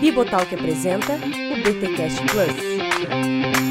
Bibotalk 0.00 0.54
apresenta 0.54 1.14
o 1.14 1.56
BTcast 1.62 2.22
Plus. 2.26 3.66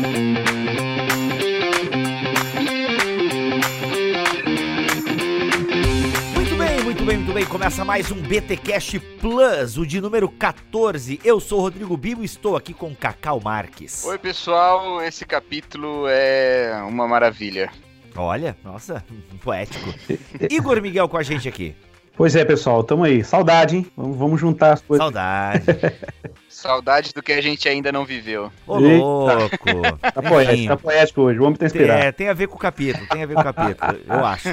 Muito 6.36 6.56
bem, 6.58 6.84
muito 6.84 7.04
bem, 7.04 7.18
muito 7.18 7.34
bem. 7.34 7.46
Começa 7.46 7.84
mais 7.84 8.12
um 8.12 8.22
BTcast 8.22 9.00
Plus, 9.00 9.78
o 9.78 9.86
de 9.86 10.00
número 10.02 10.30
14. 10.30 11.20
Eu 11.24 11.40
sou 11.40 11.60
o 11.60 11.62
Rodrigo 11.62 11.96
Bibo 11.98 12.22
e 12.22 12.26
estou 12.26 12.56
aqui 12.56 12.74
com 12.74 12.96
Cacau 12.96 13.40
Marques. 13.40 14.04
Oi, 14.06 14.18
pessoal. 14.18 15.02
Esse 15.02 15.26
capítulo 15.26 16.06
é 16.08 16.74
uma 16.88 17.08
maravilha. 17.08 17.72
Olha, 18.16 18.56
nossa, 18.64 19.04
poético. 19.44 19.94
Igor 20.50 20.82
Miguel 20.82 21.10
com 21.10 21.18
a 21.18 21.24
gente 21.24 21.48
aqui. 21.48 21.76
Pois 22.18 22.36
é, 22.36 22.46
pessoal, 22.46 22.84
tamo 22.84 23.04
aí. 23.04 23.24
Saudade, 23.24 23.78
hein? 23.78 23.86
Vamos, 23.96 24.18
vamos 24.18 24.40
juntar 24.40 24.74
as 24.74 24.82
coisas. 24.82 25.04
Saudade. 25.04 25.66
Saudade 26.56 27.12
do 27.14 27.22
que 27.22 27.34
a 27.34 27.42
gente 27.42 27.68
ainda 27.68 27.92
não 27.92 28.06
viveu. 28.06 28.50
Ô, 28.66 28.78
louco. 28.80 29.66
Tá 30.02 30.22
poético, 30.22 30.68
tá 30.70 30.78
poético 30.78 31.22
hoje. 31.22 31.40
O 31.40 31.44
homem 31.44 31.56
tá 31.56 31.60
Tem, 31.60 31.68
inspirado. 31.68 32.04
é, 32.04 32.12
tem 32.14 32.30
a 32.30 32.34
ver 32.34 32.48
com 32.48 32.56
o 32.56 32.60
capítulo, 32.60 33.06
tem 33.08 33.24
a 33.24 33.26
ver 33.26 33.34
com 33.34 33.42
o 33.42 33.44
capítulo, 33.44 33.98
eu 34.08 34.26
acho. 34.26 34.50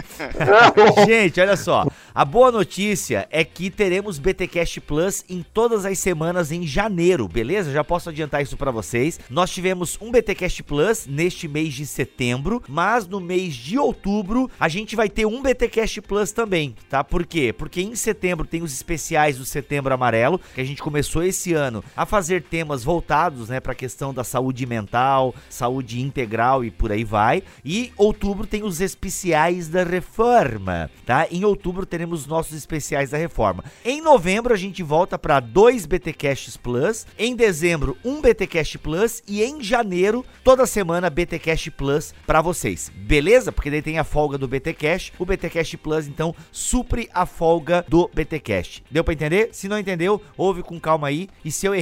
Gente, 1.06 1.40
olha 1.40 1.56
só. 1.56 1.86
A 2.14 2.24
boa 2.24 2.50
notícia 2.50 3.26
é 3.30 3.44
que 3.44 3.70
teremos 3.70 4.18
BTcast 4.18 4.80
Plus 4.80 5.24
em 5.28 5.42
todas 5.54 5.86
as 5.86 5.98
semanas 5.98 6.50
em 6.50 6.66
janeiro, 6.66 7.28
beleza? 7.28 7.72
Já 7.72 7.84
posso 7.84 8.10
adiantar 8.10 8.42
isso 8.42 8.56
pra 8.56 8.70
vocês. 8.70 9.20
Nós 9.30 9.50
tivemos 9.50 9.96
um 10.00 10.10
BTcast 10.10 10.62
Plus 10.64 11.06
neste 11.06 11.46
mês 11.46 11.72
de 11.72 11.86
setembro, 11.86 12.62
mas 12.68 13.06
no 13.06 13.20
mês 13.20 13.54
de 13.54 13.78
outubro 13.78 14.50
a 14.58 14.68
gente 14.68 14.96
vai 14.96 15.08
ter 15.08 15.24
um 15.24 15.40
BTcast 15.40 16.02
Plus 16.02 16.32
também, 16.32 16.74
tá? 16.90 17.04
Por 17.04 17.24
quê? 17.24 17.54
Porque 17.56 17.80
em 17.80 17.94
setembro 17.94 18.46
tem 18.46 18.60
os 18.62 18.72
especiais 18.74 19.38
do 19.38 19.44
Setembro 19.44 19.94
Amarelo, 19.94 20.40
que 20.54 20.60
a 20.60 20.64
gente 20.64 20.82
começou 20.82 21.22
esse 21.22 21.54
ano 21.54 21.82
a 21.96 22.06
fazer 22.06 22.42
temas 22.42 22.84
voltados, 22.84 23.48
né, 23.48 23.60
para 23.60 23.72
a 23.72 23.76
questão 23.76 24.12
da 24.12 24.24
saúde 24.24 24.66
mental, 24.66 25.34
saúde 25.48 26.00
integral 26.00 26.64
e 26.64 26.70
por 26.70 26.92
aí 26.92 27.04
vai. 27.04 27.42
E 27.64 27.92
outubro 27.96 28.46
tem 28.46 28.62
os 28.62 28.80
especiais 28.80 29.68
da 29.68 29.84
reforma, 29.84 30.90
tá? 31.04 31.26
Em 31.30 31.44
outubro 31.44 31.86
teremos 31.86 32.26
nossos 32.26 32.56
especiais 32.56 33.10
da 33.10 33.18
reforma. 33.18 33.64
Em 33.84 34.00
novembro 34.00 34.54
a 34.54 34.56
gente 34.56 34.82
volta 34.82 35.18
para 35.18 35.40
dois 35.40 35.86
BTcasts 35.86 36.56
Plus, 36.56 37.06
em 37.18 37.36
dezembro 37.36 37.96
um 38.04 38.20
BTcast 38.20 38.78
Plus 38.78 39.22
e 39.26 39.42
em 39.42 39.62
janeiro 39.62 40.24
toda 40.42 40.66
semana 40.66 41.10
BTcast 41.10 41.70
Plus 41.72 42.14
para 42.26 42.40
vocês. 42.40 42.90
Beleza? 42.94 43.52
Porque 43.52 43.70
daí 43.70 43.82
tem 43.82 43.98
a 43.98 44.04
folga 44.04 44.38
do 44.38 44.48
BTcast, 44.48 45.12
o 45.18 45.24
BTcast 45.24 45.76
Plus 45.78 46.06
então 46.06 46.34
supre 46.50 47.08
a 47.12 47.26
folga 47.26 47.84
do 47.88 48.10
BTcast. 48.12 48.84
Deu 48.90 49.04
para 49.04 49.14
entender? 49.14 49.50
Se 49.52 49.68
não 49.68 49.78
entendeu, 49.78 50.20
ouve 50.36 50.62
com 50.62 50.78
calma 50.80 51.08
aí. 51.08 51.28
E 51.44 51.50
se 51.50 51.66
eu 51.66 51.74
errei, 51.74 51.81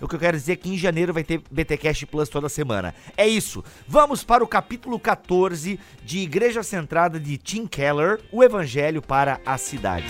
o 0.00 0.06
que 0.06 0.14
eu 0.14 0.18
quero 0.18 0.36
dizer 0.36 0.52
é 0.52 0.56
que 0.56 0.68
em 0.68 0.76
janeiro 0.76 1.12
vai 1.12 1.24
ter 1.24 1.40
BTcast 1.50 2.06
Plus 2.06 2.28
toda 2.28 2.48
semana. 2.48 2.94
É 3.16 3.26
isso. 3.26 3.64
Vamos 3.88 4.22
para 4.22 4.44
o 4.44 4.46
capítulo 4.46 4.98
14 4.98 5.80
de 6.04 6.18
Igreja 6.18 6.62
Centrada 6.62 7.18
de 7.18 7.38
Tim 7.38 7.66
Keller, 7.66 8.20
o 8.30 8.44
Evangelho 8.44 9.00
para 9.00 9.40
a 9.46 9.56
Cidade. 9.56 10.06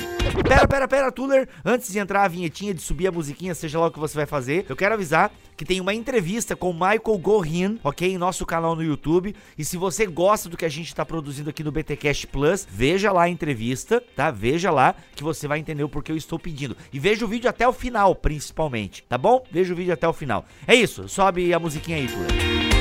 Pera, 0.46 0.66
pera, 0.66 0.88
pera, 0.88 1.12
Tuller. 1.12 1.48
Antes 1.64 1.92
de 1.92 1.98
entrar 1.98 2.24
a 2.24 2.28
vinhetinha, 2.28 2.74
de 2.74 2.82
subir 2.82 3.06
a 3.06 3.12
musiquinha, 3.12 3.54
seja 3.54 3.78
lá 3.78 3.86
o 3.86 3.90
que 3.90 3.98
você 3.98 4.16
vai 4.16 4.26
fazer, 4.26 4.66
eu 4.68 4.76
quero 4.76 4.94
avisar 4.94 5.30
que 5.56 5.64
tem 5.64 5.80
uma 5.80 5.94
entrevista 5.94 6.54
com 6.54 6.72
Michael 6.72 7.18
Gorin, 7.18 7.80
ok? 7.82 8.12
Em 8.12 8.18
nosso 8.18 8.44
canal 8.44 8.76
no 8.76 8.82
YouTube. 8.82 9.34
E 9.56 9.64
se 9.64 9.76
você 9.76 10.06
gosta 10.06 10.48
do 10.48 10.56
que 10.56 10.64
a 10.64 10.68
gente 10.68 10.88
está 10.88 11.04
produzindo 11.04 11.50
aqui 11.50 11.64
no 11.64 11.72
BTcast 11.72 12.26
Plus, 12.26 12.66
veja 12.68 13.10
lá 13.10 13.22
a 13.22 13.28
entrevista, 13.28 14.02
tá? 14.14 14.30
Veja 14.30 14.70
lá 14.70 14.94
que 15.14 15.24
você 15.24 15.48
vai 15.48 15.58
entender 15.58 15.82
o 15.82 15.88
porquê 15.88 16.12
eu 16.12 16.16
estou 16.16 16.38
pedindo. 16.38 16.76
E 16.92 16.98
veja 16.98 17.24
o 17.24 17.28
vídeo 17.28 17.48
até 17.48 17.66
o 17.66 17.72
final, 17.72 18.14
principalmente, 18.14 19.02
tá 19.08 19.16
bom? 19.16 19.44
Veja 19.50 19.72
o 19.72 19.76
vídeo 19.76 19.94
até 19.94 20.06
o 20.06 20.12
final. 20.12 20.44
É 20.66 20.74
isso, 20.74 21.08
sobe 21.08 21.52
a 21.54 21.58
musiquinha 21.58 21.96
aí, 21.96 22.06
Tuller. 22.06 22.75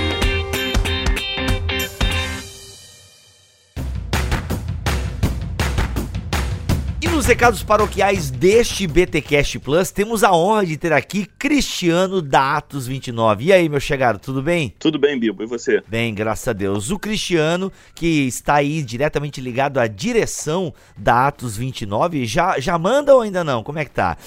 Nos 7.15 7.25
recados 7.27 7.63
paroquiais 7.63 8.29
deste 8.29 8.85
BTcast 8.85 9.57
Plus, 9.59 9.89
temos 9.89 10.21
a 10.21 10.33
honra 10.33 10.65
de 10.65 10.75
ter 10.75 10.91
aqui 10.91 11.25
Cristiano 11.39 12.21
da 12.21 12.57
Atos 12.57 12.87
29. 12.87 13.45
E 13.45 13.53
aí, 13.53 13.69
meu 13.69 13.79
chegado, 13.79 14.19
tudo 14.19 14.41
bem? 14.41 14.73
Tudo 14.77 14.99
bem, 14.99 15.17
Bibo, 15.17 15.41
e 15.41 15.45
você? 15.45 15.81
Bem, 15.87 16.13
graças 16.13 16.45
a 16.49 16.51
Deus. 16.51 16.91
O 16.91 16.99
Cristiano, 16.99 17.71
que 17.93 18.27
está 18.27 18.55
aí 18.55 18.83
diretamente 18.83 19.39
ligado 19.39 19.79
à 19.79 19.87
direção 19.87 20.73
da 20.97 21.27
Atos 21.27 21.55
29, 21.55 22.25
já, 22.25 22.59
já 22.59 22.77
manda 22.77 23.15
ou 23.15 23.21
ainda 23.21 23.45
não? 23.45 23.63
Como 23.63 23.79
é 23.79 23.85
que 23.85 23.91
tá? 23.91 24.17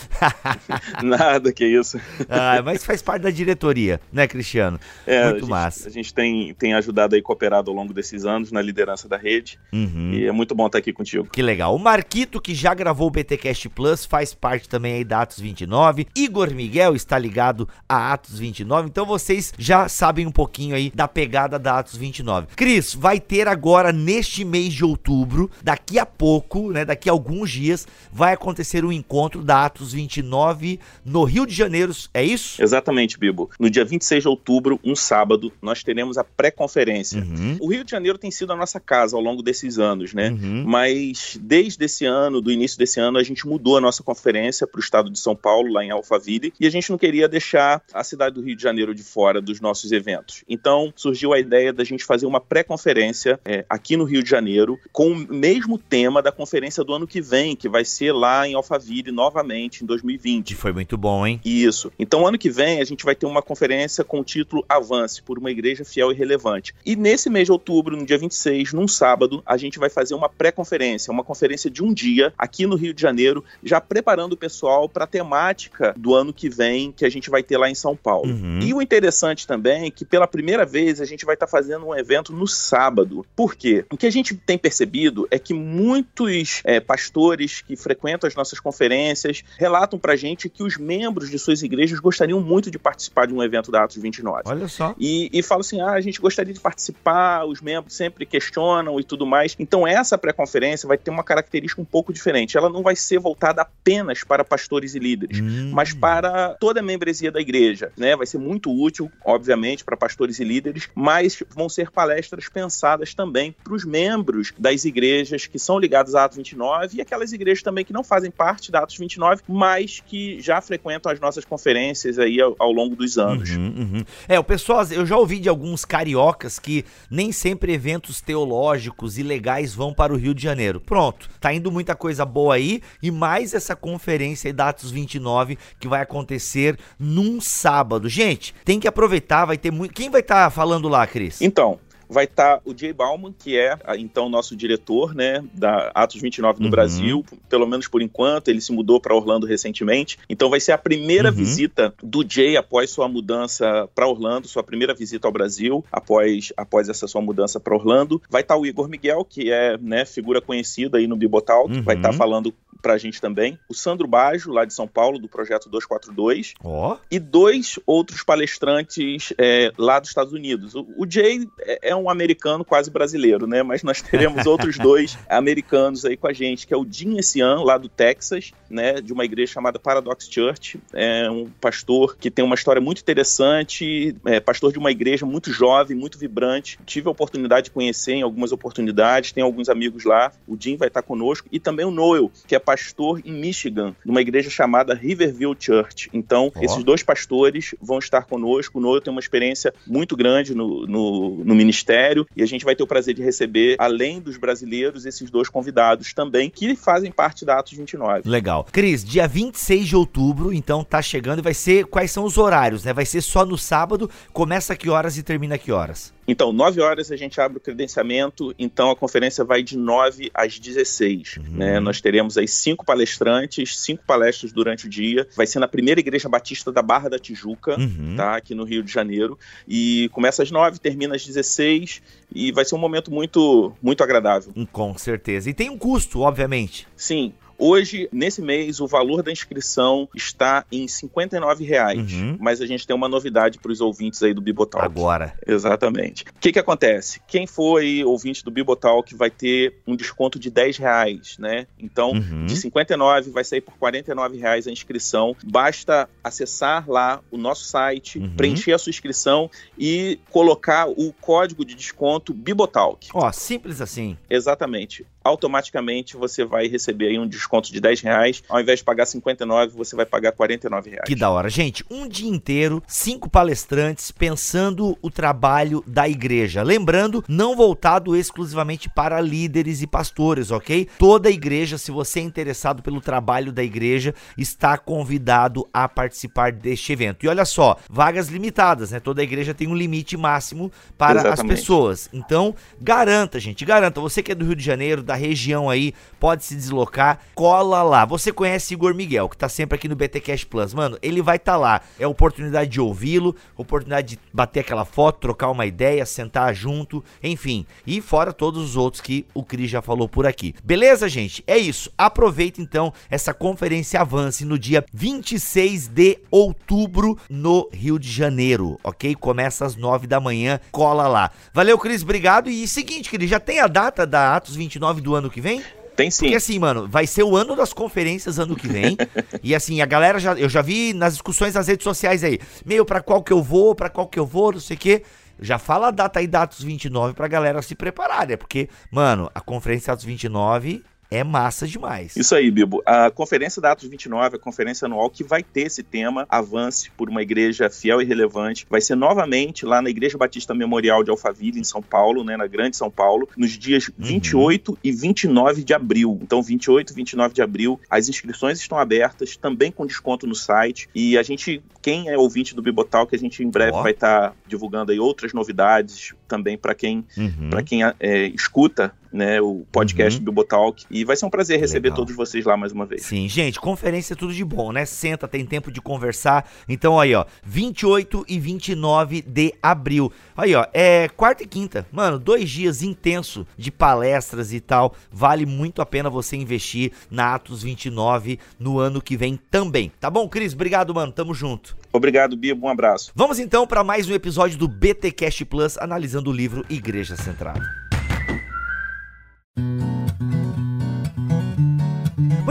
Nada, 1.04 1.52
que 1.52 1.66
isso. 1.66 2.00
Ah, 2.30 2.62
mas 2.64 2.84
faz 2.84 3.02
parte 3.02 3.22
da 3.22 3.30
diretoria, 3.30 4.00
né, 4.12 4.26
Cristiano? 4.26 4.78
É, 5.06 5.24
Muito 5.24 5.36
a 5.36 5.40
gente, 5.40 5.50
massa. 5.50 5.88
A 5.88 5.90
gente 5.90 6.14
tem, 6.14 6.54
tem 6.54 6.72
ajudado 6.74 7.14
aí, 7.14 7.20
cooperado 7.22 7.70
ao 7.70 7.76
longo 7.76 7.92
desses 7.92 8.24
anos 8.24 8.50
na 8.52 8.62
liderança 8.62 9.08
da 9.08 9.16
rede, 9.16 9.58
Uhum. 9.72 10.12
e 10.14 10.26
é 10.26 10.32
muito 10.32 10.54
bom 10.54 10.66
estar 10.66 10.78
aqui 10.78 10.92
contigo. 10.92 11.28
Que 11.30 11.42
legal. 11.42 11.74
O 11.74 11.78
Marquito, 11.78 12.40
que 12.40 12.54
já 12.54 12.74
gravou 12.78 13.08
o 13.08 13.10
BTcast 13.10 13.68
Plus, 13.70 14.06
faz 14.06 14.32
parte 14.32 14.68
também 14.68 14.94
aí 14.94 15.04
da 15.04 15.22
Atos 15.22 15.40
29. 15.40 16.06
Igor 16.14 16.54
Miguel 16.54 16.94
está 16.94 17.18
ligado 17.18 17.68
a 17.88 18.12
Atos 18.12 18.38
29. 18.38 18.88
Então 18.88 19.04
vocês 19.04 19.52
já 19.58 19.88
sabem 19.88 20.26
um 20.26 20.30
pouquinho 20.30 20.76
aí 20.76 20.92
da 20.94 21.08
pegada 21.08 21.58
da 21.58 21.80
Atos 21.80 21.96
29. 21.96 22.48
Cris, 22.54 22.94
vai 22.94 23.18
ter 23.18 23.48
agora 23.48 23.92
neste 23.92 24.44
mês 24.44 24.72
de 24.72 24.84
outubro, 24.84 25.50
daqui 25.62 25.98
a 25.98 26.06
pouco, 26.06 26.70
né, 26.70 26.84
daqui 26.84 27.08
a 27.08 27.12
alguns 27.12 27.50
dias, 27.50 27.86
vai 28.12 28.32
acontecer 28.32 28.84
um 28.84 28.92
encontro 28.92 29.42
da 29.42 29.64
Atos 29.64 29.92
29 29.92 30.78
no 31.04 31.24
Rio 31.24 31.44
de 31.44 31.54
Janeiro. 31.54 31.92
É 32.14 32.22
isso? 32.22 32.62
Exatamente, 32.62 33.18
Bibo. 33.18 33.50
No 33.58 33.68
dia 33.68 33.84
26 33.84 34.22
de 34.22 34.28
outubro, 34.28 34.78
um 34.84 34.94
sábado, 34.94 35.52
nós 35.60 35.82
teremos 35.82 36.16
a 36.16 36.22
pré-conferência. 36.22 37.20
Uhum. 37.20 37.56
O 37.60 37.70
Rio 37.72 37.82
de 37.82 37.90
Janeiro 37.90 38.18
tem 38.18 38.30
sido 38.30 38.52
a 38.52 38.56
nossa 38.56 38.78
casa 38.78 39.16
ao 39.16 39.22
longo 39.22 39.42
desses 39.42 39.78
anos, 39.78 40.14
né? 40.14 40.30
Uhum. 40.30 40.64
Mas 40.66 41.38
desde 41.40 41.84
esse 41.84 42.04
ano, 42.04 42.40
do 42.40 42.52
início 42.52 42.67
desse 42.76 43.00
ano, 43.00 43.18
a 43.18 43.22
gente 43.22 43.46
mudou 43.46 43.76
a 43.76 43.80
nossa 43.80 44.02
conferência 44.02 44.66
para 44.66 44.78
o 44.78 44.82
estado 44.82 45.10
de 45.10 45.18
São 45.18 45.34
Paulo, 45.34 45.72
lá 45.72 45.84
em 45.84 45.90
Alphaville, 45.90 46.52
e 46.58 46.66
a 46.66 46.70
gente 46.70 46.90
não 46.90 46.98
queria 46.98 47.28
deixar 47.28 47.82
a 47.92 48.04
cidade 48.04 48.34
do 48.34 48.42
Rio 48.42 48.56
de 48.56 48.62
Janeiro 48.62 48.94
de 48.94 49.02
fora 49.02 49.40
dos 49.40 49.60
nossos 49.60 49.92
eventos. 49.92 50.44
Então 50.48 50.92
surgiu 50.96 51.32
a 51.32 51.38
ideia 51.38 51.72
da 51.72 51.84
gente 51.84 52.04
fazer 52.04 52.26
uma 52.26 52.40
pré-conferência 52.40 53.40
é, 53.44 53.64
aqui 53.68 53.96
no 53.96 54.04
Rio 54.04 54.22
de 54.22 54.30
Janeiro, 54.30 54.78
com 54.92 55.12
o 55.12 55.16
mesmo 55.16 55.78
tema 55.78 56.22
da 56.22 56.32
conferência 56.32 56.82
do 56.84 56.92
ano 56.92 57.06
que 57.06 57.20
vem, 57.20 57.56
que 57.56 57.68
vai 57.68 57.84
ser 57.84 58.12
lá 58.12 58.46
em 58.46 58.54
Alphaville 58.54 59.12
novamente, 59.12 59.82
em 59.82 59.86
2020. 59.86 60.48
Que 60.48 60.54
foi 60.54 60.72
muito 60.72 60.96
bom, 60.96 61.26
hein? 61.26 61.40
Isso. 61.44 61.92
Então, 61.98 62.26
ano 62.26 62.38
que 62.38 62.50
vem, 62.50 62.80
a 62.80 62.84
gente 62.84 63.04
vai 63.04 63.14
ter 63.14 63.26
uma 63.26 63.42
conferência 63.42 64.04
com 64.04 64.20
o 64.20 64.24
título 64.24 64.64
Avance 64.68 65.22
por 65.22 65.38
uma 65.38 65.50
Igreja 65.50 65.84
Fiel 65.84 66.12
e 66.12 66.14
Relevante. 66.14 66.74
E 66.84 66.96
nesse 66.96 67.30
mês 67.30 67.46
de 67.46 67.52
outubro, 67.52 67.96
no 67.96 68.04
dia 68.04 68.18
26, 68.18 68.72
num 68.72 68.88
sábado, 68.88 69.42
a 69.44 69.56
gente 69.56 69.78
vai 69.78 69.90
fazer 69.90 70.14
uma 70.14 70.28
pré-conferência, 70.28 71.12
uma 71.12 71.24
conferência 71.24 71.70
de 71.70 71.82
um 71.82 71.92
dia 71.92 72.32
aqui 72.36 72.57
no 72.66 72.76
Rio 72.76 72.94
de 72.94 73.00
Janeiro, 73.00 73.44
já 73.62 73.80
preparando 73.80 74.32
o 74.32 74.36
pessoal 74.36 74.88
para 74.88 75.04
a 75.04 75.06
temática 75.06 75.94
do 75.96 76.14
ano 76.14 76.32
que 76.32 76.48
vem, 76.48 76.92
que 76.92 77.04
a 77.04 77.10
gente 77.10 77.30
vai 77.30 77.42
ter 77.42 77.56
lá 77.56 77.68
em 77.70 77.74
São 77.74 77.96
Paulo. 77.96 78.30
Uhum. 78.30 78.60
E 78.62 78.74
o 78.74 78.82
interessante 78.82 79.46
também 79.46 79.86
é 79.86 79.90
que 79.90 80.04
pela 80.04 80.26
primeira 80.26 80.64
vez 80.64 81.00
a 81.00 81.04
gente 81.04 81.24
vai 81.24 81.34
estar 81.34 81.46
fazendo 81.46 81.86
um 81.86 81.94
evento 81.94 82.32
no 82.32 82.46
sábado. 82.46 83.24
Por 83.34 83.54
quê? 83.54 83.84
O 83.90 83.96
que 83.96 84.06
a 84.06 84.10
gente 84.10 84.34
tem 84.34 84.58
percebido 84.58 85.26
é 85.30 85.38
que 85.38 85.52
muitos 85.54 86.60
é, 86.64 86.80
pastores 86.80 87.60
que 87.60 87.76
frequentam 87.76 88.26
as 88.26 88.34
nossas 88.34 88.60
conferências 88.60 89.42
relatam 89.58 89.98
pra 89.98 90.16
gente 90.16 90.48
que 90.48 90.62
os 90.62 90.76
membros 90.76 91.30
de 91.30 91.38
suas 91.38 91.62
igrejas 91.62 91.98
gostariam 92.00 92.40
muito 92.40 92.70
de 92.70 92.78
participar 92.78 93.26
de 93.26 93.34
um 93.34 93.42
evento 93.42 93.70
da 93.70 93.84
Atos 93.84 93.96
29. 93.96 94.42
Olha 94.46 94.68
só. 94.68 94.94
E, 94.98 95.28
e 95.32 95.42
falam 95.42 95.60
assim: 95.60 95.80
ah, 95.80 95.92
a 95.92 96.00
gente 96.00 96.20
gostaria 96.20 96.54
de 96.54 96.60
participar, 96.60 97.44
os 97.44 97.60
membros 97.60 97.94
sempre 97.94 98.24
questionam 98.24 98.98
e 99.00 99.04
tudo 99.04 99.26
mais. 99.26 99.54
Então, 99.58 99.86
essa 99.86 100.16
pré-conferência 100.16 100.86
vai 100.86 100.96
ter 100.96 101.10
uma 101.10 101.24
característica 101.24 101.80
um 101.80 101.84
pouco 101.84 102.12
diferente. 102.12 102.47
Ela 102.56 102.68
não 102.68 102.82
vai 102.82 102.96
ser 102.96 103.18
voltada 103.18 103.62
apenas 103.62 104.24
para 104.24 104.44
pastores 104.44 104.94
e 104.94 104.98
líderes, 104.98 105.40
Hum. 105.40 105.70
mas 105.72 105.92
para 105.92 106.50
toda 106.60 106.80
a 106.80 106.82
membresia 106.82 107.30
da 107.30 107.40
igreja. 107.40 107.90
Né? 107.96 108.16
Vai 108.16 108.26
ser 108.26 108.38
muito 108.38 108.70
útil, 108.70 109.10
obviamente, 109.24 109.84
para 109.84 109.96
pastores 109.96 110.38
e 110.38 110.44
líderes, 110.44 110.88
mas 110.94 111.42
vão 111.50 111.68
ser 111.68 111.90
palestras 111.90 112.48
pensadas 112.48 113.14
também 113.14 113.54
para 113.62 113.74
os 113.74 113.84
membros 113.84 114.52
das 114.58 114.84
igrejas 114.84 115.46
que 115.46 115.58
são 115.58 115.78
ligadas 115.78 116.14
a 116.14 116.24
Atos 116.24 116.36
29 116.36 116.96
e 116.96 117.00
aquelas 117.00 117.32
igrejas 117.32 117.62
também 117.62 117.84
que 117.84 117.92
não 117.92 118.04
fazem 118.04 118.30
parte 118.30 118.70
da 118.70 118.80
Atos 118.80 118.96
29, 118.96 119.42
mas 119.48 120.02
que 120.06 120.40
já 120.40 120.60
frequentam 120.60 121.10
as 121.10 121.20
nossas 121.20 121.44
conferências 121.44 122.18
aí 122.18 122.40
ao, 122.40 122.54
ao 122.58 122.72
longo 122.72 122.94
dos 122.96 123.18
anos. 123.18 123.50
Uhum, 123.50 123.74
uhum. 123.78 124.04
É, 124.28 124.38
o 124.38 124.44
pessoal, 124.44 124.84
eu 124.90 125.04
já 125.04 125.16
ouvi 125.16 125.38
de 125.38 125.48
alguns 125.48 125.84
cariocas 125.84 126.58
que 126.58 126.84
nem 127.10 127.32
sempre 127.32 127.72
eventos 127.72 128.20
teológicos 128.20 129.18
e 129.18 129.22
legais 129.22 129.74
vão 129.74 129.92
para 129.92 130.12
o 130.12 130.16
Rio 130.16 130.34
de 130.34 130.42
Janeiro. 130.42 130.80
Pronto, 130.80 131.28
tá 131.40 131.52
indo 131.52 131.70
muita 131.70 131.94
coisa 131.94 132.24
boa 132.24 132.37
aí 132.50 132.80
e 133.02 133.10
mais 133.10 133.54
essa 133.54 133.74
conferência 133.74 134.48
aí 134.48 134.52
da 134.52 134.68
Atos 134.68 134.90
29 134.90 135.58
que 135.80 135.88
vai 135.88 136.00
acontecer 136.02 136.78
num 136.98 137.40
sábado. 137.40 138.08
Gente, 138.08 138.54
tem 138.64 138.78
que 138.78 138.88
aproveitar, 138.88 139.44
vai 139.44 139.58
ter 139.58 139.70
muito. 139.70 139.94
Quem 139.94 140.10
vai 140.10 140.20
estar 140.20 140.50
falando 140.50 140.88
lá, 140.88 141.06
Cris? 141.06 141.40
Então, 141.40 141.78
vai 142.08 142.24
estar 142.24 142.56
tá 142.56 142.62
o 142.64 142.76
Jay 142.76 142.92
Bauman, 142.92 143.32
que 143.36 143.58
é 143.58 143.76
então 143.98 144.28
nosso 144.28 144.56
diretor, 144.56 145.14
né, 145.14 145.44
da 145.52 145.90
Atos 145.94 146.20
29 146.20 146.60
no 146.60 146.66
uhum. 146.66 146.70
Brasil, 146.70 147.24
pelo 147.48 147.66
menos 147.66 147.88
por 147.88 148.02
enquanto, 148.02 148.48
ele 148.48 148.60
se 148.60 148.72
mudou 148.72 149.00
para 149.00 149.14
Orlando 149.14 149.46
recentemente. 149.46 150.18
Então 150.28 150.50
vai 150.50 150.60
ser 150.60 150.72
a 150.72 150.78
primeira 150.78 151.30
uhum. 151.30 151.34
visita 151.34 151.94
do 152.02 152.24
Jay 152.28 152.56
após 152.56 152.90
sua 152.90 153.08
mudança 153.08 153.88
para 153.94 154.06
Orlando, 154.06 154.48
sua 154.48 154.62
primeira 154.62 154.94
visita 154.94 155.28
ao 155.28 155.32
Brasil 155.32 155.84
após, 155.92 156.52
após 156.56 156.88
essa 156.88 157.06
sua 157.06 157.20
mudança 157.20 157.60
para 157.60 157.74
Orlando. 157.74 158.20
Vai 158.30 158.42
estar 158.42 158.54
tá 158.54 158.60
o 158.60 158.66
Igor 158.66 158.88
Miguel, 158.88 159.24
que 159.24 159.50
é, 159.50 159.76
né, 159.78 160.04
figura 160.04 160.40
conhecida 160.40 160.98
aí 160.98 161.06
no 161.06 161.16
Bibotalk, 161.16 161.72
uhum. 161.72 161.82
vai 161.82 161.96
estar 161.96 162.10
tá 162.10 162.16
falando 162.16 162.54
pra 162.80 162.98
gente 162.98 163.20
também. 163.20 163.58
O 163.68 163.74
Sandro 163.74 164.06
Bajo, 164.06 164.50
lá 164.50 164.64
de 164.64 164.72
São 164.72 164.86
Paulo, 164.86 165.18
do 165.18 165.28
Projeto 165.28 165.68
242. 165.68 166.54
Oh. 166.62 166.96
E 167.10 167.18
dois 167.18 167.78
outros 167.86 168.22
palestrantes 168.22 169.32
é, 169.38 169.72
lá 169.76 169.98
dos 169.98 170.10
Estados 170.10 170.32
Unidos. 170.32 170.74
O, 170.74 170.86
o 170.96 171.10
Jay 171.10 171.46
é, 171.60 171.90
é 171.90 171.96
um 171.98 172.10
americano 172.10 172.64
quase 172.64 172.90
brasileiro, 172.90 173.46
né? 173.46 173.62
Mas 173.62 173.82
nós 173.82 174.00
teremos 174.00 174.44
outros 174.46 174.78
dois 174.78 175.18
americanos 175.28 176.04
aí 176.04 176.16
com 176.16 176.26
a 176.26 176.32
gente, 176.32 176.66
que 176.66 176.74
é 176.74 176.76
o 176.76 176.86
Jim 176.88 177.18
Essian, 177.18 177.62
lá 177.62 177.76
do 177.76 177.88
Texas, 177.88 178.52
né? 178.70 179.00
De 179.00 179.12
uma 179.12 179.24
igreja 179.24 179.52
chamada 179.52 179.78
Paradox 179.78 180.28
Church. 180.30 180.80
É 180.92 181.30
um 181.30 181.46
pastor 181.60 182.16
que 182.16 182.30
tem 182.30 182.44
uma 182.44 182.54
história 182.54 182.80
muito 182.80 183.00
interessante, 183.00 184.14
é 184.24 184.40
pastor 184.40 184.72
de 184.72 184.78
uma 184.78 184.90
igreja 184.90 185.26
muito 185.26 185.52
jovem, 185.52 185.96
muito 185.96 186.18
vibrante. 186.18 186.78
Tive 186.86 187.08
a 187.08 187.10
oportunidade 187.10 187.66
de 187.66 187.70
conhecer 187.70 188.12
em 188.12 188.22
algumas 188.22 188.52
oportunidades, 188.52 189.32
tem 189.32 189.42
alguns 189.42 189.68
amigos 189.68 190.04
lá. 190.04 190.32
O 190.46 190.56
Jim 190.58 190.76
vai 190.76 190.88
estar 190.88 191.02
conosco. 191.02 191.48
E 191.50 191.58
também 191.58 191.84
o 191.84 191.90
Noel, 191.90 192.30
que 192.46 192.54
é 192.54 192.58
pastor 192.58 193.20
em 193.24 193.32
Michigan, 193.32 193.94
numa 194.04 194.20
igreja 194.20 194.50
chamada 194.50 194.94
Riverview 194.94 195.54
Church. 195.58 196.08
Então, 196.12 196.52
oh. 196.54 196.64
esses 196.64 196.82
dois 196.84 197.02
pastores 197.02 197.74
vão 197.80 197.98
estar 197.98 198.22
conosco. 198.22 198.78
O 198.78 198.80
Noel 198.80 199.00
tem 199.00 199.10
uma 199.10 199.20
experiência 199.20 199.72
muito 199.86 200.16
grande 200.16 200.54
no, 200.54 200.86
no, 200.86 201.44
no, 201.44 201.54
ministério 201.54 201.87
e 202.36 202.42
a 202.42 202.46
gente 202.46 202.64
vai 202.64 202.74
ter 202.74 202.82
o 202.82 202.86
prazer 202.86 203.14
de 203.14 203.22
receber, 203.22 203.76
além 203.78 204.20
dos 204.20 204.36
brasileiros, 204.36 205.06
esses 205.06 205.30
dois 205.30 205.48
convidados 205.48 206.12
também, 206.12 206.50
que 206.50 206.76
fazem 206.76 207.10
parte 207.10 207.44
da 207.44 207.58
Atos 207.58 207.72
29. 207.72 208.28
Legal. 208.28 208.66
Cris, 208.70 209.04
dia 209.04 209.26
26 209.26 209.88
de 209.88 209.96
outubro, 209.96 210.52
então 210.52 210.84
tá 210.84 211.00
chegando 211.00 211.38
e 211.38 211.42
vai 211.42 211.54
ser. 211.54 211.86
Quais 211.86 212.10
são 212.10 212.24
os 212.24 212.38
horários, 212.38 212.84
né? 212.84 212.92
Vai 212.92 213.06
ser 213.06 213.20
só 213.20 213.44
no 213.44 213.56
sábado, 213.56 214.10
começa 214.32 214.72
a 214.72 214.76
que 214.76 214.90
horas 214.90 215.16
e 215.16 215.22
termina 215.22 215.54
a 215.54 215.58
que 215.58 215.72
horas? 215.72 216.12
Então, 216.28 216.52
9 216.52 216.82
horas 216.82 217.10
a 217.10 217.16
gente 217.16 217.40
abre 217.40 217.56
o 217.56 217.60
credenciamento, 217.60 218.54
então 218.58 218.90
a 218.90 218.96
conferência 218.96 219.42
vai 219.42 219.62
de 219.62 219.78
9 219.78 220.30
às 220.34 220.58
16. 220.58 221.38
Uhum. 221.38 221.56
Né? 221.56 221.80
Nós 221.80 222.02
teremos 222.02 222.36
aí 222.36 222.46
cinco 222.46 222.84
palestrantes, 222.84 223.78
cinco 223.78 224.04
palestras 224.06 224.52
durante 224.52 224.86
o 224.86 224.90
dia. 224.90 225.26
Vai 225.34 225.46
ser 225.46 225.58
na 225.58 225.66
primeira 225.66 225.98
igreja 225.98 226.28
batista 226.28 226.70
da 226.70 226.82
Barra 226.82 227.08
da 227.08 227.18
Tijuca, 227.18 227.80
uhum. 227.80 228.14
tá? 228.14 228.36
Aqui 228.36 228.54
no 228.54 228.64
Rio 228.64 228.82
de 228.82 228.92
Janeiro. 228.92 229.38
E 229.66 230.10
começa 230.12 230.42
às 230.42 230.50
9, 230.50 230.78
termina 230.78 231.16
às 231.16 231.24
16 231.26 232.02
e 232.34 232.52
vai 232.52 232.64
ser 232.64 232.74
um 232.74 232.78
momento 232.78 233.10
muito, 233.10 233.72
muito 233.82 234.04
agradável. 234.04 234.52
Com 234.70 234.98
certeza. 234.98 235.48
E 235.48 235.54
tem 235.54 235.70
um 235.70 235.78
custo, 235.78 236.20
obviamente. 236.20 236.86
Sim. 236.94 237.32
Hoje, 237.58 238.08
nesse 238.12 238.40
mês, 238.40 238.78
o 238.80 238.86
valor 238.86 239.20
da 239.20 239.32
inscrição 239.32 240.08
está 240.14 240.64
em 240.70 240.86
59 240.86 241.64
reais, 241.64 242.12
uhum. 242.12 242.36
mas 242.38 242.60
a 242.60 242.66
gente 242.66 242.86
tem 242.86 242.94
uma 242.94 243.08
novidade 243.08 243.58
para 243.58 243.72
os 243.72 243.80
ouvintes 243.80 244.22
aí 244.22 244.32
do 244.32 244.40
Bibotalk. 244.40 244.86
Agora. 244.86 245.34
Exatamente. 245.44 246.22
O 246.22 246.40
que, 246.40 246.52
que 246.52 246.58
acontece? 246.58 247.20
Quem 247.26 247.48
foi 247.48 248.04
ouvinte 248.04 248.44
do 248.44 248.50
Bibotalk 248.52 249.12
vai 249.16 249.28
ter 249.28 249.74
um 249.86 249.96
desconto 249.96 250.38
de 250.38 250.50
10 250.50 250.78
reais, 250.78 251.36
né? 251.36 251.66
Então, 251.80 252.12
uhum. 252.12 252.46
de 252.46 252.56
59 252.56 253.30
vai 253.30 253.42
sair 253.42 253.60
por 253.60 253.74
49 253.76 254.38
reais 254.38 254.68
a 254.68 254.70
inscrição. 254.70 255.34
Basta 255.44 256.08
acessar 256.22 256.88
lá 256.88 257.20
o 257.28 257.36
nosso 257.36 257.64
site, 257.64 258.20
uhum. 258.20 258.36
preencher 258.36 258.72
a 258.72 258.78
sua 258.78 258.90
inscrição 258.90 259.50
e 259.76 260.20
colocar 260.30 260.88
o 260.88 261.12
código 261.20 261.64
de 261.64 261.74
desconto 261.74 262.32
Bibotalk. 262.32 263.08
Ó, 263.12 263.32
simples 263.32 263.80
assim. 263.80 264.16
Exatamente 264.30 265.04
automaticamente 265.28 266.16
você 266.16 266.44
vai 266.44 266.66
receber 266.66 267.08
aí 267.08 267.18
um 267.18 267.26
desconto 267.26 267.72
de 267.72 267.80
10 267.80 268.00
reais. 268.00 268.42
Ao 268.48 268.60
invés 268.60 268.80
de 268.80 268.84
pagar 268.84 269.06
59, 269.06 269.76
você 269.76 269.94
vai 269.94 270.06
pagar 270.06 270.32
49 270.32 270.90
reais. 270.90 271.04
Que 271.06 271.14
da 271.14 271.30
hora. 271.30 271.48
Gente, 271.48 271.84
um 271.90 272.08
dia 272.08 272.28
inteiro, 272.28 272.82
cinco 272.86 273.28
palestrantes 273.28 274.10
pensando 274.10 274.98
o 275.00 275.10
trabalho 275.10 275.82
da 275.86 276.08
igreja. 276.08 276.62
Lembrando, 276.62 277.24
não 277.28 277.56
voltado 277.56 278.16
exclusivamente 278.16 278.88
para 278.88 279.20
líderes 279.20 279.82
e 279.82 279.86
pastores, 279.86 280.50
ok? 280.50 280.88
Toda 280.98 281.28
a 281.28 281.32
igreja, 281.32 281.78
se 281.78 281.90
você 281.90 282.20
é 282.20 282.22
interessado 282.22 282.82
pelo 282.82 283.00
trabalho 283.00 283.52
da 283.52 283.62
igreja, 283.62 284.14
está 284.36 284.76
convidado 284.78 285.68
a 285.72 285.88
participar 285.88 286.52
deste 286.52 286.92
evento. 286.92 287.24
E 287.24 287.28
olha 287.28 287.44
só, 287.44 287.76
vagas 287.88 288.28
limitadas, 288.28 288.90
né? 288.90 289.00
Toda 289.00 289.20
a 289.20 289.24
igreja 289.24 289.54
tem 289.54 289.68
um 289.68 289.74
limite 289.74 290.16
máximo 290.16 290.72
para 290.96 291.20
Exatamente. 291.20 291.52
as 291.52 291.58
pessoas. 291.58 292.08
Então, 292.12 292.54
garanta, 292.80 293.38
gente, 293.38 293.64
garanta. 293.64 294.00
Você 294.00 294.22
que 294.22 294.32
é 294.32 294.34
do 294.34 294.44
Rio 294.44 294.56
de 294.56 294.64
Janeiro, 294.64 295.02
da 295.02 295.14
região 295.18 295.68
aí, 295.68 295.92
pode 296.18 296.44
se 296.44 296.54
deslocar, 296.54 297.20
cola 297.34 297.82
lá. 297.82 298.04
Você 298.06 298.32
conhece 298.32 298.72
Igor 298.72 298.94
Miguel, 298.94 299.28
que 299.28 299.36
tá 299.36 299.48
sempre 299.48 299.76
aqui 299.76 299.88
no 299.88 299.94
BT 299.94 300.20
Cash 300.20 300.44
Plus. 300.44 300.72
Mano, 300.72 300.98
ele 301.02 301.20
vai 301.20 301.36
estar 301.36 301.52
tá 301.52 301.58
lá. 301.58 301.80
É 301.98 302.06
oportunidade 302.06 302.70
de 302.70 302.80
ouvi-lo, 302.80 303.36
oportunidade 303.56 304.16
de 304.16 304.20
bater 304.32 304.60
aquela 304.60 304.84
foto, 304.84 305.20
trocar 305.20 305.50
uma 305.50 305.66
ideia, 305.66 306.06
sentar 306.06 306.54
junto, 306.54 307.04
enfim. 307.22 307.66
E 307.86 308.00
fora 308.00 308.32
todos 308.32 308.62
os 308.62 308.76
outros 308.76 309.00
que 309.00 309.26
o 309.34 309.44
Cris 309.44 309.70
já 309.70 309.82
falou 309.82 310.08
por 310.08 310.26
aqui. 310.26 310.54
Beleza, 310.64 311.08
gente? 311.08 311.42
É 311.46 311.58
isso. 311.58 311.90
Aproveita 311.98 312.62
então 312.62 312.92
essa 313.10 313.34
conferência 313.34 314.00
Avance 314.00 314.44
no 314.44 314.58
dia 314.58 314.84
26 314.92 315.88
de 315.88 316.18
outubro 316.30 317.18
no 317.28 317.68
Rio 317.72 317.98
de 317.98 318.10
Janeiro, 318.10 318.78
ok? 318.82 319.14
Começa 319.14 319.64
às 319.64 319.76
9 319.76 320.06
da 320.06 320.20
manhã, 320.20 320.60
cola 320.70 321.06
lá. 321.08 321.30
Valeu, 321.52 321.78
Cris, 321.78 322.02
obrigado. 322.02 322.48
E 322.48 322.66
seguinte, 322.66 323.10
Cris, 323.10 323.28
já 323.28 323.40
tem 323.40 323.60
a 323.60 323.66
data 323.66 324.06
da 324.06 324.36
Atos 324.36 324.56
29 324.56 325.00
do 325.00 325.07
do 325.08 325.14
ano 325.14 325.30
que 325.30 325.40
vem? 325.40 325.62
Tem 325.96 326.10
sim. 326.10 326.26
Porque 326.26 326.36
assim, 326.36 326.58
mano, 326.58 326.86
vai 326.86 327.06
ser 327.06 327.22
o 327.22 327.34
ano 327.34 327.56
das 327.56 327.72
conferências 327.72 328.38
ano 328.38 328.54
que 328.54 328.68
vem. 328.68 328.96
e 329.42 329.54
assim, 329.54 329.80
a 329.80 329.86
galera 329.86 330.18
já. 330.18 330.34
Eu 330.34 330.48
já 330.48 330.60
vi 330.60 330.92
nas 330.92 331.14
discussões 331.14 331.54
das 331.54 331.66
redes 331.66 331.82
sociais 331.82 332.22
aí. 332.22 332.38
Meio, 332.64 332.84
para 332.84 333.00
qual 333.00 333.22
que 333.22 333.32
eu 333.32 333.42
vou, 333.42 333.74
para 333.74 333.88
qual 333.88 334.06
que 334.06 334.18
eu 334.18 334.26
vou, 334.26 334.52
não 334.52 334.60
sei 334.60 334.76
o 334.76 334.80
quê. 334.80 335.02
Já 335.40 335.58
fala 335.58 335.88
a 335.88 335.90
data 335.90 336.18
aí, 336.18 336.26
datos 336.26 336.62
29, 336.62 337.14
pra 337.14 337.26
galera 337.26 337.62
se 337.62 337.74
preparar, 337.74 338.26
né? 338.26 338.36
Porque, 338.36 338.68
mano, 338.90 339.30
a 339.34 339.40
conferência 339.40 339.92
datos 339.92 340.04
29 340.04 340.84
é 341.10 341.24
massa 341.24 341.66
demais. 341.66 342.16
Isso 342.16 342.34
aí, 342.34 342.50
Bibo. 342.50 342.82
A 342.84 343.10
conferência 343.10 343.62
da 343.62 343.72
Atos 343.72 343.88
29, 343.88 344.36
a 344.36 344.38
conferência 344.38 344.86
anual 344.86 345.08
que 345.08 345.24
vai 345.24 345.42
ter 345.42 345.62
esse 345.62 345.82
tema, 345.82 346.26
avance 346.28 346.90
por 346.90 347.08
uma 347.08 347.22
igreja 347.22 347.70
fiel 347.70 348.02
e 348.02 348.04
relevante, 348.04 348.66
vai 348.68 348.80
ser 348.80 348.94
novamente 348.94 349.64
lá 349.64 349.80
na 349.80 349.88
Igreja 349.88 350.18
Batista 350.18 350.54
Memorial 350.54 351.02
de 351.02 351.10
Alphaville, 351.10 351.60
em 351.60 351.64
São 351.64 351.82
Paulo, 351.82 352.22
né, 352.22 352.36
na 352.36 352.46
Grande 352.46 352.76
São 352.76 352.90
Paulo, 352.90 353.28
nos 353.36 353.52
dias 353.52 353.90
28 353.96 354.72
uhum. 354.72 354.78
e 354.84 354.92
29 354.92 355.64
de 355.64 355.72
abril. 355.72 356.18
Então, 356.22 356.42
28 356.42 356.92
e 356.92 356.96
29 356.96 357.34
de 357.34 357.42
abril, 357.42 357.80
as 357.88 358.08
inscrições 358.08 358.60
estão 358.60 358.78
abertas, 358.78 359.36
também 359.36 359.72
com 359.72 359.86
desconto 359.86 360.26
no 360.26 360.34
site. 360.34 360.88
E 360.94 361.16
a 361.16 361.22
gente, 361.22 361.62
quem 361.80 362.10
é 362.10 362.18
ouvinte 362.18 362.54
do 362.54 362.62
Bibotal, 362.62 363.06
que 363.06 363.16
a 363.16 363.18
gente 363.18 363.42
em 363.42 363.50
breve 363.50 363.76
oh. 363.78 363.82
vai 363.82 363.92
estar 363.92 364.30
tá 364.30 364.36
divulgando 364.46 364.92
aí 364.92 365.00
outras 365.00 365.32
novidades 365.32 366.14
também 366.26 366.58
para 366.58 366.74
quem, 366.74 367.04
uhum. 367.16 367.50
quem 367.64 367.80
é, 367.82 368.26
escuta 368.26 368.92
né, 369.12 369.40
o 369.40 369.64
podcast 369.70 370.18
uhum. 370.18 370.24
do 370.24 370.32
Bibotalk. 370.32 370.84
E 370.90 371.04
vai 371.04 371.16
ser 371.16 371.26
um 371.26 371.30
prazer 371.30 371.58
receber 371.58 371.88
Legal. 371.88 371.96
todos 371.96 372.14
vocês 372.14 372.44
lá 372.44 372.56
mais 372.56 372.72
uma 372.72 372.86
vez. 372.86 373.02
Sim, 373.02 373.28
gente, 373.28 373.60
conferência 373.60 374.14
é 374.14 374.16
tudo 374.16 374.32
de 374.32 374.44
bom, 374.44 374.72
né? 374.72 374.84
Senta, 374.84 375.26
tem 375.26 375.44
tempo 375.44 375.70
de 375.70 375.80
conversar. 375.80 376.48
Então 376.68 376.98
aí, 376.98 377.14
ó, 377.14 377.24
28 377.44 378.24
e 378.28 378.38
29 378.38 379.22
de 379.22 379.54
abril. 379.62 380.12
Aí, 380.36 380.54
ó, 380.54 380.66
é 380.72 381.08
quarta 381.08 381.42
e 381.42 381.46
quinta. 381.46 381.86
Mano, 381.92 382.18
dois 382.18 382.48
dias 382.50 382.82
intenso 382.82 383.46
de 383.56 383.70
palestras 383.70 384.52
e 384.52 384.60
tal. 384.60 384.94
Vale 385.10 385.46
muito 385.46 385.82
a 385.82 385.86
pena 385.86 386.10
você 386.10 386.36
investir 386.36 386.92
na 387.10 387.34
Atos 387.34 387.62
29 387.62 388.38
no 388.58 388.78
ano 388.78 389.00
que 389.00 389.16
vem 389.16 389.38
também. 389.50 389.92
Tá 390.00 390.10
bom, 390.10 390.28
Cris? 390.28 390.54
Obrigado, 390.54 390.94
mano. 390.94 391.12
Tamo 391.12 391.34
junto. 391.34 391.76
Obrigado, 391.92 392.36
Bia. 392.36 392.54
Um 392.54 392.68
abraço. 392.68 393.12
Vamos 393.14 393.38
então 393.38 393.66
para 393.66 393.82
mais 393.82 394.08
um 394.08 394.14
episódio 394.14 394.58
do 394.58 394.68
BT 394.68 395.12
Cash 395.12 395.42
Plus 395.44 395.78
analisando 395.78 396.30
o 396.30 396.32
livro 396.32 396.64
Igreja 396.68 397.16
Centrada. 397.16 397.87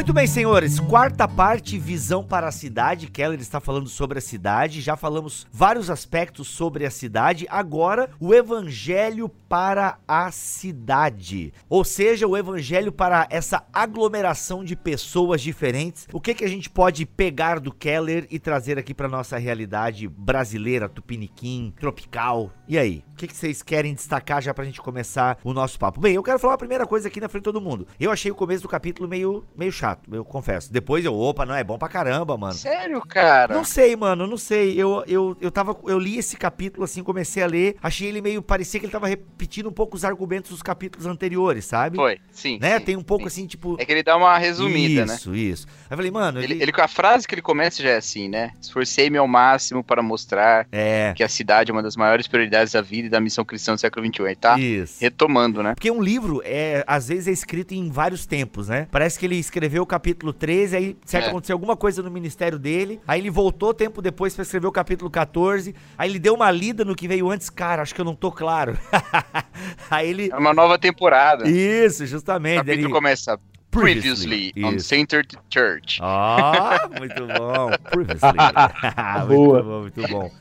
Muito 0.07 0.13
bem, 0.13 0.27
senhores. 0.27 0.79
Quarta 0.79 1.27
parte, 1.27 1.77
visão 1.77 2.23
para 2.23 2.47
a 2.47 2.51
cidade. 2.51 3.07
Keller 3.07 3.41
está 3.41 3.59
falando 3.59 3.89
sobre 3.89 4.19
a 4.19 4.21
cidade. 4.21 4.79
Já 4.79 4.95
falamos 4.95 5.45
vários 5.51 5.89
aspectos 5.89 6.47
sobre 6.47 6.85
a 6.85 6.89
cidade. 6.91 7.45
Agora, 7.49 8.09
o 8.19 8.33
evangelho 8.33 9.27
para 9.27 9.97
a 10.07 10.31
cidade. 10.31 11.51
Ou 11.67 11.83
seja, 11.83 12.27
o 12.27 12.37
evangelho 12.37 12.91
para 12.91 13.27
essa 13.29 13.65
aglomeração 13.73 14.63
de 14.63 14.75
pessoas 14.75 15.41
diferentes. 15.41 16.07
O 16.13 16.21
que, 16.21 16.35
que 16.35 16.45
a 16.45 16.49
gente 16.49 16.69
pode 16.69 17.05
pegar 17.05 17.59
do 17.59 17.73
Keller 17.73 18.27
e 18.29 18.39
trazer 18.39 18.77
aqui 18.77 18.93
para 18.93 19.09
nossa 19.09 19.37
realidade 19.37 20.07
brasileira, 20.07 20.87
tupiniquim, 20.87 21.73
tropical? 21.75 22.53
E 22.67 22.77
aí? 22.77 23.03
O 23.17 23.19
que, 23.19 23.25
que 23.25 23.35
vocês 23.35 23.63
querem 23.63 23.95
destacar 23.95 24.43
já 24.43 24.53
para 24.53 24.61
a 24.63 24.67
gente 24.67 24.79
começar 24.79 25.39
o 25.43 25.51
nosso 25.51 25.79
papo? 25.79 25.99
Bem, 25.99 26.13
eu 26.13 26.21
quero 26.21 26.37
falar 26.37 26.53
a 26.53 26.57
primeira 26.57 26.85
coisa 26.85 27.07
aqui 27.07 27.19
na 27.19 27.27
frente 27.27 27.41
de 27.41 27.45
todo 27.45 27.59
mundo. 27.59 27.87
Eu 27.99 28.11
achei 28.11 28.29
o 28.29 28.35
começo 28.35 28.61
do 28.61 28.69
capítulo 28.69 29.09
meio, 29.09 29.43
meio 29.57 29.71
chato 29.71 30.01
eu 30.13 30.23
confesso. 30.23 30.71
Depois 30.71 31.03
eu, 31.03 31.15
opa, 31.17 31.43
não, 31.43 31.55
é 31.55 31.63
bom 31.63 31.79
pra 31.79 31.89
caramba, 31.89 32.37
mano. 32.37 32.53
Sério, 32.53 33.01
cara? 33.01 33.55
Não 33.55 33.63
sei, 33.63 33.95
mano, 33.95 34.27
não 34.27 34.37
sei. 34.37 34.79
Eu, 34.79 35.03
eu, 35.07 35.35
eu 35.41 35.49
tava. 35.49 35.75
Eu 35.87 35.97
li 35.97 36.19
esse 36.19 36.37
capítulo 36.37 36.83
assim, 36.83 37.01
comecei 37.01 37.41
a 37.41 37.47
ler. 37.47 37.75
Achei 37.81 38.07
ele 38.07 38.21
meio. 38.21 38.39
Parecia 38.43 38.79
que 38.79 38.85
ele 38.85 38.93
tava 38.93 39.07
repetindo 39.07 39.67
um 39.67 39.73
pouco 39.73 39.95
os 39.95 40.05
argumentos 40.05 40.51
dos 40.51 40.61
capítulos 40.61 41.07
anteriores, 41.07 41.65
sabe? 41.65 41.95
Foi, 41.95 42.19
sim. 42.31 42.59
Né? 42.61 42.77
sim, 42.77 42.85
Tem 42.85 42.95
um 42.95 43.01
pouco 43.01 43.23
sim. 43.23 43.41
assim, 43.41 43.47
tipo. 43.47 43.77
É 43.79 43.85
que 43.85 43.91
ele 43.91 44.03
dá 44.03 44.15
uma 44.15 44.37
resumida, 44.37 45.07
né? 45.07 45.15
isso, 45.15 45.33
isso. 45.35 45.65
Aí 45.67 45.87
eu 45.89 45.97
falei, 45.97 46.11
mano, 46.11 46.39
ele. 46.39 46.53
Ele, 46.53 46.63
ele, 46.65 46.73
a 46.77 46.87
frase 46.87 47.27
que 47.27 47.33
ele 47.33 47.41
começa 47.41 47.81
já 47.81 47.89
é 47.89 47.97
assim, 47.97 48.29
né? 48.29 48.51
Esforcei-me 48.61 49.17
ao 49.17 49.27
máximo 49.27 49.83
para 49.83 50.03
mostrar 50.03 50.67
É. 50.71 51.13
que 51.15 51.23
a 51.23 51.29
cidade 51.29 51.71
é 51.71 51.73
uma 51.73 51.81
das 51.81 51.95
maiores 51.95 52.27
prioridades 52.27 52.73
da 52.73 52.81
vida 52.83 53.06
e 53.07 53.09
da 53.09 53.19
missão 53.19 53.43
cristã 53.43 53.73
do 53.73 53.79
século 53.79 54.05
XXI. 54.05 54.23
Ele 54.23 54.35
tá 54.35 54.59
Isso. 54.59 54.97
retomando, 55.01 55.63
né? 55.63 55.73
Porque 55.73 55.89
um 55.91 56.01
livro, 56.01 56.41
é, 56.45 56.83
às 56.85 57.07
vezes, 57.07 57.27
é 57.27 57.31
escrito 57.31 57.73
em 57.73 57.89
vários 57.89 58.25
tempos, 58.25 58.67
né? 58.67 58.87
Parece 58.91 59.17
que 59.17 59.25
ele 59.25 59.35
escreveu 59.37 59.83
o 59.83 59.85
capítulo 59.85 60.31
13, 60.33 60.75
aí 60.75 60.97
certo, 61.05 61.25
É. 61.25 61.29
aconteceu 61.29 61.55
alguma 61.55 61.75
coisa 61.75 62.01
no 62.03 62.11
ministério 62.11 62.59
dele, 62.59 62.99
aí 63.07 63.19
ele 63.19 63.29
voltou 63.29 63.73
tempo 63.73 64.01
depois 64.01 64.33
pra 64.35 64.43
escrever 64.43 64.67
o 64.67 64.71
capítulo 64.71 65.09
14, 65.09 65.73
aí 65.97 66.09
ele 66.09 66.19
deu 66.19 66.33
uma 66.35 66.51
lida 66.51 66.85
no 66.85 66.95
que 66.95 67.07
veio 67.07 67.29
antes, 67.29 67.49
cara, 67.49 67.81
acho 67.81 67.95
que 67.95 68.01
eu 68.01 68.05
não 68.05 68.15
tô 68.15 68.31
claro. 68.31 68.77
aí 69.89 70.09
ele... 70.09 70.29
É 70.31 70.35
uma 70.37 70.53
nova 70.53 70.77
temporada. 70.77 71.47
Isso, 71.49 72.03
o 72.03 72.07
justamente. 72.07 72.57
capítulo 72.57 72.85
ele- 72.85 72.93
começa 72.93 73.39
Previously, 73.71 74.51
on 74.63 74.73
Isso. 74.75 74.87
Centered 74.87 75.37
Church. 75.53 75.99
Ah, 76.01 76.89
muito 76.97 77.27
bom. 77.27 77.69
Previously. 77.91 78.31
muito 79.27 79.35
Boa. 79.35 79.63
bom, 79.63 79.81
muito 79.81 80.07
bom. 80.07 80.31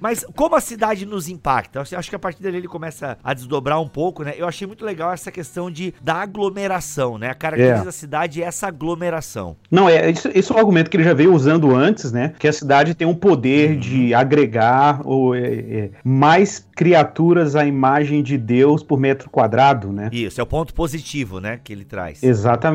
Mas 0.00 0.24
como 0.36 0.54
a 0.54 0.60
cidade 0.60 1.04
nos 1.06 1.28
impacta? 1.28 1.78
Eu 1.90 1.98
acho- 1.98 2.10
que 2.10 2.14
a 2.16 2.18
partir 2.18 2.42
dali 2.42 2.58
ele 2.58 2.68
começa 2.68 3.16
a 3.24 3.32
desdobrar 3.34 3.80
um 3.80 3.88
pouco, 3.88 4.22
né? 4.22 4.34
Eu 4.36 4.46
achei 4.46 4.66
muito 4.66 4.84
legal 4.84 5.12
essa 5.12 5.32
questão 5.32 5.70
de 5.70 5.94
da 6.02 6.14
aglomeração, 6.16 7.18
né? 7.18 7.30
A 7.30 7.34
característica 7.34 7.82
É. 7.82 7.84
da 7.86 7.92
cidade 7.92 8.42
é 8.42 8.46
essa 8.46 8.68
aglomeração. 8.68 9.56
Não, 9.70 9.88
é, 9.88 10.10
isso, 10.10 10.28
esse 10.34 10.52
é 10.52 10.54
um 10.54 10.58
argumento 10.58 10.90
que 10.90 10.96
ele 10.96 11.04
já 11.04 11.14
veio 11.14 11.32
usando 11.34 11.74
antes, 11.74 12.12
né? 12.12 12.34
Que 12.38 12.46
a 12.46 12.52
cidade 12.52 12.94
tem 12.94 13.06
um 13.06 13.14
poder 13.14 13.70
Uhum. 13.72 13.78
de 13.80 14.14
agregar 14.14 15.00
ou, 15.04 15.34
é, 15.34 15.40
é, 15.40 15.90
mais 16.04 16.66
criaturas 16.76 17.56
à 17.56 17.64
imagem 17.64 18.22
de 18.22 18.36
Deus 18.36 18.82
por 18.82 18.98
metro 19.00 19.30
quadrado, 19.30 19.90
né? 19.92 20.10
Isso, 20.12 20.38
é 20.40 20.44
o 20.44 20.46
ponto 20.46 20.74
positivo, 20.74 21.40
né? 21.40 21.58
Que 21.62 21.72
ele 21.72 21.84
traz. 21.84 22.22
Exatamente. 22.22 22.73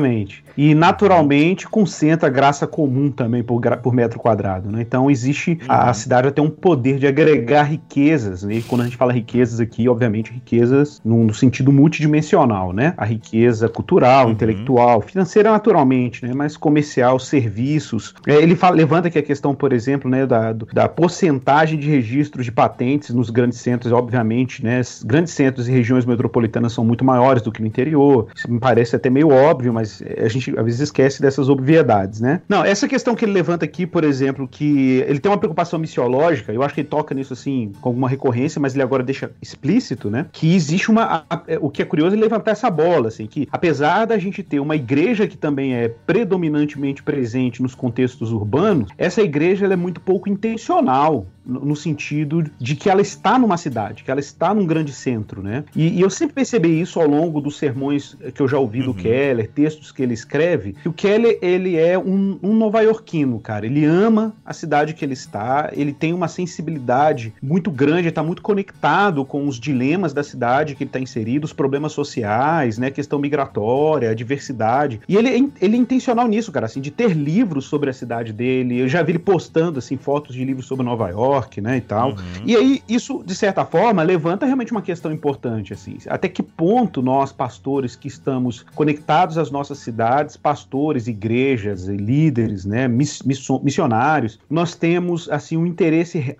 E 0.56 0.74
naturalmente 0.74 1.68
concentra 1.68 2.28
graça 2.28 2.66
comum 2.66 3.10
também 3.10 3.42
por, 3.42 3.60
por 3.78 3.92
metro 3.94 4.18
quadrado, 4.18 4.70
né? 4.70 4.82
Então 4.82 5.10
existe 5.10 5.58
a, 5.68 5.84
Uhum. 5.84 5.90
a 5.90 5.94
cidade 5.94 6.30
ter 6.32 6.40
um 6.40 6.50
poder 6.50 6.98
de 6.98 7.06
agregar 7.06 7.62
riquezas, 7.64 8.42
né? 8.42 8.56
E 8.56 8.62
quando 8.62 8.82
a 8.82 8.84
gente 8.84 8.96
fala 8.96 9.12
riquezas 9.12 9.60
aqui, 9.60 9.88
obviamente 9.88 10.32
riquezas 10.32 11.00
no, 11.04 11.24
no 11.24 11.34
sentido 11.34 11.72
multidimensional, 11.72 12.72
né? 12.72 12.94
A 12.96 13.04
riqueza 13.04 13.68
cultural, 13.68 14.26
Uhum. 14.26 14.32
intelectual, 14.32 15.00
financeira 15.00 15.50
naturalmente, 15.50 16.24
né? 16.26 16.32
Mas 16.34 16.56
comercial, 16.56 17.18
serviços. 17.18 18.14
É, 18.26 18.34
ele 18.36 18.54
fala- 18.56 18.76
levanta 18.76 19.08
aqui 19.08 19.18
a 19.18 19.22
questão, 19.22 19.54
por 19.54 19.72
exemplo, 19.72 20.10
né? 20.10 20.26
Da, 20.26 20.52
da 20.52 20.88
porcentagem 20.88 21.78
de 21.78 21.88
registros 21.88 22.44
de 22.44 22.52
patentes 22.52 23.10
nos 23.14 23.30
grandes 23.30 23.58
centros, 23.60 23.92
obviamente, 23.92 24.62
né? 24.64 24.80
Grandes 25.04 25.32
centros 25.32 25.68
e 25.68 25.72
regiões 25.72 26.04
metropolitanas 26.04 26.72
são 26.72 26.84
muito 26.84 27.04
maiores 27.04 27.42
do 27.42 27.50
que 27.52 27.60
no 27.60 27.66
interior. 27.66 28.28
Isso 28.34 28.50
me 28.50 28.58
parece 28.60 28.94
até 28.96 29.08
meio 29.10 29.28
óbvio, 29.30 29.72
mas 29.72 29.89
a 30.18 30.28
gente 30.28 30.50
às 30.58 30.64
vezes 30.64 30.80
esquece 30.80 31.20
dessas 31.20 31.48
obviedades, 31.48 32.20
né? 32.20 32.40
Não, 32.48 32.64
essa 32.64 32.86
questão 32.88 33.14
que 33.14 33.24
ele 33.24 33.32
levanta 33.32 33.64
aqui, 33.64 33.86
por 33.86 34.04
exemplo, 34.04 34.46
que 34.48 35.04
ele 35.06 35.18
tem 35.18 35.30
uma 35.30 35.38
preocupação 35.38 35.78
missiológica, 35.78 36.52
eu 36.52 36.62
acho 36.62 36.74
que 36.74 36.80
ele 36.80 36.88
toca 36.88 37.14
nisso 37.14 37.32
assim 37.32 37.72
com 37.80 37.88
alguma 37.90 38.08
recorrência, 38.08 38.60
mas 38.60 38.74
ele 38.74 38.82
agora 38.82 39.02
deixa 39.02 39.30
explícito, 39.40 40.10
né? 40.10 40.26
Que 40.32 40.54
existe 40.54 40.90
uma. 40.90 41.02
a- 41.04 41.24
a- 41.30 41.42
o 41.60 41.70
que 41.70 41.82
é 41.82 41.84
curioso 41.84 42.14
é 42.16 42.18
levantar 42.18 42.52
essa 42.52 42.70
bola, 42.70 43.08
assim, 43.08 43.26
que 43.26 43.48
apesar 43.50 44.04
da 44.06 44.18
gente 44.18 44.42
ter 44.42 44.60
uma 44.60 44.76
igreja 44.76 45.26
que 45.26 45.36
também 45.36 45.74
é 45.74 45.88
predominantemente 45.88 47.02
presente 47.02 47.62
nos 47.62 47.74
contextos 47.74 48.32
urbanos, 48.32 48.90
essa 48.96 49.22
igreja 49.22 49.66
é 49.66 49.76
muito 49.76 50.00
pouco 50.00 50.28
intencional 50.28 51.26
no 51.44 51.74
sentido 51.74 52.44
de 52.58 52.76
que 52.76 52.88
ela 52.88 53.00
está 53.00 53.38
numa 53.38 53.56
cidade, 53.56 54.04
que 54.04 54.10
ela 54.10 54.20
está 54.20 54.52
num 54.54 54.66
grande 54.66 54.92
centro, 54.92 55.42
né? 55.42 55.64
E, 55.74 55.98
e 55.98 56.00
eu 56.00 56.10
sempre 56.10 56.34
percebi 56.34 56.80
isso 56.80 57.00
ao 57.00 57.06
longo 57.08 57.40
dos 57.40 57.58
sermões 57.58 58.16
que 58.34 58.40
eu 58.40 58.48
já 58.48 58.58
ouvi 58.58 58.82
do 58.82 58.90
Uhum. 58.90 58.94
Keller, 58.94 59.50
textos 59.50 59.92
que 59.92 60.02
ele 60.02 60.14
escreve, 60.14 60.74
que 60.74 60.88
o 60.88 60.92
Keller, 60.92 61.38
ele 61.40 61.76
é 61.76 61.98
um, 61.98 62.38
um 62.42 62.54
nova-iorquino, 62.54 63.38
cara. 63.40 63.66
Ele 63.66 63.84
ama 63.84 64.34
a 64.44 64.52
cidade 64.52 64.94
que 64.94 65.04
ele 65.04 65.14
está, 65.14 65.70
ele 65.72 65.92
tem 65.92 66.12
uma 66.12 66.28
sensibilidade 66.28 67.32
muito 67.42 67.70
grande, 67.70 68.08
está 68.08 68.22
muito 68.22 68.42
conectado 68.42 69.24
com 69.24 69.46
os 69.46 69.58
dilemas 69.58 70.12
da 70.12 70.22
cidade 70.22 70.74
que 70.74 70.82
ele 70.84 70.88
está 70.88 71.00
inserido, 71.00 71.44
os 71.44 71.52
problemas 71.52 71.92
sociais, 71.92 72.78
né? 72.78 72.90
Questão 72.90 73.18
migratória, 73.18 74.10
a 74.10 74.14
diversidade. 74.14 75.00
E 75.08 75.16
ele, 75.16 75.28
é 75.28 75.64
ele 75.64 75.76
é 75.76 75.78
intencional 75.78 76.26
nisso, 76.28 76.52
cara, 76.52 76.66
assim, 76.66 76.80
de 76.80 76.90
ter 76.90 77.12
livros 77.12 77.64
sobre 77.64 77.90
a 77.90 77.92
cidade 77.92 78.32
dele. 78.32 78.78
Eu 78.78 78.88
já 78.88 79.02
vi 79.02 79.12
ele 79.12 79.18
postando, 79.18 79.78
assim, 79.78 79.96
fotos 79.96 80.34
de 80.34 80.44
livros 80.44 80.66
sobre 80.66 80.84
Nova 80.84 81.08
York, 81.08 81.39
né, 81.60 81.76
e 81.76 81.80
tal. 81.80 82.10
Uhum. 82.10 82.16
E 82.44 82.56
aí, 82.56 82.82
isso, 82.88 83.22
de 83.24 83.34
certa 83.34 83.64
forma, 83.64 84.02
levanta 84.02 84.44
realmente 84.46 84.72
uma 84.72 84.82
questão 84.82 85.12
importante, 85.12 85.72
assim. 85.72 85.96
Até 86.08 86.28
que 86.28 86.42
ponto 86.42 87.02
nós, 87.02 87.32
pastores, 87.32 87.96
que 87.96 88.08
estamos 88.08 88.64
conectados 88.74 89.38
às 89.38 89.50
nossas 89.50 89.78
cidades, 89.78 90.36
pastores, 90.36 91.06
igrejas, 91.06 91.86
líderes, 91.86 92.64
né, 92.64 92.88
miss- 92.88 93.22
missionários, 93.62 94.38
nós 94.48 94.74
temos, 94.74 95.28
assim, 95.30 95.56
um 95.56 95.66
interesse 95.66 96.36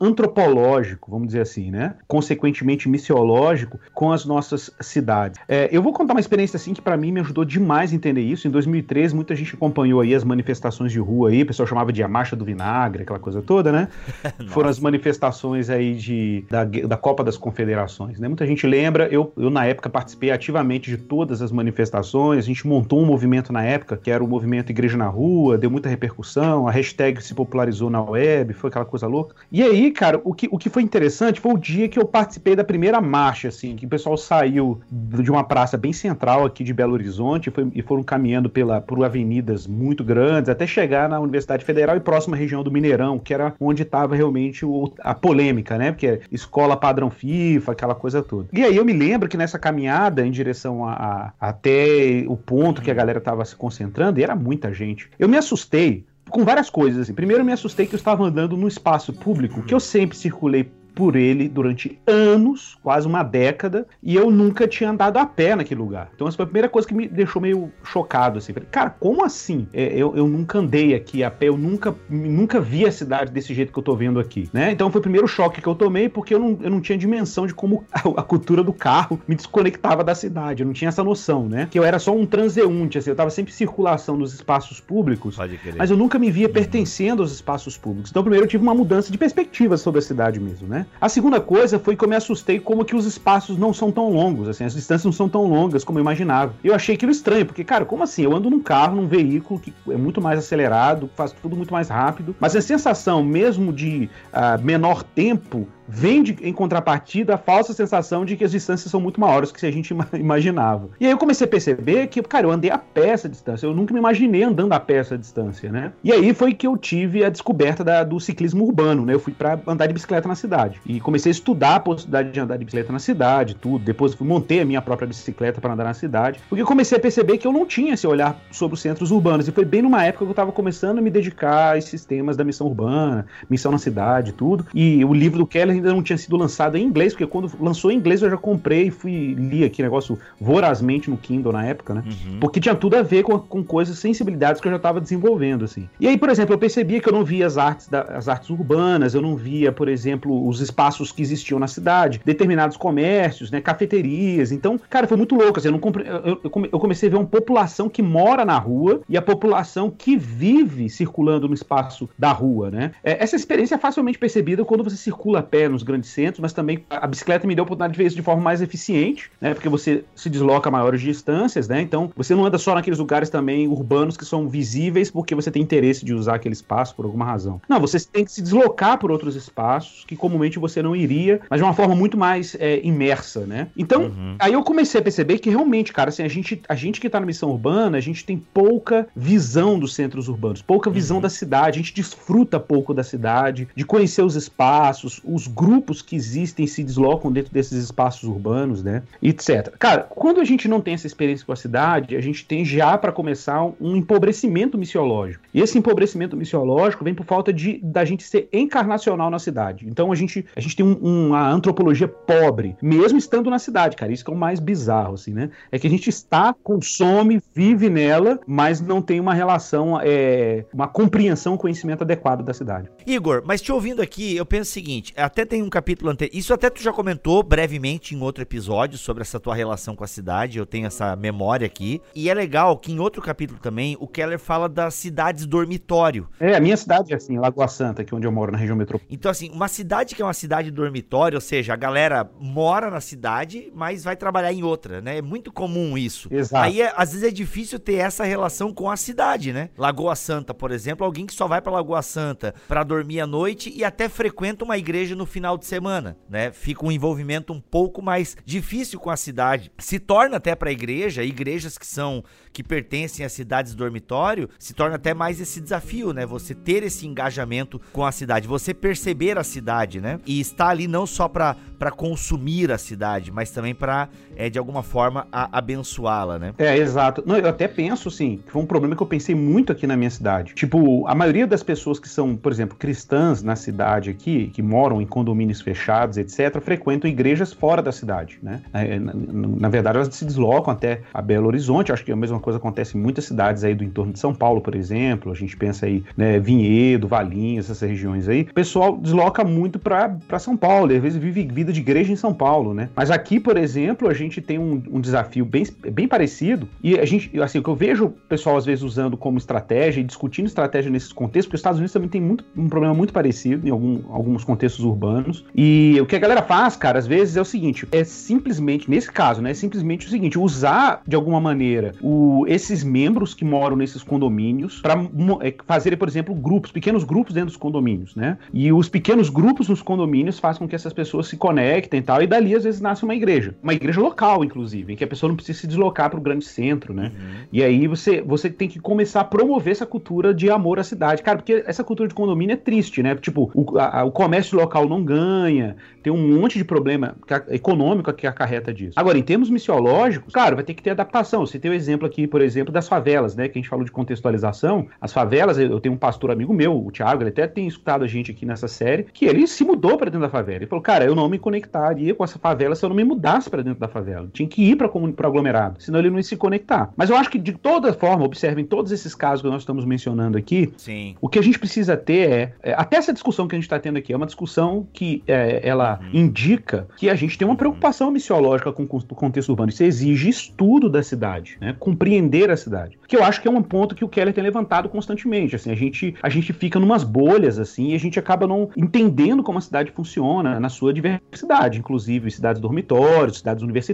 antropológico, 0.00 1.10
vamos 1.10 1.28
dizer 1.28 1.40
assim, 1.40 1.70
né? 1.70 1.94
Consequentemente, 2.06 2.88
missiológico, 2.88 3.78
com 3.92 4.12
as 4.12 4.24
nossas 4.24 4.70
cidades. 4.80 5.40
É, 5.48 5.68
eu 5.72 5.82
vou 5.82 5.92
contar 5.92 6.14
uma 6.14 6.20
experiência, 6.20 6.56
assim, 6.56 6.74
que 6.74 6.82
para 6.82 6.96
mim 6.96 7.12
me 7.12 7.20
ajudou 7.20 7.44
demais 7.44 7.92
a 7.92 7.96
entender 7.96 8.22
isso. 8.22 8.46
Em 8.46 8.50
2013, 8.50 9.14
muita 9.14 9.34
gente 9.34 9.54
acompanhou 9.54 10.00
aí 10.00 10.14
as 10.14 10.24
manifestações 10.24 10.92
de 10.92 10.98
rua 10.98 11.30
aí, 11.30 11.42
o 11.42 11.46
pessoal 11.46 11.66
chamava 11.66 11.92
de 11.92 12.02
a 12.02 12.08
Marcha 12.08 12.36
do 12.36 12.44
Vinagre, 12.44 13.02
aquela 13.02 13.18
coisa 13.18 13.42
toda, 13.42 13.72
né? 13.72 13.88
foram 14.48 14.68
as 14.68 14.78
manifestações 14.78 15.70
aí 15.70 15.94
de, 15.94 16.44
da, 16.50 16.64
da 16.64 16.96
Copa 16.96 17.22
das 17.22 17.36
Confederações, 17.36 18.18
né? 18.18 18.28
Muita 18.28 18.46
gente 18.46 18.66
lembra, 18.66 19.08
eu, 19.08 19.32
eu 19.36 19.50
na 19.50 19.64
época 19.66 19.88
participei 19.88 20.30
ativamente 20.30 20.90
de 20.90 20.96
todas 20.96 21.40
as 21.42 21.52
manifestações, 21.52 22.44
a 22.44 22.46
gente 22.46 22.66
montou 22.66 23.00
um 23.00 23.06
movimento 23.06 23.52
na 23.52 23.62
época, 23.62 23.96
que 23.96 24.10
era 24.10 24.22
o 24.22 24.28
movimento 24.28 24.70
Igreja 24.70 24.96
na 24.96 25.06
Rua, 25.06 25.58
deu 25.58 25.70
muita 25.70 25.88
repercussão, 25.88 26.66
a 26.66 26.70
hashtag 26.70 27.22
se 27.22 27.34
popularizou 27.34 27.90
na 27.90 28.02
web, 28.02 28.52
foi 28.54 28.68
aquela 28.68 28.84
coisa 28.84 29.06
louca. 29.06 29.34
E 29.50 29.62
aí, 29.62 29.90
cara, 29.90 30.20
o 30.24 30.32
que, 30.34 30.48
o 30.50 30.58
que 30.58 30.68
foi 30.68 30.82
interessante 30.82 31.40
foi 31.40 31.52
o 31.52 31.58
dia 31.58 31.88
que 31.88 31.98
eu 31.98 32.04
participei 32.04 32.56
da 32.56 32.64
primeira 32.64 33.00
marcha, 33.00 33.48
assim, 33.48 33.76
que 33.76 33.86
o 33.86 33.88
pessoal 33.88 34.16
saiu 34.16 34.80
de 34.90 35.30
uma 35.30 35.44
praça 35.44 35.76
bem 35.76 35.92
central 35.92 36.44
aqui 36.44 36.64
de 36.64 36.72
Belo 36.72 36.92
Horizonte 36.94 37.48
e, 37.48 37.52
foi- 37.52 37.70
e 37.74 37.82
foram 37.82 38.02
caminhando 38.02 38.48
pela, 38.48 38.80
por 38.80 39.02
avenidas 39.04 39.66
muito 39.66 40.02
grandes 40.04 40.48
até 40.48 40.66
chegar 40.66 41.08
na 41.08 41.20
Universidade 41.20 41.64
Federal 41.64 41.96
e 41.96 42.00
próxima 42.00 42.36
região 42.36 42.62
do 42.62 42.70
Mineirão, 42.70 43.18
que 43.18 43.32
era 43.34 43.54
onde 43.60 43.82
estava 43.82 44.14
realmente 44.24 44.64
o- 44.64 44.92
a 45.00 45.14
polêmica, 45.14 45.76
né? 45.78 45.92
Porque 45.92 46.06
é 46.06 46.20
escola 46.32 46.76
padrão 46.76 47.10
FIFA, 47.10 47.72
aquela 47.72 47.94
coisa 47.94 48.22
toda. 48.22 48.48
E 48.52 48.62
aí 48.64 48.76
eu 48.76 48.84
me 48.84 48.92
lembro 48.92 49.28
que 49.28 49.36
nessa 49.36 49.58
caminhada 49.58 50.26
em 50.26 50.30
direção 50.30 50.86
a, 50.86 50.92
a- 50.92 51.32
até 51.40 52.24
o 52.26 52.36
ponto 52.36 52.82
que 52.82 52.90
a 52.90 52.94
galera 52.94 53.18
estava 53.18 53.44
se 53.44 53.54
concentrando, 53.54 54.18
e 54.18 54.22
era 54.22 54.34
muita 54.34 54.72
gente, 54.72 55.08
eu 55.18 55.28
me 55.28 55.36
assustei 55.36 56.04
com 56.30 56.44
várias 56.44 56.70
coisas. 56.70 57.02
Assim. 57.02 57.14
Primeiro, 57.14 57.42
eu 57.42 57.46
me 57.46 57.52
assustei 57.52 57.86
que 57.86 57.94
eu 57.94 57.98
estava 57.98 58.24
andando 58.24 58.56
num 58.56 58.66
espaço 58.66 59.12
público 59.12 59.62
que 59.62 59.74
eu 59.74 59.80
sempre 59.80 60.16
circulei 60.16 60.70
por 60.94 61.16
ele 61.16 61.48
durante 61.48 61.98
anos, 62.06 62.78
quase 62.82 63.06
uma 63.06 63.22
década, 63.22 63.86
e 64.02 64.14
eu 64.14 64.30
nunca 64.30 64.68
tinha 64.68 64.90
andado 64.90 65.18
a 65.18 65.26
pé 65.26 65.56
naquele 65.56 65.80
lugar. 65.80 66.10
Então 66.14 66.28
essa 66.28 66.36
foi 66.36 66.44
a 66.44 66.46
primeira 66.46 66.68
coisa 66.68 66.86
que 66.86 66.94
me 66.94 67.08
deixou 67.08 67.42
meio 67.42 67.72
chocado, 67.82 68.38
assim. 68.38 68.52
Falei, 68.52 68.68
cara, 68.70 68.90
como 68.90 69.24
assim? 69.24 69.66
É, 69.72 69.92
eu, 69.94 70.16
eu 70.16 70.28
nunca 70.28 70.58
andei 70.58 70.94
aqui 70.94 71.24
a 71.24 71.30
pé, 71.30 71.48
eu 71.48 71.56
nunca, 71.56 71.94
nunca 72.08 72.60
vi 72.60 72.86
a 72.86 72.92
cidade 72.92 73.32
desse 73.32 73.52
jeito 73.52 73.72
que 73.72 73.78
eu 73.78 73.82
tô 73.82 73.96
vendo 73.96 74.20
aqui, 74.20 74.48
né? 74.52 74.70
Então 74.70 74.90
foi 74.90 75.00
o 75.00 75.02
primeiro 75.02 75.26
choque 75.26 75.60
que 75.60 75.66
eu 75.66 75.74
tomei, 75.74 76.08
porque 76.08 76.34
eu 76.34 76.38
não, 76.38 76.58
eu 76.62 76.70
não 76.70 76.80
tinha 76.80 76.96
dimensão 76.96 77.46
de 77.46 77.54
como 77.54 77.84
a, 77.92 78.00
a 78.20 78.22
cultura 78.22 78.62
do 78.62 78.72
carro 78.72 79.20
me 79.26 79.34
desconectava 79.34 80.04
da 80.04 80.14
cidade, 80.14 80.62
eu 80.62 80.66
não 80.66 80.72
tinha 80.72 80.88
essa 80.88 81.02
noção, 81.02 81.48
né? 81.48 81.68
Que 81.70 81.78
eu 81.78 81.84
era 81.84 81.98
só 81.98 82.14
um 82.14 82.26
transeunte, 82.26 82.98
assim, 82.98 83.10
eu 83.10 83.16
tava 83.16 83.30
sempre 83.30 83.52
em 83.52 83.56
circulação 83.56 84.16
nos 84.16 84.32
espaços 84.32 84.80
públicos, 84.80 85.36
mas 85.76 85.90
eu 85.90 85.96
nunca 85.96 86.18
me 86.18 86.30
via 86.30 86.48
pertencendo 86.48 87.22
aos 87.22 87.32
espaços 87.32 87.76
públicos. 87.76 88.10
Então, 88.10 88.22
primeiro, 88.22 88.44
eu 88.44 88.48
tive 88.48 88.62
uma 88.62 88.74
mudança 88.74 89.10
de 89.10 89.18
perspectiva 89.18 89.76
sobre 89.76 89.98
a 89.98 90.02
cidade 90.02 90.38
mesmo, 90.38 90.68
né? 90.68 90.83
A 91.00 91.08
segunda 91.08 91.40
coisa 91.40 91.78
foi 91.78 91.96
que 91.96 92.04
eu 92.04 92.08
me 92.08 92.16
assustei 92.16 92.58
como 92.58 92.84
que 92.84 92.96
os 92.96 93.04
espaços 93.04 93.56
não 93.58 93.72
são 93.72 93.90
tão 93.90 94.10
longos, 94.10 94.48
assim, 94.48 94.64
as 94.64 94.74
distâncias 94.74 95.04
não 95.04 95.12
são 95.12 95.28
tão 95.28 95.44
longas 95.44 95.84
como 95.84 95.98
eu 95.98 96.02
imaginava. 96.02 96.54
Eu 96.62 96.74
achei 96.74 96.94
aquilo 96.94 97.12
estranho, 97.12 97.46
porque, 97.46 97.64
cara, 97.64 97.84
como 97.84 98.02
assim? 98.02 98.22
Eu 98.22 98.34
ando 98.34 98.50
num 98.50 98.60
carro, 98.60 98.96
num 98.96 99.06
veículo 99.06 99.60
que 99.60 99.72
é 99.88 99.96
muito 99.96 100.20
mais 100.20 100.38
acelerado, 100.38 101.10
faz 101.14 101.32
tudo 101.32 101.56
muito 101.56 101.72
mais 101.72 101.88
rápido, 101.88 102.34
mas 102.38 102.56
a 102.56 102.60
sensação 102.60 103.22
mesmo 103.22 103.72
de 103.72 104.08
ah, 104.32 104.58
menor 104.58 105.02
tempo 105.02 105.66
vem 105.88 106.22
de, 106.22 106.36
em 106.42 106.52
contrapartida 106.52 107.34
a 107.34 107.38
falsa 107.38 107.72
sensação 107.72 108.24
de 108.24 108.36
que 108.36 108.44
as 108.44 108.50
distâncias 108.50 108.90
são 108.90 109.00
muito 109.00 109.20
maiores 109.20 109.50
do 109.50 109.58
que 109.58 109.66
a 109.66 109.72
gente 109.72 109.94
imaginava. 110.14 110.88
E 111.00 111.06
aí 111.06 111.12
eu 111.12 111.18
comecei 111.18 111.46
a 111.46 111.50
perceber 111.50 112.06
que, 112.08 112.22
cara, 112.22 112.46
eu 112.46 112.50
andei 112.50 112.70
a 112.70 112.78
pé 112.78 113.08
essa 113.08 113.28
distância, 113.28 113.66
eu 113.66 113.74
nunca 113.74 113.92
me 113.92 114.00
imaginei 114.00 114.42
andando 114.42 114.72
a 114.72 114.80
pé 114.80 114.96
essa 114.96 115.16
distância, 115.16 115.70
né? 115.70 115.92
E 116.02 116.12
aí 116.12 116.32
foi 116.34 116.54
que 116.54 116.66
eu 116.66 116.76
tive 116.76 117.24
a 117.24 117.30
descoberta 117.30 117.84
da, 117.84 118.02
do 118.02 118.18
ciclismo 118.18 118.64
urbano, 118.64 119.04
né? 119.04 119.14
Eu 119.14 119.20
fui 119.20 119.32
para 119.32 119.58
andar 119.66 119.86
de 119.86 119.92
bicicleta 119.92 120.28
na 120.28 120.34
cidade 120.34 120.80
e 120.86 121.00
comecei 121.00 121.30
a 121.30 121.34
estudar 121.34 121.76
a 121.76 121.80
possibilidade 121.80 122.30
de 122.30 122.40
andar 122.40 122.56
de 122.56 122.64
bicicleta 122.64 122.92
na 122.92 122.98
cidade, 122.98 123.54
tudo. 123.54 123.84
Depois 123.84 124.14
fui 124.14 124.26
montei 124.26 124.60
a 124.60 124.64
minha 124.64 124.82
própria 124.82 125.06
bicicleta 125.06 125.60
para 125.60 125.72
andar 125.72 125.84
na 125.84 125.94
cidade, 125.94 126.40
porque 126.48 126.62
eu 126.62 126.66
comecei 126.66 126.98
a 126.98 127.00
perceber 127.00 127.38
que 127.38 127.46
eu 127.46 127.52
não 127.52 127.66
tinha 127.66 127.94
esse 127.94 128.06
olhar 128.06 128.38
sobre 128.50 128.74
os 128.74 128.80
centros 128.80 129.10
urbanos. 129.10 129.48
E 129.48 129.52
foi 129.52 129.64
bem 129.64 129.82
numa 129.82 130.04
época 130.04 130.24
que 130.24 130.28
eu 130.28 130.32
estava 130.32 130.52
começando 130.52 130.98
a 130.98 131.02
me 131.02 131.10
dedicar 131.10 131.72
a 131.72 131.78
esses 131.78 132.04
temas 132.04 132.36
da 132.36 132.44
missão 132.44 132.66
urbana, 132.66 133.26
missão 133.48 133.70
na 133.70 133.78
cidade, 133.78 134.32
tudo. 134.32 134.66
E 134.74 135.04
o 135.04 135.12
livro 135.12 135.38
do 135.38 135.46
Keller 135.46 135.73
ainda 135.74 135.92
não 135.92 136.02
tinha 136.02 136.16
sido 136.16 136.36
lançado 136.36 136.76
em 136.76 136.84
inglês, 136.84 137.12
porque 137.12 137.26
quando 137.26 137.50
lançou 137.60 137.90
em 137.90 137.96
inglês 137.96 138.22
eu 138.22 138.30
já 138.30 138.36
comprei 138.36 138.88
e 138.88 138.90
fui 138.90 139.34
li 139.34 139.64
aqui 139.64 139.82
negócio 139.82 140.18
vorazmente 140.40 141.10
no 141.10 141.16
Kindle 141.16 141.52
na 141.52 141.64
época, 141.64 141.94
né? 141.94 142.04
Uhum. 142.06 142.40
Porque 142.40 142.60
tinha 142.60 142.74
tudo 142.74 142.96
a 142.96 143.02
ver 143.02 143.22
com, 143.22 143.38
com 143.38 143.62
coisas, 143.62 143.98
sensibilidades 143.98 144.60
que 144.60 144.68
eu 144.68 144.70
já 144.70 144.76
estava 144.76 145.00
desenvolvendo, 145.00 145.64
assim. 145.64 145.88
E 146.00 146.08
aí, 146.08 146.16
por 146.16 146.28
exemplo, 146.28 146.54
eu 146.54 146.58
percebia 146.58 147.00
que 147.00 147.08
eu 147.08 147.12
não 147.12 147.24
via 147.24 147.46
as 147.46 147.58
artes, 147.58 147.88
da, 147.88 148.02
as 148.02 148.28
artes 148.28 148.50
urbanas, 148.50 149.14
eu 149.14 149.22
não 149.22 149.36
via, 149.36 149.72
por 149.72 149.88
exemplo, 149.88 150.46
os 150.46 150.60
espaços 150.60 151.12
que 151.12 151.22
existiam 151.22 151.58
na 151.58 151.66
cidade, 151.66 152.20
determinados 152.24 152.76
comércios, 152.76 153.50
né, 153.50 153.60
cafeterias. 153.60 154.52
Então, 154.52 154.78
cara, 154.88 155.06
foi 155.06 155.16
muito 155.16 155.34
louco. 155.34 155.58
Assim, 155.58 155.68
eu, 155.68 155.72
não 155.72 155.78
compre... 155.78 156.04
eu, 156.06 156.40
eu 156.44 156.78
comecei 156.78 157.08
a 157.08 157.12
ver 157.12 157.18
uma 157.18 157.26
população 157.26 157.88
que 157.88 158.02
mora 158.02 158.44
na 158.44 158.58
rua 158.58 159.02
e 159.08 159.16
a 159.16 159.22
população 159.22 159.90
que 159.90 160.16
vive 160.16 160.88
circulando 160.88 161.48
no 161.48 161.54
espaço 161.54 162.08
da 162.18 162.32
rua, 162.32 162.70
né? 162.70 162.92
É, 163.02 163.22
essa 163.22 163.36
experiência 163.36 163.74
é 163.74 163.78
facilmente 163.78 164.18
percebida 164.18 164.64
quando 164.64 164.84
você 164.84 164.96
circula 164.96 165.40
a 165.40 165.42
nos 165.68 165.82
grandes 165.82 166.10
centros, 166.10 166.40
mas 166.40 166.52
também 166.52 166.84
a 166.90 167.06
bicicleta 167.06 167.46
me 167.46 167.54
deu 167.54 167.62
a 167.62 167.64
oportunidade 167.64 167.92
de 167.92 167.98
ver 167.98 168.06
isso 168.06 168.16
de 168.16 168.22
forma 168.22 168.42
mais 168.42 168.62
eficiente, 168.62 169.30
né? 169.40 169.54
Porque 169.54 169.68
você 169.68 170.04
se 170.14 170.28
desloca 170.30 170.68
a 170.68 170.72
maiores 170.72 171.00
distâncias, 171.00 171.68
né? 171.68 171.80
Então, 171.80 172.10
você 172.16 172.34
não 172.34 172.44
anda 172.44 172.58
só 172.58 172.74
naqueles 172.74 172.98
lugares 172.98 173.30
também 173.30 173.68
urbanos 173.68 174.16
que 174.16 174.24
são 174.24 174.48
visíveis 174.48 175.10
porque 175.10 175.34
você 175.34 175.50
tem 175.50 175.62
interesse 175.62 176.04
de 176.04 176.14
usar 176.14 176.36
aquele 176.36 176.52
espaço 176.52 176.94
por 176.94 177.04
alguma 177.04 177.24
razão. 177.24 177.60
Não, 177.68 177.80
você 177.80 177.98
tem 178.00 178.24
que 178.24 178.32
se 178.32 178.42
deslocar 178.42 178.98
por 178.98 179.10
outros 179.10 179.36
espaços 179.36 180.04
que 180.06 180.16
comumente 180.16 180.58
você 180.58 180.82
não 180.82 180.94
iria, 180.94 181.40
mas 181.48 181.58
de 181.58 181.64
uma 181.64 181.74
forma 181.74 181.94
muito 181.94 182.16
mais 182.16 182.56
é, 182.58 182.80
imersa, 182.84 183.40
né? 183.46 183.68
Então, 183.76 184.04
uhum. 184.04 184.36
aí 184.38 184.52
eu 184.52 184.62
comecei 184.62 185.00
a 185.00 185.02
perceber 185.02 185.38
que 185.38 185.50
realmente, 185.50 185.92
cara, 185.92 186.08
assim, 186.10 186.22
a 186.22 186.28
gente, 186.28 186.62
a 186.68 186.74
gente 186.74 187.00
que 187.00 187.08
tá 187.08 187.20
na 187.20 187.26
missão 187.26 187.50
urbana, 187.50 187.98
a 187.98 188.00
gente 188.00 188.24
tem 188.24 188.38
pouca 188.52 189.06
visão 189.14 189.78
dos 189.78 189.94
centros 189.94 190.28
urbanos, 190.28 190.62
pouca 190.62 190.90
visão 190.90 191.16
uhum. 191.16 191.22
da 191.22 191.30
cidade, 191.30 191.78
a 191.78 191.82
gente 191.82 191.94
desfruta 191.94 192.58
pouco 192.60 192.94
da 192.94 193.02
cidade, 193.02 193.68
de 193.74 193.84
conhecer 193.84 194.22
os 194.22 194.34
espaços, 194.34 195.20
os 195.24 195.46
grupos 195.54 196.02
que 196.02 196.16
existem 196.16 196.66
se 196.66 196.82
deslocam 196.82 197.30
dentro 197.30 197.52
desses 197.52 197.84
espaços 197.84 198.28
urbanos, 198.28 198.82
né? 198.82 199.02
Etc. 199.22 199.70
Cara, 199.78 200.02
quando 200.02 200.40
a 200.40 200.44
gente 200.44 200.68
não 200.68 200.80
tem 200.80 200.94
essa 200.94 201.06
experiência 201.06 201.46
com 201.46 201.52
a 201.52 201.56
cidade, 201.56 202.16
a 202.16 202.20
gente 202.20 202.44
tem 202.44 202.64
já 202.64 202.96
para 202.98 203.12
começar 203.12 203.64
um 203.80 203.96
empobrecimento 203.96 204.76
missiológico. 204.76 205.44
E 205.52 205.60
esse 205.60 205.78
empobrecimento 205.78 206.36
missiológico 206.36 207.04
vem 207.04 207.14
por 207.14 207.24
falta 207.24 207.52
de 207.52 207.78
da 207.82 208.04
gente 208.04 208.24
ser 208.24 208.48
encarnacional 208.52 209.30
na 209.30 209.38
cidade. 209.38 209.86
Então 209.88 210.10
a 210.10 210.14
gente, 210.14 210.44
a 210.56 210.60
gente 210.60 210.76
tem 210.76 210.84
um, 210.84 211.26
uma 211.26 211.50
antropologia 211.50 212.08
pobre, 212.08 212.76
mesmo 212.82 213.18
estando 213.18 213.50
na 213.50 213.58
cidade, 213.58 213.96
cara. 213.96 214.12
Isso 214.12 214.24
que 214.24 214.30
é 214.30 214.34
o 214.34 214.36
mais 214.36 214.60
bizarro, 214.60 215.14
assim, 215.14 215.32
né? 215.32 215.50
É 215.70 215.78
que 215.78 215.86
a 215.86 215.90
gente 215.90 216.08
está, 216.08 216.54
consome, 216.62 217.40
vive 217.54 217.88
nela, 217.88 218.40
mas 218.46 218.80
não 218.80 219.00
tem 219.00 219.20
uma 219.20 219.34
relação, 219.34 219.98
é, 220.02 220.64
uma 220.72 220.88
compreensão, 220.88 221.56
conhecimento 221.56 222.02
adequado 222.02 222.42
da 222.42 222.52
cidade. 222.52 222.88
Igor, 223.06 223.42
mas 223.44 223.60
te 223.60 223.72
ouvindo 223.72 224.02
aqui, 224.02 224.36
eu 224.36 224.46
penso 224.46 224.70
o 224.70 224.74
seguinte: 224.74 225.12
até 225.16 225.43
tem 225.46 225.62
um 225.62 225.68
capítulo 225.68 226.10
anterior. 226.10 226.36
Isso 226.36 226.52
até 226.52 226.70
tu 226.70 226.82
já 226.82 226.92
comentou 226.92 227.42
brevemente 227.42 228.14
em 228.14 228.20
outro 228.20 228.42
episódio 228.42 228.98
sobre 228.98 229.22
essa 229.22 229.38
tua 229.40 229.54
relação 229.54 229.94
com 229.94 230.04
a 230.04 230.06
cidade. 230.06 230.58
Eu 230.58 230.66
tenho 230.66 230.86
essa 230.86 231.14
memória 231.16 231.66
aqui. 231.66 232.00
E 232.14 232.28
é 232.28 232.34
legal 232.34 232.76
que 232.76 232.92
em 232.92 232.98
outro 232.98 233.22
capítulo 233.22 233.58
também 233.60 233.96
o 234.00 234.06
Keller 234.06 234.38
fala 234.38 234.68
das 234.68 234.94
cidades 234.94 235.46
dormitório. 235.46 236.28
É, 236.38 236.54
a 236.54 236.60
minha 236.60 236.76
cidade 236.76 237.12
é 237.12 237.16
assim, 237.16 237.38
Lagoa 237.38 237.68
Santa, 237.68 238.02
aqui 238.02 238.14
onde 238.14 238.26
eu 238.26 238.32
moro, 238.32 238.52
na 238.52 238.58
região 238.58 238.76
metropolitana. 238.76 239.14
Então, 239.14 239.30
assim, 239.30 239.50
uma 239.50 239.68
cidade 239.68 240.14
que 240.14 240.22
é 240.22 240.24
uma 240.24 240.34
cidade 240.34 240.70
dormitório, 240.70 241.36
ou 241.36 241.40
seja, 241.40 241.72
a 241.72 241.76
galera 241.76 242.28
mora 242.38 242.90
na 242.90 243.00
cidade, 243.00 243.70
mas 243.74 244.04
vai 244.04 244.16
trabalhar 244.16 244.52
em 244.52 244.62
outra, 244.62 245.00
né? 245.00 245.18
É 245.18 245.22
muito 245.22 245.52
comum 245.52 245.96
isso. 245.96 246.28
Exato. 246.30 246.64
Aí, 246.64 246.80
é, 246.80 246.92
às 246.96 247.12
vezes, 247.12 247.28
é 247.28 247.30
difícil 247.30 247.78
ter 247.78 247.94
essa 247.94 248.24
relação 248.24 248.72
com 248.72 248.90
a 248.90 248.96
cidade, 248.96 249.52
né? 249.52 249.70
Lagoa 249.76 250.14
Santa, 250.14 250.54
por 250.54 250.70
exemplo, 250.70 251.04
alguém 251.04 251.26
que 251.26 251.34
só 251.34 251.46
vai 251.46 251.60
para 251.60 251.72
Lagoa 251.72 252.02
Santa 252.02 252.54
para 252.68 252.82
dormir 252.82 253.20
à 253.20 253.26
noite 253.26 253.72
e 253.74 253.84
até 253.84 254.08
frequenta 254.08 254.64
uma 254.64 254.78
igreja 254.78 255.14
no 255.14 255.26
final 255.34 255.58
de 255.58 255.66
semana, 255.66 256.16
né? 256.30 256.52
Fica 256.52 256.86
um 256.86 256.92
envolvimento 256.92 257.52
um 257.52 257.60
pouco 257.60 258.00
mais 258.00 258.36
difícil 258.44 259.00
com 259.00 259.10
a 259.10 259.16
cidade. 259.16 259.72
Se 259.78 259.98
torna 259.98 260.36
até 260.36 260.54
para 260.54 260.68
a 260.68 260.72
igreja, 260.72 261.24
igrejas 261.24 261.76
que 261.76 261.86
são 261.86 262.22
que 262.52 262.62
pertencem 262.62 263.26
a 263.26 263.28
cidades 263.28 263.74
dormitório, 263.74 264.48
se 264.60 264.72
torna 264.72 264.94
até 264.94 265.12
mais 265.12 265.40
esse 265.40 265.60
desafio, 265.60 266.12
né? 266.12 266.24
Você 266.24 266.54
ter 266.54 266.84
esse 266.84 267.04
engajamento 267.04 267.80
com 267.92 268.06
a 268.06 268.12
cidade, 268.12 268.46
você 268.46 268.72
perceber 268.72 269.36
a 269.36 269.42
cidade, 269.42 270.00
né? 270.00 270.20
E 270.24 270.38
estar 270.38 270.68
ali 270.68 270.86
não 270.86 271.04
só 271.04 271.28
para 271.28 271.56
consumir 271.96 272.70
a 272.70 272.78
cidade, 272.78 273.32
mas 273.32 273.50
também 273.50 273.74
para, 273.74 274.08
é, 274.36 274.50
de 274.50 274.58
alguma 274.58 274.82
forma, 274.82 275.26
abençoá-la, 275.30 276.38
né? 276.38 276.54
É, 276.58 276.76
exato. 276.76 277.22
Não, 277.26 277.36
eu 277.36 277.48
até 277.48 277.68
penso, 277.68 278.08
assim, 278.08 278.40
que 278.44 278.52
foi 278.52 278.62
um 278.62 278.66
problema 278.66 278.96
que 278.96 279.02
eu 279.02 279.06
pensei 279.06 279.34
muito 279.34 279.72
aqui 279.72 279.86
na 279.86 279.96
minha 279.96 280.10
cidade. 280.10 280.54
Tipo, 280.54 281.06
a 281.06 281.14
maioria 281.14 281.46
das 281.46 281.62
pessoas 281.62 281.98
que 281.98 282.08
são, 282.08 282.36
por 282.36 282.52
exemplo, 282.52 282.76
cristãs 282.76 283.42
na 283.42 283.56
cidade 283.56 284.10
aqui, 284.10 284.50
que 284.52 284.62
moram 284.62 285.00
em 285.00 285.06
condomínios 285.06 285.60
fechados, 285.60 286.16
etc., 286.16 286.60
frequentam 286.60 287.08
igrejas 287.10 287.52
fora 287.52 287.82
da 287.82 287.92
cidade, 287.92 288.38
né? 288.42 288.62
Na, 288.72 289.12
na, 289.12 289.48
na 289.64 289.68
verdade, 289.68 289.98
elas 289.98 290.14
se 290.14 290.24
deslocam 290.24 290.72
até 290.72 291.02
a 291.12 291.20
Belo 291.20 291.46
Horizonte, 291.46 291.92
acho 291.92 292.04
que 292.04 292.10
é 292.10 292.14
a 292.14 292.16
mesma 292.16 292.40
coisa 292.40 292.58
acontece 292.58 292.96
em 292.96 293.00
muitas 293.00 293.24
cidades 293.24 293.64
aí 293.64 293.74
do 293.74 293.84
entorno 293.84 294.12
de 294.12 294.18
São 294.18 294.34
Paulo, 294.34 294.60
por 294.60 294.74
exemplo. 294.74 295.30
A 295.30 295.34
gente 295.34 295.56
pensa 295.56 295.86
aí, 295.86 296.04
né, 296.16 296.38
Vinhedo, 296.38 297.06
Valinhos, 297.06 297.70
essas 297.70 297.88
regiões 297.88 298.28
aí. 298.28 298.42
O 298.42 298.54
pessoal 298.54 298.96
desloca 298.96 299.44
muito 299.44 299.78
para 299.78 300.38
São 300.38 300.56
Paulo, 300.56 300.92
e 300.92 300.96
às 300.96 301.02
vezes 301.02 301.18
vive 301.18 301.44
vida 301.46 301.72
de 301.72 301.80
igreja 301.80 302.12
em 302.12 302.16
São 302.16 302.32
Paulo, 302.32 302.72
né? 302.74 302.88
Mas 302.94 303.10
aqui, 303.10 303.38
por 303.38 303.56
exemplo, 303.56 304.08
a 304.08 304.14
gente 304.14 304.23
tem 304.40 304.58
um, 304.58 304.82
um 304.90 305.00
desafio 305.00 305.44
bem, 305.44 305.64
bem 305.92 306.08
parecido. 306.08 306.68
E 306.82 306.98
a 306.98 307.04
gente, 307.04 307.30
assim, 307.40 307.58
o 307.58 307.62
que 307.62 307.68
eu 307.68 307.74
vejo 307.74 308.06
o 308.06 308.10
pessoal 308.10 308.56
às 308.56 308.64
vezes 308.64 308.82
usando 308.82 309.16
como 309.16 309.38
estratégia 309.38 310.00
e 310.00 310.04
discutindo 310.04 310.46
estratégia 310.46 310.90
nesses 310.90 311.12
contextos, 311.12 311.46
porque 311.46 311.56
os 311.56 311.60
Estados 311.60 311.78
Unidos 311.78 311.92
também 311.92 312.08
tem 312.08 312.20
muito, 312.20 312.44
um 312.56 312.68
problema 312.68 312.94
muito 312.94 313.12
parecido 313.12 313.66
em 313.66 313.70
algum, 313.70 314.00
alguns 314.10 314.44
contextos 314.44 314.84
urbanos. 314.84 315.44
E 315.54 315.98
o 316.00 316.06
que 316.06 316.16
a 316.16 316.18
galera 316.18 316.42
faz, 316.42 316.76
cara, 316.76 316.98
às 316.98 317.06
vezes 317.06 317.36
é 317.36 317.40
o 317.40 317.44
seguinte: 317.44 317.86
é 317.92 318.04
simplesmente, 318.04 318.90
nesse 318.90 319.10
caso, 319.10 319.42
né? 319.42 319.50
É 319.50 319.54
simplesmente 319.54 320.06
o 320.06 320.10
seguinte, 320.10 320.38
usar 320.38 321.02
de 321.06 321.16
alguma 321.16 321.40
maneira 321.40 321.92
o 322.02 322.44
esses 322.46 322.84
membros 322.84 323.34
que 323.34 323.44
moram 323.44 323.76
nesses 323.76 324.02
condomínios 324.02 324.80
para 324.80 324.94
é, 325.42 325.54
fazerem, 325.66 325.98
por 325.98 326.08
exemplo, 326.08 326.34
grupos, 326.34 326.70
pequenos 326.70 327.04
grupos 327.04 327.34
dentro 327.34 327.48
dos 327.48 327.56
condomínios, 327.56 328.14
né? 328.14 328.38
E 328.52 328.72
os 328.72 328.88
pequenos 328.88 329.28
grupos 329.28 329.68
nos 329.68 329.82
condomínios 329.82 330.38
fazem 330.38 330.60
com 330.60 330.68
que 330.68 330.74
essas 330.74 330.92
pessoas 330.92 331.28
se 331.28 331.36
conectem 331.36 332.00
e 332.00 332.02
tal, 332.02 332.22
e 332.22 332.26
dali 332.26 332.54
às 332.54 332.64
vezes 332.64 332.80
nasce 332.80 333.04
uma 333.04 333.14
igreja, 333.14 333.54
uma 333.62 333.74
igreja 333.74 334.00
local, 334.00 334.13
inclusive, 334.44 334.92
em 334.92 334.96
que 334.96 335.04
a 335.04 335.06
pessoa 335.06 335.28
não 335.28 335.36
precisa 335.36 335.60
se 335.60 335.66
deslocar 335.66 336.10
para 336.10 336.18
o 336.18 336.22
grande 336.22 336.44
centro, 336.44 336.92
né? 336.92 337.12
Uhum. 337.14 337.34
E 337.52 337.62
aí 337.62 337.86
você, 337.86 338.20
você 338.20 338.50
tem 338.50 338.68
que 338.68 338.78
começar 338.78 339.20
a 339.20 339.24
promover 339.24 339.72
essa 339.72 339.86
cultura 339.86 340.34
de 340.34 340.50
amor 340.50 340.78
à 340.78 340.84
cidade, 340.84 341.22
cara, 341.22 341.38
porque 341.38 341.64
essa 341.66 341.82
cultura 341.82 342.08
de 342.08 342.14
condomínio 342.14 342.54
é 342.54 342.56
triste, 342.56 343.02
né? 343.02 343.14
Tipo, 343.16 343.50
o, 343.54 343.78
a, 343.78 344.04
o 344.04 344.10
comércio 344.10 344.58
local 344.58 344.88
não 344.88 345.02
ganha, 345.02 345.76
tem 346.02 346.12
um 346.12 346.40
monte 346.40 346.58
de 346.58 346.64
problema 346.64 347.16
econômico 347.48 348.12
que 348.12 348.26
acarreta 348.26 348.72
disso. 348.72 348.92
Agora, 348.96 349.16
em 349.16 349.22
termos 349.22 349.48
missiológicos, 349.48 350.32
claro, 350.32 350.56
vai 350.56 350.64
ter 350.64 350.74
que 350.74 350.82
ter 350.82 350.90
adaptação. 350.90 351.46
Você 351.46 351.58
tem 351.58 351.70
o 351.70 351.74
exemplo 351.74 352.06
aqui 352.06 352.26
por 352.34 352.40
exemplo, 352.40 352.72
das 352.72 352.88
favelas, 352.88 353.36
né? 353.36 353.48
Que 353.48 353.58
a 353.58 353.62
gente 353.62 353.68
falou 353.68 353.84
de 353.84 353.92
contextualização. 353.92 354.88
As 355.00 355.12
favelas, 355.12 355.58
eu 355.58 355.78
tenho 355.80 355.94
um 355.94 355.98
pastor 355.98 356.30
amigo 356.30 356.52
meu, 356.52 356.76
o 356.76 356.90
Thiago, 356.90 357.22
ele 357.22 357.30
até 357.30 357.46
tem 357.46 357.66
escutado 357.66 358.02
a 358.04 358.08
gente 358.08 358.30
aqui 358.30 358.44
nessa 358.44 358.68
série, 358.68 359.04
que 359.04 359.24
ele 359.24 359.46
se 359.46 359.64
mudou 359.64 359.96
para 359.96 360.06
dentro 360.06 360.22
da 360.22 360.28
favela. 360.28 360.58
Ele 360.58 360.66
falou, 360.66 360.82
cara, 360.82 361.04
eu 361.04 361.14
não 361.14 361.28
me 361.28 361.38
conectaria 361.38 362.14
com 362.14 362.24
essa 362.24 362.38
favela 362.38 362.74
se 362.74 362.84
eu 362.84 362.88
não 362.88 362.96
me 362.96 363.04
mudasse 363.04 363.48
para 363.48 363.62
dentro 363.62 363.78
da 363.78 363.88
favela. 363.88 364.03
Tinha 364.32 364.48
que 364.48 364.62
ir 364.62 364.76
para 364.76 364.88
o 364.88 365.26
aglomerado, 365.26 365.82
senão 365.82 365.98
ele 365.98 366.10
não 366.10 366.18
ia 366.18 366.22
se 366.22 366.36
conectar. 366.36 366.92
Mas 366.96 367.10
eu 367.10 367.16
acho 367.16 367.30
que, 367.30 367.38
de 367.38 367.52
toda 367.52 367.92
forma, 367.92 368.24
observem 368.24 368.64
todos 368.64 368.92
esses 368.92 369.14
casos 369.14 369.42
que 369.42 369.48
nós 369.48 369.62
estamos 369.62 369.84
mencionando 369.84 370.38
aqui, 370.38 370.72
Sim. 370.76 371.16
o 371.20 371.28
que 371.28 371.38
a 371.38 371.42
gente 371.42 371.58
precisa 371.58 371.96
ter 371.96 372.30
é, 372.30 372.54
é 372.62 372.74
até 372.74 372.96
essa 372.96 373.12
discussão 373.12 373.46
que 373.46 373.54
a 373.54 373.58
gente 373.58 373.64
está 373.64 373.78
tendo 373.78 373.98
aqui, 373.98 374.12
é 374.12 374.16
uma 374.16 374.26
discussão 374.26 374.86
que 374.92 375.22
é, 375.26 375.60
ela 375.66 376.00
uhum. 376.00 376.20
indica 376.20 376.86
que 376.96 377.08
a 377.08 377.14
gente 377.14 377.38
tem 377.38 377.46
uma 377.46 377.56
preocupação 377.56 378.10
missiológica 378.10 378.72
com 378.72 378.84
o 378.84 378.86
contexto 378.86 379.50
urbano. 379.50 379.70
Isso 379.70 379.82
exige 379.82 380.28
estudo 380.28 380.88
da 380.88 381.02
cidade, 381.02 381.56
né? 381.60 381.74
compreender 381.78 382.50
a 382.50 382.56
cidade. 382.56 382.98
Que 383.06 383.16
eu 383.16 383.24
acho 383.24 383.40
que 383.40 383.48
é 383.48 383.50
um 383.50 383.62
ponto 383.62 383.94
que 383.94 384.04
o 384.04 384.08
Keller 384.08 384.34
tem 384.34 384.42
levantado 384.42 384.88
constantemente. 384.88 385.56
Assim, 385.56 385.70
a 385.70 385.74
gente, 385.74 386.14
a 386.22 386.28
gente 386.28 386.52
fica 386.52 386.78
numas 386.78 387.04
bolhas 387.04 387.58
assim 387.58 387.92
e 387.92 387.94
a 387.94 387.98
gente 387.98 388.18
acaba 388.18 388.46
não 388.46 388.70
entendendo 388.76 389.42
como 389.42 389.58
a 389.58 389.60
cidade 389.60 389.92
funciona 389.92 390.58
na 390.58 390.68
sua 390.68 390.92
diversidade, 390.92 391.78
inclusive 391.78 392.30
cidades 392.30 392.60
dormitórios, 392.60 393.38
cidades 393.38 393.62
universitárias, 393.62 393.93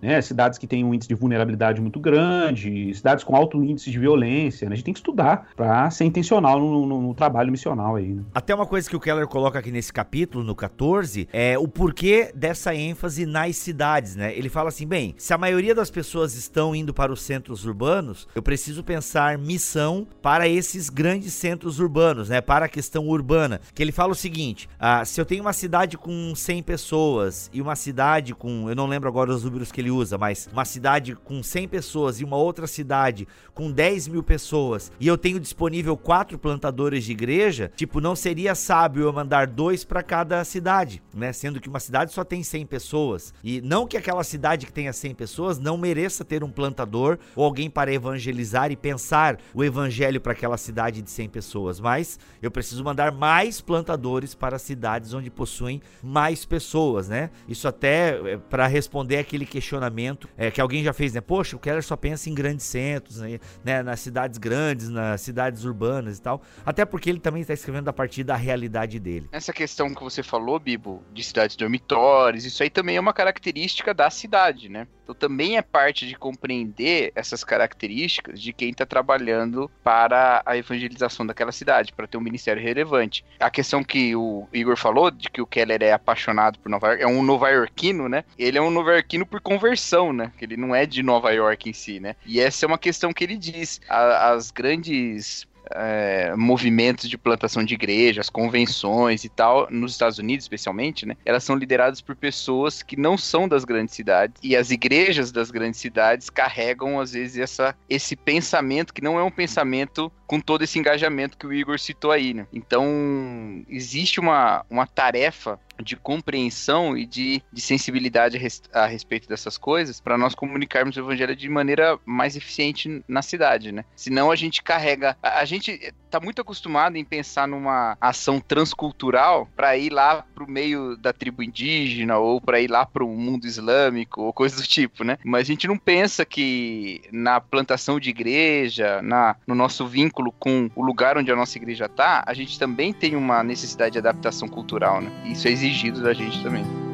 né? 0.00 0.20
Cidades 0.20 0.58
que 0.58 0.66
têm 0.66 0.84
um 0.84 0.94
índice 0.94 1.08
de 1.08 1.14
vulnerabilidade 1.14 1.80
muito 1.80 2.00
grande, 2.00 2.94
cidades 2.94 3.24
com 3.24 3.34
alto 3.34 3.62
índice 3.62 3.90
de 3.90 3.98
violência. 3.98 4.68
Né? 4.68 4.74
A 4.74 4.76
gente 4.76 4.84
tem 4.84 4.94
que 4.94 5.00
estudar 5.00 5.48
para 5.56 5.90
ser 5.90 6.04
intencional 6.04 6.58
no, 6.58 6.86
no, 6.86 7.02
no 7.02 7.14
trabalho 7.14 7.50
missional 7.50 7.96
aí. 7.96 8.14
Né? 8.14 8.22
Até 8.34 8.54
uma 8.54 8.66
coisa 8.66 8.88
que 8.88 8.96
o 8.96 9.00
Keller 9.00 9.26
coloca 9.26 9.58
aqui 9.58 9.70
nesse 9.70 9.92
capítulo 9.92 10.12
capítulo, 10.32 10.44
no 10.44 10.54
14, 10.54 11.28
é 11.32 11.58
o 11.58 11.68
porquê 11.68 12.32
dessa 12.34 12.74
ênfase 12.74 13.24
nas 13.24 13.56
cidades, 13.56 14.16
né? 14.16 14.36
Ele 14.36 14.48
fala 14.48 14.68
assim: 14.68 14.86
bem, 14.86 15.14
se 15.16 15.32
a 15.32 15.38
maioria 15.38 15.74
das 15.74 15.90
pessoas 15.90 16.34
estão 16.34 16.74
indo 16.74 16.92
para 16.92 17.12
os 17.12 17.22
centros 17.22 17.64
urbanos, 17.64 18.28
eu 18.34 18.42
preciso 18.42 18.82
pensar 18.82 19.38
missão 19.38 20.06
para 20.20 20.48
esses 20.48 20.90
grandes 20.90 21.32
centros 21.32 21.78
urbanos, 21.78 22.28
né? 22.28 22.40
Para 22.40 22.66
a 22.66 22.68
questão 22.68 23.08
urbana. 23.08 23.60
Que 23.74 23.82
ele 23.82 23.92
fala 23.92 24.12
o 24.12 24.14
seguinte: 24.14 24.68
ah, 24.78 25.04
se 25.04 25.20
eu 25.20 25.24
tenho 25.24 25.42
uma 25.42 25.52
cidade 25.52 25.96
com 25.96 26.34
100 26.34 26.62
pessoas 26.62 27.50
e 27.52 27.62
uma 27.62 27.76
cidade 27.76 28.34
com, 28.34 28.68
eu 28.68 28.74
não 28.74 28.86
lembro 28.86 29.08
agora 29.08 29.21
os 29.30 29.44
números 29.44 29.70
que 29.70 29.80
ele 29.80 29.90
usa, 29.90 30.16
mas 30.16 30.48
uma 30.52 30.64
cidade 30.64 31.14
com 31.14 31.42
100 31.42 31.68
pessoas 31.68 32.20
e 32.20 32.24
uma 32.24 32.36
outra 32.36 32.66
cidade 32.66 33.26
com 33.54 33.70
10 33.70 34.08
mil 34.08 34.22
pessoas 34.22 34.90
e 34.98 35.06
eu 35.06 35.18
tenho 35.18 35.40
disponível 35.40 35.96
quatro 35.96 36.38
plantadores 36.38 37.04
de 37.04 37.12
igreja, 37.12 37.70
tipo, 37.76 38.00
não 38.00 38.14
seria 38.14 38.54
sábio 38.54 39.04
eu 39.04 39.12
mandar 39.12 39.46
dois 39.46 39.84
para 39.84 40.02
cada 40.02 40.44
cidade, 40.44 41.02
né? 41.14 41.32
Sendo 41.32 41.60
que 41.60 41.68
uma 41.68 41.80
cidade 41.80 42.12
só 42.12 42.24
tem 42.24 42.42
100 42.42 42.66
pessoas. 42.66 43.34
E 43.42 43.60
não 43.60 43.86
que 43.86 43.96
aquela 43.96 44.24
cidade 44.24 44.66
que 44.66 44.72
tenha 44.72 44.92
100 44.92 45.14
pessoas 45.14 45.58
não 45.58 45.76
mereça 45.76 46.24
ter 46.24 46.44
um 46.44 46.50
plantador 46.50 47.18
ou 47.34 47.44
alguém 47.44 47.68
para 47.68 47.92
evangelizar 47.92 48.70
e 48.70 48.76
pensar 48.76 49.38
o 49.54 49.64
evangelho 49.64 50.20
para 50.20 50.32
aquela 50.32 50.56
cidade 50.56 51.02
de 51.02 51.10
100 51.10 51.28
pessoas, 51.28 51.80
mas 51.80 52.18
eu 52.40 52.50
preciso 52.50 52.84
mandar 52.84 53.12
mais 53.12 53.60
plantadores 53.60 54.34
para 54.34 54.58
cidades 54.58 55.14
onde 55.14 55.30
possuem 55.30 55.80
mais 56.02 56.44
pessoas, 56.44 57.08
né? 57.08 57.30
Isso 57.48 57.66
até 57.66 58.32
é, 58.32 58.36
para 58.36 58.66
responder 58.66 59.11
aquele 59.18 59.46
questionamento 59.46 60.28
é, 60.36 60.50
que 60.50 60.60
alguém 60.60 60.82
já 60.82 60.92
fez, 60.92 61.12
né? 61.12 61.20
Poxa, 61.20 61.56
o 61.56 61.58
Keller 61.58 61.82
só 61.82 61.96
pensa 61.96 62.28
em 62.28 62.34
grandes 62.34 62.66
centros, 62.66 63.18
né? 63.18 63.38
né? 63.64 63.82
nas 63.82 64.00
cidades 64.00 64.38
grandes, 64.38 64.88
nas 64.88 65.20
cidades 65.20 65.64
urbanas 65.64 66.18
e 66.18 66.22
tal. 66.22 66.42
Até 66.64 66.84
porque 66.84 67.10
ele 67.10 67.20
também 67.20 67.42
está 67.42 67.54
escrevendo 67.54 67.88
a 67.88 67.92
partir 67.92 68.24
da 68.24 68.36
realidade 68.36 68.98
dele. 68.98 69.28
Essa 69.32 69.52
questão 69.52 69.94
que 69.94 70.02
você 70.02 70.22
falou, 70.22 70.58
Bibo, 70.58 71.02
de 71.12 71.22
cidades 71.22 71.56
dormitórios, 71.56 72.44
isso 72.44 72.62
aí 72.62 72.70
também 72.70 72.96
é 72.96 73.00
uma 73.00 73.12
característica 73.12 73.92
da 73.94 74.10
cidade, 74.10 74.68
né? 74.68 74.86
Então 75.12 75.28
também 75.28 75.56
é 75.58 75.62
parte 75.62 76.06
de 76.06 76.14
compreender 76.14 77.12
essas 77.14 77.44
características 77.44 78.40
de 78.40 78.52
quem 78.52 78.70
está 78.70 78.86
trabalhando 78.86 79.70
para 79.84 80.42
a 80.44 80.56
evangelização 80.56 81.26
daquela 81.26 81.52
cidade, 81.52 81.92
para 81.92 82.06
ter 82.06 82.16
um 82.16 82.22
ministério 82.22 82.62
relevante. 82.62 83.24
A 83.38 83.50
questão 83.50 83.84
que 83.84 84.16
o 84.16 84.48
Igor 84.52 84.76
falou, 84.76 85.10
de 85.10 85.28
que 85.28 85.42
o 85.42 85.46
Keller 85.46 85.82
é 85.82 85.92
apaixonado 85.92 86.58
por 86.58 86.70
Nova 86.70 86.88
York, 86.88 87.02
é 87.02 87.06
um 87.06 87.22
nova-iorquino, 87.22 88.08
né? 88.08 88.24
Ele 88.38 88.58
é 88.58 88.62
um 88.62 88.70
nova-iorquino 88.70 89.26
por 89.26 89.40
conversão, 89.40 90.12
né? 90.12 90.32
Ele 90.40 90.56
não 90.56 90.74
é 90.74 90.86
de 90.86 91.02
Nova 91.02 91.30
York 91.32 91.68
em 91.68 91.72
si, 91.72 92.00
né? 92.00 92.16
E 92.24 92.40
essa 92.40 92.64
é 92.64 92.66
uma 92.66 92.78
questão 92.78 93.12
que 93.12 93.22
ele 93.22 93.36
diz. 93.36 93.80
A, 93.88 94.30
as 94.32 94.50
grandes 94.50 95.46
é, 95.76 96.34
movimentos 96.36 97.08
de 97.08 97.18
plantação 97.18 97.64
de 97.64 97.74
igrejas, 97.74 98.28
convenções 98.28 99.24
e 99.24 99.28
tal, 99.28 99.68
nos 99.70 99.92
Estados 99.92 100.18
Unidos 100.18 100.44
especialmente, 100.44 101.06
né? 101.06 101.16
Elas 101.24 101.44
são 101.44 101.56
lideradas 101.56 102.00
por 102.00 102.16
pessoas 102.16 102.82
que 102.82 102.96
não 102.96 103.16
são 103.16 103.48
das 103.48 103.64
grandes 103.64 103.94
cidades. 103.94 104.36
E 104.42 104.56
as 104.56 104.70
igrejas 104.70 105.32
das 105.32 105.50
grandes 105.50 105.80
cidades 105.80 106.30
carregam, 106.30 107.00
às 107.00 107.12
vezes, 107.12 107.38
essa, 107.38 107.74
esse 107.88 108.16
pensamento 108.16 108.92
que 108.92 109.02
não 109.02 109.18
é 109.18 109.22
um 109.22 109.30
pensamento 109.30 110.12
com 110.26 110.40
todo 110.40 110.62
esse 110.62 110.78
engajamento 110.78 111.36
que 111.36 111.46
o 111.46 111.52
Igor 111.52 111.78
citou 111.78 112.10
aí, 112.10 112.32
né? 112.32 112.46
Então, 112.52 113.62
existe 113.68 114.18
uma, 114.18 114.64
uma 114.70 114.86
tarefa 114.86 115.58
de 115.82 115.96
compreensão 115.96 116.96
e 116.96 117.04
de, 117.04 117.42
de 117.52 117.60
sensibilidade 117.60 118.36
a, 118.36 118.40
res, 118.40 118.62
a, 118.72 118.86
respeito 118.86 119.28
dessas 119.28 119.58
coisas 119.58 120.00
para 120.00 120.16
nós 120.16 120.34
comunicarmos 120.34 120.96
o 120.96 121.00
evangelho 121.00 121.36
de 121.36 121.48
maneira 121.48 121.98
mais 122.04 122.36
eficiente 122.36 123.02
na 123.08 123.22
cidade, 123.22 123.72
né? 123.72 123.84
Senão 123.96 124.30
a 124.30 124.36
gente 124.36 124.62
carrega. 124.62 125.16
A, 125.22 125.40
a 125.40 125.44
gente 125.44 125.92
tá 126.12 126.20
muito 126.20 126.42
acostumado 126.42 126.96
em 126.96 127.04
pensar 127.04 127.48
numa 127.48 127.96
ação 127.98 128.38
transcultural 128.38 129.48
para 129.56 129.76
ir 129.78 129.90
lá 129.90 130.24
pro 130.34 130.46
meio 130.46 130.94
da 130.96 131.10
tribo 131.10 131.42
indígena 131.42 132.18
ou 132.18 132.38
para 132.38 132.60
ir 132.60 132.70
lá 132.70 132.84
pro 132.84 133.08
mundo 133.08 133.46
islâmico 133.46 134.20
ou 134.20 134.32
coisa 134.32 134.56
do 134.56 134.62
tipo, 134.62 135.04
né? 135.04 135.16
Mas 135.24 135.42
a 135.42 135.44
gente 135.44 135.66
não 135.66 135.78
pensa 135.78 136.26
que 136.26 137.00
na 137.10 137.40
plantação 137.40 137.98
de 137.98 138.10
igreja, 138.10 139.00
na, 139.00 139.36
no 139.46 139.54
nosso 139.54 139.86
vínculo 139.86 140.32
com 140.32 140.70
o 140.76 140.82
lugar 140.82 141.16
onde 141.16 141.32
a 141.32 141.36
nossa 141.36 141.56
igreja 141.56 141.88
tá, 141.88 142.22
a 142.26 142.34
gente 142.34 142.58
também 142.58 142.92
tem 142.92 143.16
uma 143.16 143.42
necessidade 143.42 143.92
de 143.92 143.98
adaptação 143.98 144.48
cultural, 144.48 145.00
né? 145.00 145.10
Isso 145.24 145.48
é 145.48 145.50
exigido 145.50 146.02
da 146.02 146.12
gente 146.12 146.42
também. 146.42 146.91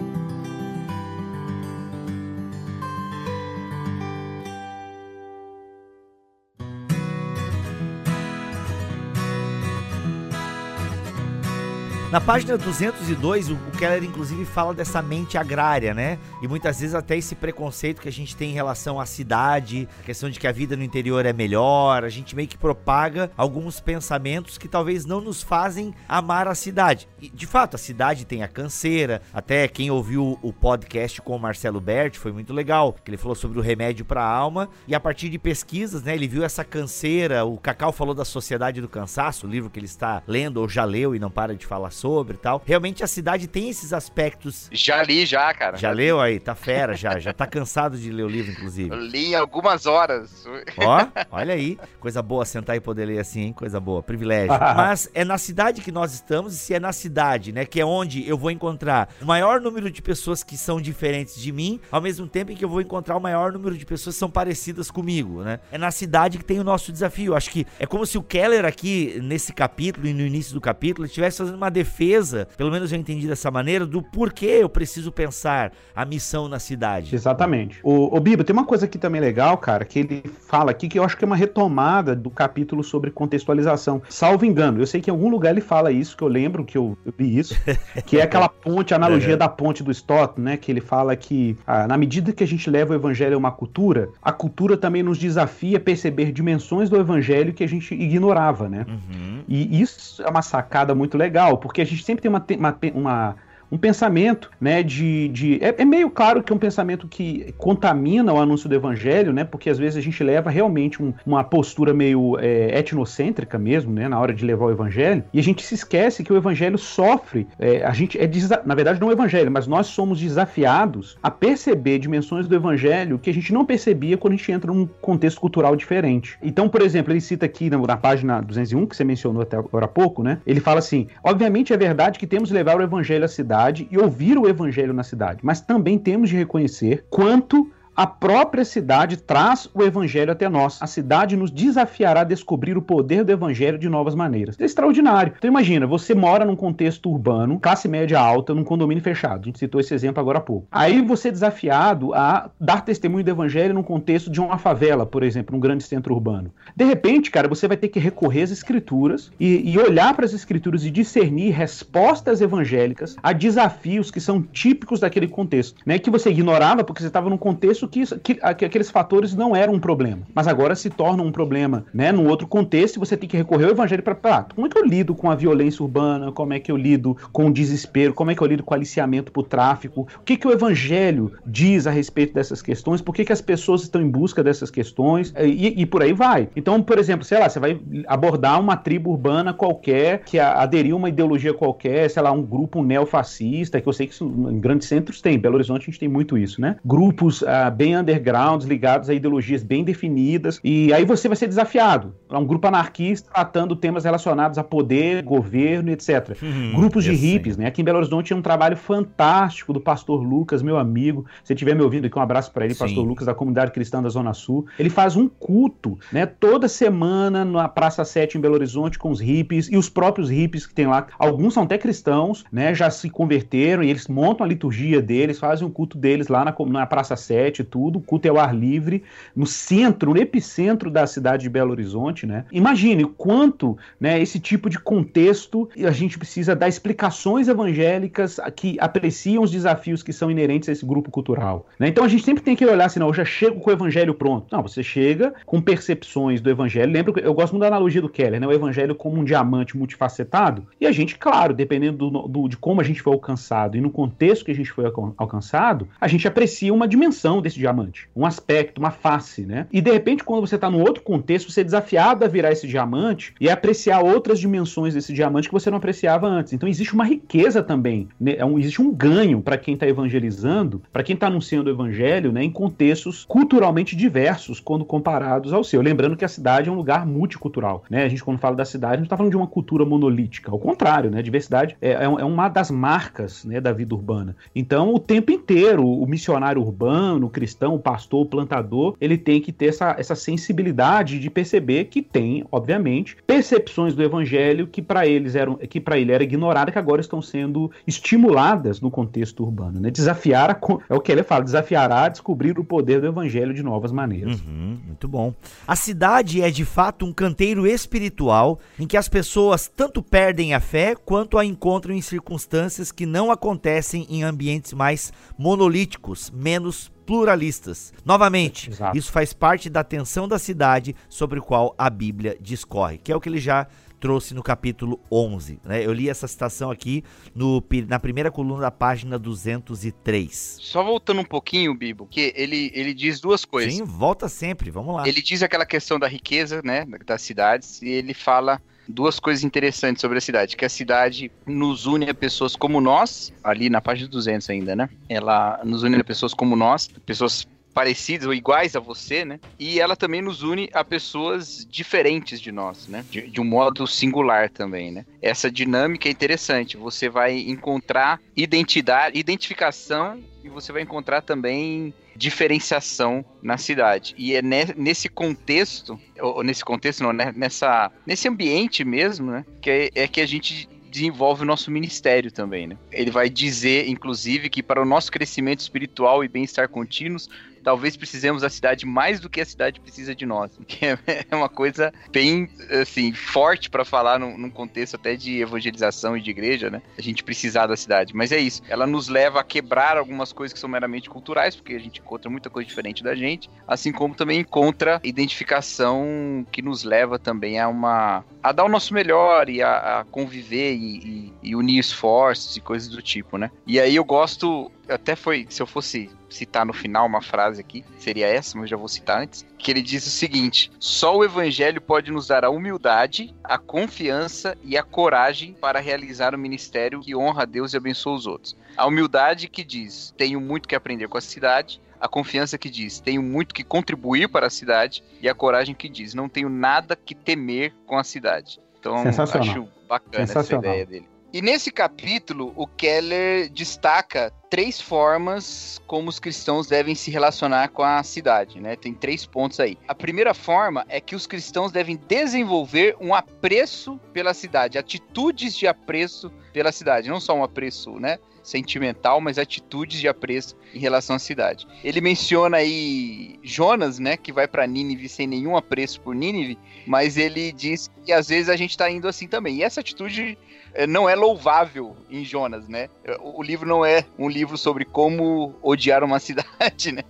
Na 12.10 12.22
página 12.22 12.56
202, 12.56 13.50
o 13.50 13.56
Keller 13.78 14.02
inclusive 14.02 14.46
fala 14.46 14.72
dessa 14.72 15.02
mente 15.02 15.36
agrária, 15.36 15.92
né? 15.92 16.18
E 16.40 16.48
muitas 16.48 16.80
vezes 16.80 16.94
até 16.94 17.18
esse 17.18 17.34
preconceito 17.34 18.00
que 18.00 18.08
a 18.08 18.12
gente 18.12 18.34
tem 18.34 18.50
em 18.50 18.54
relação 18.54 18.98
à 18.98 19.04
cidade, 19.04 19.86
a 20.00 20.04
questão 20.04 20.30
de 20.30 20.40
que 20.40 20.46
a 20.46 20.52
vida 20.52 20.74
no 20.74 20.82
interior 20.82 21.26
é 21.26 21.34
melhor, 21.34 22.04
a 22.04 22.08
gente 22.08 22.34
meio 22.34 22.48
que 22.48 22.56
propaga 22.56 23.30
alguns 23.36 23.78
pensamentos 23.78 24.56
que 24.56 24.66
talvez 24.66 25.04
não 25.04 25.20
nos 25.20 25.42
fazem 25.42 25.94
amar 26.08 26.48
a 26.48 26.54
cidade. 26.54 27.06
E, 27.20 27.28
de 27.28 27.46
fato, 27.46 27.74
a 27.74 27.78
cidade 27.78 28.24
tem 28.24 28.42
a 28.42 28.48
canseira, 28.48 29.20
até 29.30 29.68
quem 29.68 29.90
ouviu 29.90 30.38
o 30.40 30.50
podcast 30.50 31.20
com 31.20 31.36
o 31.36 31.38
Marcelo 31.38 31.78
Berti 31.78 32.18
foi 32.18 32.32
muito 32.32 32.54
legal, 32.54 32.94
que 33.04 33.10
ele 33.10 33.18
falou 33.18 33.34
sobre 33.34 33.58
o 33.58 33.62
remédio 33.62 34.06
para 34.06 34.22
a 34.22 34.30
alma, 34.30 34.70
e 34.86 34.94
a 34.94 35.00
partir 35.00 35.28
de 35.28 35.38
pesquisas, 35.38 36.02
né, 36.02 36.14
ele 36.14 36.26
viu 36.26 36.42
essa 36.42 36.64
canseira, 36.64 37.44
o 37.44 37.58
Cacau 37.58 37.92
falou 37.92 38.14
da 38.14 38.24
Sociedade 38.24 38.80
do 38.80 38.88
Cansaço, 38.88 39.46
o 39.46 39.50
livro 39.50 39.68
que 39.68 39.78
ele 39.78 39.84
está 39.84 40.22
lendo 40.26 40.56
ou 40.56 40.66
já 40.66 40.86
leu 40.86 41.14
e 41.14 41.18
não 41.18 41.30
para 41.30 41.54
de 41.54 41.66
falar 41.66 41.97
sobre 41.98 42.36
e 42.36 42.38
tal. 42.38 42.62
Realmente 42.64 43.02
a 43.02 43.06
cidade 43.06 43.46
tem 43.46 43.68
esses 43.68 43.92
aspectos. 43.92 44.68
Já 44.70 45.02
li, 45.02 45.26
já, 45.26 45.52
cara. 45.52 45.76
Já 45.76 45.90
leu 45.90 46.20
aí? 46.20 46.38
Tá 46.38 46.54
fera, 46.54 46.94
já. 46.94 47.18
Já 47.18 47.32
tá 47.32 47.46
cansado 47.46 47.98
de 47.98 48.10
ler 48.10 48.22
o 48.22 48.28
livro, 48.28 48.52
inclusive. 48.52 48.90
Eu 48.90 49.00
li 49.00 49.34
algumas 49.34 49.86
horas. 49.86 50.44
Ó, 50.78 51.06
olha 51.30 51.54
aí. 51.54 51.78
Coisa 51.98 52.22
boa 52.22 52.44
sentar 52.44 52.76
e 52.76 52.80
poder 52.80 53.06
ler 53.06 53.18
assim, 53.18 53.42
hein? 53.42 53.52
Coisa 53.52 53.80
boa. 53.80 54.02
Privilégio. 54.02 54.56
Mas 54.76 55.10
é 55.12 55.24
na 55.24 55.36
cidade 55.38 55.80
que 55.80 55.90
nós 55.90 56.12
estamos 56.14 56.54
e 56.54 56.58
se 56.58 56.74
é 56.74 56.80
na 56.80 56.92
cidade, 56.92 57.52
né? 57.52 57.64
Que 57.64 57.80
é 57.80 57.84
onde 57.84 58.26
eu 58.28 58.38
vou 58.38 58.50
encontrar 58.50 59.08
o 59.20 59.26
maior 59.26 59.60
número 59.60 59.90
de 59.90 60.00
pessoas 60.00 60.42
que 60.42 60.56
são 60.56 60.80
diferentes 60.80 61.40
de 61.40 61.52
mim, 61.52 61.80
ao 61.90 62.00
mesmo 62.00 62.28
tempo 62.28 62.52
em 62.52 62.56
que 62.56 62.64
eu 62.64 62.68
vou 62.68 62.80
encontrar 62.80 63.16
o 63.16 63.20
maior 63.20 63.52
número 63.52 63.76
de 63.76 63.84
pessoas 63.84 64.14
que 64.14 64.20
são 64.20 64.30
parecidas 64.30 64.90
comigo, 64.90 65.42
né? 65.42 65.60
É 65.72 65.78
na 65.78 65.90
cidade 65.90 66.38
que 66.38 66.44
tem 66.44 66.60
o 66.60 66.64
nosso 66.64 66.92
desafio. 66.92 67.34
Acho 67.34 67.50
que 67.50 67.66
é 67.78 67.86
como 67.86 68.06
se 68.06 68.16
o 68.16 68.22
Keller 68.22 68.64
aqui, 68.64 69.18
nesse 69.22 69.52
capítulo 69.52 70.06
e 70.06 70.12
no 70.12 70.22
início 70.22 70.54
do 70.54 70.60
capítulo, 70.60 71.06
estivesse 71.06 71.38
fazendo 71.38 71.56
uma 71.56 71.70
defesa 71.70 71.87
defesa, 71.88 72.46
pelo 72.56 72.70
menos 72.70 72.92
eu 72.92 72.98
entendi 72.98 73.26
dessa 73.26 73.50
maneira, 73.50 73.86
do 73.86 74.02
porquê 74.02 74.58
eu 74.60 74.68
preciso 74.68 75.10
pensar 75.10 75.72
a 75.96 76.04
missão 76.04 76.46
na 76.46 76.58
cidade. 76.58 77.14
Exatamente. 77.14 77.80
O, 77.82 78.14
o 78.14 78.20
Bibo, 78.20 78.44
tem 78.44 78.52
uma 78.52 78.66
coisa 78.66 78.84
aqui 78.84 78.98
também 78.98 79.20
legal, 79.20 79.56
cara, 79.56 79.84
que 79.84 79.98
ele 79.98 80.22
fala 80.46 80.70
aqui 80.70 80.86
que 80.86 80.98
eu 80.98 81.02
acho 81.02 81.16
que 81.16 81.24
é 81.24 81.26
uma 81.26 81.34
retomada 81.34 82.14
do 82.14 82.30
capítulo 82.30 82.84
sobre 82.84 83.10
contextualização. 83.10 84.02
Salvo 84.08 84.44
engano, 84.44 84.80
eu 84.80 84.86
sei 84.86 85.00
que 85.00 85.10
em 85.10 85.12
algum 85.12 85.30
lugar 85.30 85.50
ele 85.50 85.62
fala 85.62 85.90
isso, 85.90 86.16
que 86.16 86.22
eu 86.22 86.28
lembro 86.28 86.64
que 86.64 86.76
eu, 86.76 86.96
eu 87.04 87.12
vi 87.16 87.38
isso, 87.38 87.56
que 88.04 88.18
é 88.18 88.22
aquela 88.22 88.48
ponte, 88.48 88.92
a 88.92 88.96
analogia 88.96 89.36
da 89.36 89.48
ponte 89.48 89.82
do 89.82 89.90
Stott, 89.90 90.38
né? 90.38 90.56
Que 90.56 90.70
ele 90.70 90.80
fala 90.80 91.16
que 91.16 91.56
ah, 91.66 91.88
na 91.88 91.96
medida 91.96 92.32
que 92.32 92.44
a 92.44 92.46
gente 92.46 92.68
leva 92.68 92.92
o 92.92 92.96
evangelho 92.96 93.34
a 93.34 93.38
uma 93.38 93.50
cultura, 93.50 94.10
a 94.22 94.32
cultura 94.32 94.76
também 94.76 95.02
nos 95.02 95.18
desafia 95.18 95.78
a 95.78 95.80
perceber 95.80 96.32
dimensões 96.32 96.90
do 96.90 96.96
evangelho 96.96 97.54
que 97.54 97.64
a 97.64 97.68
gente 97.68 97.94
ignorava, 97.94 98.68
né? 98.68 98.84
Uhum. 98.88 99.42
E 99.48 99.80
isso 99.80 100.22
é 100.22 100.28
uma 100.28 100.42
sacada 100.42 100.94
muito 100.94 101.16
legal, 101.16 101.56
porque 101.56 101.77
a 101.80 101.84
gente 101.84 102.02
sempre 102.04 102.22
tem 102.22 102.28
uma, 102.28 102.44
uma, 102.56 102.78
uma 102.94 103.36
um 103.70 103.78
pensamento, 103.78 104.50
né, 104.60 104.82
de... 104.82 105.28
de 105.28 105.58
é, 105.62 105.74
é, 105.78 105.84
meio 105.84 106.10
claro 106.10 106.42
que 106.42 106.52
é 106.52 106.56
um 106.56 106.58
pensamento 106.58 107.06
que 107.06 107.54
contamina 107.56 108.32
o 108.32 108.40
anúncio 108.40 108.68
do 108.68 108.74
evangelho, 108.74 109.32
né, 109.32 109.44
porque 109.44 109.70
às 109.70 109.78
vezes 109.78 109.96
a 109.96 110.00
gente 110.00 110.22
leva 110.22 110.50
realmente 110.50 111.02
um, 111.02 111.12
uma 111.26 111.44
postura 111.44 111.92
meio 111.92 112.38
é, 112.38 112.78
etnocêntrica 112.78 113.58
mesmo, 113.58 113.92
né, 113.92 114.08
na 114.08 114.18
hora 114.18 114.32
de 114.32 114.44
levar 114.44 114.66
o 114.66 114.70
evangelho, 114.70 115.22
e 115.32 115.38
a 115.38 115.42
gente 115.42 115.62
se 115.62 115.74
esquece 115.74 116.24
que 116.24 116.32
o 116.32 116.36
evangelho 116.36 116.78
sofre, 116.78 117.46
é, 117.58 117.84
a 117.84 117.92
gente 117.92 118.18
é, 118.18 118.28
na 118.64 118.74
verdade 118.74 119.00
não 119.00 119.08
o 119.08 119.12
evangelho, 119.12 119.50
mas 119.50 119.66
nós 119.66 119.86
somos 119.86 120.20
desafiados 120.20 121.18
a 121.22 121.30
perceber 121.30 121.98
dimensões 121.98 122.48
do 122.48 122.54
evangelho 122.54 123.18
que 123.18 123.30
a 123.30 123.34
gente 123.34 123.52
não 123.52 123.64
percebia 123.64 124.16
quando 124.16 124.34
a 124.34 124.36
gente 124.36 124.52
entra 124.52 124.72
num 124.72 124.86
contexto 124.86 125.40
cultural 125.40 125.76
diferente. 125.76 126.38
Então, 126.42 126.68
por 126.68 126.82
exemplo, 126.82 127.12
ele 127.12 127.20
cita 127.20 127.46
aqui 127.46 127.70
na, 127.70 127.78
na 127.78 127.96
página 127.96 128.40
201, 128.40 128.86
que 128.86 128.96
você 128.96 129.04
mencionou 129.04 129.42
até 129.42 129.56
agora 129.56 129.84
há 129.84 129.88
pouco, 129.88 130.22
né, 130.22 130.38
ele 130.46 130.60
fala 130.60 130.78
assim, 130.78 131.06
obviamente 131.22 131.72
é 131.72 131.76
verdade 131.76 132.18
que 132.18 132.26
temos 132.26 132.48
de 132.48 132.54
levar 132.54 132.76
o 132.76 132.82
evangelho 132.82 133.24
à 133.24 133.28
cidade 133.28 133.57
cidade 133.58 133.88
e 133.90 133.98
ouvir 133.98 134.38
o 134.38 134.48
evangelho 134.48 134.94
na 134.94 135.02
cidade, 135.02 135.40
mas 135.42 135.60
também 135.60 135.98
temos 135.98 136.30
de 136.30 136.36
reconhecer 136.36 137.04
quanto 137.10 137.70
a 137.98 138.06
própria 138.06 138.64
cidade 138.64 139.16
traz 139.16 139.68
o 139.74 139.82
evangelho 139.82 140.30
até 140.30 140.48
nós. 140.48 140.80
A 140.80 140.86
cidade 140.86 141.36
nos 141.36 141.50
desafiará 141.50 142.20
a 142.20 142.24
descobrir 142.24 142.78
o 142.78 142.82
poder 142.82 143.24
do 143.24 143.32
evangelho 143.32 143.76
de 143.76 143.88
novas 143.88 144.14
maneiras. 144.14 144.54
É 144.56 144.64
extraordinário. 144.64 145.32
Então 145.36 145.50
imagina, 145.50 145.84
você 145.84 146.14
mora 146.14 146.44
num 146.44 146.54
contexto 146.54 147.10
urbano, 147.10 147.58
classe 147.58 147.88
média 147.88 148.20
alta, 148.20 148.54
num 148.54 148.62
condomínio 148.62 149.02
fechado. 149.02 149.40
A 149.40 149.44
gente 149.46 149.58
citou 149.58 149.80
esse 149.80 149.92
exemplo 149.92 150.20
agora 150.20 150.38
há 150.38 150.40
pouco. 150.40 150.68
Aí 150.70 151.02
você 151.02 151.26
é 151.26 151.32
desafiado 151.32 152.14
a 152.14 152.48
dar 152.60 152.84
testemunho 152.84 153.24
do 153.24 153.30
evangelho 153.32 153.74
num 153.74 153.82
contexto 153.82 154.30
de 154.30 154.40
uma 154.40 154.58
favela, 154.58 155.04
por 155.04 155.24
exemplo, 155.24 155.56
num 155.56 155.60
grande 155.60 155.82
centro 155.82 156.14
urbano. 156.14 156.52
De 156.76 156.84
repente, 156.84 157.32
cara, 157.32 157.48
você 157.48 157.66
vai 157.66 157.76
ter 157.76 157.88
que 157.88 157.98
recorrer 157.98 158.42
às 158.42 158.52
escrituras 158.52 159.32
e, 159.40 159.72
e 159.72 159.76
olhar 159.76 160.14
para 160.14 160.24
as 160.24 160.32
escrituras 160.32 160.84
e 160.84 160.90
discernir 160.92 161.50
respostas 161.50 162.40
evangélicas 162.40 163.16
a 163.20 163.32
desafios 163.32 164.08
que 164.08 164.20
são 164.20 164.40
típicos 164.40 165.00
daquele 165.00 165.26
contexto, 165.26 165.82
né? 165.84 165.98
Que 165.98 166.10
você 166.10 166.30
ignorava 166.30 166.84
porque 166.84 167.02
você 167.02 167.08
estava 167.08 167.28
num 167.28 167.36
contexto 167.36 167.87
que, 167.88 168.04
que, 168.18 168.34
que, 168.34 168.64
aqueles 168.64 168.90
fatores 168.90 169.34
não 169.34 169.54
eram 169.54 169.74
um 169.74 169.80
problema, 169.80 170.22
mas 170.34 170.46
agora 170.46 170.74
se 170.74 170.90
tornam 170.90 171.26
um 171.26 171.32
problema, 171.32 171.84
né? 171.92 172.12
Num 172.12 172.28
outro 172.28 172.46
contexto, 172.46 173.00
você 173.00 173.16
tem 173.16 173.28
que 173.28 173.36
recorrer 173.36 173.66
ao 173.66 173.70
evangelho 173.70 174.02
para 174.02 174.16
ah, 174.24 174.46
como 174.54 174.66
é 174.66 174.70
que 174.70 174.78
eu 174.78 174.84
lido 174.84 175.14
com 175.14 175.30
a 175.30 175.34
violência 175.34 175.82
urbana, 175.82 176.30
como 176.32 176.52
é 176.52 176.60
que 176.60 176.70
eu 176.70 176.76
lido 176.76 177.16
com 177.32 177.46
o 177.46 177.52
desespero, 177.52 178.12
como 178.12 178.30
é 178.30 178.34
que 178.34 178.42
eu 178.42 178.46
lido 178.46 178.62
com 178.62 178.74
o 178.74 178.76
aliciamento 178.76 179.32
para 179.32 179.40
o 179.40 179.44
tráfico, 179.44 180.06
o 180.16 180.22
que 180.22 180.36
que 180.36 180.46
o 180.46 180.52
evangelho 180.52 181.32
diz 181.46 181.86
a 181.86 181.90
respeito 181.90 182.34
dessas 182.34 182.60
questões, 182.60 183.00
por 183.00 183.14
que 183.14 183.24
que 183.24 183.32
as 183.32 183.40
pessoas 183.40 183.82
estão 183.82 184.02
em 184.02 184.08
busca 184.08 184.42
dessas 184.42 184.70
questões 184.70 185.32
e, 185.38 185.80
e 185.80 185.86
por 185.86 186.02
aí 186.02 186.12
vai. 186.12 186.48
Então, 186.54 186.82
por 186.82 186.98
exemplo, 186.98 187.24
sei 187.24 187.38
lá, 187.38 187.48
você 187.48 187.58
vai 187.58 187.80
abordar 188.06 188.60
uma 188.60 188.76
tribo 188.76 189.10
urbana 189.10 189.52
qualquer 189.52 190.22
que 190.24 190.38
aderiu 190.38 190.96
a 190.96 190.98
uma 190.98 191.08
ideologia 191.08 191.54
qualquer, 191.54 192.08
sei 192.10 192.22
lá, 192.22 192.32
um 192.32 192.42
grupo 192.42 192.82
neofascista, 192.82 193.80
que 193.80 193.88
eu 193.88 193.92
sei 193.92 194.06
que 194.06 194.12
isso, 194.12 194.24
em 194.24 194.58
grandes 194.58 194.88
centros 194.88 195.20
tem, 195.20 195.36
em 195.36 195.38
Belo 195.38 195.54
Horizonte 195.54 195.82
a 195.82 195.84
gente 195.86 195.98
tem 195.98 196.08
muito 196.08 196.36
isso, 196.36 196.60
né? 196.60 196.76
Grupos 196.84 197.42
uh, 197.42 197.70
bem 197.78 197.96
undergrounds, 197.96 198.66
ligados 198.66 199.08
a 199.08 199.14
ideologias 199.14 199.62
bem 199.62 199.84
definidas, 199.84 200.58
e 200.64 200.92
aí 200.92 201.04
você 201.04 201.28
vai 201.28 201.36
ser 201.36 201.46
desafiado. 201.46 202.12
É 202.28 202.36
um 202.36 202.44
grupo 202.44 202.66
anarquista 202.66 203.30
tratando 203.32 203.76
temas 203.76 204.02
relacionados 204.02 204.58
a 204.58 204.64
poder, 204.64 205.22
governo, 205.22 205.90
etc. 205.90 206.36
Hum, 206.42 206.72
Grupos 206.74 207.04
de 207.04 207.12
hippies, 207.12 207.56
né? 207.56 207.66
Aqui 207.66 207.80
em 207.80 207.84
Belo 207.84 207.98
Horizonte 207.98 208.26
tinha 208.26 208.36
um 208.36 208.42
trabalho 208.42 208.76
fantástico 208.76 209.72
do 209.72 209.80
pastor 209.80 210.20
Lucas, 210.20 210.60
meu 210.60 210.76
amigo. 210.76 211.24
Se 211.44 211.52
estiver 211.52 211.76
me 211.76 211.82
ouvindo 211.82 212.06
aqui, 212.06 212.18
um 212.18 212.22
abraço 212.22 212.50
para 212.52 212.64
ele, 212.64 212.74
Sim. 212.74 212.80
pastor 212.80 213.06
Lucas, 213.06 213.26
da 213.26 213.34
comunidade 213.34 213.70
cristã 213.70 214.02
da 214.02 214.08
Zona 214.08 214.34
Sul. 214.34 214.66
Ele 214.76 214.90
faz 214.90 215.14
um 215.14 215.28
culto, 215.28 215.96
né? 216.10 216.26
Toda 216.26 216.66
semana 216.66 217.44
na 217.44 217.68
Praça 217.68 218.04
7 218.04 218.36
em 218.36 218.40
Belo 218.40 218.54
Horizonte 218.54 218.98
com 218.98 219.10
os 219.10 219.20
hippies 219.20 219.70
e 219.70 219.76
os 219.76 219.88
próprios 219.88 220.28
hippies 220.30 220.66
que 220.66 220.74
tem 220.74 220.88
lá. 220.88 221.06
Alguns 221.16 221.54
são 221.54 221.62
até 221.62 221.78
cristãos, 221.78 222.44
né? 222.50 222.74
Já 222.74 222.90
se 222.90 223.08
converteram 223.08 223.84
e 223.84 223.90
eles 223.90 224.08
montam 224.08 224.44
a 224.44 224.48
liturgia 224.48 225.00
deles, 225.00 225.38
fazem 225.38 225.66
o 225.66 225.70
culto 225.70 225.96
deles 225.96 226.26
lá 226.26 226.44
na, 226.44 226.54
na 226.66 226.86
Praça 226.86 227.14
7 227.14 227.60
e 227.60 227.67
tudo. 227.68 227.98
O 227.98 228.02
culto 228.02 228.26
é 228.26 228.30
ao 228.30 228.38
ar 228.38 228.54
livre, 228.54 229.02
no 229.34 229.46
centro, 229.46 230.12
no 230.12 230.20
epicentro 230.20 230.90
da 230.90 231.06
cidade 231.06 231.42
de 231.42 231.48
Belo 231.48 231.70
Horizonte, 231.70 232.26
né? 232.26 232.44
Imagine 232.50 233.04
o 233.04 233.08
quanto, 233.08 233.76
né, 234.00 234.20
esse 234.20 234.40
tipo 234.40 234.68
de 234.68 234.78
contexto 234.78 235.68
a 235.86 235.90
gente 235.90 236.18
precisa 236.18 236.54
dar 236.54 236.68
explicações 236.68 237.48
evangélicas 237.48 238.40
que 238.56 238.76
apreciam 238.80 239.42
os 239.42 239.50
desafios 239.50 240.02
que 240.02 240.12
são 240.12 240.30
inerentes 240.30 240.68
a 240.68 240.72
esse 240.72 240.84
grupo 240.84 241.10
cultural. 241.10 241.66
Né? 241.78 241.88
Então 241.88 242.04
a 242.04 242.08
gente 242.08 242.24
sempre 242.24 242.42
tem 242.42 242.56
que 242.56 242.64
olhar 242.64 242.86
assim, 242.86 242.98
não, 242.98 243.08
eu 243.08 243.14
já 243.14 243.24
chego 243.24 243.60
com 243.60 243.70
o 243.70 243.72
evangelho 243.72 244.14
pronto. 244.14 244.46
Não, 244.50 244.62
você 244.62 244.82
chega 244.82 245.34
com 245.46 245.60
percepções 245.60 246.40
do 246.40 246.50
evangelho. 246.50 246.92
Lembra 246.92 247.12
que 247.12 247.20
eu 247.20 247.34
gosto 247.34 247.52
muito 247.52 247.62
da 247.62 247.68
analogia 247.68 248.00
do 248.00 248.08
Keller, 248.08 248.40
né? 248.40 248.46
O 248.46 248.52
evangelho 248.52 248.94
como 248.94 249.20
um 249.20 249.24
diamante 249.24 249.76
multifacetado. 249.76 250.66
E 250.80 250.86
a 250.86 250.92
gente, 250.92 251.16
claro, 251.16 251.54
dependendo 251.54 252.10
do, 252.10 252.28
do, 252.28 252.48
de 252.48 252.56
como 252.56 252.80
a 252.80 252.84
gente 252.84 253.02
foi 253.02 253.12
alcançado 253.12 253.76
e 253.76 253.80
no 253.80 253.90
contexto 253.90 254.44
que 254.44 254.50
a 254.50 254.54
gente 254.54 254.70
foi 254.70 254.84
alcançado, 255.16 255.88
a 256.00 256.08
gente 256.08 256.26
aprecia 256.26 256.72
uma 256.72 256.88
dimensão 256.88 257.40
desse 257.48 257.58
diamante, 257.58 258.08
um 258.14 258.24
aspecto, 258.24 258.78
uma 258.78 258.90
face, 258.90 259.42
né? 259.42 259.66
E 259.72 259.80
de 259.80 259.90
repente, 259.90 260.22
quando 260.22 260.46
você 260.46 260.54
está 260.54 260.70
num 260.70 260.80
outro 260.80 261.02
contexto, 261.02 261.50
você 261.50 261.62
é 261.62 261.64
desafiado 261.64 262.24
a 262.24 262.28
virar 262.28 262.52
esse 262.52 262.66
diamante 262.66 263.34
e 263.40 263.50
apreciar 263.50 264.00
outras 264.00 264.38
dimensões 264.38 264.94
desse 264.94 265.12
diamante 265.12 265.48
que 265.48 265.54
você 265.54 265.70
não 265.70 265.78
apreciava 265.78 266.26
antes. 266.26 266.52
Então 266.52 266.68
existe 266.68 266.94
uma 266.94 267.04
riqueza 267.04 267.62
também, 267.62 268.08
né? 268.20 268.36
é 268.38 268.44
um, 268.44 268.58
existe 268.58 268.80
um 268.80 268.92
ganho 268.92 269.40
para 269.40 269.58
quem 269.58 269.74
está 269.74 269.86
evangelizando, 269.86 270.82
para 270.92 271.02
quem 271.02 271.14
está 271.14 271.26
anunciando 271.26 271.70
o 271.70 271.72
evangelho, 271.72 272.32
né? 272.32 272.44
Em 272.44 272.50
contextos 272.50 273.24
culturalmente 273.26 273.96
diversos 273.96 274.60
quando 274.60 274.84
comparados 274.84 275.52
ao 275.52 275.64
seu. 275.64 275.80
Lembrando 275.80 276.16
que 276.16 276.24
a 276.24 276.28
cidade 276.28 276.68
é 276.68 276.72
um 276.72 276.76
lugar 276.76 277.06
multicultural, 277.06 277.84
né? 277.90 278.04
A 278.04 278.08
gente 278.08 278.22
quando 278.22 278.38
fala 278.38 278.56
da 278.56 278.64
cidade, 278.64 278.98
não 278.98 279.04
está 279.04 279.16
falando 279.16 279.30
de 279.30 279.36
uma 279.36 279.46
cultura 279.46 279.84
monolítica, 279.84 280.50
ao 280.50 280.58
contrário, 280.58 281.10
né? 281.10 281.22
Diversidade 281.22 281.76
é, 281.80 281.92
é, 281.92 282.04
é 282.04 282.24
uma 282.24 282.48
das 282.48 282.70
marcas 282.70 283.44
né, 283.44 283.60
da 283.60 283.72
vida 283.72 283.94
urbana. 283.94 284.36
Então, 284.54 284.92
o 284.92 284.98
tempo 284.98 285.32
inteiro, 285.32 285.86
o 285.86 286.06
missionário 286.06 286.60
urbano, 286.60 287.30
cristão, 287.38 287.76
o 287.76 287.78
pastor, 287.78 288.22
o 288.22 288.26
plantador, 288.26 288.96
ele 289.00 289.16
tem 289.16 289.40
que 289.40 289.52
ter 289.52 289.66
essa, 289.66 289.94
essa 289.96 290.16
sensibilidade 290.16 291.20
de 291.20 291.30
perceber 291.30 291.84
que 291.84 292.02
tem, 292.02 292.44
obviamente, 292.50 293.16
percepções 293.24 293.94
do 293.94 294.02
evangelho 294.02 294.66
que 294.66 294.82
para 294.82 295.06
eles 295.06 295.36
eram, 295.36 295.54
que 295.54 295.80
para 295.80 295.96
ele 295.96 296.10
era 296.10 296.24
ignorada, 296.24 296.72
que 296.72 296.78
agora 296.78 297.00
estão 297.00 297.22
sendo 297.22 297.70
estimuladas 297.86 298.80
no 298.80 298.90
contexto 298.90 299.44
urbano, 299.44 299.78
né? 299.78 299.88
Desafiar 299.88 300.50
a, 300.50 300.58
é 300.90 300.94
o 300.94 301.00
que 301.00 301.12
ele 301.12 301.22
fala, 301.22 301.44
desafiará 301.44 302.04
a 302.04 302.08
descobrir 302.08 302.58
o 302.58 302.64
poder 302.64 303.00
do 303.00 303.06
evangelho 303.06 303.54
de 303.54 303.62
novas 303.62 303.92
maneiras. 303.92 304.40
Uhum, 304.40 304.78
muito 304.84 305.06
bom. 305.06 305.32
A 305.66 305.76
cidade 305.76 306.42
é 306.42 306.50
de 306.50 306.64
fato 306.64 307.06
um 307.06 307.12
canteiro 307.12 307.66
espiritual 307.66 308.58
em 308.78 308.86
que 308.86 308.96
as 308.96 309.08
pessoas 309.08 309.68
tanto 309.68 310.02
perdem 310.02 310.54
a 310.54 310.60
fé 310.60 310.96
quanto 310.96 311.38
a 311.38 311.44
encontram 311.44 311.94
em 311.94 312.02
circunstâncias 312.02 312.90
que 312.90 313.06
não 313.06 313.30
acontecem 313.30 314.06
em 314.10 314.24
ambientes 314.24 314.72
mais 314.72 315.12
monolíticos, 315.38 316.32
menos 316.34 316.90
pluralistas. 317.08 317.90
Novamente, 318.04 318.68
Exato. 318.68 318.98
isso 318.98 319.10
faz 319.10 319.32
parte 319.32 319.70
da 319.70 319.82
tensão 319.82 320.28
da 320.28 320.38
cidade 320.38 320.94
sobre 321.08 321.38
o 321.38 321.42
qual 321.42 321.74
a 321.78 321.88
Bíblia 321.88 322.36
discorre, 322.38 322.98
que 322.98 323.10
é 323.10 323.16
o 323.16 323.20
que 323.20 323.30
ele 323.30 323.40
já 323.40 323.66
trouxe 323.98 324.34
no 324.34 324.42
capítulo 324.42 325.00
11. 325.10 325.58
Né? 325.64 325.86
Eu 325.86 325.94
li 325.94 326.10
essa 326.10 326.28
citação 326.28 326.70
aqui 326.70 327.02
no, 327.34 327.64
na 327.88 327.98
primeira 327.98 328.30
coluna 328.30 328.60
da 328.60 328.70
página 328.70 329.18
203. 329.18 330.58
Só 330.60 330.84
voltando 330.84 331.22
um 331.22 331.24
pouquinho, 331.24 331.74
Bibo, 331.74 332.06
que 332.06 332.30
ele, 332.36 332.70
ele 332.74 332.92
diz 332.92 333.20
duas 333.20 333.42
coisas. 333.42 333.74
Sim, 333.74 333.84
volta 333.84 334.28
sempre, 334.28 334.70
vamos 334.70 334.94
lá. 334.94 335.08
Ele 335.08 335.22
diz 335.22 335.42
aquela 335.42 335.64
questão 335.64 335.98
da 335.98 336.06
riqueza, 336.06 336.60
né, 336.62 336.84
das 337.06 337.22
cidades, 337.22 337.80
e 337.80 337.88
ele 337.88 338.12
fala 338.12 338.60
duas 338.88 339.20
coisas 339.20 339.44
interessantes 339.44 340.00
sobre 340.00 340.18
a 340.18 340.20
cidade, 340.20 340.56
que 340.56 340.64
a 340.64 340.68
cidade 340.68 341.30
nos 341.46 341.86
une 341.86 342.08
a 342.08 342.14
pessoas 342.14 342.56
como 342.56 342.80
nós, 342.80 343.32
ali 343.44 343.68
na 343.68 343.80
página 343.80 344.08
200 344.08 344.48
ainda, 344.48 344.74
né? 344.74 344.88
Ela 345.08 345.60
nos 345.64 345.82
une 345.82 345.96
a 345.96 346.04
pessoas 346.04 346.32
como 346.32 346.56
nós, 346.56 346.88
pessoas 347.04 347.46
parecidas 347.74 348.26
ou 348.26 348.34
iguais 348.34 348.74
a 348.74 348.80
você, 348.80 349.24
né? 349.24 349.38
E 349.56 349.78
ela 349.78 349.94
também 349.94 350.20
nos 350.20 350.42
une 350.42 350.68
a 350.72 350.82
pessoas 350.82 351.64
diferentes 351.70 352.40
de 352.40 352.50
nós, 352.50 352.88
né? 352.88 353.04
De, 353.08 353.28
de, 353.28 353.40
um 353.40 353.44
modo 353.44 353.86
singular 353.86 354.50
também, 354.50 354.90
né? 354.90 355.04
Essa 355.22 355.48
dinâmica 355.48 356.08
é 356.08 356.10
interessante. 356.10 356.76
Você 356.76 357.08
vai 357.08 357.38
encontrar 357.38 358.20
identidade, 358.34 359.16
identificação 359.16 360.20
e 360.42 360.48
você 360.48 360.72
vai 360.72 360.82
encontrar 360.82 361.22
também 361.22 361.94
diferenciação 362.18 363.24
na 363.40 363.56
cidade. 363.56 364.14
E 364.18 364.34
é 364.34 364.42
nesse 364.42 365.08
contexto, 365.08 365.98
ou 366.20 366.42
nesse 366.42 366.64
contexto 366.64 367.04
não, 367.04 367.12
né? 367.12 367.32
nessa, 367.34 367.92
nesse 368.04 368.28
ambiente 368.28 368.84
mesmo, 368.84 369.30
né? 369.30 369.46
Que 369.62 369.70
é, 369.70 370.02
é 370.02 370.08
que 370.08 370.20
a 370.20 370.26
gente 370.26 370.68
desenvolve 370.90 371.42
o 371.42 371.46
nosso 371.46 371.70
ministério 371.70 372.32
também, 372.32 372.66
né? 372.66 372.76
Ele 372.90 373.10
vai 373.10 373.30
dizer, 373.30 373.88
inclusive, 373.88 374.50
que 374.50 374.62
para 374.62 374.82
o 374.82 374.84
nosso 374.84 375.12
crescimento 375.12 375.60
espiritual 375.60 376.24
e 376.24 376.28
bem-estar 376.28 376.68
contínuos, 376.68 377.28
talvez 377.68 377.98
precisemos 377.98 378.40
da 378.40 378.48
cidade 378.48 378.86
mais 378.86 379.20
do 379.20 379.28
que 379.28 379.42
a 379.42 379.44
cidade 379.44 379.78
precisa 379.78 380.14
de 380.14 380.24
nós. 380.24 380.50
É, 380.80 381.26
é 381.30 381.36
uma 381.36 381.48
coisa 381.48 381.92
bem, 382.10 382.48
assim, 382.80 383.12
forte 383.12 383.68
para 383.68 383.84
falar 383.84 384.18
num, 384.18 384.38
num, 384.38 384.48
contexto 384.48 384.94
até 384.94 385.16
de 385.16 385.40
evangelização 385.40 386.16
e 386.16 386.20
de 386.20 386.30
igreja, 386.30 386.70
né? 386.70 386.80
A 386.96 387.02
gente 387.02 387.24
precisar 387.24 387.66
da 387.66 387.76
cidade. 387.76 388.14
Mas 388.14 388.30
é 388.30 388.38
isso. 388.38 388.62
Ela 388.68 388.86
nos 388.86 389.08
leva 389.08 389.40
a 389.40 389.44
quebrar 389.44 389.96
algumas 389.96 390.32
coisas 390.32 390.52
que 390.52 390.58
são 390.58 390.68
meramente 390.68 391.10
culturais, 391.10 391.56
porque 391.56 391.74
a 391.74 391.80
gente 391.80 392.00
encontra 392.00 392.30
muita 392.30 392.48
coisa 392.48 392.66
diferente 392.66 393.02
da 393.02 393.14
gente, 393.14 393.50
assim 393.66 393.90
como 393.90 394.14
também 394.14 394.40
encontra 394.40 395.00
identificação 395.02 396.46
que 396.52 396.62
nos 396.62 396.84
leva 396.84 397.18
também 397.18 397.58
a 397.58 397.68
uma 397.68 398.24
a 398.42 398.52
dar 398.52 398.64
o 398.64 398.68
nosso 398.68 398.94
melhor 398.94 399.50
e 399.50 399.60
a, 399.60 400.00
a 400.00 400.04
conviver 400.04 400.74
e, 400.74 400.98
e, 400.98 401.32
e 401.42 401.56
unir 401.56 401.78
esforços 401.78 402.56
e 402.56 402.60
coisas 402.60 402.88
do 402.88 403.02
tipo, 403.02 403.36
né? 403.36 403.50
E 403.66 403.80
aí 403.80 403.96
eu 403.96 404.04
gosto 404.04 404.70
até 404.88 405.14
foi, 405.14 405.46
se 405.48 405.60
eu 405.60 405.66
fosse 405.66 406.10
citar 406.28 406.64
no 406.64 406.72
final 406.72 407.06
uma 407.06 407.22
frase 407.22 407.60
aqui, 407.60 407.84
seria 407.98 408.26
essa, 408.26 408.58
mas 408.58 408.70
já 408.70 408.76
vou 408.76 408.88
citar 408.88 409.22
antes, 409.22 409.46
que 409.58 409.70
ele 409.70 409.82
diz 409.82 410.06
o 410.06 410.10
seguinte: 410.10 410.70
só 410.78 411.16
o 411.16 411.24
evangelho 411.24 411.80
pode 411.80 412.10
nos 412.10 412.28
dar 412.28 412.44
a 412.44 412.50
humildade, 412.50 413.34
a 413.44 413.58
confiança 413.58 414.56
e 414.62 414.76
a 414.76 414.82
coragem 414.82 415.54
para 415.54 415.80
realizar 415.80 416.34
o 416.34 416.38
ministério 416.38 417.00
que 417.00 417.14
honra 417.14 417.42
a 417.42 417.46
Deus 417.46 417.72
e 417.72 417.76
abençoa 417.76 418.14
os 418.14 418.26
outros. 418.26 418.56
A 418.76 418.86
humildade 418.86 419.48
que 419.48 419.64
diz: 419.64 420.14
tenho 420.16 420.40
muito 420.40 420.68
que 420.68 420.74
aprender 420.74 421.08
com 421.08 421.18
a 421.18 421.22
cidade, 421.22 421.80
a 422.00 422.08
confiança 422.08 422.56
que 422.56 422.70
diz: 422.70 423.00
tenho 423.00 423.22
muito 423.22 423.54
que 423.54 423.64
contribuir 423.64 424.28
para 424.28 424.46
a 424.46 424.50
cidade, 424.50 425.02
e 425.20 425.28
a 425.28 425.34
coragem 425.34 425.74
que 425.74 425.88
diz: 425.88 426.14
não 426.14 426.28
tenho 426.28 426.48
nada 426.48 426.96
que 426.96 427.14
temer 427.14 427.74
com 427.86 427.98
a 427.98 428.04
cidade. 428.04 428.60
Então, 428.78 428.96
acho 428.96 429.68
bacana 429.88 430.24
essa 430.24 430.54
ideia 430.54 430.86
dele. 430.86 431.08
E 431.30 431.42
nesse 431.42 431.70
capítulo, 431.70 432.54
o 432.56 432.66
Keller 432.66 433.50
destaca 433.50 434.32
três 434.48 434.80
formas 434.80 435.78
como 435.86 436.08
os 436.08 436.18
cristãos 436.18 436.66
devem 436.66 436.94
se 436.94 437.10
relacionar 437.10 437.68
com 437.68 437.82
a 437.82 438.02
cidade, 438.02 438.58
né? 438.58 438.76
Tem 438.76 438.94
três 438.94 439.26
pontos 439.26 439.60
aí. 439.60 439.76
A 439.86 439.94
primeira 439.94 440.32
forma 440.32 440.86
é 440.88 441.02
que 441.02 441.14
os 441.14 441.26
cristãos 441.26 441.70
devem 441.70 442.00
desenvolver 442.08 442.96
um 442.98 443.14
apreço 443.14 444.00
pela 444.10 444.32
cidade, 444.32 444.78
atitudes 444.78 445.54
de 445.54 445.66
apreço 445.66 446.30
pela 446.50 446.72
cidade, 446.72 447.10
não 447.10 447.20
só 447.20 447.34
um 447.34 447.44
apreço, 447.44 448.00
né? 448.00 448.18
sentimental, 448.48 449.20
mas 449.20 449.38
atitudes 449.38 450.00
de 450.00 450.08
apreço 450.08 450.56
em 450.72 450.78
relação 450.78 451.16
à 451.16 451.18
cidade. 451.18 451.66
Ele 451.84 452.00
menciona 452.00 452.56
aí 452.56 453.38
Jonas, 453.42 453.98
né, 453.98 454.16
que 454.16 454.32
vai 454.32 454.48
para 454.48 454.66
Nínive 454.66 455.08
sem 455.08 455.26
nenhum 455.26 455.56
apreço 455.56 456.00
por 456.00 456.14
Nínive, 456.14 456.58
mas 456.86 457.18
ele 457.18 457.52
diz 457.52 457.90
que 458.02 458.10
às 458.10 458.28
vezes 458.28 458.48
a 458.48 458.56
gente 458.56 458.70
está 458.70 458.90
indo 458.90 459.06
assim 459.06 459.28
também. 459.28 459.56
E 459.56 459.62
essa 459.62 459.80
atitude 459.80 460.38
não 460.86 461.08
é 461.08 461.14
louvável 461.14 461.96
em 462.08 462.24
Jonas, 462.24 462.68
né? 462.68 462.88
O 463.20 463.42
livro 463.42 463.68
não 463.68 463.84
é 463.84 464.04
um 464.18 464.28
livro 464.28 464.56
sobre 464.56 464.84
como 464.84 465.54
odiar 465.62 466.04
uma 466.04 466.18
cidade, 466.20 466.92
né? 466.92 467.02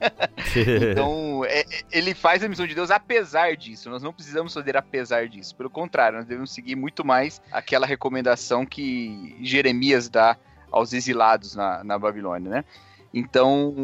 então, 0.91 1.45
é, 1.45 1.65
ele 1.93 2.15
faz 2.15 2.43
a 2.43 2.49
missão 2.49 2.67
de 2.67 2.75
Deus 2.75 2.91
apesar 2.91 3.57
disso. 3.57 3.91
Nós 3.91 4.03
não 4.03 4.13
precisamos 4.13 4.55
fazer 4.55 4.77
apesar 4.77 5.29
disso. 5.29 5.55
Pelo 5.55 5.71
contrário, 5.71 6.19
nós 6.19 6.27
devemos 6.27 6.53
seguir 6.53 6.77
muito 6.77 7.05
mais 7.05 7.43
aquela 7.53 7.87
recomendação 7.87 8.65
que 8.65 9.37
Jeremias 9.43 10.09
dá 10.09 10.37
aos 10.71 10.93
exilados 10.93 11.55
na, 11.55 11.83
na 11.85 11.99
Babilônia, 11.99 12.51
né? 12.51 12.65
Então, 13.13 13.75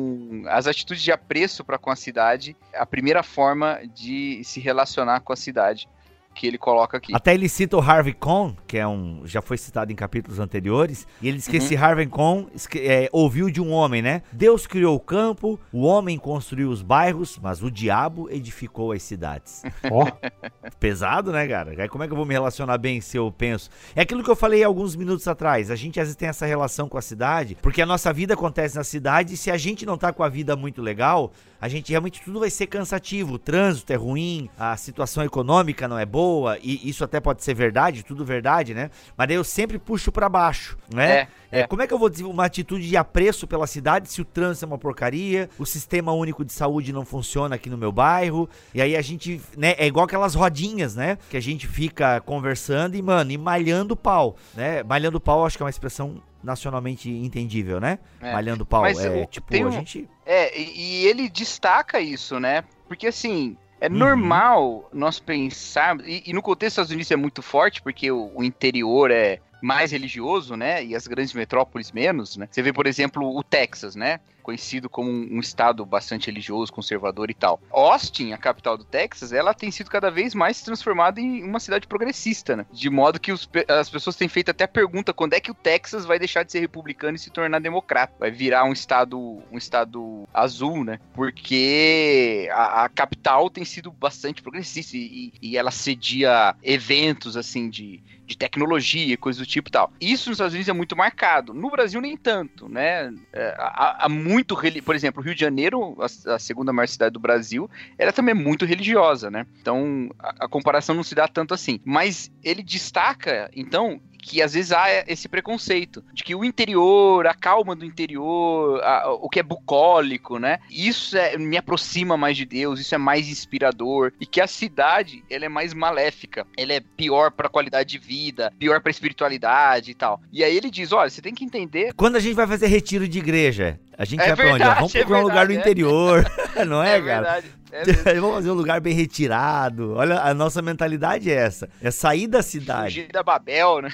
as 0.48 0.66
atitudes 0.66 1.02
de 1.02 1.10
apreço 1.10 1.64
para 1.64 1.78
com 1.78 1.90
a 1.90 1.96
cidade, 1.96 2.56
a 2.74 2.84
primeira 2.84 3.22
forma 3.22 3.80
de 3.94 4.42
se 4.44 4.60
relacionar 4.60 5.20
com 5.20 5.32
a 5.32 5.36
cidade 5.36 5.88
que 6.34 6.46
ele 6.46 6.58
coloca 6.58 6.96
aqui. 6.96 7.14
Até 7.14 7.32
ele 7.32 7.48
cita 7.48 7.76
o 7.76 7.80
Harvey 7.80 8.12
Cohn, 8.12 8.54
que 8.66 8.76
é 8.76 8.86
um 8.86 9.22
já 9.24 9.40
foi 9.40 9.56
citado 9.56 9.92
em 9.92 9.94
capítulos 9.94 10.38
anteriores, 10.40 11.06
e 11.22 11.28
ele 11.28 11.38
diz 11.38 11.46
que 11.46 11.56
uhum. 11.56 11.64
esse 11.64 11.76
Harvey 11.76 12.06
Cohn 12.06 12.46
é, 12.76 13.08
ouviu 13.12 13.50
de 13.50 13.60
um 13.60 13.70
homem, 13.70 14.02
né? 14.02 14.22
Deus 14.32 14.66
criou 14.66 14.96
o 14.96 15.00
campo, 15.00 15.58
o 15.72 15.82
homem 15.82 16.18
construiu 16.18 16.68
os 16.68 16.82
bairros, 16.82 17.38
mas 17.40 17.62
o 17.62 17.70
diabo 17.70 18.28
edificou 18.30 18.92
as 18.92 19.02
cidades. 19.02 19.62
Ó, 19.90 20.04
oh. 20.04 20.70
pesado, 20.80 21.32
né, 21.32 21.46
cara? 21.46 21.74
Aí 21.80 21.88
como 21.88 22.04
é 22.04 22.06
que 22.06 22.12
eu 22.12 22.16
vou 22.16 22.26
me 22.26 22.34
relacionar 22.34 22.78
bem 22.78 23.00
se 23.00 23.16
eu 23.16 23.30
penso? 23.30 23.70
É 23.94 24.02
aquilo 24.02 24.22
que 24.24 24.30
eu 24.30 24.36
falei 24.36 24.64
alguns 24.64 24.96
minutos 24.96 25.28
atrás. 25.28 25.70
A 25.70 25.76
gente 25.76 26.00
às 26.00 26.08
vezes 26.08 26.16
tem 26.16 26.28
essa 26.28 26.46
relação 26.46 26.88
com 26.88 26.98
a 26.98 27.02
cidade, 27.02 27.56
porque 27.62 27.80
a 27.80 27.86
nossa 27.86 28.12
vida 28.12 28.34
acontece 28.34 28.76
na 28.76 28.84
cidade 28.84 29.34
e 29.34 29.36
se 29.36 29.50
a 29.50 29.56
gente 29.56 29.86
não 29.86 29.96
tá 29.96 30.12
com 30.12 30.22
a 30.22 30.28
vida 30.28 30.56
muito 30.56 30.82
legal, 30.82 31.32
a 31.64 31.68
gente 31.68 31.88
realmente 31.90 32.20
tudo 32.20 32.40
vai 32.40 32.50
ser 32.50 32.66
cansativo. 32.66 33.32
O 33.32 33.38
trânsito 33.38 33.90
é 33.90 33.96
ruim, 33.96 34.50
a 34.58 34.76
situação 34.76 35.24
econômica 35.24 35.88
não 35.88 35.98
é 35.98 36.04
boa, 36.04 36.58
e 36.62 36.86
isso 36.86 37.02
até 37.02 37.20
pode 37.20 37.42
ser 37.42 37.54
verdade, 37.54 38.04
tudo 38.04 38.22
verdade, 38.22 38.74
né? 38.74 38.90
Mas 39.16 39.28
daí 39.28 39.36
eu 39.38 39.42
sempre 39.42 39.78
puxo 39.78 40.12
para 40.12 40.28
baixo, 40.28 40.76
né? 40.94 41.20
É, 41.20 41.28
é. 41.60 41.66
Como 41.66 41.82
é 41.82 41.86
que 41.86 41.94
eu 41.94 41.98
vou 41.98 42.08
desenvolver 42.08 42.36
uma 42.36 42.44
atitude 42.44 42.88
de 42.88 42.96
apreço 42.96 43.46
pela 43.46 43.66
cidade 43.66 44.10
se 44.10 44.20
o 44.20 44.24
trânsito 44.24 44.64
é 44.64 44.68
uma 44.68 44.78
porcaria, 44.78 45.48
o 45.58 45.64
sistema 45.64 46.12
único 46.12 46.44
de 46.44 46.52
saúde 46.52 46.92
não 46.92 47.04
funciona 47.04 47.54
aqui 47.54 47.70
no 47.70 47.78
meu 47.78 47.92
bairro, 47.92 48.48
e 48.74 48.80
aí 48.80 48.96
a 48.96 49.02
gente, 49.02 49.40
né, 49.56 49.74
é 49.78 49.86
igual 49.86 50.06
aquelas 50.06 50.34
rodinhas, 50.34 50.94
né, 50.94 51.18
que 51.30 51.36
a 51.36 51.40
gente 51.40 51.66
fica 51.66 52.20
conversando 52.20 52.96
e, 52.96 53.02
mano, 53.02 53.30
e 53.30 53.38
malhando 53.38 53.96
pau, 53.96 54.36
né? 54.54 54.82
Malhando 54.82 55.20
pau 55.20 55.44
acho 55.44 55.56
que 55.56 55.62
é 55.62 55.66
uma 55.66 55.70
expressão 55.70 56.22
nacionalmente 56.42 57.10
entendível, 57.10 57.80
né? 57.80 57.98
É. 58.20 58.32
Malhando 58.32 58.66
pau. 58.66 58.82
Mas 58.82 59.02
é, 59.02 59.26
tipo, 59.26 59.56
um, 59.56 59.68
a 59.68 59.70
gente. 59.70 60.08
É, 60.26 60.60
e 60.60 61.06
ele 61.06 61.28
destaca 61.28 62.00
isso, 62.00 62.38
né? 62.38 62.64
Porque 62.86 63.06
assim. 63.06 63.56
É 63.80 63.88
uhum. 63.88 63.96
normal 63.96 64.88
nós 64.94 65.18
pensarmos, 65.18 66.06
e, 66.06 66.22
e, 66.26 66.32
no 66.32 66.40
contexto 66.40 66.76
dos 66.76 66.84
Estados 66.84 66.90
Unidos 66.92 67.10
é 67.10 67.16
muito 67.16 67.42
forte, 67.42 67.82
porque 67.82 68.10
o, 68.10 68.30
o 68.34 68.42
interior 68.42 69.10
é, 69.10 69.40
mais 69.64 69.92
religioso, 69.92 70.56
né? 70.56 70.84
E 70.84 70.94
as 70.94 71.06
grandes 71.06 71.32
metrópoles 71.32 71.90
menos, 71.90 72.36
né? 72.36 72.46
Você 72.50 72.60
vê, 72.60 72.72
por 72.72 72.86
exemplo, 72.86 73.36
o 73.36 73.42
Texas, 73.42 73.96
né? 73.96 74.20
Conhecido 74.42 74.90
como 74.90 75.10
um, 75.10 75.40
estado 75.40 75.86
bastante 75.86 76.26
religioso, 76.26 76.70
conservador 76.70 77.30
e 77.30 77.34
tal. 77.34 77.58
Austin, 77.70 78.32
a 78.32 78.36
capital 78.36 78.76
do 78.76 78.84
Texas, 78.84 79.32
ela 79.32 79.54
tem 79.54 79.70
sido 79.70 79.90
cada 79.90 80.10
vez 80.10 80.34
mais 80.34 80.60
transformada 80.60 81.18
em 81.18 81.42
uma 81.42 81.58
cidade 81.58 81.86
progressista, 81.86 82.54
né? 82.54 82.66
De 82.70 82.90
modo 82.90 83.18
que 83.18 83.32
os, 83.32 83.48
as 83.66 83.88
pessoas 83.88 84.16
têm 84.16 84.28
feito 84.28 84.50
até 84.50 84.64
a 84.64 84.68
pergunta 84.68 85.14
quando 85.14 85.32
é 85.32 85.40
que 85.40 85.50
o 85.50 85.54
Texas 85.54 86.04
vai 86.04 86.18
deixar 86.18 86.42
de 86.42 86.52
ser 86.52 86.60
republicano 86.60 87.16
e 87.16 87.18
se 87.18 87.30
tornar 87.30 87.58
democrata? 87.58 88.12
Vai 88.20 88.30
virar 88.30 88.64
um 88.64 88.72
estado, 88.72 89.18
um 89.50 89.56
estado 89.56 90.28
azul, 90.34 90.84
né? 90.84 91.00
Porque 91.14 92.50
a, 92.52 92.84
a 92.84 92.88
capital 92.90 93.48
tem 93.48 93.64
sido 93.64 93.90
bastante 93.90 94.42
progressista 94.42 94.94
e, 94.94 95.32
e 95.40 95.56
ela 95.56 95.70
cedia 95.70 96.54
eventos, 96.62 97.34
assim, 97.34 97.70
de 97.70 98.02
de 98.26 98.36
tecnologia, 98.36 99.16
coisas 99.16 99.38
do 99.38 99.46
tipo 99.46 99.68
e 99.68 99.72
tal. 99.72 99.92
Isso 100.00 100.28
nos 100.28 100.36
Estados 100.36 100.54
Unidos 100.54 100.68
é 100.68 100.72
muito 100.72 100.96
marcado. 100.96 101.52
No 101.52 101.70
Brasil, 101.70 102.00
nem 102.00 102.16
tanto, 102.16 102.68
né? 102.68 103.12
É, 103.32 103.54
há, 103.58 104.06
há 104.06 104.08
muito, 104.08 104.56
por 104.84 104.94
exemplo, 104.94 105.22
Rio 105.22 105.34
de 105.34 105.40
Janeiro, 105.40 105.96
a, 106.00 106.34
a, 106.34 106.38
segunda 106.38 106.72
maior 106.72 106.88
cidade 106.88 107.12
do 107.12 107.20
Brasil, 107.20 107.70
era 107.98 108.12
também 108.12 108.34
muito 108.34 108.64
religiosa, 108.64 109.30
né? 109.30 109.46
Então, 109.60 110.10
a, 110.18 110.44
a 110.44 110.48
comparação 110.48 110.94
não 110.94 111.02
se 111.02 111.14
dá 111.14 111.28
tanto 111.28 111.54
assim. 111.54 111.80
Mas 111.84 112.30
ele 112.42 112.62
destaca, 112.62 113.50
então, 113.54 114.00
que 114.24 114.40
às 114.40 114.54
vezes 114.54 114.72
há 114.72 115.04
esse 115.06 115.28
preconceito 115.28 116.02
de 116.12 116.24
que 116.24 116.34
o 116.34 116.44
interior, 116.44 117.26
a 117.26 117.34
calma 117.34 117.76
do 117.76 117.84
interior, 117.84 118.82
a, 118.82 119.12
o 119.12 119.28
que 119.28 119.38
é 119.38 119.42
bucólico, 119.42 120.38
né? 120.38 120.58
Isso 120.70 121.16
é, 121.16 121.36
me 121.36 121.56
aproxima 121.58 122.16
mais 122.16 122.36
de 122.36 122.46
Deus, 122.46 122.80
isso 122.80 122.94
é 122.94 122.98
mais 122.98 123.28
inspirador 123.28 124.12
e 124.18 124.24
que 124.24 124.40
a 124.40 124.46
cidade 124.46 125.22
ela 125.28 125.44
é 125.44 125.48
mais 125.48 125.74
maléfica, 125.74 126.46
ela 126.56 126.72
é 126.72 126.80
pior 126.80 127.30
para 127.30 127.46
a 127.46 127.50
qualidade 127.50 127.90
de 127.90 127.98
vida, 127.98 128.52
pior 128.58 128.80
para 128.80 128.90
espiritualidade 128.90 129.90
e 129.90 129.94
tal. 129.94 130.20
E 130.32 130.42
aí 130.42 130.56
ele 130.56 130.70
diz, 130.70 130.90
olha, 130.92 131.10
você 131.10 131.20
tem 131.20 131.34
que 131.34 131.44
entender. 131.44 131.92
Quando 131.94 132.16
a 132.16 132.20
gente 132.20 132.34
vai 132.34 132.46
fazer 132.46 132.66
retiro 132.66 133.06
de 133.06 133.18
igreja, 133.18 133.78
a 133.96 134.04
gente 134.04 134.20
é 134.20 134.34
vai 134.34 134.36
pra 134.36 134.54
onde? 134.54 134.64
Vamos 134.64 134.92
procurar 134.92 135.18
é 135.18 135.20
um 135.20 135.24
lugar 135.24 135.46
no 135.46 135.52
é. 135.52 135.56
interior, 135.56 136.24
não 136.66 136.82
é, 136.82 136.96
é 136.96 137.02
cara? 137.02 137.40
Verdade. 137.40 137.64
É 137.72 138.14
Vamos 138.20 138.36
fazer 138.36 138.50
um 138.50 138.54
lugar 138.54 138.80
bem 138.80 138.94
retirado. 138.94 139.94
Olha, 139.94 140.20
a 140.20 140.32
nossa 140.32 140.62
mentalidade 140.62 141.30
é 141.30 141.34
essa. 141.34 141.68
É 141.82 141.90
sair 141.90 142.28
da 142.28 142.40
cidade. 142.40 142.94
Fugir 142.94 143.08
da 143.12 143.22
Babel, 143.22 143.82
né? 143.82 143.88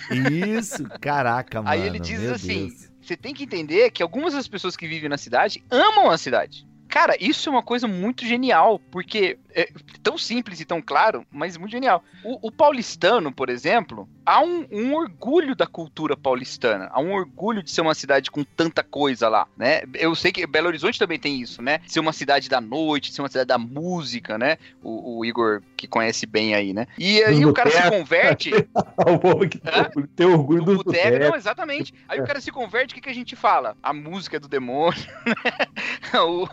Isso, 0.59 0.85
caraca, 1.01 1.63
mano. 1.63 1.71
Aí 1.71 1.87
ele 1.87 1.99
diz 1.99 2.23
assim: 2.31 2.71
você 3.01 3.17
tem 3.17 3.33
que 3.33 3.45
entender 3.45 3.91
que 3.91 4.03
algumas 4.03 4.35
das 4.35 4.47
pessoas 4.47 4.77
que 4.77 4.87
vivem 4.87 5.09
na 5.09 5.17
cidade 5.17 5.63
amam 5.71 6.11
a 6.11 6.19
cidade. 6.19 6.67
Cara, 6.91 7.17
isso 7.21 7.49
é 7.49 7.53
uma 7.53 7.63
coisa 7.63 7.87
muito 7.87 8.27
genial, 8.27 8.81
porque 8.91 9.39
é 9.55 9.69
tão 10.03 10.17
simples 10.17 10.61
e 10.61 10.65
tão 10.65 10.81
claro, 10.81 11.25
mas 11.31 11.57
muito 11.57 11.71
genial. 11.71 12.03
O, 12.25 12.49
o 12.49 12.53
paulistano, 12.53 13.33
por 13.33 13.49
exemplo, 13.49 14.09
há 14.25 14.41
um, 14.41 14.67
um, 14.71 14.95
orgulho 14.95 15.55
da 15.55 15.67
cultura 15.67 16.17
paulistana, 16.17 16.89
há 16.93 17.01
um 17.01 17.13
orgulho 17.13 17.63
de 17.63 17.71
ser 17.71 17.81
uma 17.81 17.95
cidade 17.95 18.31
com 18.31 18.45
tanta 18.45 18.83
coisa 18.83 19.29
lá, 19.29 19.47
né? 19.57 19.83
Eu 19.95 20.15
sei 20.15 20.33
que 20.33 20.47
Belo 20.47 20.69
Horizonte 20.69 20.99
também 20.99 21.19
tem 21.19 21.41
isso, 21.41 21.63
né? 21.63 21.81
Ser 21.87 22.01
uma 22.01 22.13
cidade 22.13 22.49
da 22.49 22.61
noite, 22.61 23.13
ser 23.13 23.23
uma 23.23 23.29
cidade 23.29 23.47
da 23.47 23.59
música, 23.59 24.39
né? 24.39 24.57
O, 24.83 25.19
o 25.19 25.25
Igor 25.25 25.63
que 25.77 25.87
conhece 25.87 26.27
bem 26.27 26.55
aí, 26.55 26.73
né? 26.73 26.87
E 26.99 27.23
aí 27.23 27.45
o 27.45 27.53
cara 27.53 27.71
se 27.71 27.91
converte. 27.91 28.51
o 29.07 29.19
povo 29.19 29.49
que 29.49 29.59
tem 30.15 30.27
orgulho 30.27 30.65
do, 30.65 30.77
do 30.77 30.85
boteco. 30.85 31.19
Não, 31.19 31.37
exatamente. 31.37 31.95
Aí 32.09 32.21
o 32.21 32.27
cara 32.27 32.41
se 32.41 32.51
converte, 32.51 32.93
o 32.93 32.95
que, 32.97 33.01
que 33.01 33.11
a 33.11 33.15
gente 33.15 33.35
fala? 33.35 33.77
A 33.83 33.93
música 33.93 34.37
é 34.37 34.41
do 34.41 34.49
demônio, 34.49 35.01
né? 36.13 36.21
o, 36.21 36.47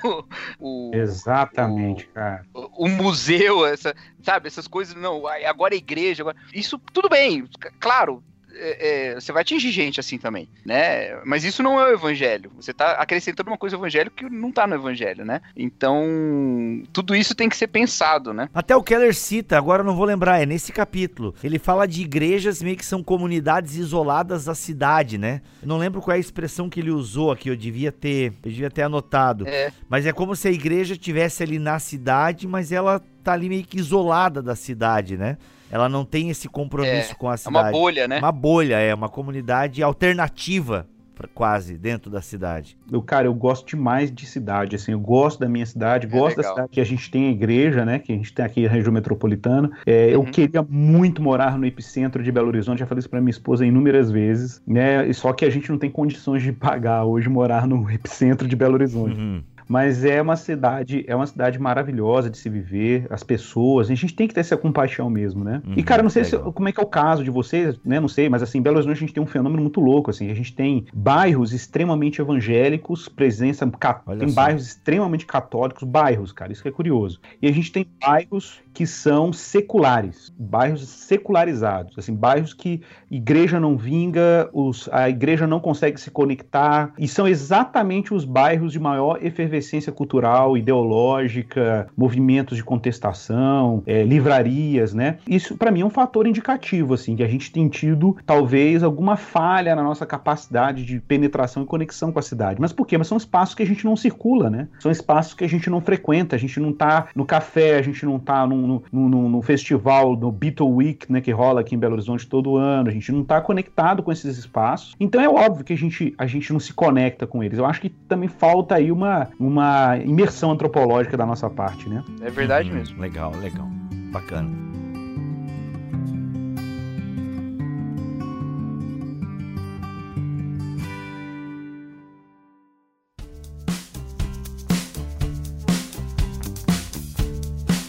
o, 0.59 0.91
exatamente, 0.93 2.05
o, 2.05 2.09
cara. 2.09 2.45
O, 2.53 2.85
o 2.85 2.89
museu, 2.89 3.65
essa, 3.65 3.95
sabe, 4.21 4.47
essas 4.47 4.67
coisas, 4.67 4.95
não, 4.95 5.27
agora 5.27 5.73
é 5.73 5.77
igreja, 5.77 6.23
agora... 6.23 6.37
isso 6.53 6.79
tudo 6.93 7.09
bem, 7.09 7.47
claro, 7.79 8.23
é, 8.59 9.11
é, 9.11 9.15
você 9.15 9.31
vai 9.31 9.41
atingir 9.41 9.71
gente 9.71 9.99
assim 9.99 10.17
também, 10.17 10.47
né? 10.65 11.19
Mas 11.23 11.43
isso 11.43 11.61
não 11.61 11.79
é 11.79 11.91
o 11.91 11.93
evangelho. 11.93 12.51
Você 12.55 12.71
está 12.71 12.93
acrescentando 12.93 13.49
uma 13.49 13.57
coisa 13.57 13.75
ao 13.75 13.81
evangelho 13.81 14.11
que 14.11 14.29
não 14.29 14.49
está 14.49 14.65
no 14.67 14.75
evangelho, 14.75 15.25
né? 15.25 15.41
Então, 15.55 16.83
tudo 16.91 17.15
isso 17.15 17.35
tem 17.35 17.49
que 17.49 17.57
ser 17.57 17.67
pensado, 17.67 18.33
né? 18.33 18.49
Até 18.53 18.75
o 18.75 18.83
Keller 18.83 19.13
cita, 19.13 19.57
agora 19.57 19.83
não 19.83 19.95
vou 19.95 20.05
lembrar, 20.05 20.41
é 20.41 20.45
nesse 20.45 20.71
capítulo. 20.71 21.35
Ele 21.43 21.59
fala 21.59 21.87
de 21.87 22.01
igrejas 22.01 22.61
meio 22.61 22.77
que 22.77 22.85
são 22.85 23.03
comunidades 23.03 23.75
isoladas 23.75 24.45
da 24.45 24.55
cidade, 24.55 25.17
né? 25.17 25.41
Eu 25.61 25.67
não 25.67 25.77
lembro 25.77 26.01
qual 26.01 26.13
é 26.13 26.17
a 26.17 26.19
expressão 26.19 26.69
que 26.69 26.79
ele 26.79 26.91
usou 26.91 27.31
aqui, 27.31 27.49
eu 27.49 27.55
devia 27.55 27.91
ter, 27.91 28.33
eu 28.43 28.51
devia 28.51 28.69
ter 28.69 28.83
anotado. 28.83 29.47
É. 29.47 29.71
Mas 29.89 30.05
é 30.05 30.11
como 30.11 30.35
se 30.35 30.47
a 30.47 30.51
igreja 30.51 30.95
tivesse 30.95 31.43
ali 31.43 31.59
na 31.59 31.79
cidade, 31.79 32.47
mas 32.47 32.71
ela 32.71 33.01
tá 33.23 33.33
ali 33.33 33.49
meio 33.49 33.63
que 33.63 33.77
isolada 33.77 34.41
da 34.41 34.55
cidade, 34.55 35.17
né? 35.17 35.37
Ela 35.69 35.89
não 35.89 36.05
tem 36.05 36.29
esse 36.29 36.47
compromisso 36.47 37.11
é, 37.11 37.15
com 37.15 37.29
a 37.29 37.37
cidade. 37.37 37.57
É 37.57 37.61
uma 37.61 37.71
bolha, 37.71 38.07
né? 38.07 38.19
Uma 38.19 38.31
bolha, 38.31 38.79
é 38.79 38.93
uma 38.93 39.09
comunidade 39.09 39.83
alternativa 39.83 40.87
quase 41.33 41.77
dentro 41.77 42.11
da 42.11 42.21
cidade. 42.21 42.77
Eu, 42.91 43.01
cara, 43.01 43.27
eu 43.27 43.33
gosto 43.33 43.65
demais 43.65 44.11
de 44.11 44.25
cidade, 44.25 44.75
assim, 44.75 44.91
eu 44.91 44.99
gosto 44.99 45.39
da 45.39 45.49
minha 45.49 45.65
cidade, 45.65 46.05
é 46.05 46.09
gosto 46.09 46.37
legal. 46.37 46.43
da 46.43 46.49
cidade 46.49 46.69
que 46.71 46.81
a 46.81 46.83
gente 46.83 47.09
tem 47.09 47.29
a 47.29 47.31
igreja, 47.31 47.85
né, 47.85 47.97
que 47.97 48.11
a 48.11 48.15
gente 48.15 48.31
tem 48.33 48.45
aqui 48.45 48.63
na 48.63 48.69
região 48.69 48.93
metropolitana. 48.93 49.71
É, 49.85 50.07
uhum. 50.07 50.11
Eu 50.11 50.23
queria 50.25 50.61
muito 50.61 51.21
morar 51.21 51.57
no 51.57 51.65
epicentro 51.65 52.21
de 52.21 52.31
Belo 52.31 52.49
Horizonte, 52.49 52.79
já 52.79 52.85
falei 52.85 52.99
isso 52.99 53.09
para 53.09 53.21
minha 53.21 53.31
esposa 53.31 53.65
inúmeras 53.65 54.11
vezes, 54.11 54.61
né, 54.67 55.11
só 55.13 55.33
que 55.33 55.45
a 55.45 55.49
gente 55.49 55.71
não 55.71 55.77
tem 55.77 55.89
condições 55.89 56.43
de 56.43 56.51
pagar 56.51 57.05
hoje 57.05 57.29
morar 57.29 57.65
no 57.65 57.89
epicentro 57.89 58.47
de 58.47 58.55
Belo 58.55 58.75
Horizonte. 58.75 59.19
Uhum. 59.19 59.41
Mas 59.67 60.05
é 60.05 60.21
uma 60.21 60.35
cidade, 60.35 61.03
é 61.07 61.15
uma 61.15 61.27
cidade 61.27 61.59
maravilhosa 61.59 62.29
de 62.29 62.37
se 62.37 62.49
viver, 62.49 63.05
as 63.09 63.23
pessoas, 63.23 63.89
a 63.89 63.95
gente 63.95 64.15
tem 64.15 64.27
que 64.27 64.33
ter 64.33 64.39
essa 64.39 64.55
compaixão 64.57 65.09
mesmo, 65.09 65.43
né? 65.43 65.61
Uhum, 65.65 65.73
e 65.75 65.83
cara, 65.83 66.01
não 66.01 66.09
sei 66.09 66.23
se, 66.23 66.37
como 66.37 66.69
é 66.69 66.71
que 66.71 66.79
é 66.79 66.83
o 66.83 66.87
caso 66.87 67.23
de 67.23 67.29
vocês, 67.29 67.79
né? 67.83 67.99
Não 67.99 68.07
sei, 68.07 68.29
mas 68.29 68.41
assim, 68.41 68.59
em 68.59 68.61
Belo 68.61 68.77
Horizonte 68.77 68.95
a 68.97 68.99
gente 68.99 69.13
tem 69.13 69.21
um 69.23 69.27
fenômeno 69.27 69.61
muito 69.61 69.79
louco, 69.81 70.09
assim, 70.09 70.29
a 70.31 70.33
gente 70.33 70.53
tem 70.55 70.85
bairros 70.93 71.53
extremamente 71.53 72.21
evangélicos, 72.21 73.09
presença, 73.09 73.69
ca- 73.79 74.01
tem 74.17 74.29
só. 74.29 74.35
bairros 74.35 74.65
extremamente 74.67 75.25
católicos, 75.25 75.83
bairros, 75.83 76.31
cara, 76.31 76.51
isso 76.51 76.61
que 76.61 76.69
é 76.69 76.71
curioso. 76.71 77.19
E 77.41 77.47
a 77.47 77.51
gente 77.51 77.71
tem 77.71 77.85
bairros 77.99 78.61
que 78.73 78.85
são 78.87 79.33
seculares, 79.33 80.31
bairros 80.37 80.87
secularizados, 80.87 81.97
assim, 81.97 82.13
bairros 82.15 82.53
que 82.53 82.81
igreja 83.09 83.59
não 83.59 83.77
vinga, 83.77 84.49
os, 84.53 84.89
a 84.91 85.09
igreja 85.09 85.47
não 85.47 85.59
consegue 85.59 85.99
se 85.99 86.11
conectar, 86.11 86.93
e 86.97 87.07
são 87.07 87.27
exatamente 87.27 88.13
os 88.13 88.25
bairros 88.25 88.71
de 88.71 88.79
maior 88.79 89.19
efervescência 89.21 89.91
cultural, 89.91 90.57
ideológica, 90.57 91.87
movimentos 91.95 92.57
de 92.57 92.63
contestação, 92.63 93.83
é, 93.85 94.03
livrarias, 94.03 94.93
né? 94.93 95.17
Isso 95.27 95.55
para 95.57 95.71
mim 95.71 95.81
é 95.81 95.85
um 95.85 95.89
fator 95.89 96.27
indicativo, 96.27 96.93
assim, 96.93 97.15
que 97.15 97.23
a 97.23 97.27
gente 97.27 97.51
tem 97.51 97.67
tido 97.69 98.17
talvez 98.25 98.83
alguma 98.83 99.15
falha 99.15 99.75
na 99.75 99.83
nossa 99.83 100.05
capacidade 100.05 100.83
de 100.85 100.99
penetração 100.99 101.63
e 101.63 101.65
conexão 101.65 102.11
com 102.11 102.19
a 102.19 102.21
cidade. 102.21 102.59
Mas 102.59 102.73
por 102.73 102.85
quê? 102.85 102.97
Mas 102.97 103.07
são 103.07 103.17
espaços 103.17 103.55
que 103.55 103.63
a 103.63 103.65
gente 103.65 103.85
não 103.85 103.95
circula, 103.95 104.49
né? 104.49 104.67
São 104.79 104.91
espaços 104.91 105.33
que 105.33 105.43
a 105.43 105.49
gente 105.49 105.69
não 105.69 105.81
frequenta, 105.81 106.35
a 106.35 106.39
gente 106.39 106.59
não 106.59 106.73
tá 106.73 107.07
no 107.15 107.25
café, 107.25 107.77
a 107.77 107.81
gente 107.81 108.05
não 108.05 108.19
tá 108.19 108.45
num, 108.45 108.81
num, 108.91 109.09
num- 109.09 109.29
num 109.29 109.41
festival, 109.41 110.15
no 110.15 110.31
Beatle 110.31 110.69
Week, 110.69 111.11
né, 111.11 111.21
que 111.21 111.31
rola 111.31 111.61
aqui 111.61 111.75
em 111.75 111.77
Belo 111.77 111.93
Horizonte 111.93 112.27
todo 112.27 112.57
ano, 112.57 112.89
gente 112.99 113.11
não 113.11 113.23
tá 113.23 113.39
conectado 113.41 114.03
com 114.03 114.11
esses 114.11 114.37
espaços. 114.37 114.95
Então 114.99 115.21
é 115.21 115.29
óbvio 115.29 115.63
que 115.63 115.73
a 115.73 115.77
gente, 115.77 116.13
a 116.17 116.25
gente 116.27 116.51
não 116.51 116.59
se 116.59 116.73
conecta 116.73 117.25
com 117.25 117.43
eles. 117.43 117.57
Eu 117.57 117.65
acho 117.65 117.81
que 117.81 117.89
também 117.89 118.29
falta 118.29 118.75
aí 118.75 118.91
uma, 118.91 119.29
uma 119.39 119.97
imersão 119.97 120.51
antropológica 120.51 121.15
da 121.17 121.25
nossa 121.25 121.49
parte, 121.49 121.89
né? 121.89 122.03
É 122.21 122.29
verdade 122.29 122.69
Uhum, 122.69 122.75
mesmo. 122.75 122.99
Legal, 123.01 123.31
legal. 123.41 123.67
Bacana. 124.11 124.76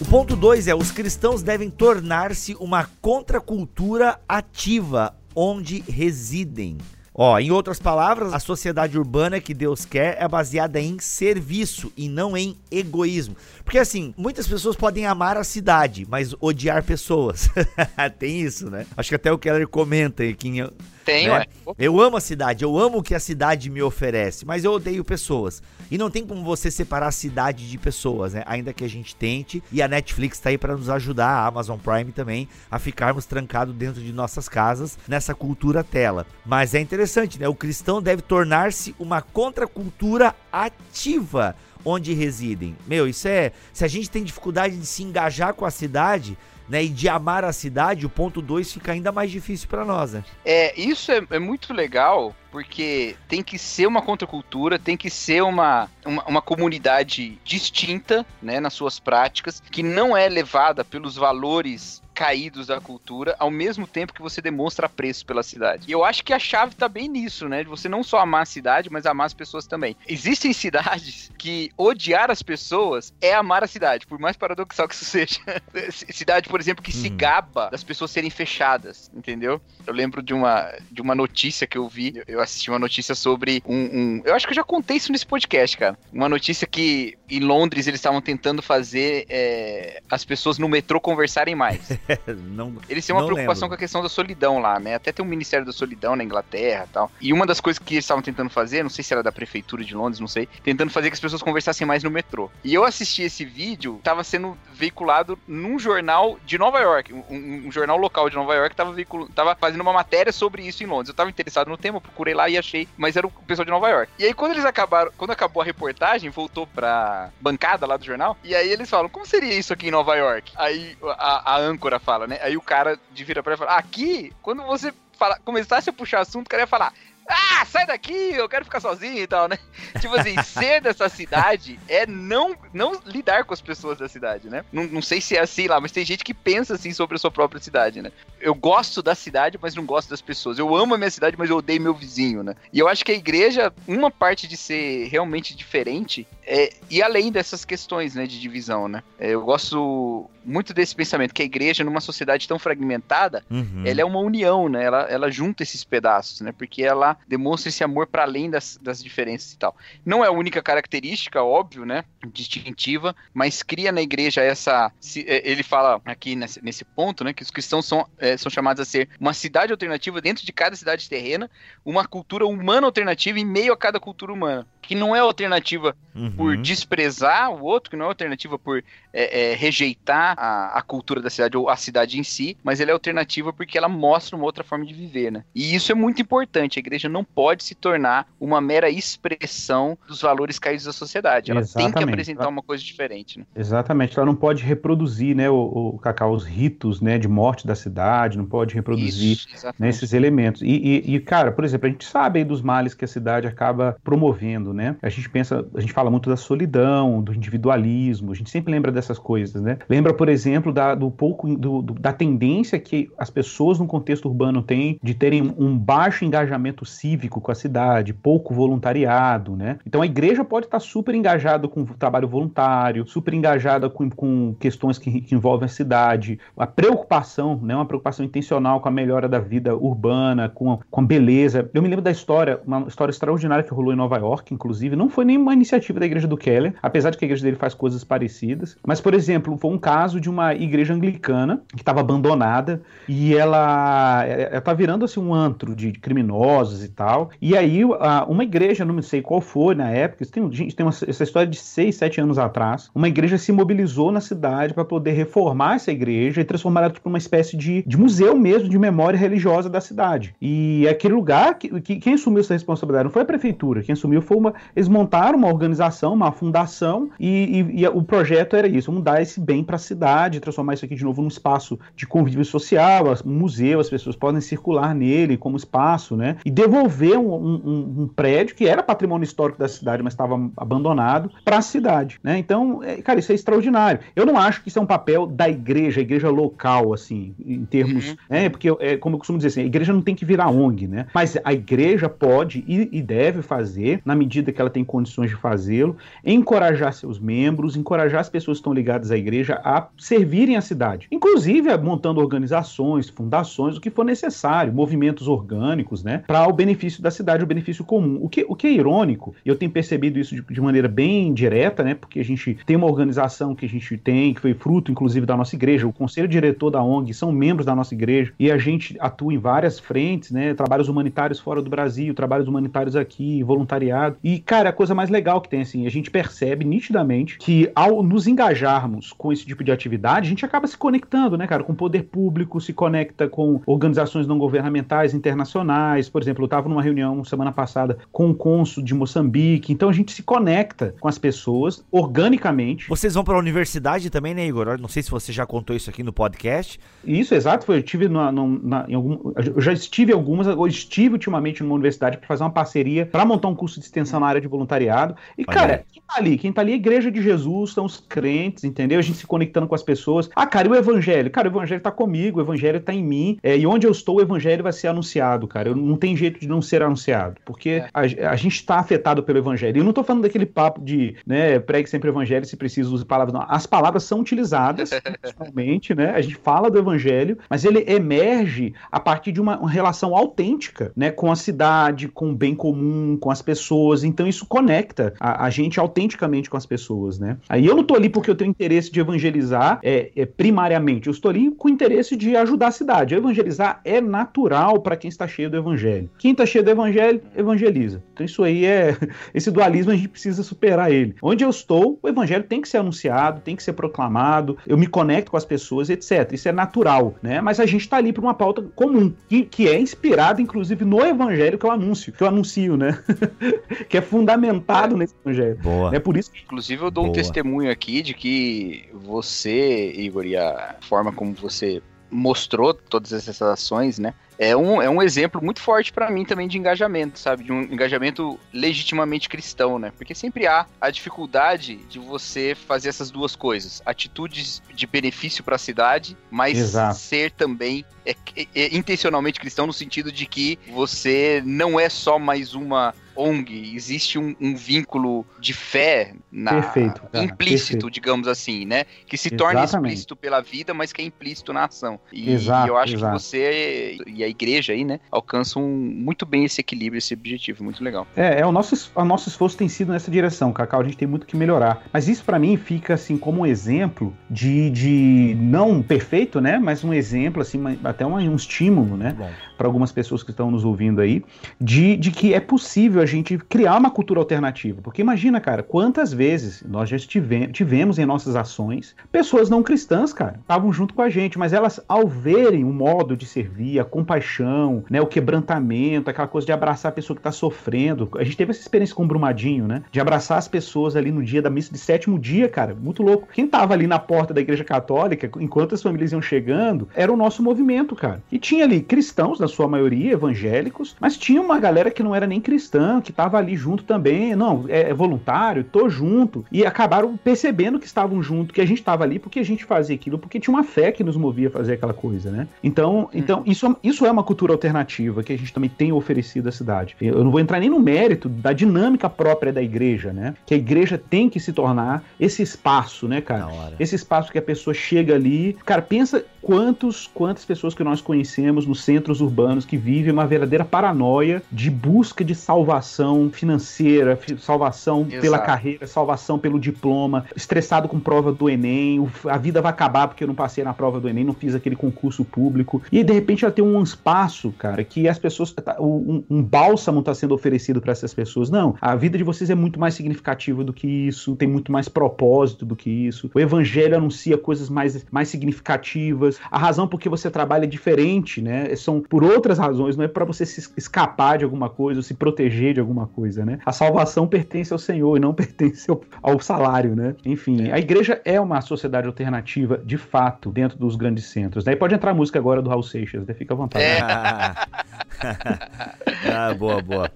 Ponto 0.08 0.34
2 0.34 0.68
é: 0.68 0.74
os 0.74 0.90
cristãos 0.90 1.42
devem 1.42 1.68
tornar-se 1.68 2.56
uma 2.58 2.88
contracultura 3.00 4.18
ativa 4.26 5.14
onde 5.34 5.84
residem. 5.86 6.78
Ó, 7.20 7.36
em 7.38 7.50
outras 7.50 7.80
palavras, 7.80 8.32
a 8.32 8.38
sociedade 8.38 8.96
urbana 8.96 9.40
que 9.40 9.52
Deus 9.52 9.84
quer 9.84 10.16
é 10.20 10.28
baseada 10.28 10.80
em 10.80 11.00
serviço 11.00 11.92
e 11.96 12.08
não 12.08 12.36
em 12.36 12.56
egoísmo. 12.70 13.36
Porque 13.64 13.76
assim, 13.76 14.14
muitas 14.16 14.46
pessoas 14.46 14.76
podem 14.76 15.04
amar 15.04 15.36
a 15.36 15.42
cidade, 15.42 16.06
mas 16.08 16.32
odiar 16.40 16.84
pessoas. 16.84 17.50
Tem 18.20 18.40
isso, 18.40 18.70
né? 18.70 18.86
Acho 18.96 19.08
que 19.08 19.16
até 19.16 19.32
o 19.32 19.38
Keller 19.38 19.66
comenta 19.66 20.22
aqui 20.22 20.48
em, 20.48 20.70
Tem, 21.04 21.26
né? 21.26 21.32
ué. 21.32 21.46
Eu 21.76 22.00
amo 22.00 22.16
a 22.16 22.20
cidade, 22.20 22.62
eu 22.62 22.78
amo 22.78 22.98
o 22.98 23.02
que 23.02 23.16
a 23.16 23.20
cidade 23.20 23.68
me 23.68 23.82
oferece, 23.82 24.46
mas 24.46 24.62
eu 24.62 24.72
odeio 24.72 25.04
pessoas. 25.04 25.60
E 25.90 25.98
não 25.98 26.10
tem 26.10 26.26
como 26.26 26.44
você 26.44 26.70
separar 26.70 27.08
a 27.08 27.12
cidade 27.12 27.68
de 27.68 27.78
pessoas, 27.78 28.34
né? 28.34 28.42
Ainda 28.46 28.72
que 28.72 28.84
a 28.84 28.88
gente 28.88 29.14
tente. 29.14 29.62
E 29.72 29.80
a 29.80 29.88
Netflix 29.88 30.38
tá 30.38 30.50
aí 30.50 30.58
para 30.58 30.76
nos 30.76 30.90
ajudar, 30.90 31.28
a 31.28 31.46
Amazon 31.46 31.78
Prime 31.78 32.12
também, 32.12 32.48
a 32.70 32.78
ficarmos 32.78 33.24
trancados 33.24 33.74
dentro 33.74 34.00
de 34.00 34.12
nossas 34.12 34.48
casas 34.48 34.98
nessa 35.08 35.34
cultura 35.34 35.82
tela. 35.82 36.26
Mas 36.44 36.74
é 36.74 36.80
interessante, 36.80 37.38
né? 37.38 37.48
O 37.48 37.54
cristão 37.54 38.02
deve 38.02 38.22
tornar-se 38.22 38.94
uma 38.98 39.22
contracultura 39.22 40.34
ativa 40.52 41.56
onde 41.84 42.12
residem. 42.12 42.76
Meu, 42.86 43.08
isso 43.08 43.28
é. 43.28 43.52
Se 43.72 43.84
a 43.84 43.88
gente 43.88 44.10
tem 44.10 44.24
dificuldade 44.24 44.76
de 44.76 44.86
se 44.86 45.02
engajar 45.02 45.54
com 45.54 45.64
a 45.64 45.70
cidade. 45.70 46.36
Né, 46.68 46.84
e 46.84 46.88
de 46.90 47.08
amar 47.08 47.44
a 47.44 47.52
cidade, 47.52 48.04
o 48.04 48.10
ponto 48.10 48.42
2 48.42 48.74
fica 48.74 48.92
ainda 48.92 49.10
mais 49.10 49.30
difícil 49.30 49.66
para 49.68 49.86
nós, 49.86 50.12
né? 50.12 50.22
É, 50.44 50.78
isso 50.78 51.10
é, 51.10 51.26
é 51.30 51.38
muito 51.38 51.72
legal, 51.72 52.36
porque 52.50 53.16
tem 53.26 53.42
que 53.42 53.58
ser 53.58 53.86
uma 53.86 54.02
contracultura, 54.02 54.78
tem 54.78 54.96
que 54.96 55.08
ser 55.08 55.42
uma, 55.42 55.88
uma, 56.04 56.24
uma 56.24 56.42
comunidade 56.42 57.38
distinta, 57.42 58.26
né, 58.42 58.60
nas 58.60 58.74
suas 58.74 58.98
práticas, 58.98 59.62
que 59.70 59.82
não 59.82 60.16
é 60.16 60.28
levada 60.28 60.84
pelos 60.84 61.16
valores 61.16 62.02
caídos 62.18 62.66
da 62.66 62.80
cultura, 62.80 63.36
ao 63.38 63.48
mesmo 63.48 63.86
tempo 63.86 64.12
que 64.12 64.20
você 64.20 64.42
demonstra 64.42 64.86
apreço 64.86 65.24
pela 65.24 65.40
cidade. 65.44 65.84
E 65.86 65.92
eu 65.92 66.04
acho 66.04 66.24
que 66.24 66.32
a 66.32 66.38
chave 66.38 66.74
tá 66.74 66.88
bem 66.88 67.08
nisso, 67.08 67.48
né? 67.48 67.62
De 67.62 67.68
você 67.68 67.88
não 67.88 68.02
só 68.02 68.18
amar 68.18 68.42
a 68.42 68.44
cidade, 68.44 68.90
mas 68.90 69.06
amar 69.06 69.26
as 69.26 69.34
pessoas 69.34 69.68
também. 69.68 69.96
Existem 70.08 70.52
cidades 70.52 71.30
que 71.38 71.70
odiar 71.76 72.28
as 72.28 72.42
pessoas 72.42 73.12
é 73.20 73.32
amar 73.34 73.62
a 73.62 73.68
cidade, 73.68 74.04
por 74.04 74.18
mais 74.18 74.36
paradoxal 74.36 74.88
que 74.88 74.94
isso 74.94 75.04
seja. 75.04 75.38
cidade, 75.92 76.48
por 76.48 76.58
exemplo, 76.58 76.82
que 76.82 76.90
se 76.92 77.08
Uhum. 77.08 77.16
gaba 77.16 77.68
das 77.70 77.84
pessoas 77.84 78.10
serem 78.10 78.30
fechadas, 78.30 79.08
entendeu? 79.14 79.60
Eu 79.86 79.94
lembro 79.94 80.20
de 80.20 80.34
uma, 80.34 80.72
de 80.90 81.00
uma 81.00 81.14
notícia 81.14 81.66
que 81.68 81.78
eu 81.78 81.88
vi, 81.88 82.20
eu 82.26 82.40
assisti 82.40 82.68
uma 82.68 82.78
notícia 82.80 83.14
sobre 83.14 83.62
um, 83.64 83.76
um- 83.76 84.22
Eu 84.24 84.34
acho 84.34 84.44
que 84.46 84.50
eu 84.52 84.56
já 84.56 84.64
contei 84.64 84.96
isso 84.96 85.12
nesse 85.12 85.24
podcast, 85.24 85.76
cara. 85.78 85.96
Uma 86.12 86.28
notícia 86.28 86.66
que 86.66 87.16
em 87.30 87.38
Londres 87.40 87.86
eles 87.86 87.98
estavam 88.00 88.20
tentando 88.20 88.60
fazer 88.60 89.24
é, 89.28 90.00
as 90.10 90.24
pessoas 90.24 90.58
no 90.58 90.68
metrô 90.68 91.00
conversarem 91.00 91.54
mais. 91.54 91.88
não, 92.26 92.74
Eles 92.88 93.06
têm 93.06 93.14
uma 93.14 93.24
preocupação 93.24 93.62
lembro. 93.66 93.68
com 93.68 93.74
a 93.74 93.78
questão 93.78 94.02
da 94.02 94.08
solidão 94.08 94.58
lá, 94.58 94.78
né? 94.80 94.94
Até 94.94 95.12
tem 95.12 95.24
um 95.24 95.28
Ministério 95.28 95.64
da 95.66 95.72
Solidão 95.72 96.16
na 96.16 96.24
Inglaterra 96.24 96.86
e 96.88 96.92
tal. 96.92 97.10
E 97.20 97.32
uma 97.32 97.46
das 97.46 97.60
coisas 97.60 97.78
que 97.78 97.94
eles 97.94 98.04
estavam 98.04 98.22
tentando 98.22 98.50
fazer, 98.50 98.82
não 98.82 98.90
sei 98.90 99.04
se 99.04 99.12
era 99.12 99.22
da 99.22 99.32
Prefeitura 99.32 99.84
de 99.84 99.94
Londres, 99.94 100.20
não 100.20 100.28
sei, 100.28 100.48
tentando 100.62 100.90
fazer 100.90 101.08
que 101.10 101.14
as 101.14 101.20
pessoas 101.20 101.42
conversassem 101.42 101.86
mais 101.86 102.02
no 102.02 102.10
metrô. 102.10 102.50
E 102.64 102.72
eu 102.74 102.84
assisti 102.84 103.22
esse 103.22 103.44
vídeo, 103.44 104.00
tava 104.02 104.24
sendo 104.24 104.56
veiculado 104.72 105.38
num 105.46 105.78
jornal 105.78 106.38
de 106.44 106.56
Nova 106.58 106.78
York, 106.80 107.12
um, 107.12 107.24
um- 107.28 107.62
um 107.68 107.72
jornal 107.72 107.96
local 107.96 108.28
de 108.30 108.36
Nova 108.36 108.54
York 108.54 108.74
tava, 108.74 108.92
veicul... 108.92 109.28
tava 109.34 109.54
fazendo 109.56 109.80
uma 109.80 109.92
matéria 109.92 110.32
sobre 110.32 110.66
isso 110.66 110.82
em 110.82 110.86
Londres. 110.86 111.08
Eu 111.08 111.14
tava 111.14 111.30
interessado 111.30 111.68
no 111.68 111.76
tema, 111.76 112.00
procurei 112.00 112.34
lá 112.34 112.48
e 112.48 112.56
achei, 112.56 112.88
mas 112.96 113.16
era 113.16 113.26
o 113.26 113.30
pessoal 113.30 113.64
de 113.64 113.70
Nova 113.70 113.88
York. 113.88 114.10
E 114.18 114.24
aí 114.24 114.32
quando 114.34 114.52
eles 114.52 114.64
acabaram, 114.64 115.10
quando 115.16 115.30
acabou 115.32 115.62
a 115.62 115.66
reportagem, 115.66 116.30
voltou 116.30 116.66
pra 116.66 117.30
bancada 117.40 117.86
lá 117.86 117.96
do 117.96 118.04
jornal, 118.04 118.36
e 118.44 118.54
aí 118.54 118.70
eles 118.70 118.88
falam, 118.88 119.08
como 119.08 119.26
seria 119.26 119.54
isso 119.58 119.72
aqui 119.72 119.88
em 119.88 119.92
Nova 119.92 120.14
York? 120.16 120.52
Aí 120.56 120.96
a, 121.18 121.54
a 121.54 121.58
âncora 121.58 121.97
fala, 121.98 122.26
né? 122.26 122.38
Aí 122.42 122.56
o 122.56 122.62
cara 122.62 122.98
de 123.12 123.24
vira 123.24 123.42
pra 123.42 123.52
ele 123.52 123.62
e 123.62 123.64
fala, 123.64 123.78
aqui, 123.78 124.32
quando 124.42 124.62
você 124.64 124.92
fala, 125.18 125.38
começasse 125.44 125.90
a 125.90 125.92
puxar 125.92 126.20
assunto, 126.20 126.46
o 126.46 126.50
cara 126.50 126.62
ia 126.62 126.66
falar, 126.66 126.92
ah, 127.28 127.64
sai 127.66 127.86
daqui, 127.86 128.12
eu 128.12 128.48
quero 128.48 128.64
ficar 128.64 128.80
sozinho 128.80 129.18
e 129.22 129.26
tal, 129.26 129.48
né? 129.48 129.58
Tipo 130.00 130.14
assim, 130.14 130.40
ser 130.42 130.80
dessa 130.80 131.08
cidade 131.08 131.78
é 131.88 132.06
não, 132.06 132.56
não 132.72 132.98
lidar 133.04 133.44
com 133.44 133.52
as 133.54 133.60
pessoas 133.60 133.98
da 133.98 134.08
cidade, 134.08 134.48
né? 134.48 134.64
Não, 134.72 134.84
não 134.84 135.02
sei 135.02 135.20
se 135.20 135.36
é 135.36 135.40
assim 135.40 135.66
lá, 135.66 135.80
mas 135.80 135.92
tem 135.92 136.04
gente 136.04 136.24
que 136.24 136.32
pensa 136.34 136.74
assim 136.74 136.92
sobre 136.92 137.16
a 137.16 137.18
sua 137.18 137.30
própria 137.30 137.60
cidade, 137.60 138.00
né? 138.00 138.10
Eu 138.40 138.54
gosto 138.54 139.02
da 139.02 139.14
cidade, 139.14 139.58
mas 139.60 139.74
não 139.74 139.84
gosto 139.84 140.08
das 140.10 140.20
pessoas. 140.22 140.58
Eu 140.58 140.74
amo 140.74 140.94
a 140.94 140.98
minha 140.98 141.10
cidade, 141.10 141.36
mas 141.38 141.50
eu 141.50 141.56
odeio 141.56 141.80
meu 141.82 141.94
vizinho, 141.94 142.42
né? 142.42 142.54
E 142.72 142.78
eu 142.78 142.88
acho 142.88 143.04
que 143.04 143.12
a 143.12 143.14
igreja, 143.16 143.72
uma 143.86 144.10
parte 144.10 144.46
de 144.48 144.56
ser 144.56 145.08
realmente 145.08 145.54
diferente 145.54 146.26
é 146.46 146.72
ir 146.88 147.02
além 147.02 147.30
dessas 147.30 147.64
questões, 147.64 148.14
né, 148.14 148.26
de 148.26 148.40
divisão, 148.40 148.88
né? 148.88 149.02
É, 149.18 149.30
Eu 149.30 149.42
gosto 149.42 150.30
muito 150.44 150.72
desse 150.72 150.94
pensamento, 150.94 151.34
que 151.34 151.42
a 151.42 151.44
igreja, 151.44 151.84
numa 151.84 152.00
sociedade 152.00 152.48
tão 152.48 152.58
fragmentada, 152.58 153.44
Uhum. 153.50 153.82
ela 153.84 154.00
é 154.00 154.04
uma 154.04 154.20
união, 154.20 154.68
né? 154.68 154.82
Ela, 154.84 155.02
ela 155.02 155.30
junta 155.30 155.62
esses 155.62 155.84
pedaços, 155.84 156.40
né? 156.40 156.52
Porque 156.56 156.82
ela 156.82 157.17
demonstra 157.26 157.68
esse 157.68 157.82
amor 157.82 158.06
para 158.06 158.22
além 158.22 158.50
das, 158.50 158.78
das 158.80 159.02
diferenças 159.02 159.52
e 159.52 159.58
tal. 159.58 159.76
Não 160.04 160.24
é 160.24 160.28
a 160.28 160.32
única 160.32 160.62
característica, 160.62 161.42
óbvio, 161.42 161.84
né? 161.84 162.04
Distintiva, 162.32 163.14
mas 163.34 163.62
cria 163.62 163.90
na 163.92 164.00
igreja 164.00 164.40
essa. 164.42 164.92
se- 165.00 165.24
é, 165.28 165.48
ele 165.48 165.62
fala 165.62 166.00
aqui 166.04 166.34
nesse, 166.36 166.62
nesse 166.64 166.84
ponto, 166.84 167.24
né? 167.24 167.32
Que 167.32 167.42
os 167.42 167.50
cristãos 167.50 167.86
são, 167.86 168.06
é, 168.18 168.36
são 168.36 168.50
chamados 168.50 168.80
a 168.80 168.84
ser 168.84 169.08
uma 169.20 169.32
cidade 169.34 169.72
alternativa 169.72 170.20
dentro 170.20 170.44
de 170.46 170.52
cada 170.52 170.76
cidade 170.76 171.08
terrena, 171.08 171.50
uma 171.84 172.06
cultura 172.06 172.46
humana 172.46 172.86
alternativa 172.86 173.38
em 173.38 173.44
meio 173.44 173.72
a 173.72 173.76
cada 173.76 173.98
cultura 174.00 174.32
humana. 174.32 174.66
Que 174.80 174.94
não 174.94 175.14
é 175.14 175.18
alternativa 175.20 175.96
Uhum. 176.14 176.32
por 176.32 176.56
desprezar 176.56 177.48
o 177.52 177.62
outro, 177.62 177.90
que 177.90 177.96
não 177.96 178.06
é 178.06 178.08
alternativa 178.08 178.58
por 178.58 178.82
é, 179.12 179.52
é, 179.52 179.54
rejeitar 179.54 180.34
a, 180.36 180.76
a 180.78 180.82
cultura 180.82 181.20
da 181.20 181.30
cidade 181.30 181.56
ou 181.56 181.68
a 181.68 181.76
cidade 181.76 182.18
em 182.18 182.24
si, 182.24 182.56
mas 182.64 182.80
ela 182.80 182.90
é 182.90 182.92
alternativa 182.92 183.52
porque 183.52 183.78
ela 183.78 183.88
mostra 183.88 184.34
uma 184.34 184.44
outra 184.44 184.64
forma 184.64 184.84
de 184.84 184.92
viver, 184.92 185.30
né? 185.30 185.44
E 185.54 185.74
isso 185.76 185.92
é 185.92 185.94
muito 185.94 186.20
importante. 186.20 186.76
A 186.78 186.80
igreja 186.80 187.07
não 187.08 187.24
pode 187.24 187.64
se 187.64 187.74
tornar 187.74 188.26
uma 188.40 188.60
mera 188.60 188.88
expressão 188.90 189.96
dos 190.06 190.20
valores 190.22 190.58
caídos 190.58 190.84
da 190.84 190.92
sociedade. 190.92 191.50
Ela 191.50 191.60
tem 191.60 191.68
que 191.72 191.78
Exatamente. 191.80 192.08
apresentar 192.10 192.48
uma 192.48 192.62
coisa 192.62 192.82
diferente, 192.82 193.38
né? 193.38 193.44
Exatamente, 193.56 194.16
ela 194.18 194.26
não 194.26 194.34
pode 194.34 194.62
reproduzir, 194.64 195.34
né, 195.36 195.48
o, 195.50 195.92
o 195.94 195.98
Cacau, 195.98 196.32
os 196.32 196.44
ritos, 196.44 197.00
né, 197.00 197.18
de 197.18 197.28
morte 197.28 197.66
da 197.66 197.74
cidade, 197.74 198.38
não 198.38 198.46
pode 198.46 198.74
reproduzir 198.74 199.32
Isso, 199.32 199.48
né, 199.48 199.54
exatamente. 199.54 199.90
esses 199.90 200.12
elementos. 200.12 200.62
E, 200.62 200.66
e- 200.66 201.14
e, 201.14 201.20
cara, 201.20 201.52
por 201.52 201.64
exemplo, 201.64 201.86
a 201.86 201.90
gente 201.90 202.04
sabe 202.04 202.38
aí 202.38 202.44
dos 202.44 202.62
males 202.62 202.94
que 202.94 203.04
a 203.04 203.08
cidade 203.08 203.46
acaba 203.46 203.96
promovendo, 204.04 204.72
né? 204.72 204.96
A 205.02 205.08
gente 205.08 205.28
pensa, 205.28 205.66
a 205.74 205.80
gente 205.80 205.92
fala 205.92 206.10
muito 206.10 206.28
da 206.28 206.36
solidão, 206.36 207.22
do 207.22 207.32
individualismo. 207.34 208.32
A 208.32 208.34
gente 208.34 208.50
sempre 208.50 208.72
lembra 208.72 208.90
dessas 208.90 209.18
coisas, 209.18 209.60
né? 209.62 209.78
Lembra, 209.88 210.12
por 210.14 210.28
exemplo, 210.28 210.72
da, 210.72 210.94
do 210.94 211.10
pouco 211.10 211.48
do, 211.56 211.82
do, 211.82 211.94
da 211.94 212.12
tendência 212.12 212.78
que 212.78 213.10
as 213.18 213.30
pessoas 213.30 213.78
no 213.78 213.86
contexto 213.86 214.26
urbano 214.28 214.62
têm 214.62 214.98
de 215.02 215.14
terem 215.14 215.54
um 215.58 215.76
baixo 215.76 216.24
engajamento 216.24 216.84
cívico 216.98 217.40
com 217.40 217.52
a 217.52 217.54
cidade, 217.54 218.12
pouco 218.12 218.52
voluntariado, 218.52 219.56
né? 219.56 219.78
Então 219.86 220.02
a 220.02 220.06
igreja 220.06 220.44
pode 220.44 220.66
estar 220.66 220.80
super 220.80 221.14
engajada 221.14 221.68
com 221.68 221.84
trabalho 221.84 222.26
voluntário, 222.26 223.06
super 223.06 223.32
engajada 223.34 223.88
com, 223.88 224.10
com 224.10 224.54
questões 224.58 224.98
que, 224.98 225.20
que 225.20 225.34
envolvem 225.34 225.66
a 225.66 225.68
cidade, 225.68 226.38
a 226.56 226.66
preocupação, 226.66 227.58
né? 227.62 227.74
Uma 227.74 227.86
preocupação 227.86 228.24
intencional 228.24 228.80
com 228.80 228.88
a 228.88 228.92
melhora 228.92 229.28
da 229.28 229.38
vida 229.38 229.76
urbana, 229.76 230.48
com, 230.48 230.78
com 230.90 231.00
a 231.00 231.04
beleza. 231.04 231.70
Eu 231.72 231.82
me 231.82 231.88
lembro 231.88 232.02
da 232.02 232.10
história, 232.10 232.60
uma 232.66 232.86
história 232.88 233.12
extraordinária 233.12 233.64
que 233.64 233.72
rolou 233.72 233.92
em 233.92 233.96
Nova 233.96 234.16
York, 234.16 234.52
inclusive, 234.52 234.96
não 234.96 235.08
foi 235.08 235.24
nenhuma 235.24 235.52
iniciativa 235.52 236.00
da 236.00 236.06
igreja 236.06 236.26
do 236.26 236.36
Keller, 236.36 236.74
apesar 236.82 237.10
de 237.10 237.18
que 237.18 237.24
a 237.24 237.26
igreja 237.26 237.44
dele 237.44 237.56
faz 237.56 237.74
coisas 237.74 238.02
parecidas. 238.02 238.76
Mas, 238.86 239.00
por 239.00 239.14
exemplo, 239.14 239.56
foi 239.56 239.70
um 239.70 239.78
caso 239.78 240.20
de 240.20 240.28
uma 240.28 240.54
igreja 240.54 240.94
anglicana 240.94 241.62
que 241.68 241.82
estava 241.82 242.00
abandonada 242.00 242.82
e 243.08 243.34
ela, 243.34 244.24
ela 244.26 244.60
tá 244.60 244.72
virando 244.72 245.04
assim 245.04 245.20
um 245.20 245.32
antro 245.32 245.76
de 245.76 245.92
criminosos 245.92 246.87
e 246.88 246.92
tal. 246.92 247.30
E 247.40 247.56
aí 247.56 247.82
uma 248.28 248.42
igreja, 248.42 248.84
não 248.84 249.00
sei 249.02 249.22
qual 249.22 249.40
foi 249.40 249.74
na 249.74 249.90
época, 249.90 250.24
tem, 250.26 250.52
gente, 250.52 250.74
tem 250.74 250.84
uma, 250.84 250.92
essa 251.06 251.22
história 251.22 251.48
de 251.48 251.58
seis, 251.58 251.96
sete 251.96 252.20
anos 252.20 252.38
atrás, 252.38 252.90
uma 252.94 253.08
igreja 253.08 253.38
se 253.38 253.52
mobilizou 253.52 254.10
na 254.10 254.20
cidade 254.20 254.74
para 254.74 254.84
poder 254.84 255.12
reformar 255.12 255.76
essa 255.76 255.90
igreja 255.90 256.40
e 256.40 256.44
transformar 256.44 256.82
ela 256.82 256.90
tipo 256.90 257.08
uma 257.08 257.18
espécie 257.18 257.56
de, 257.56 257.82
de 257.86 257.96
museu 257.96 258.36
mesmo 258.38 258.68
de 258.68 258.78
memória 258.78 259.18
religiosa 259.18 259.68
da 259.68 259.80
cidade. 259.80 260.34
E 260.40 260.86
aquele 260.88 261.14
lugar, 261.14 261.58
que, 261.58 261.80
que, 261.80 261.96
quem 261.96 262.14
assumiu 262.14 262.40
essa 262.40 262.54
responsabilidade 262.54 263.04
não 263.04 263.10
foi 263.10 263.22
a 263.22 263.24
prefeitura, 263.24 263.82
quem 263.82 263.92
assumiu 263.92 264.22
foi 264.22 264.36
uma. 264.36 264.54
Eles 264.74 264.88
montaram 264.88 265.38
uma 265.38 265.48
organização, 265.48 266.14
uma 266.14 266.32
fundação, 266.32 267.10
e, 267.18 267.62
e, 267.74 267.82
e 267.82 267.88
o 267.88 268.02
projeto 268.02 268.56
era 268.56 268.68
isso: 268.68 268.92
mudar 268.92 269.20
esse 269.20 269.40
bem 269.40 269.62
para 269.62 269.76
a 269.76 269.78
cidade, 269.78 270.40
transformar 270.40 270.74
isso 270.74 270.84
aqui 270.84 270.94
de 270.94 271.04
novo 271.04 271.22
num 271.22 271.28
espaço 271.28 271.78
de 271.94 272.06
convívio 272.06 272.44
social, 272.44 273.04
um 273.24 273.32
museu, 273.32 273.80
as 273.80 273.88
pessoas 273.88 274.16
podem 274.16 274.40
circular 274.40 274.94
nele 274.94 275.36
como 275.36 275.56
espaço, 275.56 276.16
né? 276.16 276.36
E 276.44 276.50
devolver 276.68 277.18
um, 277.18 277.34
um, 277.34 277.94
um 278.02 278.08
prédio 278.08 278.54
que 278.54 278.66
era 278.66 278.82
patrimônio 278.82 279.24
histórico 279.24 279.58
da 279.58 279.68
cidade, 279.68 280.02
mas 280.02 280.12
estava 280.12 280.50
abandonado, 280.56 281.30
para 281.44 281.58
a 281.58 281.62
cidade, 281.62 282.20
né? 282.22 282.38
Então, 282.38 282.82
é, 282.82 282.96
cara, 283.02 283.18
isso 283.18 283.32
é 283.32 283.34
extraordinário. 283.34 284.00
Eu 284.14 284.26
não 284.26 284.36
acho 284.36 284.62
que 284.62 284.68
isso 284.68 284.78
é 284.78 284.82
um 284.82 284.86
papel 284.86 285.26
da 285.26 285.48
igreja, 285.48 286.00
a 286.00 286.02
igreja 286.02 286.28
local, 286.28 286.92
assim, 286.92 287.34
em 287.44 287.64
termos. 287.64 288.10
Uhum. 288.10 288.16
Né? 288.28 288.48
Porque, 288.48 288.68
é, 288.80 288.96
como 288.96 289.16
eu 289.16 289.18
costumo 289.18 289.38
dizer 289.38 289.48
assim, 289.48 289.62
a 289.62 289.66
igreja 289.66 289.92
não 289.92 290.02
tem 290.02 290.14
que 290.14 290.24
virar 290.24 290.50
ONG, 290.50 290.86
né? 290.86 291.06
Mas 291.14 291.36
a 291.42 291.52
igreja 291.52 292.08
pode 292.08 292.64
e, 292.66 292.88
e 292.92 293.02
deve 293.02 293.42
fazer, 293.42 294.00
na 294.04 294.14
medida 294.14 294.52
que 294.52 294.60
ela 294.60 294.70
tem 294.70 294.84
condições 294.84 295.30
de 295.30 295.36
fazê-lo, 295.36 295.96
encorajar 296.24 296.92
seus 296.92 297.18
membros, 297.18 297.76
encorajar 297.76 298.20
as 298.20 298.28
pessoas 298.28 298.58
que 298.58 298.60
estão 298.60 298.72
ligadas 298.72 299.10
à 299.10 299.16
igreja 299.16 299.60
a 299.64 299.86
servirem 299.96 300.56
a 300.56 300.60
cidade. 300.60 301.08
Inclusive 301.10 301.68
montando 301.78 302.20
organizações, 302.20 303.08
fundações, 303.08 303.76
o 303.76 303.80
que 303.80 303.90
for 303.90 304.04
necessário, 304.04 304.72
movimentos 304.72 305.28
orgânicos, 305.28 306.02
né? 306.02 306.24
Para 306.26 306.40
benefício 306.58 307.00
da 307.00 307.10
cidade, 307.10 307.44
o 307.44 307.46
benefício 307.46 307.84
comum. 307.84 308.18
O 308.20 308.28
que, 308.28 308.44
o 308.48 308.56
que 308.56 308.66
é 308.66 308.72
irônico, 308.72 309.34
eu 309.44 309.54
tenho 309.54 309.70
percebido 309.70 310.18
isso 310.18 310.34
de, 310.34 310.42
de 310.42 310.60
maneira 310.60 310.88
bem 310.88 311.32
direta, 311.32 311.84
né? 311.84 311.94
Porque 311.94 312.18
a 312.18 312.24
gente 312.24 312.58
tem 312.66 312.76
uma 312.76 312.86
organização 312.86 313.54
que 313.54 313.64
a 313.64 313.68
gente 313.68 313.96
tem, 313.96 314.34
que 314.34 314.40
foi 314.40 314.54
fruto, 314.54 314.90
inclusive, 314.90 315.24
da 315.24 315.36
nossa 315.36 315.54
igreja, 315.54 315.86
o 315.86 315.92
conselho 315.92 316.26
diretor 316.26 316.70
da 316.70 316.82
ONG 316.82 317.14
são 317.14 317.30
membros 317.30 317.64
da 317.64 317.76
nossa 317.76 317.94
igreja, 317.94 318.32
e 318.38 318.50
a 318.50 318.58
gente 318.58 318.96
atua 318.98 319.32
em 319.32 319.38
várias 319.38 319.78
frentes, 319.78 320.32
né? 320.32 320.52
Trabalhos 320.52 320.88
humanitários 320.88 321.38
fora 321.38 321.62
do 321.62 321.70
Brasil, 321.70 322.12
trabalhos 322.12 322.48
humanitários 322.48 322.96
aqui, 322.96 323.42
voluntariado. 323.44 324.16
E, 324.22 324.40
cara, 324.40 324.70
a 324.70 324.72
coisa 324.72 324.94
mais 324.94 325.10
legal 325.10 325.40
que 325.40 325.48
tem, 325.48 325.60
assim, 325.60 325.86
a 325.86 325.90
gente 325.90 326.10
percebe 326.10 326.64
nitidamente 326.64 327.38
que 327.38 327.70
ao 327.74 328.02
nos 328.02 328.26
engajarmos 328.26 329.12
com 329.12 329.32
esse 329.32 329.46
tipo 329.46 329.62
de 329.62 329.70
atividade, 329.70 330.26
a 330.26 330.30
gente 330.30 330.44
acaba 330.44 330.66
se 330.66 330.76
conectando, 330.76 331.38
né, 331.38 331.46
cara, 331.46 331.62
com 331.62 331.72
o 331.72 331.76
poder 331.76 332.04
público, 332.04 332.60
se 332.60 332.72
conecta 332.72 333.28
com 333.28 333.60
organizações 333.64 334.26
não 334.26 334.38
governamentais 334.38 335.14
internacionais. 335.14 336.08
Por 336.08 336.20
exemplo, 336.20 336.47
estava 336.48 336.68
numa 336.68 336.82
reunião 336.82 337.24
semana 337.24 337.52
passada 337.52 337.98
com 338.10 338.30
o 338.30 338.34
cônsul 338.34 338.82
de 338.82 338.94
Moçambique, 338.94 339.72
então 339.72 339.88
a 339.88 339.92
gente 339.92 340.12
se 340.12 340.22
conecta 340.22 340.94
com 341.00 341.08
as 341.08 341.18
pessoas 341.18 341.84
organicamente. 341.90 342.88
Vocês 342.88 343.14
vão 343.14 343.24
para 343.24 343.34
a 343.34 343.38
universidade 343.38 344.10
também, 344.10 344.34
né, 344.34 344.46
Igor? 344.46 344.78
Não 344.78 344.88
sei 344.88 345.02
se 345.02 345.10
você 345.10 345.32
já 345.32 345.46
contou 345.46 345.74
isso 345.76 345.90
aqui 345.90 346.02
no 346.02 346.12
podcast. 346.12 346.80
Isso, 347.04 347.34
exato. 347.34 347.72
Eu 347.72 347.82
tive 347.82 348.08
na, 348.08 348.32
na, 348.32 348.86
em 348.88 348.94
algum, 348.94 349.32
eu 349.36 349.60
já 349.60 349.72
estive 349.72 350.12
em 350.12 350.14
algumas, 350.14 350.46
eu 350.46 350.66
estive 350.66 351.14
ultimamente 351.14 351.62
numa 351.62 351.74
universidade 351.74 352.18
para 352.18 352.26
fazer 352.26 352.42
uma 352.42 352.50
parceria 352.50 353.06
para 353.06 353.24
montar 353.24 353.48
um 353.48 353.54
curso 353.54 353.78
de 353.78 353.86
extensão 353.86 354.20
na 354.20 354.26
área 354.26 354.40
de 354.40 354.48
voluntariado. 354.48 355.14
E, 355.36 355.44
Olha 355.46 355.58
cara, 355.58 355.84
quem 355.90 356.02
tá 356.06 356.14
ali? 356.16 356.38
Quem 356.38 356.52
tá 356.52 356.60
ali 356.60 356.72
é 356.72 356.74
a 356.74 356.78
Igreja 356.78 357.10
de 357.10 357.22
Jesus, 357.22 357.72
são 357.72 357.84
os 357.84 358.00
crentes, 358.00 358.64
entendeu? 358.64 358.98
A 358.98 359.02
gente 359.02 359.18
se 359.18 359.26
conectando 359.26 359.66
com 359.66 359.74
as 359.74 359.82
pessoas. 359.82 360.30
Ah, 360.34 360.46
cara, 360.46 360.68
e 360.68 360.70
o 360.70 360.74
Evangelho? 360.74 361.30
Cara, 361.30 361.48
o 361.48 361.52
Evangelho 361.52 361.80
tá 361.80 361.90
comigo, 361.90 362.38
o 362.38 362.42
Evangelho 362.42 362.80
tá 362.80 362.92
em 362.92 363.02
mim. 363.02 363.38
É, 363.42 363.56
e 363.56 363.66
onde 363.66 363.86
eu 363.86 363.90
estou, 363.90 364.16
o 364.16 364.20
Evangelho 364.20 364.62
vai 364.62 364.72
ser 364.72 364.88
anunciado, 364.88 365.46
cara. 365.46 365.68
Eu, 365.68 365.76
não 365.76 365.96
tem 365.96 366.16
jeito 366.16 366.37
de 366.40 366.48
não 366.48 366.62
ser 366.62 366.82
anunciado. 366.82 367.36
Porque 367.44 367.70
é. 367.70 367.88
a, 367.92 368.30
a, 368.30 368.36
gente 368.36 368.64
tá 368.64 368.76
afetado 368.76 369.22
pelo 369.22 369.38
Evangelho. 369.38 369.76
E 369.76 369.80
eu 369.80 369.84
não 369.84 369.92
tô 369.92 370.02
falando 370.02 370.22
daquele 370.22 370.46
papo 370.46 370.80
de, 370.80 371.16
né, 371.26 371.58
pregue 371.58 371.88
sempre 371.88 372.08
o 372.08 372.12
Evangelho, 372.12 372.44
se 372.44 372.56
precisa 372.56 372.90
use 372.90 373.04
palavras. 373.04 373.34
Não. 373.34 373.44
As 373.48 373.66
palavras 373.66 374.04
são 374.04 374.20
utilizadas, 374.20 374.90
principalmente, 375.20 375.94
né? 375.94 376.10
A 376.10 376.20
gente 376.20 376.36
fala 376.36 376.70
do 376.70 376.78
Evangelho, 376.78 377.38
mas 377.48 377.64
ele 377.64 377.84
emerge 377.86 378.74
a 378.90 379.00
partir 379.00 379.32
de 379.32 379.40
uma, 379.40 379.58
uma 379.58 379.70
relação 379.70 380.16
autêntica, 380.16 380.92
né? 380.96 381.10
Com 381.10 381.30
a 381.30 381.36
cidade, 381.36 382.08
com 382.08 382.30
o 382.30 382.34
bem 382.34 382.54
comum, 382.54 383.16
com 383.16 383.30
as 383.30 383.42
pessoas. 383.42 384.04
Então 384.04 384.26
isso 384.26 384.46
conecta 384.46 385.14
a, 385.20 385.44
a 385.44 385.50
gente 385.50 385.78
autenticamente 385.78 386.48
com 386.48 386.56
as 386.56 386.66
pessoas, 386.66 387.18
né? 387.18 387.36
Aí 387.48 387.66
eu 387.66 387.76
não 387.76 387.84
tô 387.84 387.94
ali 387.94 388.08
porque 388.08 388.30
eu 388.30 388.36
tenho 388.36 388.50
interesse 388.50 388.90
de 388.90 389.00
evangelizar 389.00 389.80
é, 389.82 390.10
é 390.14 390.26
primariamente, 390.26 391.08
eu 391.08 391.12
estou 391.12 391.30
ali 391.30 391.50
com 391.50 391.68
interesse 391.68 392.16
de 392.16 392.36
ajudar 392.36 392.68
a 392.68 392.72
cidade. 392.72 393.14
Evangelizar 393.14 393.80
é 393.84 394.00
natural 394.00 394.80
para 394.80 394.96
quem 394.96 395.08
está 395.08 395.26
cheio 395.26 395.50
do 395.50 395.56
evangelho. 395.56 396.10
Quem 396.18 396.27
está 396.32 396.46
cheio 396.46 396.64
do 396.64 396.70
evangelho, 396.70 397.20
evangeliza. 397.36 398.02
Então 398.12 398.24
isso 398.24 398.42
aí 398.42 398.64
é 398.64 398.96
esse 399.34 399.50
dualismo 399.50 399.92
a 399.92 399.96
gente 399.96 400.08
precisa 400.08 400.42
superar 400.42 400.90
ele. 400.90 401.14
Onde 401.22 401.44
eu 401.44 401.50
estou, 401.50 401.98
o 402.02 402.08
evangelho 402.08 402.44
tem 402.44 402.60
que 402.60 402.68
ser 402.68 402.78
anunciado, 402.78 403.40
tem 403.40 403.56
que 403.56 403.62
ser 403.62 403.72
proclamado, 403.72 404.56
eu 404.66 404.76
me 404.76 404.86
conecto 404.86 405.30
com 405.30 405.36
as 405.36 405.44
pessoas, 405.44 405.90
etc. 405.90 406.32
Isso 406.32 406.48
é 406.48 406.52
natural, 406.52 407.14
né? 407.22 407.40
Mas 407.40 407.60
a 407.60 407.66
gente 407.66 407.82
está 407.82 407.96
ali 407.96 408.12
para 408.12 408.22
uma 408.22 408.34
pauta 408.34 408.62
comum, 408.74 409.12
que, 409.28 409.42
que 409.44 409.68
é 409.68 409.78
inspirada 409.78 410.40
inclusive 410.40 410.84
no 410.84 411.04
evangelho 411.04 411.58
que 411.58 411.66
eu 411.66 411.70
anuncio, 411.70 412.12
que 412.12 412.22
eu 412.22 412.28
anuncio, 412.28 412.76
né? 412.76 412.98
que 413.88 413.96
é 413.96 414.00
fundamentado 414.00 414.96
nesse 414.96 415.14
evangelho. 415.24 415.58
Boa. 415.62 415.94
É 415.94 415.98
por 415.98 416.16
isso 416.16 416.30
que... 416.30 416.42
Inclusive, 416.42 416.82
eu 416.82 416.90
dou 416.90 417.04
Boa. 417.04 417.12
um 417.12 417.14
testemunho 417.14 417.70
aqui 417.70 418.02
de 418.02 418.14
que 418.14 418.88
você, 418.92 419.92
Igor, 419.92 420.24
e 420.26 420.36
a 420.36 420.76
forma 420.80 421.12
como 421.12 421.32
você 421.34 421.82
mostrou 422.10 422.72
todas 422.72 423.12
essas 423.12 423.40
ações, 423.42 423.98
né? 423.98 424.14
É 424.38 424.56
um, 424.56 424.80
é 424.80 424.88
um 424.88 425.02
exemplo 425.02 425.42
muito 425.42 425.60
forte 425.60 425.92
para 425.92 426.10
mim 426.10 426.24
também 426.24 426.46
de 426.46 426.56
engajamento, 426.56 427.18
sabe? 427.18 427.42
De 427.42 427.52
um 427.52 427.60
engajamento 427.62 428.38
legitimamente 428.52 429.28
cristão, 429.28 429.78
né? 429.78 429.92
Porque 429.96 430.14
sempre 430.14 430.46
há 430.46 430.64
a 430.80 430.90
dificuldade 430.90 431.76
de 431.88 431.98
você 431.98 432.54
fazer 432.54 432.88
essas 432.88 433.10
duas 433.10 433.34
coisas: 433.34 433.82
atitudes 433.84 434.62
de 434.72 434.86
benefício 434.86 435.42
para 435.42 435.56
a 435.56 435.58
cidade, 435.58 436.16
mas 436.30 436.56
Exato. 436.56 436.98
ser 436.98 437.32
também 437.32 437.84
é, 438.06 438.14
é, 438.36 438.46
é, 438.54 438.76
intencionalmente 438.76 439.40
cristão 439.40 439.66
no 439.66 439.72
sentido 439.72 440.12
de 440.12 440.24
que 440.24 440.58
você 440.70 441.42
não 441.44 441.78
é 441.78 441.88
só 441.88 442.18
mais 442.18 442.54
uma 442.54 442.94
ONG, 443.18 443.74
existe 443.74 444.18
um, 444.18 444.34
um 444.40 444.54
vínculo 444.54 445.26
de 445.40 445.52
fé 445.52 446.14
na, 446.30 446.52
Perfeito, 446.52 447.02
implícito, 447.14 447.72
Perfeito. 447.72 447.90
digamos 447.90 448.28
assim, 448.28 448.64
né? 448.64 448.84
Que 449.06 449.16
se 449.16 449.30
torna 449.30 449.64
Exatamente. 449.64 449.90
explícito 449.90 450.16
pela 450.16 450.40
vida, 450.40 450.72
mas 450.72 450.92
que 450.92 451.02
é 451.02 451.04
implícito 451.04 451.52
na 451.52 451.64
ação. 451.64 451.98
E, 452.12 452.30
exato, 452.30 452.68
eu 452.68 452.76
acho 452.76 452.94
exato. 452.94 453.16
que 453.16 453.22
você 453.22 453.98
e 454.06 454.22
a 454.22 454.28
igreja 454.28 454.72
aí, 454.72 454.84
né, 454.84 455.00
alcançam 455.10 455.62
muito 455.62 456.24
bem 456.24 456.44
esse 456.44 456.60
equilíbrio, 456.60 456.98
esse 456.98 457.14
objetivo, 457.14 457.64
muito 457.64 457.82
legal. 457.82 458.06
É, 458.16 458.40
é 458.40 458.46
o 458.46 458.52
nosso, 458.52 458.90
o 458.94 459.04
nosso 459.04 459.28
esforço 459.28 459.56
tem 459.56 459.68
sido 459.68 459.92
nessa 459.92 460.10
direção, 460.10 460.52
Cacau, 460.52 460.80
a 460.80 460.84
gente 460.84 460.96
tem 460.96 461.08
muito 461.08 461.26
que 461.26 461.36
melhorar. 461.36 461.82
Mas 461.92 462.08
isso 462.08 462.24
para 462.24 462.38
mim 462.38 462.56
fica 462.56 462.94
assim 462.94 463.18
como 463.18 463.40
um 463.40 463.46
exemplo 463.46 464.16
de, 464.30 464.70
de 464.70 465.36
não 465.40 465.82
perfeito, 465.82 466.40
né, 466.40 466.58
mas 466.58 466.84
um 466.84 466.94
exemplo 466.94 467.42
assim, 467.42 467.60
até 467.82 468.06
um, 468.06 468.14
um 468.14 468.36
estímulo, 468.36 468.96
né, 468.96 469.16
para 469.56 469.66
algumas 469.66 469.90
pessoas 469.90 470.22
que 470.22 470.30
estão 470.30 470.50
nos 470.50 470.64
ouvindo 470.64 471.00
aí, 471.00 471.24
de, 471.60 471.96
de 471.96 472.10
que 472.10 472.32
é 472.32 472.40
possível 472.40 473.02
a 473.02 473.06
gente 473.08 473.36
criar 473.36 473.76
uma 473.76 473.90
cultura 473.90 474.20
alternativa. 474.20 474.80
Porque 474.82 475.02
imagina, 475.02 475.40
cara, 475.40 475.62
quantas 475.62 476.12
vezes 476.12 476.62
nós 476.66 476.88
já 476.88 476.96
tivemos, 476.98 477.98
em 477.98 478.06
nossas 478.06 478.36
ações 478.36 478.94
pessoas 479.10 479.50
não 479.50 479.62
cristãs, 479.62 480.12
cara, 480.12 480.38
estavam 480.40 480.72
junto 480.72 480.94
com 480.94 481.02
a 481.02 481.10
gente, 481.10 481.38
mas 481.38 481.52
elas, 481.52 481.80
ao 481.88 482.06
verem 482.06 482.64
o 482.64 482.72
modo 482.72 483.16
de 483.16 483.26
servir, 483.26 483.80
a 483.80 483.84
compaixão, 483.84 484.84
né, 484.88 485.00
o 485.00 485.06
quebrantamento, 485.06 486.10
aquela 486.10 486.28
coisa 486.28 486.46
de 486.46 486.52
abraçar 486.52 486.90
a 486.90 486.94
pessoa 486.94 487.16
que 487.16 487.20
está 487.20 487.32
sofrendo. 487.32 488.08
A 488.16 488.24
gente 488.24 488.36
teve 488.36 488.52
essa 488.52 488.60
experiência 488.60 488.94
com 488.94 489.04
o 489.04 489.06
Brumadinho, 489.06 489.66
né? 489.66 489.82
De 489.90 490.00
abraçar 490.00 490.38
as 490.38 490.46
pessoas 490.48 490.94
ali 490.94 491.10
no 491.10 491.24
dia 491.24 491.42
da 491.42 491.50
missa 491.50 491.72
de 491.72 491.78
sétimo 491.78 492.18
dia, 492.18 492.48
cara, 492.48 492.74
muito 492.74 493.02
louco. 493.02 493.28
Quem 493.32 493.46
tava 493.46 493.74
ali 493.74 493.86
na 493.86 493.98
porta 493.98 494.32
da 494.32 494.40
igreja 494.40 494.64
católica, 494.64 495.30
enquanto 495.40 495.74
as 495.74 495.82
famílias 495.82 496.12
iam 496.12 496.22
chegando, 496.22 496.88
era 496.94 497.12
o 497.12 497.16
nosso 497.16 497.42
movimento 497.42 497.88
cara. 497.94 498.22
E 498.30 498.38
tinha 498.38 498.64
ali 498.64 498.80
cristãos, 498.80 499.38
na 499.38 499.48
sua 499.48 499.68
maioria, 499.68 500.12
evangélicos, 500.12 500.96
mas 501.00 501.16
tinha 501.16 501.40
uma 501.40 501.58
galera 501.58 501.90
que 501.90 502.02
não 502.02 502.14
era 502.14 502.26
nem 502.26 502.40
cristã, 502.40 502.97
que 503.00 503.12
tava 503.12 503.38
ali 503.38 503.56
junto 503.56 503.84
também. 503.84 504.34
Não, 504.34 504.64
é, 504.68 504.90
é 504.90 504.94
voluntário, 504.94 505.64
tô 505.64 505.88
junto. 505.88 506.44
E 506.50 506.64
acabaram 506.64 507.16
percebendo 507.16 507.78
que 507.78 507.86
estavam 507.86 508.22
junto, 508.22 508.54
que 508.54 508.60
a 508.60 508.66
gente 508.66 508.82
tava 508.82 509.04
ali 509.04 509.18
porque 509.18 509.38
a 509.38 509.44
gente 509.44 509.64
fazia 509.64 509.94
aquilo, 509.94 510.18
porque 510.18 510.40
tinha 510.40 510.54
uma 510.54 510.64
fé 510.64 510.92
que 510.92 511.04
nos 511.04 511.16
movia 511.16 511.48
a 511.48 511.50
fazer 511.50 511.74
aquela 511.74 511.94
coisa, 511.94 512.30
né? 512.30 512.48
Então, 512.62 513.08
então 513.12 513.42
isso, 513.46 513.76
isso 513.82 514.06
é 514.06 514.10
uma 514.10 514.22
cultura 514.22 514.52
alternativa 514.52 515.22
que 515.22 515.32
a 515.32 515.38
gente 515.38 515.52
também 515.52 515.70
tem 515.70 515.92
oferecido 515.92 516.48
à 516.48 516.52
cidade. 516.52 516.96
Eu 517.00 517.24
não 517.24 517.30
vou 517.30 517.40
entrar 517.40 517.60
nem 517.60 517.70
no 517.70 517.78
mérito 517.78 518.28
da 518.28 518.52
dinâmica 518.52 519.08
própria 519.08 519.52
da 519.52 519.62
igreja, 519.62 520.12
né? 520.12 520.34
Que 520.46 520.54
a 520.54 520.56
igreja 520.56 520.98
tem 520.98 521.28
que 521.28 521.40
se 521.40 521.52
tornar 521.52 522.02
esse 522.18 522.42
espaço, 522.42 523.06
né, 523.08 523.20
cara? 523.20 523.48
Esse 523.78 523.94
espaço 523.94 524.32
que 524.32 524.38
a 524.38 524.42
pessoa 524.42 524.74
chega 524.74 525.14
ali. 525.14 525.56
Cara, 525.64 525.82
pensa 525.82 526.24
quantos, 526.42 527.06
quantas 527.12 527.44
pessoas 527.44 527.74
que 527.74 527.84
nós 527.84 528.00
conhecemos 528.00 528.66
nos 528.66 528.82
centros 528.82 529.20
urbanos 529.20 529.64
que 529.64 529.76
vivem 529.76 530.12
uma 530.12 530.26
verdadeira 530.26 530.64
paranoia 530.64 531.42
de 531.52 531.70
busca 531.70 532.24
de 532.24 532.34
salvação 532.34 532.87
financeira, 533.32 534.18
salvação 534.38 535.02
Exato. 535.02 535.20
pela 535.20 535.38
carreira, 535.38 535.86
salvação 535.86 536.38
pelo 536.38 536.58
diploma, 536.58 537.24
estressado 537.36 537.88
com 537.88 538.00
prova 538.00 538.32
do 538.32 538.48
Enem, 538.48 539.08
a 539.26 539.38
vida 539.38 539.60
vai 539.60 539.70
acabar 539.70 540.08
porque 540.08 540.24
eu 540.24 540.28
não 540.28 540.34
passei 540.34 540.64
na 540.64 540.72
prova 540.72 541.00
do 541.00 541.08
Enem, 541.08 541.24
não 541.24 541.34
fiz 541.34 541.54
aquele 541.54 541.76
concurso 541.76 542.24
público. 542.24 542.82
E 542.90 543.02
de 543.02 543.12
repente 543.12 543.44
ela 543.44 543.52
tem 543.52 543.64
um 543.64 543.82
espaço, 543.82 544.52
cara, 544.58 544.82
que 544.84 545.08
as 545.08 545.18
pessoas. 545.18 545.52
Tá, 545.52 545.76
um, 545.80 546.22
um 546.28 546.42
bálsamo 546.42 547.00
está 547.00 547.14
sendo 547.14 547.34
oferecido 547.34 547.80
para 547.80 547.92
essas 547.92 548.14
pessoas. 548.14 548.50
Não, 548.50 548.74
a 548.80 548.94
vida 548.94 549.18
de 549.18 549.24
vocês 549.24 549.50
é 549.50 549.54
muito 549.54 549.78
mais 549.78 549.94
significativa 549.94 550.62
do 550.64 550.72
que 550.72 550.86
isso, 550.86 551.36
tem 551.36 551.48
muito 551.48 551.72
mais 551.72 551.88
propósito 551.88 552.64
do 552.64 552.76
que 552.76 552.90
isso. 552.90 553.30
O 553.34 553.40
evangelho 553.40 553.96
anuncia 553.96 554.36
coisas 554.38 554.68
mais, 554.68 555.04
mais 555.10 555.28
significativas. 555.28 556.38
A 556.50 556.58
razão 556.58 556.86
por 556.86 557.00
que 557.00 557.08
você 557.08 557.30
trabalha 557.30 557.64
é 557.64 557.66
diferente, 557.66 558.40
né? 558.40 558.74
São 558.76 559.00
por 559.00 559.24
outras 559.24 559.58
razões, 559.58 559.96
não 559.96 560.04
é 560.04 560.08
para 560.08 560.24
você 560.24 560.44
se 560.46 560.70
escapar 560.76 561.38
de 561.38 561.44
alguma 561.44 561.68
coisa 561.68 562.00
ou 562.00 562.02
se 562.02 562.14
proteger 562.14 562.74
de 562.74 562.77
alguma 562.80 563.06
coisa, 563.06 563.44
né? 563.44 563.58
A 563.64 563.72
salvação 563.72 564.26
pertence 564.26 564.72
ao 564.72 564.78
Senhor 564.78 565.16
e 565.16 565.20
não 565.20 565.32
pertence 565.34 565.90
ao, 565.90 566.02
ao 566.22 566.40
salário, 566.40 566.94
né? 566.94 567.14
Enfim, 567.24 567.70
a 567.70 567.78
igreja 567.78 568.20
é 568.24 568.40
uma 568.40 568.60
sociedade 568.60 569.06
alternativa 569.06 569.78
de 569.78 569.96
fato 569.96 570.50
dentro 570.50 570.78
dos 570.78 570.96
grandes 570.96 571.26
centros. 571.26 571.64
Daí 571.64 571.76
pode 571.76 571.94
entrar 571.94 572.12
a 572.12 572.14
música 572.14 572.38
agora 572.38 572.62
do 572.62 572.70
Raul 572.70 572.82
Seixas, 572.82 573.26
né? 573.26 573.34
fica 573.34 573.54
à 573.54 573.56
vontade. 573.56 573.84
É. 573.84 573.98
ah, 576.32 576.54
boa, 576.54 576.82
boa. 576.82 577.10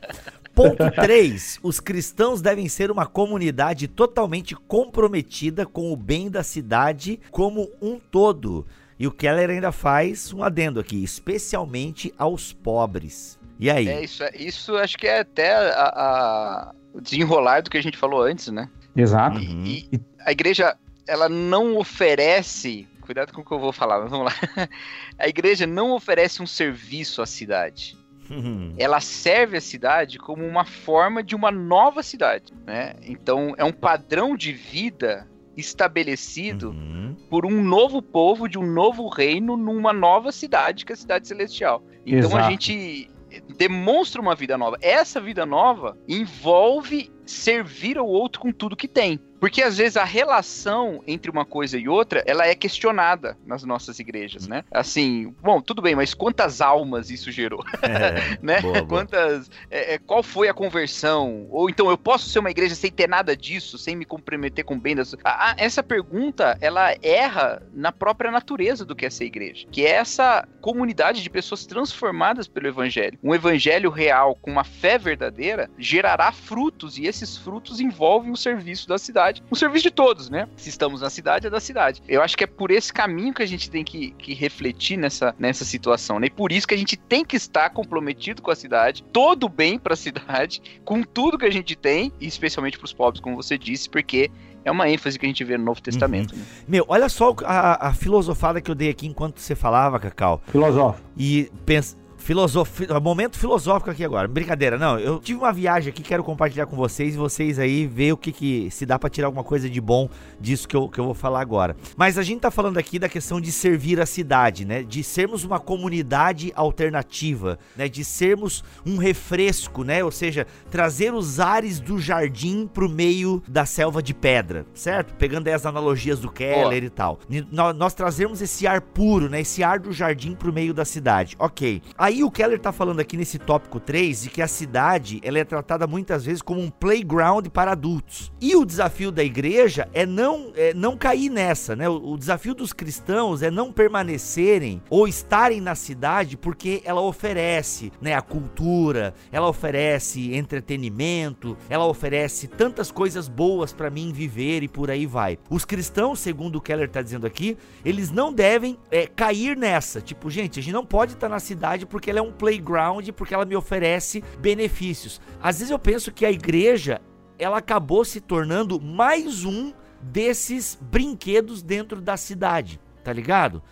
Ponto 0.55 0.91
3. 0.91 1.61
Os 1.63 1.81
cristãos 1.81 2.43
devem 2.43 2.69
ser 2.69 2.91
uma 2.91 3.07
comunidade 3.07 3.89
totalmente 3.89 4.55
comprometida 4.55 5.65
com 5.65 5.91
o 5.91 5.97
bem 5.97 6.31
da 6.31 6.43
cidade 6.43 7.19
como 7.31 7.71
um 7.81 7.99
todo. 7.99 8.67
E 8.99 9.07
o 9.07 9.11
Keller 9.11 9.51
ainda 9.51 9.73
faz 9.73 10.33
um 10.33 10.45
adendo 10.45 10.79
aqui, 10.79 11.03
especialmente 11.03 12.13
aos 12.19 12.53
pobres. 12.53 13.41
E 13.63 13.71
aí? 13.71 13.89
É, 13.89 14.03
isso, 14.03 14.25
é, 14.25 14.33
isso 14.35 14.77
acho 14.77 14.99
que 14.99 15.07
é 15.07 15.21
até 15.21 15.55
a, 15.55 15.85
a, 15.95 16.75
o 16.93 17.01
desenrolar 17.01 17.61
do 17.61 17.71
que 17.71 17.79
a 17.79 17.83
gente 17.83 17.97
falou 17.97 18.21
antes, 18.21 18.49
né? 18.49 18.69
Exato. 18.97 19.39
E, 19.39 19.89
e 19.93 20.01
a 20.19 20.33
igreja, 20.33 20.77
ela 21.07 21.29
não 21.29 21.77
oferece 21.77 22.89
cuidado 23.03 23.33
com 23.33 23.41
o 23.41 23.45
que 23.45 23.53
eu 23.53 23.61
vou 23.61 23.73
falar, 23.73 24.01
mas 24.01 24.11
vamos 24.11 24.27
lá. 24.27 24.69
A 25.17 25.29
igreja 25.29 25.65
não 25.65 25.93
oferece 25.93 26.43
um 26.43 26.47
serviço 26.47 27.23
à 27.23 27.27
cidade. 27.27 27.97
Uhum. 28.31 28.75
Ela 28.79 29.01
serve 29.01 29.59
a 29.59 29.61
cidade 29.61 30.19
como 30.19 30.45
uma 30.47 30.65
forma 30.65 31.23
de 31.23 31.35
uma 31.35 31.51
nova 31.51 32.03
cidade, 32.03 32.53
né? 32.67 32.95
Então 33.03 33.55
é 33.59 33.65
um 33.65 33.73
padrão 33.73 34.37
de 34.37 34.53
vida 34.53 35.29
estabelecido 35.57 36.71
uhum. 36.71 37.15
por 37.29 37.45
um 37.45 37.63
novo 37.63 38.01
povo 38.01 38.49
de 38.49 38.59
um 38.59 38.67
novo 38.67 39.09
reino 39.09 39.57
numa 39.57 39.93
nova 39.93 40.33
cidade, 40.33 40.85
que 40.85 40.93
é 40.93 40.95
a 40.95 40.97
cidade 40.97 41.29
celestial. 41.29 41.83
Então 42.07 42.31
Exato. 42.31 42.37
a 42.37 42.51
gente 42.51 43.11
demonstra 43.57 44.21
uma 44.21 44.35
vida 44.35 44.59
nova. 44.59 44.77
Essa 44.81 45.21
vida 45.21 45.47
nova 45.47 45.97
envolve 46.09 47.11
servir 47.25 47.99
ao 47.99 48.07
outro 48.07 48.41
com 48.41 48.53
tudo 48.53 48.77
que 48.77 48.89
tem. 48.89 49.21
Porque 49.43 49.61
às 49.61 49.77
vezes 49.77 49.97
a 49.97 50.05
relação 50.05 51.03
entre 51.05 51.29
uma 51.29 51.45
coisa 51.45 51.77
e 51.77 51.89
outra, 51.89 52.23
ela 52.29 52.47
é 52.47 52.55
questionada 52.55 53.37
nas 53.45 53.65
nossas 53.65 53.99
igrejas, 53.99 54.47
né? 54.47 54.63
Assim, 54.71 55.35
bom, 55.43 55.61
tudo 55.61 55.83
bem, 55.83 55.97
mas 55.97 56.15
quantas 56.15 56.61
almas 56.61 57.11
isso 57.11 57.29
gerou? 57.33 57.65
É, 57.83 58.39
né? 58.41 58.61
Boa, 58.61 58.87
quantas. 58.87 59.51
É, 59.69 59.95
é, 59.95 59.99
qual 59.99 60.23
foi 60.23 60.49
a 60.49 60.55
conversão? 60.55 61.49
Ou 61.51 61.69
então 61.69 61.91
eu 61.91 61.99
posso 61.99 62.29
ser 62.29 62.39
uma 62.39 62.53
igreja 62.53 62.77
sem 62.77 62.89
ter 62.89 63.09
nada 63.09 63.37
disso, 63.37 63.77
sem 63.77 63.97
me 63.97 64.05
comprometer 64.05 64.65
com 64.65 64.79
bem 64.79 64.95
das. 64.95 65.13
Essa 65.57 65.83
pergunta, 65.83 66.57
ela 66.61 66.95
erra 67.03 67.61
na 67.75 67.91
própria 67.91 68.31
natureza 68.31 68.85
do 68.85 68.95
que 68.95 69.07
é 69.07 69.11
ser 69.11 69.25
igreja, 69.25 69.67
que 69.73 69.85
é 69.85 69.91
essa 69.91 70.47
comunidade 70.61 71.21
de 71.21 71.29
pessoas 71.29 71.67
transformadas 71.67 72.47
pelo 72.47 72.69
evangelho. 72.69 73.19
Um 73.21 73.35
evangelho 73.35 73.91
real 73.91 74.37
com 74.37 74.53
uma 74.53 74.63
fé 74.63 74.99
verdadeira 74.99 75.69
gerará 75.77 76.31
frutos 76.31 76.97
e 76.97 77.07
esses 77.07 77.37
frutos 77.37 77.81
envolvem 77.81 78.31
o 78.31 78.37
serviço 78.37 78.87
da 78.87 78.99
cidade, 78.99 79.32
o 79.51 79.57
serviço 79.57 79.85
de 79.85 79.91
todos, 79.91 80.29
né? 80.29 80.49
Se 80.57 80.69
estamos 80.69 81.01
na 81.01 81.11
cidade, 81.11 81.47
é 81.47 81.51
da 81.51 81.61
cidade. 81.61 82.03
Eu 82.09 82.23
acho 82.23 82.37
que 82.37 82.45
é 82.45 82.47
por 82.47 82.71
esse 82.71 82.93
caminho 82.93 83.33
que 83.33 83.43
a 83.43 83.47
gente 83.47 83.71
tem 83.71 83.85
que, 83.85 84.11
que 84.13 84.35
refletir 84.35 84.97
nessa, 84.97 85.35
nessa 85.39 85.65
situação, 85.65 86.19
né? 86.19 86.27
E 86.27 86.31
por 86.31 86.53
isso 86.53 86.67
que 86.67 86.75
a 86.75 86.79
gente 86.79 86.97
tem 86.97 87.25
que 87.25 87.37
estar 87.37 87.71
comprometido 87.71 88.43
com 88.43 88.51
a 88.51 88.57
cidade, 88.57 89.03
todo 89.13 89.49
bem 89.49 89.79
para 89.79 89.95
a 89.95 89.97
cidade, 89.97 90.63
com 90.85 91.03
tudo 91.03 91.39
que 91.39 91.47
a 91.47 91.53
gente 91.53 91.77
tem, 91.77 92.13
e 92.21 92.27
especialmente 92.27 92.79
para 92.79 92.85
os 92.85 92.93
pobres, 92.93 93.21
como 93.21 93.37
você 93.37 93.57
disse, 93.57 93.89
porque 93.89 94.31
é 94.65 94.71
uma 94.71 94.89
ênfase 94.89 95.19
que 95.19 95.27
a 95.27 95.29
gente 95.29 95.43
vê 95.45 95.57
no 95.59 95.65
Novo 95.65 95.83
Testamento. 95.83 96.33
Uhum. 96.33 96.39
Né? 96.39 96.47
Meu, 96.69 96.85
olha 96.89 97.09
só 97.09 97.35
a, 97.45 97.89
a, 97.89 97.95
filosofada 97.95 98.61
que 98.61 98.71
eu 98.71 98.75
dei 98.75 98.91
aqui 98.91 99.07
enquanto 99.07 99.39
você 99.39 99.55
falava, 99.55 99.99
Cacau. 99.99 100.41
Filosófico. 100.47 101.07
E 101.17 101.51
pensa, 101.67 101.97
Filosofi... 102.23 102.87
Momento 103.03 103.37
filosófico 103.37 103.91
aqui 103.91 104.05
agora. 104.05 104.29
Brincadeira, 104.29 104.79
não. 104.79 104.97
Eu 104.97 105.19
tive 105.19 105.41
uma 105.41 105.53
viagem 105.53 105.91
aqui, 105.91 106.03
quero 106.03 106.23
compartilhar 106.23 106.67
com 106.67 106.77
vocês 106.77 107.15
e 107.15 107.19
vocês 107.19 107.59
aí 107.59 107.85
ver 107.85 108.13
o 108.13 108.17
que, 108.17 108.31
que 108.31 108.71
se 108.71 108.87
dá 108.87 108.97
para 108.97 109.11
tirar 109.11 109.27
alguma 109.27 109.43
coisa 109.43 109.69
de 109.69 109.81
bom 109.81 110.09
disso 110.41 110.69
que 110.69 110.77
eu, 110.77 110.89
que 110.89 111.01
eu 111.01 111.05
vou 111.05 111.15
falar 111.15 111.41
agora. 111.41 111.77
Mas 111.97 112.17
a 112.17 112.23
gente 112.23 112.41
tá 112.41 112.51
falando 112.51 112.79
aqui 112.79 112.97
da 112.97 113.09
questão 113.09 113.41
de 113.41 113.51
servir 113.51 114.01
a 114.01 114.07
cidade, 114.07 114.65
né? 114.65 114.85
De 114.85 115.03
sermos 115.03 115.43
uma 115.43 115.59
comunidade 115.59 116.53
alternativa, 116.55 117.59
né? 117.77 117.89
De 117.89 118.05
sermos 118.05 118.63
um 118.87 118.99
refresco, 118.99 119.83
né? 119.83 120.05
Ou 120.05 120.13
seja, 120.13 120.47
trazer 120.71 121.13
os 121.13 121.41
ares 121.41 121.81
do 121.81 121.99
jardim 121.99 122.69
pro 122.73 122.89
meio 122.89 123.43
da 123.49 123.67
selva 123.67 124.01
de 124.01 124.15
pedra, 124.15 124.65
certo? 124.75 125.13
Pegando 125.15 125.49
aí 125.49 125.55
as 125.55 125.67
analogias 125.67 126.21
do 126.21 126.31
Keller 126.31 126.85
oh. 126.85 126.87
e 126.87 126.91
tal. 126.91 127.19
Nós, 127.51 127.75
nós 127.75 127.95
trazemos 127.95 128.41
esse 128.41 128.65
ar 128.65 128.81
puro, 128.81 129.29
né? 129.29 129.41
Esse 129.41 129.65
ar 129.65 129.81
do 129.81 129.93
jardim 129.93 130.37
pro 130.37 130.53
meio 130.53 130.73
da 130.73 130.85
cidade. 130.85 131.35
Ok. 131.37 131.83
Aí 131.99 132.12
Aí 132.13 132.23
o 132.23 132.31
Keller 132.31 132.59
tá 132.59 132.73
falando 132.73 133.01
aqui 133.01 133.17
nesse 133.17 133.39
tópico 133.39 133.81
3 133.81 134.25
de 134.25 134.29
que 134.29 134.43
a 134.43 134.47
cidade 134.47 135.19
ela 135.25 135.39
é 135.39 135.45
tratada 135.45 135.87
muitas 135.87 136.27
vezes 136.27 136.43
como 136.43 136.61
um 136.61 136.69
playground 136.69 137.47
para 137.47 137.73
adultos. 137.73 138.31
E 138.39 138.55
o 138.55 138.67
desafio 138.67 139.11
da 139.11 139.25
igreja 139.25 139.89
é 139.95 140.05
não, 140.05 140.53
é 140.55 140.75
não 140.75 140.95
cair 140.95 141.31
nessa, 141.31 141.75
né? 141.75 141.89
O, 141.89 142.13
o 142.13 142.19
desafio 142.19 142.55
dos 142.55 142.75
cristãos 142.75 143.41
é 143.41 143.51
não 143.51 143.73
permanecerem 143.73 144.83
ou 144.91 145.09
estarem 145.09 145.59
na 145.59 145.75
cidade 145.75 146.37
porque 146.37 146.83
ela 146.85 147.01
oferece, 147.01 147.91
né, 147.99 148.13
a 148.13 148.21
cultura, 148.21 149.15
ela 149.33 149.49
oferece 149.49 150.35
entretenimento, 150.35 151.57
ela 151.71 151.87
oferece 151.87 152.47
tantas 152.47 152.91
coisas 152.91 153.27
boas 153.27 153.73
para 153.73 153.89
mim 153.89 154.13
viver 154.13 154.63
e 154.63 154.69
por 154.69 154.91
aí 154.91 155.07
vai. 155.07 155.39
Os 155.49 155.65
cristãos, 155.65 156.21
segundo 156.21 156.57
o 156.57 156.61
Keller 156.61 156.91
tá 156.91 157.01
dizendo 157.01 157.27
aqui, 157.27 157.57
eles 157.83 158.11
não 158.11 158.31
devem 158.31 158.77
é, 158.91 159.07
cair 159.07 159.57
nessa. 159.57 160.03
Tipo, 160.03 160.29
gente, 160.29 160.61
a 160.61 160.63
gente 160.63 160.75
não 160.75 160.85
pode 160.85 161.15
estar 161.15 161.29
tá 161.29 161.35
na 161.35 161.41
cidade 161.41 161.87
porque 161.87 162.02
porque 162.03 162.11
ela 162.11 162.19
é 162.19 162.23
um 162.23 162.33
playground, 162.33 163.09
porque 163.11 163.33
ela 163.33 163.45
me 163.45 163.55
oferece 163.55 164.25
benefícios. 164.41 165.21
Às 165.41 165.61
vezes 165.61 165.71
eu 165.71 165.79
penso 165.79 166.11
que 166.11 166.27
a 166.27 166.33
igreja 166.33 167.01
ela 167.39 167.59
acabou 167.59 168.05
se 168.05 168.21
tornando 168.21 168.81
mais 168.81 169.45
um 169.45 169.73
desses 170.03 170.77
brinquedos 170.81 171.63
dentro 171.63 172.01
da 172.01 172.17
cidade, 172.17 172.81
tá 173.05 173.13
ligado? 173.13 173.63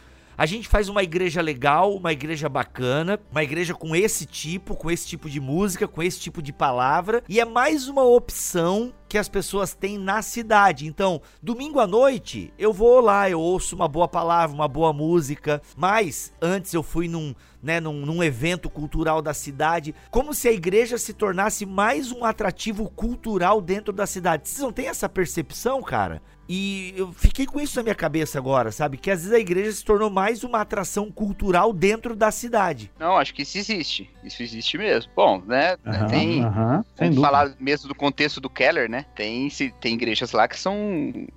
A 0.40 0.46
gente 0.46 0.68
faz 0.68 0.88
uma 0.88 1.02
igreja 1.02 1.42
legal, 1.42 1.94
uma 1.94 2.14
igreja 2.14 2.48
bacana, 2.48 3.20
uma 3.30 3.42
igreja 3.42 3.74
com 3.74 3.94
esse 3.94 4.24
tipo, 4.24 4.74
com 4.74 4.90
esse 4.90 5.06
tipo 5.06 5.28
de 5.28 5.38
música, 5.38 5.86
com 5.86 6.02
esse 6.02 6.18
tipo 6.18 6.40
de 6.40 6.50
palavra, 6.50 7.22
e 7.28 7.38
é 7.38 7.44
mais 7.44 7.88
uma 7.88 8.04
opção 8.04 8.90
que 9.06 9.18
as 9.18 9.28
pessoas 9.28 9.74
têm 9.74 9.98
na 9.98 10.22
cidade. 10.22 10.86
Então, 10.86 11.20
domingo 11.42 11.78
à 11.78 11.86
noite, 11.86 12.54
eu 12.58 12.72
vou 12.72 13.02
lá, 13.02 13.28
eu 13.28 13.38
ouço 13.38 13.76
uma 13.76 13.86
boa 13.86 14.08
palavra, 14.08 14.56
uma 14.56 14.66
boa 14.66 14.94
música, 14.94 15.60
mas 15.76 16.32
antes 16.40 16.72
eu 16.72 16.82
fui 16.82 17.06
num 17.06 17.34
né, 17.62 17.78
num, 17.78 18.06
num, 18.06 18.22
evento 18.22 18.70
cultural 18.70 19.20
da 19.20 19.34
cidade, 19.34 19.94
como 20.10 20.32
se 20.32 20.48
a 20.48 20.52
igreja 20.52 20.96
se 20.96 21.12
tornasse 21.12 21.66
mais 21.66 22.10
um 22.10 22.24
atrativo 22.24 22.88
cultural 22.88 23.60
dentro 23.60 23.92
da 23.92 24.06
cidade. 24.06 24.48
Vocês 24.48 24.60
não 24.60 24.72
têm 24.72 24.88
essa 24.88 25.10
percepção, 25.10 25.82
cara? 25.82 26.22
E 26.52 26.92
eu 26.96 27.12
fiquei 27.12 27.46
com 27.46 27.60
isso 27.60 27.76
na 27.76 27.84
minha 27.84 27.94
cabeça 27.94 28.36
agora, 28.38 28.72
sabe? 28.72 28.96
Que 28.96 29.10
às 29.10 29.20
vezes 29.20 29.32
a 29.32 29.38
igreja 29.38 29.70
se 29.70 29.84
tornou 29.84 30.10
mais 30.10 30.42
uma 30.42 30.60
atração 30.60 31.10
cultural 31.10 31.72
dentro 31.72 32.16
da 32.16 32.30
cidade. 32.32 32.90
Não, 32.98 33.16
acho 33.16 33.32
que 33.32 33.42
isso 33.42 33.56
existe. 33.56 34.10
Isso 34.24 34.42
existe 34.42 34.76
mesmo. 34.76 35.10
Bom, 35.14 35.40
né? 35.46 35.76
Uhum, 35.86 36.06
tem. 36.08 36.44
Uhum, 36.44 37.20
falar 37.22 37.52
mesmo 37.60 37.86
do 37.88 37.94
contexto 37.94 38.40
do 38.40 38.50
Keller, 38.50 38.88
né? 38.90 38.90
né? 38.90 39.06
Tem, 39.14 39.48
se, 39.48 39.72
tem 39.80 39.94
igrejas 39.94 40.32
lá 40.32 40.48
que 40.48 40.58
são 40.58 40.74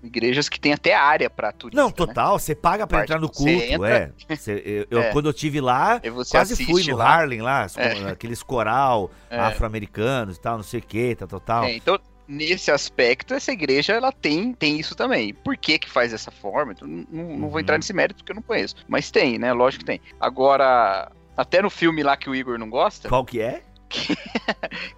igrejas 0.01 0.49
que 0.49 0.59
tem 0.59 0.73
até 0.73 0.95
área 0.95 1.29
pra 1.29 1.51
turista. 1.51 1.79
Não, 1.79 1.89
né? 1.89 1.93
total, 1.95 2.39
você 2.39 2.55
paga 2.55 2.87
pra 2.87 3.03
entrar 3.03 3.19
no 3.19 3.29
culto, 3.29 3.47
entra- 3.51 3.89
é. 4.27 4.35
Você- 4.35 4.63
eu, 4.65 4.87
eu- 4.89 5.03
É. 5.03 5.11
Quando 5.11 5.27
eu 5.29 5.33
tive 5.33 5.61
lá, 5.61 6.01
quase 6.31 6.65
fui 6.65 6.83
no 6.85 6.97
lá. 6.97 7.05
Harlem 7.19 7.41
lá, 7.43 7.67
É. 7.77 8.09
aqueles 8.09 8.41
coral 8.41 9.11
É. 9.29 9.37
afro-americanos 9.39 10.37
e 10.37 10.41
tal, 10.41 10.57
não 10.57 10.63
sei 10.63 10.79
o 10.79 10.83
que, 10.83 11.13
tal, 11.15 11.27
tal, 11.27 11.39
tal. 11.39 11.63
É, 11.65 11.75
então, 11.75 11.99
nesse 12.27 12.71
aspecto, 12.71 13.33
essa 13.33 13.51
igreja 13.51 13.93
ela 13.93 14.11
tem, 14.11 14.53
tem 14.53 14.79
isso 14.79 14.95
também. 14.95 15.33
Por 15.33 15.57
que 15.57 15.77
que 15.79 15.89
faz 15.89 16.11
dessa 16.11 16.31
forma? 16.31 16.71
Então, 16.73 16.87
não, 16.87 17.05
não 17.11 17.39
vou 17.47 17.53
Uhum. 17.53 17.59
entrar 17.59 17.77
nesse 17.77 17.93
mérito 17.93 18.17
porque 18.17 18.31
eu 18.31 18.35
não 18.35 18.41
conheço. 18.43 18.75
Mas 18.87 19.11
tem, 19.11 19.37
né? 19.37 19.51
Lógico 19.53 19.79
que 19.81 19.85
tem. 19.85 20.01
Agora, 20.19 21.11
até 21.35 21.61
no 21.61 21.69
filme 21.69 22.01
lá 22.03 22.15
que 22.17 22.29
o 22.29 22.35
Igor 22.35 22.57
não 22.57 22.69
gosta, 22.69 23.09
Qual 23.09 23.25
que 23.25 23.41
é? 23.41 23.61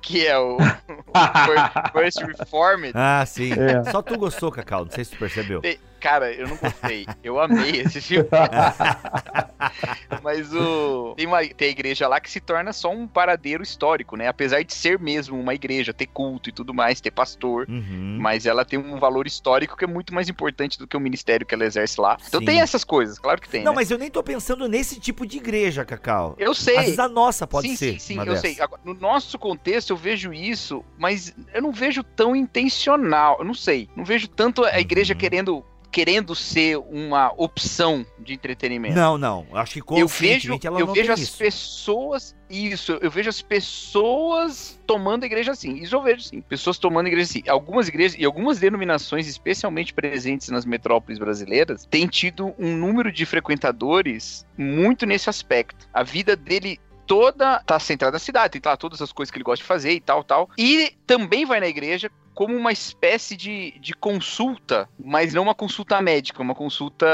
que 0.01 0.25
é 0.25 0.37
o 0.39 0.57
First 1.91 2.21
Reformed, 2.39 2.93
Ah, 2.95 3.25
sim. 3.25 3.51
É. 3.53 3.91
Só 3.91 4.01
tu 4.01 4.17
gostou, 4.17 4.51
Cacau, 4.51 4.85
não 4.85 4.91
sei 4.91 5.03
se 5.03 5.11
tu 5.11 5.17
percebeu. 5.17 5.59
Tem- 5.61 5.77
Cara, 6.05 6.31
eu 6.31 6.47
não 6.47 6.55
gostei. 6.55 7.07
Eu 7.23 7.39
amei 7.39 7.81
esse 7.81 7.99
filme. 7.99 8.29
Mas 10.21 10.53
o. 10.53 11.15
Tem, 11.17 11.25
uma, 11.25 11.43
tem 11.43 11.69
a 11.69 11.71
igreja 11.71 12.07
lá 12.07 12.19
que 12.19 12.29
se 12.29 12.39
torna 12.39 12.71
só 12.71 12.91
um 12.91 13.07
paradeiro 13.07 13.63
histórico, 13.63 14.15
né? 14.15 14.27
Apesar 14.27 14.61
de 14.61 14.71
ser 14.71 14.99
mesmo 14.99 15.39
uma 15.39 15.55
igreja, 15.55 15.91
ter 15.95 16.05
culto 16.05 16.49
e 16.49 16.51
tudo 16.51 16.75
mais, 16.75 17.01
ter 17.01 17.09
pastor. 17.09 17.65
Uhum. 17.67 18.19
Mas 18.21 18.45
ela 18.45 18.63
tem 18.63 18.77
um 18.77 18.99
valor 18.99 19.25
histórico 19.25 19.75
que 19.75 19.83
é 19.83 19.87
muito 19.87 20.13
mais 20.13 20.29
importante 20.29 20.77
do 20.77 20.85
que 20.85 20.95
o 20.95 20.99
ministério 20.99 21.43
que 21.43 21.55
ela 21.55 21.65
exerce 21.65 21.99
lá. 21.99 22.17
Então 22.27 22.39
Sim. 22.39 22.45
tem 22.45 22.61
essas 22.61 22.83
coisas, 22.83 23.17
claro 23.17 23.41
que 23.41 23.49
tem. 23.49 23.63
Não, 23.63 23.71
né? 23.71 23.77
mas 23.77 23.89
eu 23.89 23.97
nem 23.97 24.11
tô 24.11 24.21
pensando 24.21 24.67
nesse 24.67 24.99
tipo 24.99 25.25
de 25.25 25.37
igreja, 25.37 25.83
Cacau. 25.83 26.35
Eu 26.37 26.53
sei. 26.53 26.77
Às 26.77 26.83
vezes 26.83 26.99
a 26.99 27.09
nossa 27.09 27.47
pode 27.47 27.69
sim, 27.69 27.75
ser. 27.75 27.99
sim, 27.99 28.19
sim, 28.19 28.27
eu 28.27 28.37
sei. 28.37 28.61
Agora, 28.61 28.79
no 28.85 28.93
nosso 28.93 29.39
contexto, 29.39 29.89
eu 29.89 29.97
vejo 29.97 30.31
isso, 30.31 30.85
mas 30.99 31.33
eu 31.51 31.63
não 31.63 31.71
vejo 31.71 32.03
tão 32.03 32.35
intencional. 32.35 33.37
Eu 33.39 33.45
não 33.45 33.55
sei. 33.55 33.89
Não 33.95 34.05
vejo 34.05 34.27
tanto 34.27 34.63
a 34.63 34.79
igreja 34.79 35.15
Uhum. 35.15 35.19
querendo 35.19 35.65
querendo 35.95 36.35
ser 36.35 36.77
uma 36.77 37.31
opção 37.37 38.05
de 38.19 38.33
entretenimento. 38.33 38.95
Não, 38.95 39.17
não. 39.17 39.47
Acho 39.53 39.75
que 39.75 39.79
eu 39.79 40.09
vejo, 40.09 40.59
eu 40.77 40.87
vejo 40.87 40.93
tem 40.93 41.09
as 41.09 41.21
isso. 41.21 41.37
pessoas. 41.37 42.35
Isso, 42.49 42.99
eu 43.01 43.09
vejo 43.09 43.29
as 43.29 43.41
pessoas 43.41 44.77
tomando 44.85 45.23
a 45.23 45.25
igreja 45.25 45.53
assim. 45.53 45.77
Isso 45.77 45.95
eu 45.95 46.01
vejo 46.01 46.21
sim. 46.21 46.41
Pessoas 46.41 46.77
tomando 46.77 47.05
a 47.05 47.07
igreja 47.07 47.29
assim. 47.29 47.43
Algumas 47.47 47.87
igrejas 47.87 48.19
e 48.19 48.25
algumas 48.25 48.59
denominações, 48.59 49.25
especialmente 49.25 49.93
presentes 49.93 50.49
nas 50.49 50.65
metrópoles 50.65 51.17
brasileiras, 51.17 51.85
têm 51.85 52.07
tido 52.07 52.53
um 52.59 52.75
número 52.75 53.09
de 53.09 53.25
frequentadores 53.25 54.45
muito 54.57 55.05
nesse 55.05 55.29
aspecto. 55.29 55.87
A 55.93 56.03
vida 56.03 56.35
dele 56.35 56.77
toda 57.07 57.61
tá 57.61 57.79
centrada 57.79 58.15
na 58.15 58.19
cidade, 58.19 58.59
tem 58.59 58.69
lá 58.69 58.75
todas 58.75 59.01
as 59.01 59.13
coisas 59.13 59.31
que 59.31 59.37
ele 59.37 59.45
gosta 59.45 59.63
de 59.63 59.67
fazer 59.67 59.93
e 59.93 60.01
tal, 60.01 60.25
tal. 60.25 60.49
E 60.57 60.91
também 61.07 61.45
vai 61.45 61.61
na 61.61 61.67
igreja 61.67 62.11
como 62.35 62.55
uma 62.55 62.71
espécie 62.71 63.35
de, 63.35 63.71
de 63.79 63.93
consulta, 63.93 64.87
mas 65.03 65.33
não 65.33 65.43
uma 65.43 65.55
consulta 65.55 66.01
médica, 66.01 66.41
uma 66.41 66.53
consulta 66.53 67.07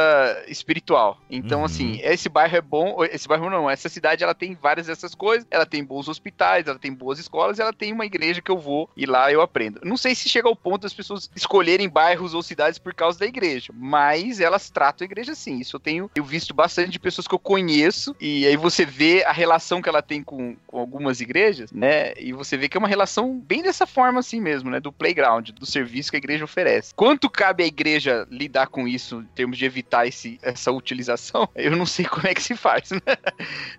espiritual. 0.48 1.22
Então, 1.30 1.60
Uhum. 1.60 1.66
assim, 1.66 2.00
esse 2.04 2.28
bairro 2.28 2.58
é 2.58 2.62
bom, 2.62 3.04
esse 3.06 3.28
bairro 3.28 3.50
não, 3.50 3.70
essa 3.70 3.88
cidade 3.88 4.24
ela 4.24 4.34
tem 4.34 4.56
várias 4.56 4.88
dessas 4.88 5.14
coisas, 5.14 5.46
ela 5.52 5.66
tem 5.66 5.84
bons 5.84 6.08
hospitais, 6.10 6.68
ela 6.68 6.80
tem 6.80 6.92
boas 6.94 7.20
escolas, 7.20 7.60
ela 7.60 7.72
tem 7.72 7.94
uma 7.94 8.06
igreja 8.06 8.42
que 8.42 8.50
eu 8.52 8.58
vou 8.58 8.90
e 8.98 9.06
lá 9.06 9.32
eu 9.32 9.42
aprendo. 9.42 9.80
Não 9.84 9.96
sei 9.96 10.16
se 10.16 10.28
chega 10.28 10.48
ao 10.48 10.56
ponto 10.56 10.82
das 10.82 10.94
pessoas 10.94 11.30
escolherem 11.36 11.88
bairros 11.88 12.34
ou 12.34 12.42
cidades 12.42 12.80
por 12.80 12.94
causa 12.94 13.20
da 13.20 13.26
igreja, 13.28 13.72
mas 13.76 14.40
elas 14.40 14.70
tratam 14.70 15.06
a 15.06 15.10
igreja 15.10 15.34
assim. 15.34 15.60
Isso 15.60 15.76
eu 15.76 15.80
tenho 15.80 16.10
eu 16.16 16.24
visto 16.24 16.54
bastante 16.54 16.90
de 16.90 17.00
pessoas 17.00 17.28
que 17.28 17.36
eu 17.36 17.40
conheço 17.40 18.16
e 18.20 18.46
aí 18.48 18.58
você 18.58 18.86
vê 18.86 19.24
a 19.24 19.32
relação 19.32 19.82
que 19.82 19.90
ela 19.90 20.02
tem 20.02 20.24
com, 20.24 20.56
com 20.66 20.80
algumas 20.80 21.22
igrejas, 21.22 21.72
né? 21.72 22.14
E 22.18 22.34
você 22.34 22.58
vê 22.58 22.68
que 22.68 22.76
é 22.76 22.80
uma 22.80 22.88
relação 22.88 23.38
bem 23.40 23.62
dessa 23.62 23.86
forma 23.86 24.20
assim 24.20 24.42
mesmo, 24.42 24.70
né? 24.72 24.80
Do 24.80 24.92
playground, 25.12 25.50
do 25.50 25.66
serviço 25.66 26.10
que 26.10 26.18
a 26.18 26.20
igreja 26.20 26.46
oferece. 26.46 26.94
Quanto 26.96 27.30
cabe 27.30 27.64
à 27.64 27.68
igreja 27.68 28.26
lidar 28.30 28.68
com 28.68 28.88
isso 28.88 29.20
em 29.20 29.36
termos 29.36 29.58
de 29.58 29.66
evitar 29.66 30.08
esse, 30.08 30.40
essa 30.42 30.72
utilização? 30.72 31.48
Eu 31.56 31.76
não 31.76 31.86
sei 31.86 32.06
como 32.06 32.28
é 32.28 32.34
que 32.34 32.42
se 32.42 32.56
faz, 32.56 32.92
né? 32.92 33.00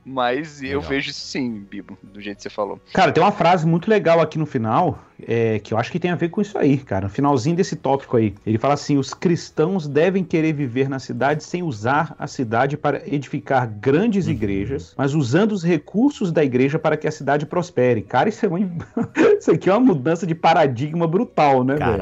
Mas 0.05 0.63
eu 0.63 0.79
Legal. 0.79 0.83
vejo 0.83 1.11
isso 1.11 1.21
sim, 1.21 1.61
Bibo, 1.61 1.99
do 2.03 2.21
jeito 2.21 2.37
que 2.37 2.43
você 2.43 2.51
falou. 2.51 2.81
Cara, 2.93 3.13
tem 3.13 3.23
uma 3.23 3.33
frase 3.33 3.67
muito 3.67 3.89
legal 3.89 4.21
aqui 4.21 4.39
no 4.39 4.47
final, 4.47 5.03
é, 5.27 5.59
que 5.59 5.75
eu 5.75 5.79
acho 5.79 5.91
que 5.91 5.99
tem 5.99 6.11
a 6.11 6.15
ver 6.15 6.29
com 6.31 6.41
isso 6.41 6.57
aí, 6.59 6.79
cara. 6.79 7.05
No 7.05 7.11
finalzinho 7.11 7.57
desse 7.57 7.77
tópico 7.77 8.17
aí. 8.17 8.35
Ele 8.47 8.59
fala 8.59 8.75
assim: 8.75 8.99
os 8.99 9.13
cristãos 9.15 9.87
devem 9.87 10.25
querer 10.25 10.53
viver 10.53 10.89
na 10.89 10.99
cidade 10.99 11.45
sem 11.45 11.63
usar 11.63 12.15
a 12.19 12.27
cidade 12.27 12.77
para 12.77 13.03
edificar 13.07 13.69
grandes 13.69 14.27
Uhum. 14.27 14.33
igrejas, 14.33 14.95
mas 14.97 15.15
usando 15.15 15.53
os 15.53 15.63
recursos 15.65 16.31
da 16.33 16.45
igreja 16.45 16.79
para 16.79 16.97
que 16.97 17.07
a 17.07 17.11
cidade 17.13 17.47
prospere. 17.47 18.03
Cara, 18.03 18.29
isso 18.29 18.45
é 18.45 18.49
uma... 18.49 18.59
isso 19.39 19.51
aqui 19.51 19.69
é 19.69 19.73
uma 19.73 19.81
mudança 19.81 20.27
de 20.27 20.35
paradigma 20.35 21.07
brutal, 21.07 21.65
né, 21.65 21.75
velho? 21.77 21.97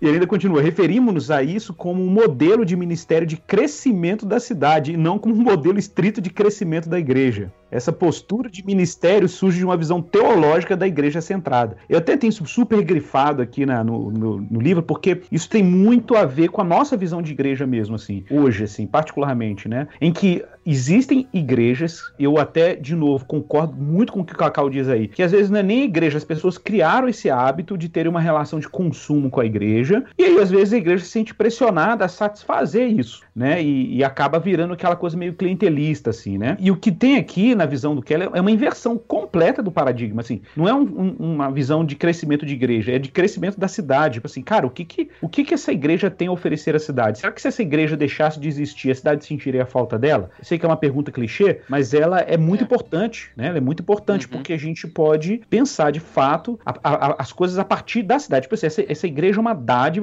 E 0.00 0.08
ainda 0.08 0.26
continua: 0.26 0.60
referimos-nos 0.62 1.30
a 1.30 1.42
isso 1.42 1.72
como 1.74 2.02
um 2.02 2.10
modelo 2.10 2.64
de 2.64 2.76
ministério 2.76 3.26
de 3.26 3.36
crescimento 3.36 4.26
da 4.26 4.38
cidade 4.40 4.92
e 4.92 4.96
não 4.96 5.18
como 5.18 5.34
um 5.34 5.42
modelo 5.42 5.78
estrito 5.78 6.20
de 6.20 6.30
crescimento 6.30 6.88
da 6.88 6.98
igreja. 6.98 7.52
Essa 7.68 7.92
postura 7.92 8.48
de 8.48 8.64
ministério 8.64 9.28
surge 9.28 9.58
de 9.58 9.64
uma 9.64 9.76
visão 9.76 10.00
teológica 10.00 10.76
da 10.76 10.86
igreja 10.86 11.20
centrada. 11.20 11.76
Eu 11.88 11.98
até 11.98 12.16
tenho 12.16 12.30
isso 12.30 12.46
super 12.46 12.80
grifado 12.82 13.42
aqui 13.42 13.66
no, 13.66 14.10
no- 14.10 14.40
no 14.50 14.60
livro, 14.60 14.82
porque 14.84 15.22
isso 15.32 15.48
tem 15.50 15.64
muito 15.64 16.14
a 16.16 16.24
ver 16.24 16.48
com 16.48 16.60
a 16.60 16.64
nossa 16.64 16.96
visão 16.96 17.20
de 17.20 17.32
igreja 17.32 17.66
mesmo, 17.66 17.96
assim, 17.96 18.24
hoje, 18.30 18.64
assim, 18.64 18.86
particularmente, 18.86 19.68
né? 19.68 19.88
Em 20.00 20.12
que 20.12 20.44
existem 20.64 21.26
igrejas, 21.32 22.00
eu 22.18 22.38
até, 22.38 22.74
de 22.74 22.94
novo, 22.94 23.24
concordo 23.24 23.76
muito 23.76 24.12
com 24.12 24.20
o 24.20 24.24
que 24.24 24.32
o 24.32 24.36
Cacau 24.36 24.68
diz 24.70 24.88
aí, 24.88 25.08
que 25.08 25.22
às 25.22 25.32
vezes 25.32 25.50
não 25.50 25.58
é 25.58 25.62
nem 25.62 25.84
igreja, 25.84 26.18
as 26.18 26.24
pessoas 26.24 26.58
criaram 26.58 27.08
esse 27.08 27.28
hábito 27.30 27.76
de 27.76 27.88
ter 27.88 28.06
uma 28.08 28.20
relação 28.20 28.58
de 28.60 28.68
consumo 28.68 29.28
com 29.30 29.40
a 29.40 29.46
igreja, 29.46 29.85
e 30.18 30.24
aí 30.24 30.38
às 30.38 30.50
vezes 30.50 30.72
a 30.72 30.76
igreja 30.76 31.04
se 31.04 31.10
sente 31.10 31.34
pressionada 31.34 32.04
a 32.04 32.08
satisfazer 32.08 32.88
isso, 32.88 33.22
né? 33.34 33.62
E, 33.62 33.96
e 33.96 34.04
acaba 34.04 34.38
virando 34.38 34.72
aquela 34.74 34.96
coisa 34.96 35.16
meio 35.16 35.34
clientelista, 35.34 36.10
assim, 36.10 36.38
né? 36.38 36.56
E 36.60 36.70
o 36.70 36.76
que 36.76 36.90
tem 36.92 37.16
aqui 37.16 37.54
na 37.54 37.66
visão 37.66 37.94
do 37.94 38.02
Keller 38.02 38.30
é 38.32 38.40
uma 38.40 38.50
inversão 38.50 38.96
completa 38.98 39.62
do 39.62 39.70
paradigma, 39.70 40.20
assim. 40.20 40.40
Não 40.56 40.68
é 40.68 40.74
um- 40.74 40.80
um- 41.18 41.34
uma 41.34 41.50
visão 41.50 41.84
de 41.84 41.94
crescimento 41.96 42.44
de 42.46 42.54
igreja, 42.54 42.92
é 42.92 42.98
de 42.98 43.10
crescimento 43.10 43.58
da 43.58 43.68
cidade. 43.68 44.14
Tipo 44.14 44.26
assim, 44.26 44.42
cara, 44.42 44.66
o 44.66 44.70
que 44.70 44.84
que, 44.84 45.08
o 45.20 45.28
que 45.28 45.44
que 45.44 45.54
essa 45.54 45.72
igreja 45.72 46.10
tem 46.10 46.28
a 46.28 46.32
oferecer 46.32 46.74
à 46.74 46.78
cidade? 46.78 47.18
Será 47.18 47.32
que 47.32 47.40
se 47.40 47.48
essa 47.48 47.62
igreja 47.62 47.96
deixasse 47.96 48.38
de 48.40 48.48
existir, 48.48 48.90
a 48.90 48.94
cidade 48.94 49.24
sentiria 49.24 49.62
a 49.62 49.66
falta 49.66 49.98
dela? 49.98 50.30
Eu 50.38 50.44
sei 50.44 50.58
que 50.58 50.64
é 50.64 50.68
uma 50.68 50.76
pergunta 50.76 51.10
clichê, 51.12 51.60
mas 51.68 51.94
ela 51.94 52.20
é 52.20 52.36
muito 52.36 52.62
É. 52.62 52.64
importante, 52.64 53.30
né? 53.36 53.48
Ela 53.48 53.58
é 53.58 53.60
muito 53.60 53.80
importante 53.82 54.26
Uhum. 54.26 54.32
porque 54.32 54.52
a 54.52 54.58
gente 54.58 54.86
pode 54.86 55.40
pensar 55.50 55.90
de 55.90 56.00
fato 56.00 56.58
a- 56.64 56.74
a- 56.82 57.06
a- 57.08 57.16
as 57.18 57.32
coisas 57.32 57.58
a 57.58 57.64
partir 57.64 58.02
da 58.02 58.18
cidade. 58.18 58.42
Tipo 58.42 58.54
assim, 58.54 58.66
essa, 58.66 58.84
essa 58.90 59.06
igreja 59.06 59.38
é 59.38 59.40
uma 59.40 59.54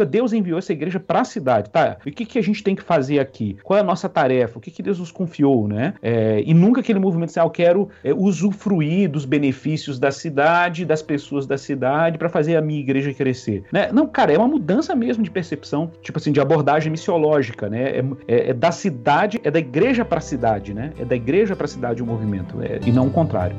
Deus 0.06 0.34
enviou 0.34 0.60
essa 0.60 0.72
igreja 0.72 1.00
para 1.00 1.22
a 1.22 1.26
cidade, 1.26 1.70
tá? 1.70 1.98
E 2.06 2.10
o 2.10 2.14
que, 2.14 2.26
que 2.26 2.40
a 2.40 2.44
gente 2.44 2.64
tem 2.64 2.76
que 2.76 2.84
fazer 2.84 3.20
aqui? 3.20 3.58
Qual 3.64 3.78
é 3.78 3.82
a 3.82 3.84
nossa 3.84 4.08
tarefa? 4.08 4.58
O 4.58 4.62
que, 4.62 4.72
que 4.72 4.84
Deus 4.84 5.00
nos 5.00 5.12
confiou, 5.12 5.68
né? 5.68 5.94
É, 6.02 6.42
e 6.46 6.54
nunca 6.54 6.82
aquele 6.82 7.00
movimento 7.00 7.30
assim, 7.30 7.40
ah, 7.40 7.44
eu 7.44 7.50
quero 7.50 7.90
é, 8.04 8.14
usufruir 8.14 9.10
dos 9.10 9.26
benefícios 9.26 10.00
da 10.00 10.12
cidade, 10.12 10.86
das 10.86 11.02
pessoas 11.02 11.46
da 11.46 11.58
cidade, 11.58 12.18
para 12.18 12.30
fazer 12.30 12.56
a 12.56 12.62
minha 12.62 12.80
igreja 12.80 13.14
crescer, 13.14 13.64
né? 13.72 13.90
Não, 13.92 14.08
cara, 14.08 14.32
é 14.34 14.38
uma 14.38 14.48
mudança 14.48 14.96
mesmo 14.96 15.24
de 15.24 15.32
percepção, 15.32 15.92
tipo 16.02 16.18
assim, 16.18 16.32
de 16.32 16.40
abordagem 16.40 16.92
missiológica, 16.92 17.70
né? 17.70 17.98
É, 17.98 18.04
é- 18.28 18.50
é 18.50 18.54
da 18.54 18.72
cidade, 18.72 19.40
é 19.44 19.52
da 19.52 19.60
igreja 19.60 20.04
para 20.06 20.18
a 20.18 20.22
cidade, 20.22 20.74
né? 20.74 20.92
É 21.00 21.06
da 21.06 21.16
igreja 21.16 21.56
para 21.56 21.66
a 21.66 21.70
cidade 21.70 22.02
o 22.02 22.06
movimento, 22.06 22.62
é, 22.62 22.80
e 22.86 22.92
não 22.92 23.08
o 23.08 23.12
contrário. 23.12 23.56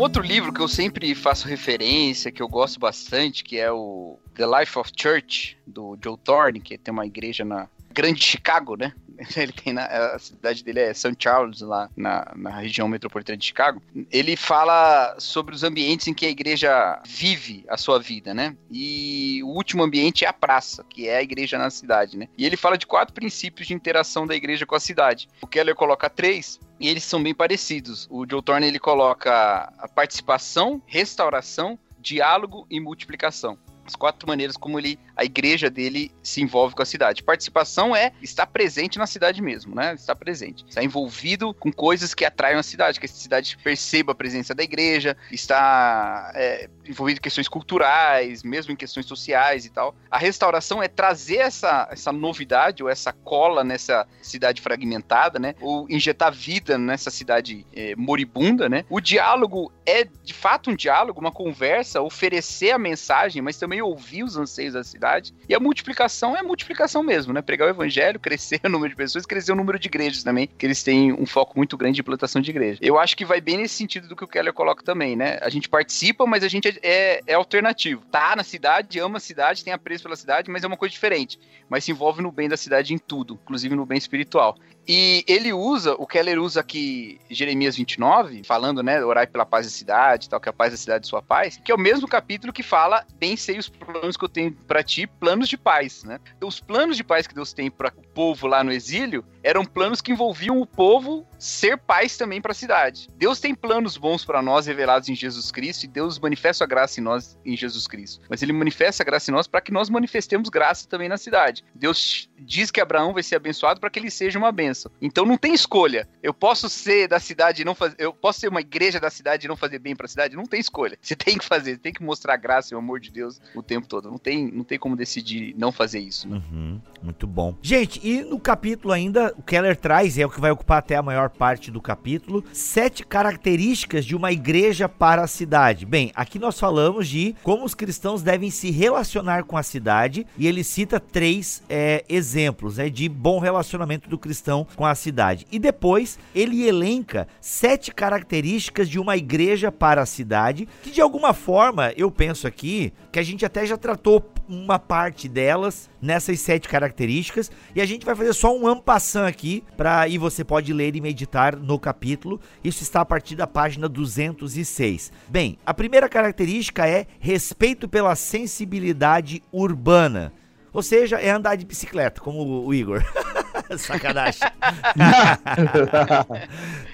Outro 0.00 0.22
livro 0.22 0.52
que 0.52 0.60
eu 0.60 0.68
sempre 0.68 1.14
faço 1.14 1.46
referência, 1.46 2.32
que 2.32 2.42
eu 2.42 2.48
gosto 2.48 2.80
bastante, 2.80 3.44
que 3.44 3.58
é 3.58 3.70
o 3.70 4.18
The 4.34 4.46
Life 4.46 4.78
of 4.78 4.90
Church, 4.96 5.58
do 5.66 5.98
Joe 6.02 6.16
Thorne, 6.16 6.60
que 6.60 6.78
tem 6.78 6.92
uma 6.92 7.06
igreja 7.06 7.44
na 7.44 7.68
Grande 8.00 8.24
Chicago, 8.24 8.76
né? 8.76 8.94
Ele 9.36 9.52
tem 9.52 9.74
na, 9.74 9.84
a 9.84 10.18
cidade 10.18 10.64
dele 10.64 10.80
é 10.80 10.94
St. 10.94 11.14
Charles, 11.18 11.60
lá 11.60 11.90
na, 11.94 12.32
na 12.34 12.50
região 12.50 12.88
metropolitana 12.88 13.36
de 13.36 13.44
Chicago. 13.44 13.82
Ele 14.10 14.36
fala 14.36 15.14
sobre 15.18 15.54
os 15.54 15.62
ambientes 15.62 16.08
em 16.08 16.14
que 16.14 16.24
a 16.24 16.30
igreja 16.30 16.98
vive 17.06 17.62
a 17.68 17.76
sua 17.76 17.98
vida, 17.98 18.32
né? 18.32 18.56
E 18.70 19.42
o 19.44 19.48
último 19.48 19.82
ambiente 19.82 20.24
é 20.24 20.28
a 20.28 20.32
praça, 20.32 20.82
que 20.88 21.06
é 21.06 21.18
a 21.18 21.22
igreja 21.22 21.58
na 21.58 21.68
cidade, 21.68 22.16
né? 22.16 22.26
E 22.38 22.46
ele 22.46 22.56
fala 22.56 22.78
de 22.78 22.86
quatro 22.86 23.12
princípios 23.12 23.68
de 23.68 23.74
interação 23.74 24.26
da 24.26 24.34
igreja 24.34 24.64
com 24.64 24.74
a 24.74 24.80
cidade. 24.80 25.28
O 25.42 25.46
Keller 25.46 25.74
coloca 25.74 26.08
três, 26.08 26.58
e 26.78 26.88
eles 26.88 27.04
são 27.04 27.22
bem 27.22 27.34
parecidos. 27.34 28.08
O 28.10 28.24
Joe 28.26 28.42
Thorne 28.42 28.66
ele 28.66 28.78
coloca 28.78 29.70
a 29.78 29.86
participação, 29.86 30.82
restauração, 30.86 31.78
diálogo 32.00 32.66
e 32.70 32.80
multiplicação. 32.80 33.58
As 33.90 33.96
quatro 33.96 34.28
maneiras 34.28 34.56
como 34.56 34.78
ele, 34.78 34.98
a 35.16 35.24
igreja 35.24 35.68
dele 35.68 36.12
se 36.22 36.40
envolve 36.40 36.74
com 36.74 36.82
a 36.82 36.86
cidade. 36.86 37.22
Participação 37.22 37.94
é 37.94 38.12
estar 38.22 38.46
presente 38.46 38.98
na 38.98 39.06
cidade 39.06 39.42
mesmo, 39.42 39.74
né? 39.74 39.94
Estar 39.94 40.14
presente, 40.14 40.64
estar 40.68 40.82
envolvido 40.82 41.52
com 41.52 41.72
coisas 41.72 42.14
que 42.14 42.24
atraem 42.24 42.56
a 42.56 42.62
cidade, 42.62 43.00
que 43.00 43.06
a 43.06 43.08
cidade 43.08 43.58
perceba 43.62 44.12
a 44.12 44.14
presença 44.14 44.54
da 44.54 44.62
igreja, 44.62 45.16
está 45.30 46.32
é, 46.34 46.68
envolvido 46.86 47.18
em 47.18 47.22
questões 47.22 47.48
culturais, 47.48 48.42
mesmo 48.42 48.72
em 48.72 48.76
questões 48.76 49.06
sociais 49.06 49.64
e 49.64 49.70
tal. 49.70 49.94
A 50.10 50.18
restauração 50.18 50.82
é 50.82 50.88
trazer 50.88 51.38
essa, 51.38 51.88
essa 51.90 52.12
novidade 52.12 52.82
ou 52.82 52.88
essa 52.88 53.12
cola 53.12 53.64
nessa 53.64 54.06
cidade 54.22 54.60
fragmentada, 54.62 55.38
né? 55.38 55.54
Ou 55.60 55.86
injetar 55.90 56.32
vida 56.32 56.78
nessa 56.78 57.10
cidade 57.10 57.66
é, 57.74 57.96
moribunda, 57.96 58.68
né? 58.68 58.84
O 58.88 59.00
diálogo 59.00 59.72
é 59.84 60.04
de 60.04 60.32
fato 60.32 60.70
um 60.70 60.76
diálogo, 60.76 61.20
uma 61.20 61.32
conversa, 61.32 62.00
oferecer 62.00 62.70
a 62.70 62.78
mensagem, 62.78 63.42
mas 63.42 63.58
também 63.58 63.79
ouvir 63.82 64.24
os 64.24 64.36
anseios 64.36 64.74
da 64.74 64.84
cidade. 64.84 65.34
E 65.48 65.54
a 65.54 65.60
multiplicação 65.60 66.36
é 66.36 66.42
multiplicação 66.42 67.02
mesmo, 67.02 67.32
né? 67.32 67.42
Pregar 67.42 67.68
o 67.68 67.70
evangelho, 67.70 68.18
crescer 68.20 68.60
o 68.64 68.68
número 68.68 68.90
de 68.90 68.96
pessoas, 68.96 69.26
crescer 69.26 69.52
o 69.52 69.56
número 69.56 69.78
de 69.78 69.88
igrejas 69.88 70.22
também, 70.22 70.46
que 70.46 70.66
eles 70.66 70.82
têm 70.82 71.12
um 71.12 71.26
foco 71.26 71.54
muito 71.56 71.76
grande 71.76 71.96
de 71.96 72.00
implantação 72.00 72.40
de 72.40 72.50
igreja. 72.50 72.78
Eu 72.82 72.98
acho 72.98 73.16
que 73.16 73.24
vai 73.24 73.40
bem 73.40 73.58
nesse 73.58 73.74
sentido 73.74 74.08
do 74.08 74.16
que 74.16 74.24
o 74.24 74.28
Keller 74.28 74.52
coloca 74.52 74.82
também, 74.82 75.16
né? 75.16 75.38
A 75.42 75.48
gente 75.48 75.68
participa, 75.68 76.26
mas 76.26 76.42
a 76.44 76.48
gente 76.48 76.68
é, 76.68 76.78
é, 76.82 77.20
é 77.26 77.34
alternativo. 77.34 78.02
Tá 78.10 78.34
na 78.36 78.44
cidade, 78.44 78.98
ama 78.98 79.18
a 79.18 79.20
cidade, 79.20 79.64
tem 79.64 79.72
apreço 79.72 80.02
pela 80.02 80.16
cidade, 80.16 80.50
mas 80.50 80.64
é 80.64 80.66
uma 80.66 80.76
coisa 80.76 80.92
diferente. 80.92 81.38
Mas 81.68 81.84
se 81.84 81.90
envolve 81.90 82.22
no 82.22 82.32
bem 82.32 82.48
da 82.48 82.56
cidade 82.56 82.94
em 82.94 82.98
tudo, 82.98 83.38
inclusive 83.42 83.74
no 83.74 83.86
bem 83.86 83.98
espiritual. 83.98 84.56
E 84.86 85.24
ele 85.28 85.52
usa, 85.52 85.94
o 85.94 86.06
Keller 86.06 86.40
usa 86.40 86.60
aqui 86.60 87.20
Jeremias 87.30 87.76
29, 87.76 88.42
falando, 88.44 88.82
né, 88.82 89.04
orai 89.04 89.26
pela 89.26 89.46
paz 89.46 89.66
da 89.66 89.70
cidade, 89.70 90.28
tal, 90.28 90.40
que 90.40 90.48
a 90.48 90.52
paz 90.52 90.72
da 90.72 90.76
cidade 90.76 91.06
sua 91.06 91.22
paz, 91.22 91.60
que 91.62 91.70
é 91.70 91.74
o 91.74 91.78
mesmo 91.78 92.08
capítulo 92.08 92.52
que 92.52 92.62
fala, 92.62 93.06
bem 93.18 93.36
sei 93.36 93.58
os 93.58 93.68
planos 93.68 94.16
que 94.16 94.24
eu 94.24 94.28
tenho 94.28 94.52
para 94.66 94.82
ti, 94.82 95.06
planos 95.06 95.48
de 95.48 95.56
paz, 95.56 96.02
né? 96.04 96.18
Os 96.42 96.60
planos 96.60 96.96
de 96.96 97.04
paz 97.04 97.26
que 97.26 97.34
Deus 97.34 97.52
tem 97.52 97.70
para 97.70 97.92
o 97.96 98.02
povo 98.08 98.46
lá 98.46 98.64
no 98.64 98.72
exílio 98.72 99.24
eram 99.42 99.64
planos 99.64 100.00
que 100.00 100.12
envolviam 100.12 100.60
o 100.60 100.66
povo 100.66 101.26
ser 101.38 101.78
paz 101.78 102.16
também 102.16 102.40
para 102.40 102.52
a 102.52 102.54
cidade. 102.54 103.08
Deus 103.16 103.40
tem 103.40 103.54
planos 103.54 103.96
bons 103.96 104.24
para 104.24 104.42
nós 104.42 104.66
revelados 104.66 105.08
em 105.08 105.14
Jesus 105.14 105.50
Cristo 105.50 105.84
e 105.84 105.88
Deus 105.88 106.18
manifesta 106.18 106.64
a 106.64 106.66
graça 106.66 107.00
em 107.00 107.02
nós 107.02 107.38
em 107.44 107.56
Jesus 107.56 107.86
Cristo. 107.86 108.22
Mas 108.28 108.42
ele 108.42 108.52
manifesta 108.52 109.02
a 109.02 109.06
graça 109.06 109.30
em 109.30 109.34
nós 109.34 109.46
para 109.46 109.60
que 109.60 109.72
nós 109.72 109.88
manifestemos 109.88 110.48
graça 110.48 110.88
também 110.88 111.08
na 111.08 111.16
cidade. 111.16 111.64
Deus 111.74 112.28
diz 112.38 112.70
que 112.70 112.80
Abraão 112.80 113.12
vai 113.12 113.22
ser 113.22 113.36
abençoado 113.36 113.80
para 113.80 113.90
que 113.90 113.98
ele 113.98 114.10
seja 114.10 114.38
uma 114.38 114.52
bênção. 114.52 114.90
Então 115.00 115.24
não 115.24 115.36
tem 115.36 115.54
escolha. 115.54 116.08
Eu 116.22 116.34
posso 116.34 116.68
ser 116.68 117.08
da 117.08 117.18
cidade 117.18 117.62
e 117.62 117.64
não 117.64 117.74
fazer. 117.74 117.96
Eu 117.98 118.12
posso 118.12 118.40
ser 118.40 118.48
uma 118.48 118.60
igreja 118.60 119.00
da 119.00 119.10
cidade 119.10 119.46
e 119.46 119.48
não 119.48 119.56
fazer 119.56 119.78
bem 119.78 119.96
para 119.96 120.06
a 120.06 120.08
cidade. 120.08 120.36
Não 120.36 120.44
tem 120.44 120.60
escolha. 120.60 120.98
Você 121.00 121.16
tem 121.16 121.38
que 121.38 121.44
fazer. 121.44 121.78
Tem 121.78 121.92
que 121.92 122.02
mostrar 122.02 122.36
graça 122.36 122.72
e 122.72 122.76
o 122.76 122.78
amor 122.78 123.00
de 123.00 123.10
Deus 123.10 123.40
o 123.54 123.62
tempo 123.62 123.86
todo. 123.86 124.10
Não 124.10 124.18
tem, 124.18 124.50
não 124.50 124.64
tem 124.64 124.78
como 124.78 124.96
decidir 124.96 125.54
não 125.56 125.72
fazer 125.72 126.00
isso. 126.00 126.28
Né? 126.28 126.36
Uhum, 126.36 126.80
muito 127.02 127.26
bom. 127.26 127.56
Gente, 127.62 128.00
e 128.06 128.22
no 128.22 128.38
capítulo 128.38 128.92
ainda, 128.92 129.29
o 129.36 129.42
Keller 129.42 129.76
traz, 129.76 130.18
é 130.18 130.24
o 130.24 130.30
que 130.30 130.40
vai 130.40 130.50
ocupar 130.50 130.78
até 130.78 130.96
a 130.96 131.02
maior 131.02 131.30
parte 131.30 131.70
do 131.70 131.80
capítulo, 131.80 132.44
sete 132.52 133.04
características 133.04 134.04
de 134.04 134.16
uma 134.16 134.32
igreja 134.32 134.88
para 134.88 135.22
a 135.22 135.26
cidade. 135.26 135.86
Bem, 135.86 136.12
aqui 136.14 136.38
nós 136.38 136.58
falamos 136.58 137.08
de 137.08 137.34
como 137.42 137.64
os 137.64 137.74
cristãos 137.74 138.22
devem 138.22 138.50
se 138.50 138.70
relacionar 138.70 139.44
com 139.44 139.56
a 139.56 139.62
cidade 139.62 140.26
e 140.36 140.46
ele 140.46 140.64
cita 140.64 141.00
três 141.00 141.62
é, 141.68 142.04
exemplos 142.08 142.76
né, 142.76 142.88
de 142.88 143.08
bom 143.08 143.38
relacionamento 143.38 144.08
do 144.08 144.18
cristão 144.18 144.66
com 144.76 144.86
a 144.86 144.94
cidade. 144.94 145.46
E 145.50 145.58
depois 145.58 146.18
ele 146.34 146.66
elenca 146.66 147.26
sete 147.40 147.92
características 147.92 148.88
de 148.88 148.98
uma 148.98 149.16
igreja 149.16 149.70
para 149.70 150.02
a 150.02 150.06
cidade, 150.06 150.68
que 150.82 150.90
de 150.90 151.00
alguma 151.00 151.32
forma 151.32 151.92
eu 151.96 152.10
penso 152.10 152.46
aqui 152.46 152.92
que 153.12 153.18
a 153.18 153.22
gente 153.22 153.44
até 153.44 153.66
já 153.66 153.76
tratou 153.76 154.30
uma 154.48 154.78
parte 154.78 155.28
delas 155.28 155.90
nessas 156.00 156.40
sete 156.40 156.68
características 156.68 157.50
e 157.74 157.80
a 157.80 157.86
gente 157.86 158.04
vai 158.04 158.14
fazer 158.14 158.32
só 158.32 158.56
um 158.56 158.66
ampassant 158.66 159.28
aqui 159.28 159.64
para 159.76 160.08
e 160.08 160.18
você 160.18 160.44
pode 160.44 160.72
ler 160.72 160.94
e 160.96 161.00
meditar 161.00 161.56
no 161.56 161.78
capítulo. 161.78 162.40
Isso 162.62 162.82
está 162.82 163.00
a 163.00 163.04
partir 163.04 163.36
da 163.36 163.46
página 163.46 163.88
206. 163.88 165.12
Bem, 165.28 165.58
a 165.64 165.74
primeira 165.74 166.08
característica 166.08 166.86
é 166.86 167.06
respeito 167.18 167.88
pela 167.88 168.14
sensibilidade 168.14 169.42
urbana. 169.52 170.32
Ou 170.72 170.82
seja, 170.82 171.16
é 171.16 171.30
andar 171.30 171.56
de 171.56 171.66
bicicleta, 171.66 172.20
como 172.20 172.64
o 172.64 172.72
Igor. 172.72 173.02
Sacanagem. 173.78 174.40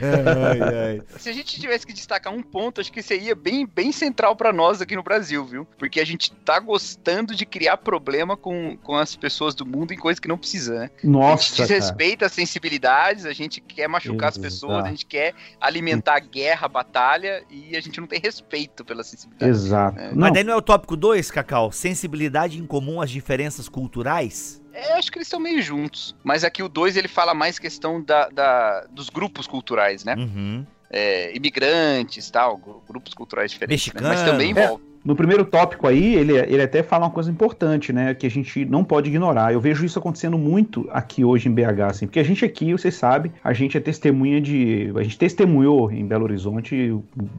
ai, 0.01 0.61
ai. 0.61 1.03
Se 1.18 1.31
a 1.31 1.33
gente 1.33 1.59
tivesse 1.61 1.87
que 1.87 1.93
destacar 1.93 2.33
um 2.33 2.43
ponto, 2.43 2.81
acho 2.81 2.93
que 2.93 3.03
seria 3.03 3.35
bem, 3.35 3.66
bem 3.66 3.93
central 3.93 4.37
para 4.37 4.53
nós 4.53 4.81
aqui 4.81 4.95
no 4.95 5.03
Brasil, 5.03 5.45
viu? 5.45 5.66
Porque 5.79 6.01
a 6.01 6.05
gente 6.05 6.33
tá 6.33 6.59
gostando 6.59 7.35
de 7.35 7.47
criar 7.47 7.79
problema 7.79 8.37
com, 8.37 8.77
com 8.79 8.95
as 8.97 9.16
pessoas 9.16 9.55
do 9.55 9.64
mundo 9.64 9.93
em 9.93 9.97
coisas 9.97 10.20
que 10.20 10.29
não 10.29 10.39
precisa, 10.39 10.79
né? 10.81 10.91
Nossa. 11.03 11.45
A 11.45 11.47
gente 11.47 11.57
desrespeita 11.62 12.27
as 12.27 12.33
sensibilidades, 12.33 13.24
a 13.24 13.33
gente 13.33 13.61
quer 13.61 13.89
machucar 13.89 14.31
Exato. 14.31 14.39
as 14.47 14.53
pessoas, 14.53 14.85
a 14.85 14.89
gente 14.89 15.07
quer 15.07 15.35
alimentar 15.61 16.20
guerra, 16.20 16.68
batalha 16.68 17.43
e 17.51 17.77
a 17.77 17.81
gente 17.81 18.01
não 18.01 18.07
tem 18.07 18.20
respeito 18.20 18.85
pela 18.85 19.03
sensibilidade. 19.03 19.51
Exato. 19.51 19.97
Né? 19.97 20.12
Mas 20.14 20.33
daí 20.33 20.45
não 20.45 20.53
é 20.53 20.57
o 20.57 20.62
tópico 20.62 20.97
2, 20.97 21.31
Cacau? 21.31 21.72
Sensibilidade 21.72 22.59
em 22.59 22.66
comum 22.66 23.01
às 23.01 23.11
diferenças 23.11 23.68
culturais? 23.68 24.61
É, 24.77 24.93
acho 24.93 25.11
que 25.11 25.16
eles 25.16 25.27
estão 25.27 25.41
meio 25.41 25.62
juntos. 25.62 26.14
Mas 26.22 26.45
aqui 26.45 26.62
o 26.62 26.68
2 26.68 26.99
ele 26.99 27.09
fala 27.09 27.33
mais 27.33 27.59
questão 27.59 28.03
da, 28.03 28.29
da 28.29 28.87
dos 28.91 29.09
grupos 29.09 29.47
culturais, 29.47 30.05
né? 30.05 30.14
Uhum. 30.14 30.66
É, 30.91 31.35
imigrantes, 31.35 32.31
tal, 32.31 32.59
grupos 32.87 33.14
culturais 33.14 33.51
diferentes. 33.51 33.93
Né? 33.95 34.01
Mas 34.03 34.22
também 34.22 34.51
envolve. 34.51 34.85
É. 34.93 34.95
No 35.07 35.14
primeiro 35.14 35.44
tópico 35.44 35.86
aí, 35.86 36.16
ele, 36.16 36.36
ele 36.36 36.61
até 36.61 36.82
fala 36.82 37.04
uma 37.04 37.12
coisa 37.12 37.30
importante, 37.30 37.92
né? 37.92 38.12
Que 38.12 38.26
a 38.26 38.30
gente 38.30 38.64
não 38.64 38.82
pode 38.82 39.09
ignorar. 39.09 39.52
Eu 39.52 39.61
vejo 39.61 39.84
isso 39.86 40.00
acontecendo 40.00 40.36
muito 40.36 40.88
aqui 40.90 41.24
hoje 41.24 41.48
em 41.48 41.52
BH, 41.52 41.80
assim, 41.88 42.07
porque 42.07 42.18
a 42.18 42.24
gente 42.24 42.44
aqui, 42.44 42.72
vocês 42.72 42.96
sabem, 42.96 43.30
a 43.44 43.52
gente 43.52 43.78
é 43.78 43.80
testemunha 43.80 44.40
de. 44.40 44.92
A 44.96 45.04
gente 45.04 45.16
testemunhou 45.16 45.92
em 45.92 46.04
Belo 46.04 46.24
Horizonte 46.24 46.92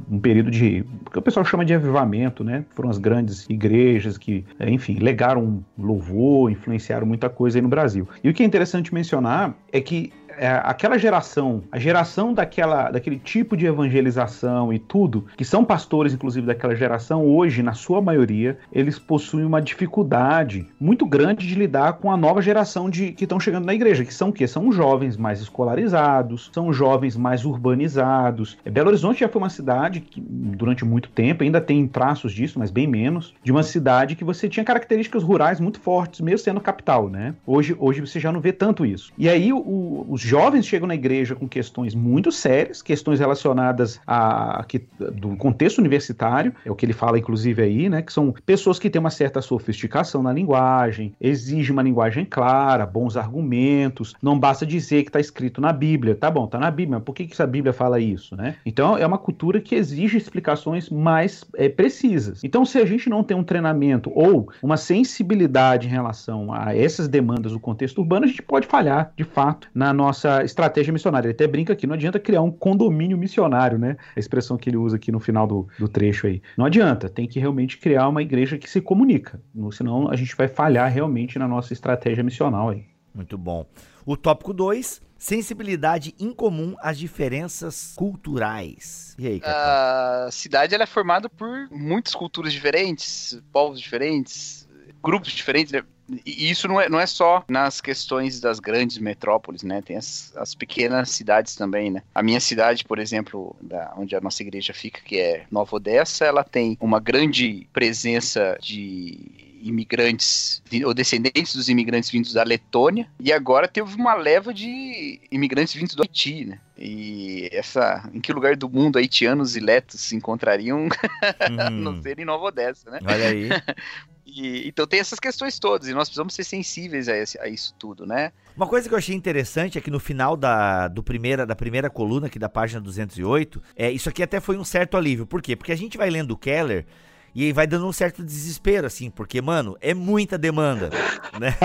um 0.09 0.18
período 0.18 0.49
de. 0.49 0.86
que 1.11 1.20
o 1.20 1.22
pessoal 1.22 1.45
chama 1.45 1.65
de 1.65 1.74
avivamento, 1.74 2.41
né? 2.41 2.63
Foram 2.74 2.89
as 2.89 2.97
grandes 2.97 3.45
igrejas 3.49 4.18
que, 4.18 4.45
enfim, 4.61 4.99
legaram 4.99 5.61
louvor, 5.78 6.49
influenciaram 6.49 7.05
muita 7.05 7.28
coisa 7.28 7.57
aí 7.57 7.61
no 7.61 7.68
Brasil. 7.68 8.07
E 8.24 8.30
o 8.30 8.34
que 8.34 8.43
é 8.43 8.45
interessante 8.45 8.93
mencionar 8.93 9.53
é 9.74 9.82
que 9.82 10.13
é, 10.38 10.62
aquela 10.64 10.98
geração, 10.98 11.64
a 11.72 11.80
geração 11.80 12.34
daquela, 12.34 12.92
daquele 12.92 13.18
tipo 13.18 13.58
de 13.58 13.66
evangelização 13.66 14.72
e 14.72 14.80
tudo, 14.80 15.26
que 15.36 15.44
são 15.44 15.66
pastores, 15.66 16.14
inclusive, 16.14 16.46
daquela 16.46 16.76
geração, 16.76 17.26
hoje, 17.26 17.64
na 17.64 17.74
sua 17.74 18.02
maioria, 18.02 18.58
eles 18.72 19.00
possuem 19.00 19.46
uma 19.46 19.62
dificuldade 19.62 20.68
muito 20.80 21.06
grande 21.06 21.48
de 21.48 21.56
lidar 21.56 21.94
com 21.94 22.12
a 22.12 22.18
nova 22.18 22.42
geração 22.42 22.90
de 22.90 23.12
que 23.12 23.26
estão 23.26 23.40
chegando 23.40 23.66
na 23.66 23.74
igreja, 23.74 24.06
que 24.06 24.14
são 24.14 24.30
o 24.30 24.34
quê? 24.34 24.48
São 24.48 24.72
jovens 24.72 25.18
mais 25.18 25.42
escolarizados, 25.42 26.50
são 26.54 26.72
jovens 26.72 27.18
mais 27.18 27.44
urbanizados. 27.44 28.58
É, 28.64 28.70
Belo 28.70 28.90
Horizonte 28.90 29.22
já 29.22 29.30
foi 29.30 29.42
uma 29.42 29.50
cidade 29.50 30.02
que, 30.02 30.22
durante 30.22 30.86
muito 30.86 31.10
tempo, 31.10 31.44
ainda 31.44 31.60
tem 31.60 31.88
traços 31.88 32.32
disso, 32.32 32.60
mas 32.60 32.70
bem 32.70 32.88
menos, 32.88 33.34
de 33.44 33.52
uma 33.52 33.64
cidade 33.64 34.16
que 34.16 34.24
você 34.24 34.48
tinha 34.48 34.64
características 34.64 35.24
rurais 35.24 35.60
muito 35.60 35.80
fortes, 35.80 36.22
mesmo 36.22 36.40
sendo 36.40 36.62
capital, 36.62 37.10
né? 37.10 37.34
Hoje, 37.46 37.76
hoje 37.80 38.02
você 38.02 38.20
já 38.20 38.32
não 38.32 38.40
vê 38.40 38.52
tanto 38.52 38.86
isso. 38.86 39.12
E 39.18 39.28
aí 39.28 39.52
o, 39.52 40.06
os 40.10 40.26
jovens 40.28 40.65
chegam 40.65 40.88
na 40.88 40.95
igreja 40.95 41.36
com 41.36 41.47
questões 41.47 41.95
muito 41.95 42.32
sérias, 42.32 42.82
questões 42.82 43.19
relacionadas 43.19 43.99
a, 44.05 44.59
a 44.59 44.63
que, 44.63 44.86
do 45.13 45.36
contexto 45.38 45.80
universitário, 45.80 46.53
é 46.65 46.71
o 46.71 46.75
que 46.75 46.86
ele 46.86 46.93
fala 46.93 47.17
inclusive 47.17 47.61
aí, 47.61 47.89
né, 47.89 48.01
que 48.01 48.11
são 48.11 48.34
pessoas 48.45 48.78
que 48.78 48.89
têm 48.89 48.99
uma 48.99 49.09
certa 49.09 49.41
sofisticação 49.41 50.21
na 50.21 50.34
linguagem, 50.34 51.13
exige 51.19 51.71
uma 51.71 51.82
linguagem 51.82 52.25
clara, 52.25 52.86
bons 52.86 53.15
argumentos, 53.15 54.15
não 54.21 54.38
basta 54.38 54.65
dizer 54.65 55.03
que 55.03 55.09
está 55.09 55.19
escrito 55.19 55.61
na 55.61 55.71
Bíblia, 55.71 56.15
tá 56.15 56.30
bom, 56.30 56.45
tá 56.45 56.59
na 56.59 56.69
Bíblia, 56.69 56.97
mas 56.97 57.05
por 57.05 57.13
que, 57.13 57.25
que 57.25 57.41
a 57.41 57.47
Bíblia 57.47 57.71
fala 57.71 57.99
isso, 57.99 58.36
né? 58.36 58.55
Então 58.65 58.97
é 58.97 59.05
uma 59.05 59.17
cultura 59.17 59.61
que 59.61 59.75
exige 59.75 60.17
explicações 60.17 60.89
mais 60.89 61.45
é, 61.55 61.69
precisas. 61.69 62.43
Então 62.43 62.65
se 62.65 62.78
a 62.78 62.86
gente 62.86 63.09
não 63.09 63.23
tem 63.23 63.38
um 63.38 63.43
treinamento 63.43 64.11
ou 64.13 64.49
uma 64.61 64.78
sensibilidade 64.78 65.88
em 65.88 65.91
relação 65.91 66.51
a 66.51 66.75
essas 66.75 67.07
demandas 67.07 67.51
do 67.51 67.59
contexto 67.59 67.99
urbano, 67.99 68.25
a 68.25 68.28
gente 68.28 68.41
pode 68.41 68.67
falhar, 68.67 69.13
de 69.15 69.23
fato, 69.23 69.69
na 69.73 69.93
nossa 69.93 70.16
nossa 70.18 70.43
estratégia 70.43 70.91
missionária. 70.91 71.28
Ele 71.28 71.34
até 71.34 71.47
brinca 71.47 71.74
aqui, 71.74 71.86
não 71.86 71.93
adianta 71.93 72.20
criar 72.20 72.41
um 72.41 72.51
condomínio 72.51 73.18
missionário, 73.18 73.78
né? 73.78 73.97
A 74.15 74.20
expressão 74.20 74.57
que 74.57 74.70
ele 74.70 74.78
usa 74.78 74.95
aqui 74.95 75.11
no 75.11 75.20
final 75.20 75.45
do, 75.45 75.68
do 75.78 75.88
trecho 75.88 76.26
aí. 76.26 76.41
Não 76.57 76.65
adianta, 76.65 77.07
tem 77.07 77.28
que 77.28 77.39
realmente 77.39 77.78
criar 77.78 78.07
uma 78.07 78.22
igreja 78.22 78.57
que 78.57 78.70
se 78.70 78.82
comunica, 78.82 79.39
senão 79.72 80.09
a 80.09 80.15
gente 80.15 80.36
vai 80.36 80.47
falhar 80.47 80.91
realmente 80.91 81.38
na 81.38 81.47
nossa 81.47 81.74
estratégia 81.74 82.24
missional 82.24 82.70
aí. 82.70 82.86
Muito 83.13 83.38
bom. 83.38 83.65
O 84.05 84.15
tópico 84.15 84.53
2, 84.53 85.01
sensibilidade 85.18 86.15
incomum 86.20 86.76
às 86.80 86.97
diferenças 86.97 87.93
culturais. 87.95 89.15
E 89.20 89.28
aí, 89.28 89.41
A 89.43 90.30
cidade 90.32 90.74
ela 90.74 90.84
é 90.84 90.88
formada 90.88 91.30
por 91.30 91.70
muitas 91.72 92.15
culturas 92.15 92.53
diferentes, 92.53 93.39
povos 93.51 93.80
diferentes, 93.80 94.68
grupos 95.03 95.32
diferentes, 95.32 95.72
né? 95.72 95.84
E 96.26 96.49
isso 96.49 96.68
não 96.68 96.80
é, 96.80 96.89
não 96.89 96.99
é 96.99 97.05
só 97.05 97.43
nas 97.47 97.82
questões 97.82 98.39
das 98.39 98.60
grandes 98.60 98.97
metrópoles, 98.97 99.64
né? 99.64 99.82
Tem 99.82 99.97
as, 99.97 100.36
as 100.38 100.55
pequenas 100.55 101.10
cidades 101.12 101.55
também, 101.55 101.91
né? 101.91 102.01
A 102.16 102.24
minha 102.24 102.39
cidade, 102.39 102.86
por 102.86 102.99
exemplo, 102.99 103.55
da, 103.62 103.93
onde 103.97 104.16
a 104.16 104.22
nossa 104.22 104.41
igreja 104.41 104.74
fica, 104.74 105.01
que 105.01 105.20
é 105.20 105.45
Nova 105.51 105.76
Odessa, 105.76 106.26
ela 106.26 106.43
tem 106.43 106.78
uma 106.80 106.99
grande 106.99 107.68
presença 107.74 108.58
de 108.62 109.47
imigrantes 109.62 110.62
ou 110.86 110.93
descendentes 110.93 111.55
dos 111.55 111.68
imigrantes 111.68 112.10
vindos 112.10 112.32
da 112.32 112.43
Letônia 112.43 113.08
e 113.20 113.34
agora 113.34 113.68
teve 113.68 113.95
uma 113.95 114.14
leva 114.14 114.53
de 114.53 115.20
imigrantes 115.32 115.74
vindos 115.74 115.95
do 115.95 116.03
Haiti, 116.03 116.45
né? 116.45 116.60
E 116.78 117.49
essa, 117.51 118.08
em 118.14 118.22
que 118.22 118.32
lugar 118.32 118.55
do 118.55 118.70
mundo 118.70 118.97
haitianos 118.97 119.55
e 119.55 119.60
letos 119.60 119.99
se 120.01 120.16
encontrariam 120.16 120.88
hum. 121.72 121.72
não 121.72 122.01
ser 122.01 122.20
em 122.20 122.26
Nova 122.26 122.45
Odessa, 122.45 122.91
né? 122.91 122.99
Olha 123.03 123.30
aí. 123.30 123.49
Então 124.66 124.86
tem 124.86 125.00
essas 125.00 125.20
questões 125.20 125.60
todas, 125.60 125.88
e 125.88 125.94
nós 125.94 126.08
precisamos 126.08 126.34
ser 126.34 126.44
sensíveis 126.44 127.08
a, 127.08 127.18
esse, 127.18 127.40
a, 127.40 127.48
isso 127.48 127.74
tudo, 127.78 128.06
né? 128.06 128.32
Uma 128.56 128.68
coisa 128.68 128.88
que 128.88 128.94
eu 128.94 128.98
achei 128.98 129.16
interessante 129.16 129.78
é 129.78 129.82
que 129.82 129.92
no 129.92 130.00
final 130.00 130.36
da, 130.36 130.88
do 130.88 131.04
primeira, 131.04 131.46
da 131.46 131.56
primeira 131.56 131.90
coluna 131.90 132.28
aqui 132.28 132.40
da 132.40 132.50
página 132.50 132.82
208, 132.82 133.62
é, 133.76 133.92
isso 133.92 134.10
aqui 134.10 134.24
até 134.24 134.40
foi 134.40 134.58
um 134.58 134.64
certo 134.64 134.98
alívio. 134.98 135.26
Por 135.26 135.42
quê? 135.42 135.56
Porque 135.56 135.72
a 135.72 135.78
gente 135.78 135.98
vai 135.98 136.10
lendo 136.10 136.32
o 136.32 136.38
Keller 136.38 136.86
e 137.34 137.43
aí 137.43 137.53
vai 137.53 137.67
dando 137.67 137.88
um 137.88 137.91
certo 137.91 138.23
desespero, 138.23 138.88
assim, 138.88 139.09
porque, 139.09 139.41
mano, 139.41 139.78
é 139.82 139.93
muita 139.93 140.38
demanda, 140.38 140.89
né? 141.39 141.55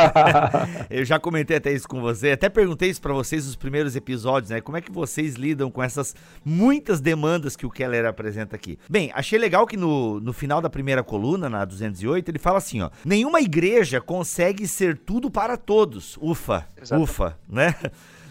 eu 0.91 1.05
já 1.05 1.19
comentei 1.19 1.57
até 1.57 1.73
isso 1.73 1.89
com 1.89 2.01
você, 2.01 2.33
até 2.33 2.49
perguntei 2.49 2.91
isso 2.91 3.01
para 3.01 3.13
vocês 3.13 3.47
nos 3.47 3.57
primeiros 3.57 3.97
episódios, 3.97 4.51
né? 4.51 4.61
Como 4.61 4.77
é 4.77 4.81
que 4.81 4.93
vocês 4.93 5.35
lidam 5.35 5.71
com 5.71 5.83
essas 5.83 6.15
muitas 6.45 7.01
demandas 7.01 7.57
que 7.57 7.67
o 7.67 7.71
Keller 7.71 8.07
apresenta 8.07 8.57
aqui? 8.57 8.79
Bem, 8.89 9.11
achei 9.15 9.39
legal 9.39 9.67
que 9.67 9.77
no, 9.77 10.21
no 10.21 10.33
final 10.33 10.61
da 10.61 10.69
primeira 10.69 11.03
coluna, 11.03 11.49
na 11.49 11.65
208, 11.65 12.29
ele 12.31 12.39
fala 12.39 12.59
assim, 12.59 12.81
ó: 12.81 12.91
nenhuma 13.05 13.41
igreja 13.41 14.01
consegue 14.01 14.67
ser 14.67 14.99
tudo 14.99 15.31
para 15.31 15.57
todos. 15.57 16.19
Ufa, 16.21 16.67
Exato. 16.81 17.03
ufa, 17.03 17.39
né? 17.49 17.75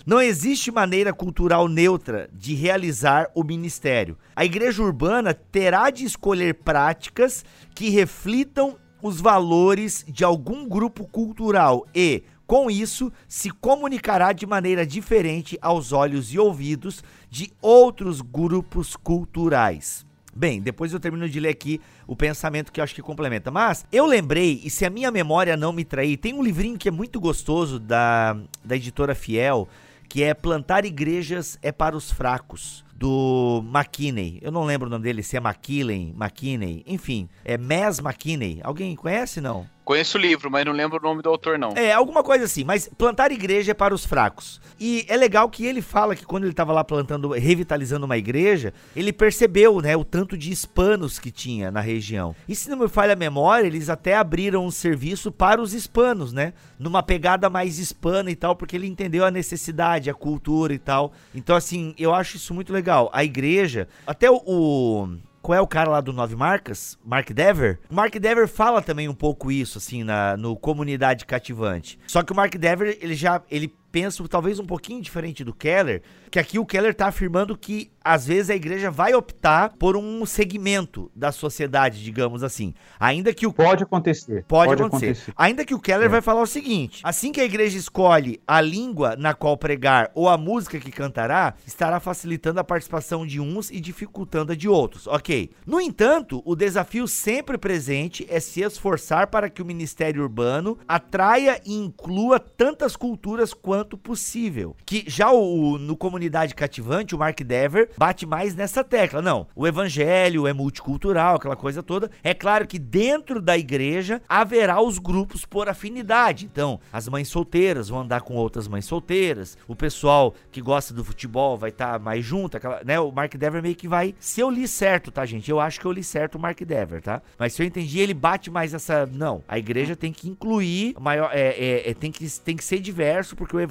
Não 0.06 0.20
existe 0.20 0.72
maneira 0.72 1.14
cultural 1.14 1.68
neutra 1.68 2.28
de 2.34 2.56
realizar 2.56 3.30
o 3.36 3.44
ministério. 3.44 4.18
A 4.36 4.44
igreja 4.44 4.82
urbana 4.82 5.32
terá 5.34 5.92
de 5.92 6.06
escolher 6.06 6.56
práticas 6.56 7.46
que 7.76 7.90
reflitam 7.90 8.78
os 9.02 9.22
valores 9.22 10.04
de 10.08 10.24
algum 10.24 10.68
grupo 10.68 11.08
cultural 11.08 11.86
e, 11.94 12.24
com 12.48 12.70
isso, 12.70 13.12
se 13.28 13.52
comunicará 13.52 14.34
de 14.34 14.46
maneira 14.48 14.86
diferente 14.86 15.58
aos 15.62 15.92
olhos 15.92 16.34
e 16.34 16.40
ouvidos 16.40 17.04
de 17.30 17.52
outros 17.62 18.22
grupos 18.22 18.96
culturais. 18.96 20.04
Bem, 20.34 20.62
depois 20.62 20.94
eu 20.94 21.00
termino 21.00 21.30
de 21.30 21.40
ler 21.40 21.50
aqui 21.50 21.80
o 22.08 22.16
pensamento 22.16 22.72
que 22.72 22.80
eu 22.80 22.84
acho 22.84 22.96
que 22.96 23.02
complementa. 23.02 23.52
Mas 23.52 23.86
eu 23.92 24.06
lembrei, 24.06 24.62
e 24.64 24.70
se 24.70 24.86
a 24.86 24.90
minha 24.90 25.12
memória 25.12 25.58
não 25.58 25.74
me 25.74 25.84
trair, 25.84 26.18
tem 26.18 26.34
um 26.34 26.42
livrinho 26.42 26.78
que 26.78 26.88
é 26.88 26.92
muito 26.92 27.20
gostoso 27.20 27.78
da, 27.80 28.38
da 28.64 28.76
editora 28.76 29.14
Fiel, 29.14 29.68
que 30.12 30.24
é 30.24 30.34
Plantar 30.34 30.84
Igrejas 30.84 31.58
é 31.62 31.72
para 31.72 31.96
os 31.96 32.12
Fracos, 32.12 32.84
do 32.94 33.64
McKinney. 33.66 34.40
Eu 34.42 34.52
não 34.52 34.66
lembro 34.66 34.88
o 34.88 34.92
nome 34.92 35.06
dele, 35.06 35.24
se 35.24 35.38
é 35.38 35.40
McKinley, 35.40 36.14
McKinney, 36.14 36.84
enfim, 36.86 37.30
é 37.46 37.58
Mess 37.58 38.00
McKinney. 38.00 38.60
Alguém 38.62 38.94
conhece, 38.94 39.40
não? 39.40 39.66
Conheço 39.84 40.18
o 40.18 40.22
livro, 40.22 40.50
mas 40.50 40.66
não 40.66 40.72
lembro 40.72 41.00
o 41.00 41.02
nome 41.02 41.22
do 41.22 41.30
autor, 41.30 41.58
não. 41.58 41.72
É, 41.76 41.92
alguma 41.92 42.24
coisa 42.24 42.46
assim, 42.46 42.64
mas 42.64 42.90
plantar 42.98 43.32
igreja 43.32 43.72
é 43.72 43.74
para 43.74 43.94
os 43.94 44.06
fracos. 44.06 44.62
E 44.80 45.06
é 45.08 45.18
legal 45.18 45.50
que 45.50 45.66
ele 45.66 45.82
fala 45.82 46.16
que 46.16 46.26
quando 46.26 46.44
ele 46.44 46.52
estava 46.52 46.72
lá 46.72 46.84
plantando, 46.84 47.30
revitalizando 47.30 48.06
uma 48.06 48.18
igreja, 48.18 48.74
ele 48.96 49.12
percebeu, 49.12 49.82
né, 49.82 49.96
o 49.96 50.04
tanto 50.04 50.38
de 50.38 50.52
hispanos 50.52 51.20
que 51.20 51.32
tinha 51.32 51.72
na 51.72 51.82
região. 51.82 52.36
E 52.48 52.56
se 52.56 52.70
não 52.70 52.78
me 52.78 52.88
falha 52.88 53.14
a 53.14 53.16
memória, 53.16 53.68
eles 53.68 53.90
até 53.90 54.16
abriram 54.16 54.66
um 54.66 54.72
serviço 54.72 55.32
para 55.32 55.62
os 55.62 55.74
hispanos, 55.74 56.32
né? 56.32 56.54
Numa 56.80 57.04
pegada 57.04 57.50
mais 57.50 57.80
hispana 57.80 58.32
e 58.32 58.36
tal, 58.36 58.56
porque 58.56 58.76
ele 58.76 58.88
entendeu 58.88 59.26
a 59.26 59.32
necessidade, 59.32 60.10
a 60.10 60.14
cultura 60.14 60.74
e 60.74 60.80
tal. 60.80 61.12
Então, 61.34 61.56
assim, 61.56 61.94
eu 61.98 62.14
acho 62.14 62.38
isso 62.38 62.54
muito 62.54 62.72
legal. 62.72 63.10
A 63.14 63.24
igreja, 63.24 63.88
até 64.06 64.30
o, 64.30 64.42
o 64.46 65.10
qual 65.42 65.58
é 65.58 65.62
o 65.62 65.68
cara 65.68 65.90
lá 65.90 66.02
do 66.02 66.14
Nove 66.14 66.36
Marcas? 66.36 66.98
Mark 67.04 67.32
Dever? 67.32 67.80
O 67.90 67.96
Mark 67.96 68.14
Dever 68.16 68.48
fala 68.48 68.82
também 68.82 69.10
um 69.10 69.14
pouco 69.14 69.52
isso, 69.52 69.78
assim, 69.78 70.04
na, 70.04 70.38
no 70.38 70.56
Comunidade 70.56 71.26
Cativante. 71.26 72.00
Só 72.08 72.22
que 72.22 72.32
o 72.32 72.36
Mark 72.36 72.56
Dever, 72.56 72.98
ele 73.02 73.16
já, 73.16 73.42
ele 73.50 73.74
pensa 73.92 74.28
talvez 74.28 74.60
um 74.60 74.66
pouquinho 74.66 75.02
diferente 75.02 75.44
do 75.44 75.54
Keller, 75.54 76.02
que 76.30 76.40
aqui 76.40 76.58
o 76.58 76.66
Keller 76.66 76.92
está 76.92 77.08
afirmando 77.08 77.58
que 77.58 77.92
às 78.04 78.26
vezes 78.26 78.50
a 78.50 78.56
igreja 78.56 78.90
vai 78.90 79.14
optar 79.14 79.74
por 79.78 79.96
um 79.96 80.26
segmento 80.26 81.12
da 81.16 81.32
sociedade, 81.32 82.04
digamos 82.04 82.44
assim. 82.44 82.74
Ainda 83.00 83.34
que 83.34 83.46
o 83.46 83.54
pode 83.54 83.84
acontecer. 83.84 84.44
Pode, 84.48 84.70
pode 84.70 84.82
acontecer. 84.82 85.12
acontecer. 85.12 85.34
Ainda 85.38 85.66
que 85.66 85.76
o 85.76 85.80
Keller 85.80 86.08
é. 86.08 86.10
vai 86.10 86.22
falar 86.22 86.42
o 86.42 86.48
seguinte: 86.48 87.02
assim 87.04 87.32
que 87.32 87.42
a 87.42 87.46
igreja 87.46 87.78
escolhe 87.78 88.42
a 88.48 88.60
língua 88.62 89.16
na 89.16 89.34
qual 89.34 89.56
pregar 89.58 90.10
ou 90.16 90.30
a 90.30 90.38
música 90.38 90.80
que 90.80 90.92
cantará, 90.92 91.54
estará 91.66 92.00
facilitando 92.00 92.60
a 92.60 92.64
participação 92.64 93.26
de 93.26 93.40
uns 93.40 93.70
e 93.70 93.80
dificultando 93.80 94.54
a 94.54 94.56
de 94.56 94.68
outros. 94.68 95.06
OK. 95.08 95.52
No 95.66 95.80
entanto, 95.80 96.42
o 96.46 96.56
desafio 96.56 97.08
sempre 97.08 97.58
presente 97.58 98.26
é 98.30 98.40
se 98.40 98.62
esforçar 98.62 99.28
para 99.28 99.50
que 99.50 99.62
o 99.62 99.66
ministério 99.66 100.24
urbano 100.24 100.78
atraia 100.88 101.62
e 101.66 101.76
inclua 101.76 102.40
tantas 102.40 102.96
culturas 102.96 103.54
quanto 103.54 103.81
possível. 103.98 104.76
Que 104.86 105.04
já 105.08 105.32
o 105.32 105.78
no 105.78 105.96
comunidade 105.96 106.56
cativante, 106.56 107.16
o 107.16 107.18
Mark 107.18 107.40
Dever 107.42 107.90
bate 107.98 108.26
mais 108.26 108.56
nessa 108.56 108.84
tecla. 108.84 109.22
Não, 109.22 109.48
o 109.56 109.68
evangelho 109.68 110.48
é 110.48 110.54
multicultural, 110.54 111.36
aquela 111.36 111.56
coisa 111.56 111.84
toda. 111.84 112.10
É 112.24 112.34
claro 112.34 112.68
que 112.68 112.80
dentro 112.80 113.42
da 113.42 113.58
igreja 113.58 114.22
haverá 114.28 114.82
os 114.82 115.00
grupos 115.00 115.46
por 115.46 115.70
afinidade. 115.70 116.46
Então, 116.46 116.80
as 116.92 117.08
mães 117.08 117.28
solteiras 117.28 117.90
vão 117.90 118.02
andar 118.02 118.22
com 118.22 118.36
outras 118.36 118.68
mães 118.68 118.86
solteiras, 118.86 119.58
o 119.68 119.76
pessoal 119.76 120.36
que 120.52 120.62
gosta 120.62 120.94
do 120.94 121.04
futebol 121.04 121.58
vai 121.58 121.70
estar 121.70 121.94
tá 121.94 122.00
mais 122.00 122.24
junto, 122.24 122.58
aquela, 122.58 122.82
né? 122.84 123.00
O 123.00 123.12
Mark 123.12 123.36
Dever 123.36 123.62
meio 123.62 123.76
que 123.76 123.88
vai. 123.88 124.14
Se 124.20 124.42
eu 124.42 124.50
li 124.50 124.68
certo, 124.68 125.12
tá, 125.12 125.26
gente? 125.26 125.50
Eu 125.50 125.60
acho 125.60 125.80
que 125.80 125.86
eu 125.86 125.92
li 125.92 126.04
certo 126.04 126.36
o 126.36 126.40
Mark 126.40 126.60
Dever, 126.62 127.02
tá? 127.02 127.22
Mas 127.38 127.54
se 127.54 127.62
eu 127.62 127.66
entendi, 127.66 128.00
ele 128.00 128.14
bate 128.14 128.50
mais 128.50 128.74
essa. 128.74 129.06
Não, 129.06 129.44
a 129.48 129.58
igreja 129.58 129.96
tem 129.96 130.12
que 130.12 130.30
incluir 130.30 130.96
maior. 131.00 131.32
É, 131.34 131.50
é, 131.50 131.90
é, 131.90 131.94
tem, 131.94 132.12
que, 132.12 132.28
tem 132.40 132.56
que 132.56 132.64
ser 132.64 132.80
diverso, 132.80 133.36
porque 133.36 133.56
o 133.56 133.60
evangelho 133.60 133.71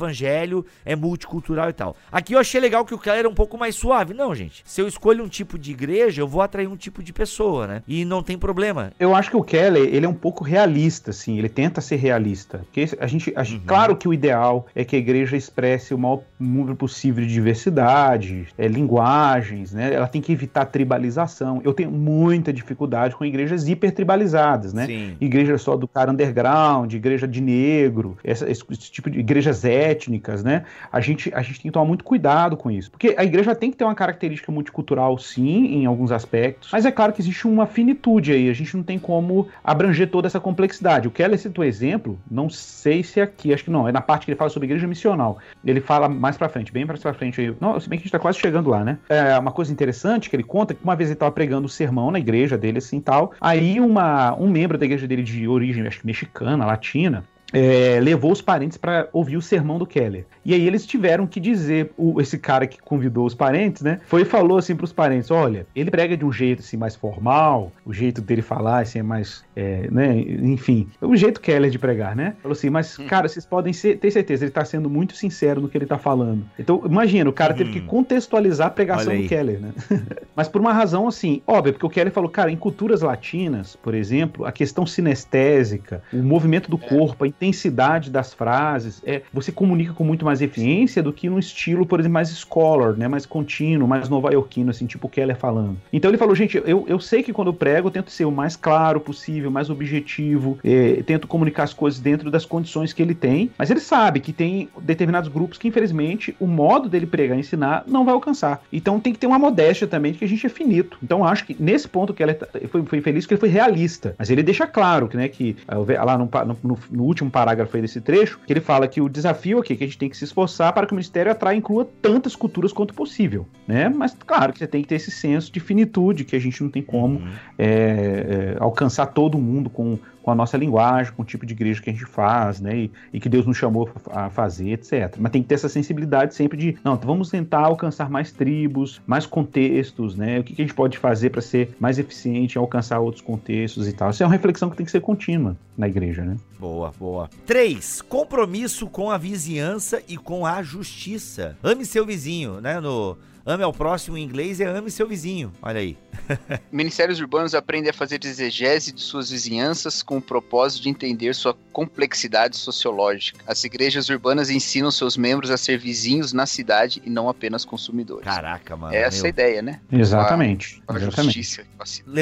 é 0.85 0.97
multicultural 0.97 1.69
e 1.69 1.73
tal. 1.73 1.97
Aqui 2.11 2.35
eu 2.35 2.39
achei 2.39 2.61
legal 2.61 2.85
que 2.85 2.95
o 2.95 2.99
Keller 2.99 3.25
é 3.25 3.29
um 3.29 3.35
pouco 3.35 3.59
mais 3.59 3.75
suave. 3.75 4.15
Não, 4.15 4.35
gente. 4.35 4.63
Se 4.65 4.81
eu 4.81 4.89
escolho 4.89 5.25
um 5.25 5.29
tipo 5.29 5.59
de 5.59 5.73
igreja, 5.73 6.23
eu 6.23 6.29
vou 6.29 6.43
atrair 6.43 6.67
um 6.67 6.77
tipo 6.77 7.03
de 7.03 7.13
pessoa, 7.13 7.67
né? 7.67 7.83
E 7.87 8.05
não 8.05 8.23
tem 8.23 8.39
problema. 8.39 8.93
Eu 8.99 9.15
acho 9.15 9.31
que 9.31 9.37
o 9.37 9.43
Keller, 9.43 9.89
ele 9.95 10.07
é 10.07 10.09
um 10.09 10.15
pouco 10.15 10.45
realista, 10.45 11.11
assim. 11.11 11.39
Ele 11.39 11.49
tenta 11.49 11.81
ser 11.81 11.97
realista. 11.97 12.59
Porque 12.59 12.89
a 12.99 13.07
gente, 13.07 13.33
a 13.37 13.43
gente 13.43 13.61
uhum. 13.61 13.67
claro 13.67 13.97
que 13.97 14.09
o 14.09 14.15
ideal 14.15 14.67
é 14.75 14.85
que 14.85 14.97
a 14.97 14.99
igreja 14.99 15.37
expresse 15.37 15.95
o 15.95 15.99
maior 15.99 16.23
número 16.39 16.77
possível 16.77 17.25
de 17.25 17.33
diversidade, 17.33 18.49
é, 18.57 18.67
linguagens, 18.67 19.73
né? 19.73 19.93
Ela 19.95 20.07
tem 20.07 20.21
que 20.23 20.33
evitar 20.33 20.65
tribalização. 20.67 21.61
Eu 21.65 21.73
tenho 21.73 21.91
muita 21.91 22.53
dificuldade 22.53 23.15
com 23.15 23.25
igrejas 23.25 23.69
hipertribalizadas, 23.69 24.73
né? 24.73 24.87
Sim. 24.87 25.17
Igreja 25.21 25.59
só 25.59 25.77
do 25.77 25.87
cara 25.87 26.11
underground, 26.11 26.93
igreja 26.93 27.27
de 27.27 27.41
negro, 27.41 28.17
essa, 28.25 28.51
esse, 28.51 28.63
esse 28.71 28.91
tipo 28.91 29.11
de 29.11 29.19
igrejas 29.19 29.65
étnicas, 29.91 30.43
né? 30.43 30.65
A 30.93 31.01
gente, 31.01 31.33
a 31.35 31.43
gente 31.43 31.61
tem 31.61 31.71
que 31.71 31.73
tomar 31.73 31.87
muito 31.87 32.05
cuidado 32.05 32.57
com 32.57 32.71
isso. 32.71 32.91
Porque 32.91 33.15
a 33.17 33.25
igreja 33.25 33.55
tem 33.55 33.71
que 33.71 33.77
ter 33.77 33.85
uma 33.85 33.95
característica 33.95 34.51
multicultural, 34.53 35.19
sim, 35.19 35.75
em 35.75 35.87
alguns 35.87 36.13
aspectos, 36.13 36.71
mas 36.73 36.85
é 36.85 36.93
claro 36.93 37.13
que 37.13 37.21
existe 37.21 37.47
uma 37.47 37.67
finitude 37.67 38.33
aí, 38.33 38.49
a 38.49 38.53
gente 38.53 38.77
não 38.77 38.83
tem 38.83 38.99
como 38.99 39.49
abranger 39.63 40.11
toda 40.11 40.27
essa 40.27 40.41
complexidade. 40.41 41.09
O 41.09 41.11
Keller 41.11 41.39
citou 41.39 41.65
exemplo, 41.65 42.19
não 42.31 42.49
sei 42.49 43.03
se 43.03 43.21
é 43.21 43.23
aqui, 43.23 43.53
acho 43.53 43.65
que 43.65 43.71
não, 43.71 43.89
é 43.89 43.93
na 43.93 44.01
parte 44.01 44.25
que 44.25 44.31
ele 44.31 44.39
fala 44.39 44.51
sobre 44.51 44.67
igreja 44.67 44.87
missional. 44.87 45.39
Ele 45.65 45.81
fala 45.81 46.09
mais 46.09 46.37
pra 46.37 46.49
frente, 46.49 46.73
bem 46.73 46.85
mais 46.85 47.01
pra 47.01 47.13
frente 47.13 47.41
aí. 47.41 47.55
Não, 47.61 47.79
se 47.79 47.89
bem 47.89 47.99
que 47.99 48.03
a 48.03 48.07
gente 48.07 48.13
tá 48.13 48.19
quase 48.19 48.39
chegando 48.39 48.71
lá, 48.71 48.85
né? 48.85 48.99
É 49.09 49.39
uma 49.39 49.53
coisa 49.53 49.73
interessante 49.73 50.29
que 50.29 50.37
ele 50.37 50.43
conta 50.43 50.75
que 50.75 50.83
uma 50.83 50.97
vez 50.97 51.11
ele 51.11 51.19
tava 51.19 51.33
pregando 51.33 51.67
o 51.67 51.71
sermão 51.71 52.11
na 52.11 52.19
igreja 52.19 52.57
dele, 52.57 52.79
assim 52.79 53.01
tal. 53.01 53.33
Aí 53.41 53.81
uma, 53.81 54.35
um 54.37 54.49
membro 54.49 54.79
da 54.79 54.85
igreja 54.85 55.07
dele 55.07 55.23
de 55.23 55.47
origem, 55.47 55.87
acho 55.87 56.01
que 56.01 56.07
mexicana, 56.07 56.67
latina, 56.67 57.25
é, 57.53 57.99
levou 58.01 58.33
os 58.33 58.41
parentes 58.41 58.79
para 58.79 59.09
ouvir 59.13 59.37
o 59.37 59.43
sermão 59.43 59.79
do 59.79 59.87
Keller. 59.87 60.25
E 60.45 60.55
aí 60.55 60.67
eles 60.67 60.87
tiveram 60.87 61.27
que 61.27 61.41
dizer, 61.41 61.93
o, 61.97 62.21
esse 62.21 62.39
cara 62.39 62.67
que 62.67 62.81
convidou 62.81 63.27
os 63.27 63.35
parentes, 63.35 63.83
né? 63.83 64.01
Foi 64.07 64.23
e 64.23 64.25
falou 64.25 64.59
assim 64.59 64.75
para 64.75 64.85
os 64.85 64.93
parentes: 64.93 65.31
olha, 65.31 65.67
ele 65.75 65.91
prega 65.91 66.17
de 66.17 66.25
um 66.25 66.33
jeito 66.33 66.61
assim 66.61 66.77
mais 66.77 66.97
formal, 66.97 67.73
o 67.85 67.93
jeito 67.93 68.21
dele 68.21 68.43
falar 68.43 68.81
assim 68.81 69.01
é 69.01 69.03
mais, 69.03 69.45
é, 69.55 69.89
né? 69.91 70.19
Enfim, 70.19 70.89
o 71.01 71.17
jeito 71.17 71.41
Keller 71.41 71.71
de 71.71 71.79
pregar, 71.79 72.17
né? 72.17 72.35
Falou 72.43 72.53
assim, 72.53 72.71
mas 72.71 72.99
hum. 72.99 73.07
cara, 73.07 73.29
vocês 73.29 73.45
podem 73.45 73.73
ser, 73.73 73.99
ter 73.99 74.11
certeza, 74.11 74.45
ele 74.45 74.51
está 74.51 74.65
sendo 74.65 74.89
muito 74.89 75.17
sincero 75.17 75.61
no 75.61 75.69
que 75.69 75.77
ele 75.77 75.85
está 75.85 75.99
falando. 75.99 76.45
Então, 76.59 76.83
imagina, 76.85 77.29
o 77.29 77.33
cara 77.33 77.55
teve 77.55 77.73
que 77.73 77.81
hum. 77.81 77.87
contextualizar 77.87 78.69
a 78.69 78.71
pregação 78.71 79.17
do 79.17 79.29
Keller, 79.29 79.61
né? 79.61 79.73
mas 80.35 80.49
por 80.49 80.61
uma 80.61 80.73
razão 80.73 81.09
assim, 81.09 81.43
óbvia, 81.47 81.73
porque 81.73 81.87
o 81.87 81.91
Keller 81.91 82.13
falou, 82.13 82.31
cara, 82.31 82.51
em 82.51 82.57
culturas 82.57 83.03
latinas, 83.03 83.77
por 83.77 83.95
exemplo, 83.95 84.45
a 84.45 84.53
questão 84.53 84.87
sinestésica, 84.87 86.03
o 86.13 86.19
movimento 86.19 86.71
do 86.71 86.77
é. 86.77 86.89
corpo, 86.89 87.25
a 87.25 87.29
intensidade 87.41 88.11
das 88.11 88.35
frases, 88.35 89.03
é, 89.05 89.23
você 89.33 89.51
comunica 89.51 89.95
com 89.95 90.05
muito 90.05 90.25
mais 90.25 90.43
eficiência 90.43 91.03
do 91.03 91.13
que 91.13 91.29
no 91.29 91.39
estilo, 91.39 91.87
por 91.87 91.99
exemplo, 91.99 92.15
mais 92.15 92.37
scholar, 92.39 92.93
né, 92.93 93.09
mais 93.09 93.25
contínuo, 93.25 93.89
mais 93.89 94.09
nova-iorquino, 94.09 94.71
assim, 94.71 94.87
tipo 94.87 95.07
o 95.07 95.11
Keller 95.11 95.37
falando. 95.37 95.79
Então 95.91 96.11
ele 96.11 96.19
falou, 96.19 96.35
gente, 96.35 96.61
eu, 96.65 96.85
eu 96.87 97.01
sei 97.01 97.23
que 97.23 97.33
quando 97.33 97.49
eu 97.49 97.55
prego, 97.55 97.89
eu 97.89 97.93
tento 97.93 98.11
ser 98.11 98.27
o 98.27 98.31
mais 98.31 98.57
claro 98.57 99.01
possível, 99.01 99.51
mais 99.51 99.71
objetivo, 99.71 100.59
é, 100.63 101.03
tento 101.03 101.27
comunicar 101.27 101.65
as 101.65 101.73
coisas 101.73 101.99
dentro 101.99 102.31
das 102.31 102.45
condições 102.45 102.93
que 102.93 103.01
ele 103.01 103.15
tem, 103.15 103.51
mas 103.57 103.71
ele 103.71 103.81
sabe 103.81 104.21
que 104.21 104.33
tem 104.33 104.69
determinados 104.83 105.31
grupos 105.31 105.57
que, 105.57 105.69
infelizmente, 105.69 106.37
o 106.39 106.47
modo 106.47 106.89
dele 106.89 107.07
pregar 107.07 107.37
e 107.37 107.41
ensinar 107.41 107.85
não 107.87 108.05
vai 108.05 108.13
alcançar. 108.13 108.63
Então 108.71 109.01
tem 109.01 109.13
que 109.13 109.19
ter 109.19 109.27
uma 109.27 109.39
modéstia 109.39 109.87
também 109.87 110.13
de 110.13 110.19
que 110.19 110.25
a 110.25 110.29
gente 110.29 110.45
é 110.45 110.49
finito. 110.51 110.99
Então 111.03 111.25
acho 111.25 111.47
que 111.47 111.57
nesse 111.59 111.89
ponto 111.89 112.13
que 112.13 112.23
ela 112.23 112.37
foi, 112.69 112.85
foi 112.85 113.01
feliz 113.01 113.27
que 113.27 113.33
ele 113.33 113.41
foi 113.41 113.49
realista, 113.49 114.15
mas 114.19 114.29
ele 114.29 114.43
deixa 114.43 114.67
claro 114.67 115.09
que, 115.09 115.17
né, 115.17 115.29
que 115.29 115.57
lá 116.05 116.19
no, 116.19 116.29
no, 116.63 116.79
no 116.91 117.03
último 117.05 117.30
parágrafo 117.31 117.77
aí 117.77 117.83
desse 117.83 118.01
trecho, 118.01 118.39
que 118.47 118.53
ele 118.53 118.61
fala 118.61 118.87
que 118.89 119.01
o 119.01 119.09
desafio 119.09 119.59
aqui 119.59 119.73
é 119.73 119.77
que 119.77 119.85
a 119.85 119.87
gente 119.87 119.99
tem 119.99 120.09
que 120.09 120.17
se 120.17 120.25
esforçar 120.25 120.73
para 120.73 120.87
que 120.87 120.93
o 120.93 120.97
ministério 120.97 121.31
atraia 121.31 121.55
e 121.55 121.59
inclua 121.59 121.89
tantas 122.03 122.35
culturas 122.37 122.73
quanto 122.73 122.95
possível, 122.95 123.47
né? 123.67 123.89
Mas 123.89 124.17
claro 124.27 124.53
que 124.53 124.59
você 124.59 124.67
tem 124.67 124.83
que 124.83 124.89
ter 124.89 124.97
esse 124.97 125.11
senso 125.11 125.53
de 125.53 125.61
finitude 125.61 126.25
que 126.25 126.37
a 126.37 126.39
gente 126.39 126.63
não 126.63 126.71
tem 126.71 126.83
como 126.83 127.19
uhum. 127.19 127.33
é, 127.59 127.67
é, 127.67 128.57
alcançar 128.59 129.07
todo 129.07 129.39
mundo 129.39 129.71
com 129.71 129.99
com 130.23 130.31
a 130.31 130.35
nossa 130.35 130.57
linguagem, 130.57 131.13
com 131.13 131.23
o 131.23 131.25
tipo 131.25 131.47
de 131.47 131.55
igreja 131.55 131.81
que 131.81 131.91
a 131.91 131.93
gente 131.93 132.05
faz, 132.05 132.61
né? 132.61 132.77
E, 132.77 132.93
e, 133.13 133.21
que 133.21 133.29
Deus 133.29 133.47
nos 133.47 133.57
chamou 133.57 133.91
a 134.11 134.31
fazer, 134.31 134.73
etc. 134.73 135.17
Mas 135.19 135.33
tem 135.33 135.43
que 135.43 135.49
ter 135.49 135.55
essa 135.55 135.69
sensibilidade 135.69 136.35
sempre 136.35 136.59
de, 136.59 136.77
não, 136.85 136.95
então 136.95 137.07
vamos 137.07 137.31
tentar 137.31 137.61
alcançar 137.61 138.11
mais 138.11 138.33
tribos, 138.33 139.01
mais 139.07 139.27
contextos, 139.27 140.17
né? 140.17 140.41
O 140.41 140.45
que, 140.45 140.55
que 140.55 140.63
a 140.63 140.65
gente 140.65 140.75
pode 140.75 140.99
fazer 140.99 141.31
para 141.31 141.41
ser 141.41 141.75
mais 141.81 141.99
eficiente 141.99 142.57
em 142.57 142.61
alcançar 142.61 143.01
outros 143.01 143.23
contextos 143.23 143.89
e 143.89 143.93
tal. 143.93 144.11
Isso 144.11 144.23
é 144.23 144.27
uma 144.27 144.33
reflexão 144.33 144.71
que 144.71 144.77
tem 144.77 144.87
que 144.87 144.93
ser 144.93 145.01
contínua 145.01 145.57
na 145.77 145.89
igreja, 145.89 146.23
né? 146.23 146.37
Boa, 146.59 146.93
boa. 146.99 147.31
3. 147.47 148.03
Compromisso 148.03 148.87
com 148.87 149.11
a 149.11 149.17
vizinhança 149.17 150.03
e 150.09 150.17
com 150.17 150.45
a 150.45 150.63
justiça. 150.63 151.57
Ame 151.63 151.85
seu 151.85 152.05
vizinho, 152.05 152.61
né? 152.61 152.81
No 152.81 153.17
Ame 153.45 153.65
ao 153.65 153.73
próximo 153.73 154.17
em 154.17 154.23
inglês 154.23 154.61
é 154.61 154.67
ame 154.67 154.91
seu 154.91 155.07
vizinho. 155.07 155.53
Olha 155.63 155.81
aí. 155.81 155.97
Ministérios 156.71 157.21
urbanos 157.21 157.55
aprendem 157.55 157.91
a 157.91 157.93
fazer 157.93 158.21
exegese 158.25 158.93
de 158.93 159.01
suas 159.01 159.31
vizinhanças 159.31 160.03
com 160.03 160.19
o 160.19 160.23
propósito 160.23 160.83
de 160.83 160.89
entender 160.89 161.35
sua 161.35 161.57
complexidade 161.73 162.57
sociológica. 162.57 163.41
As 163.47 163.65
igrejas 163.65 164.09
urbanas 164.09 164.51
ensinam 164.51 164.91
seus 164.91 165.17
membros 165.17 165.51
a 165.51 165.57
ser 165.57 165.79
vizinhos 165.79 166.33
na 166.33 166.47
cidade 166.47 167.03
e 167.05 167.11
não 167.11 167.29
apenas 167.29 167.65
consumidores. 167.65 168.25
Caraca, 168.25 168.77
mano. 168.77 168.95
É 168.95 169.03
essa 169.03 169.19
meu. 169.19 169.27
a 169.27 169.29
ideia, 169.29 169.63
né? 169.63 169.81
Exatamente. 169.91 170.83
A, 170.87 170.93
a 170.93 170.97
exatamente. 170.97 171.43
justiça. 171.43 171.67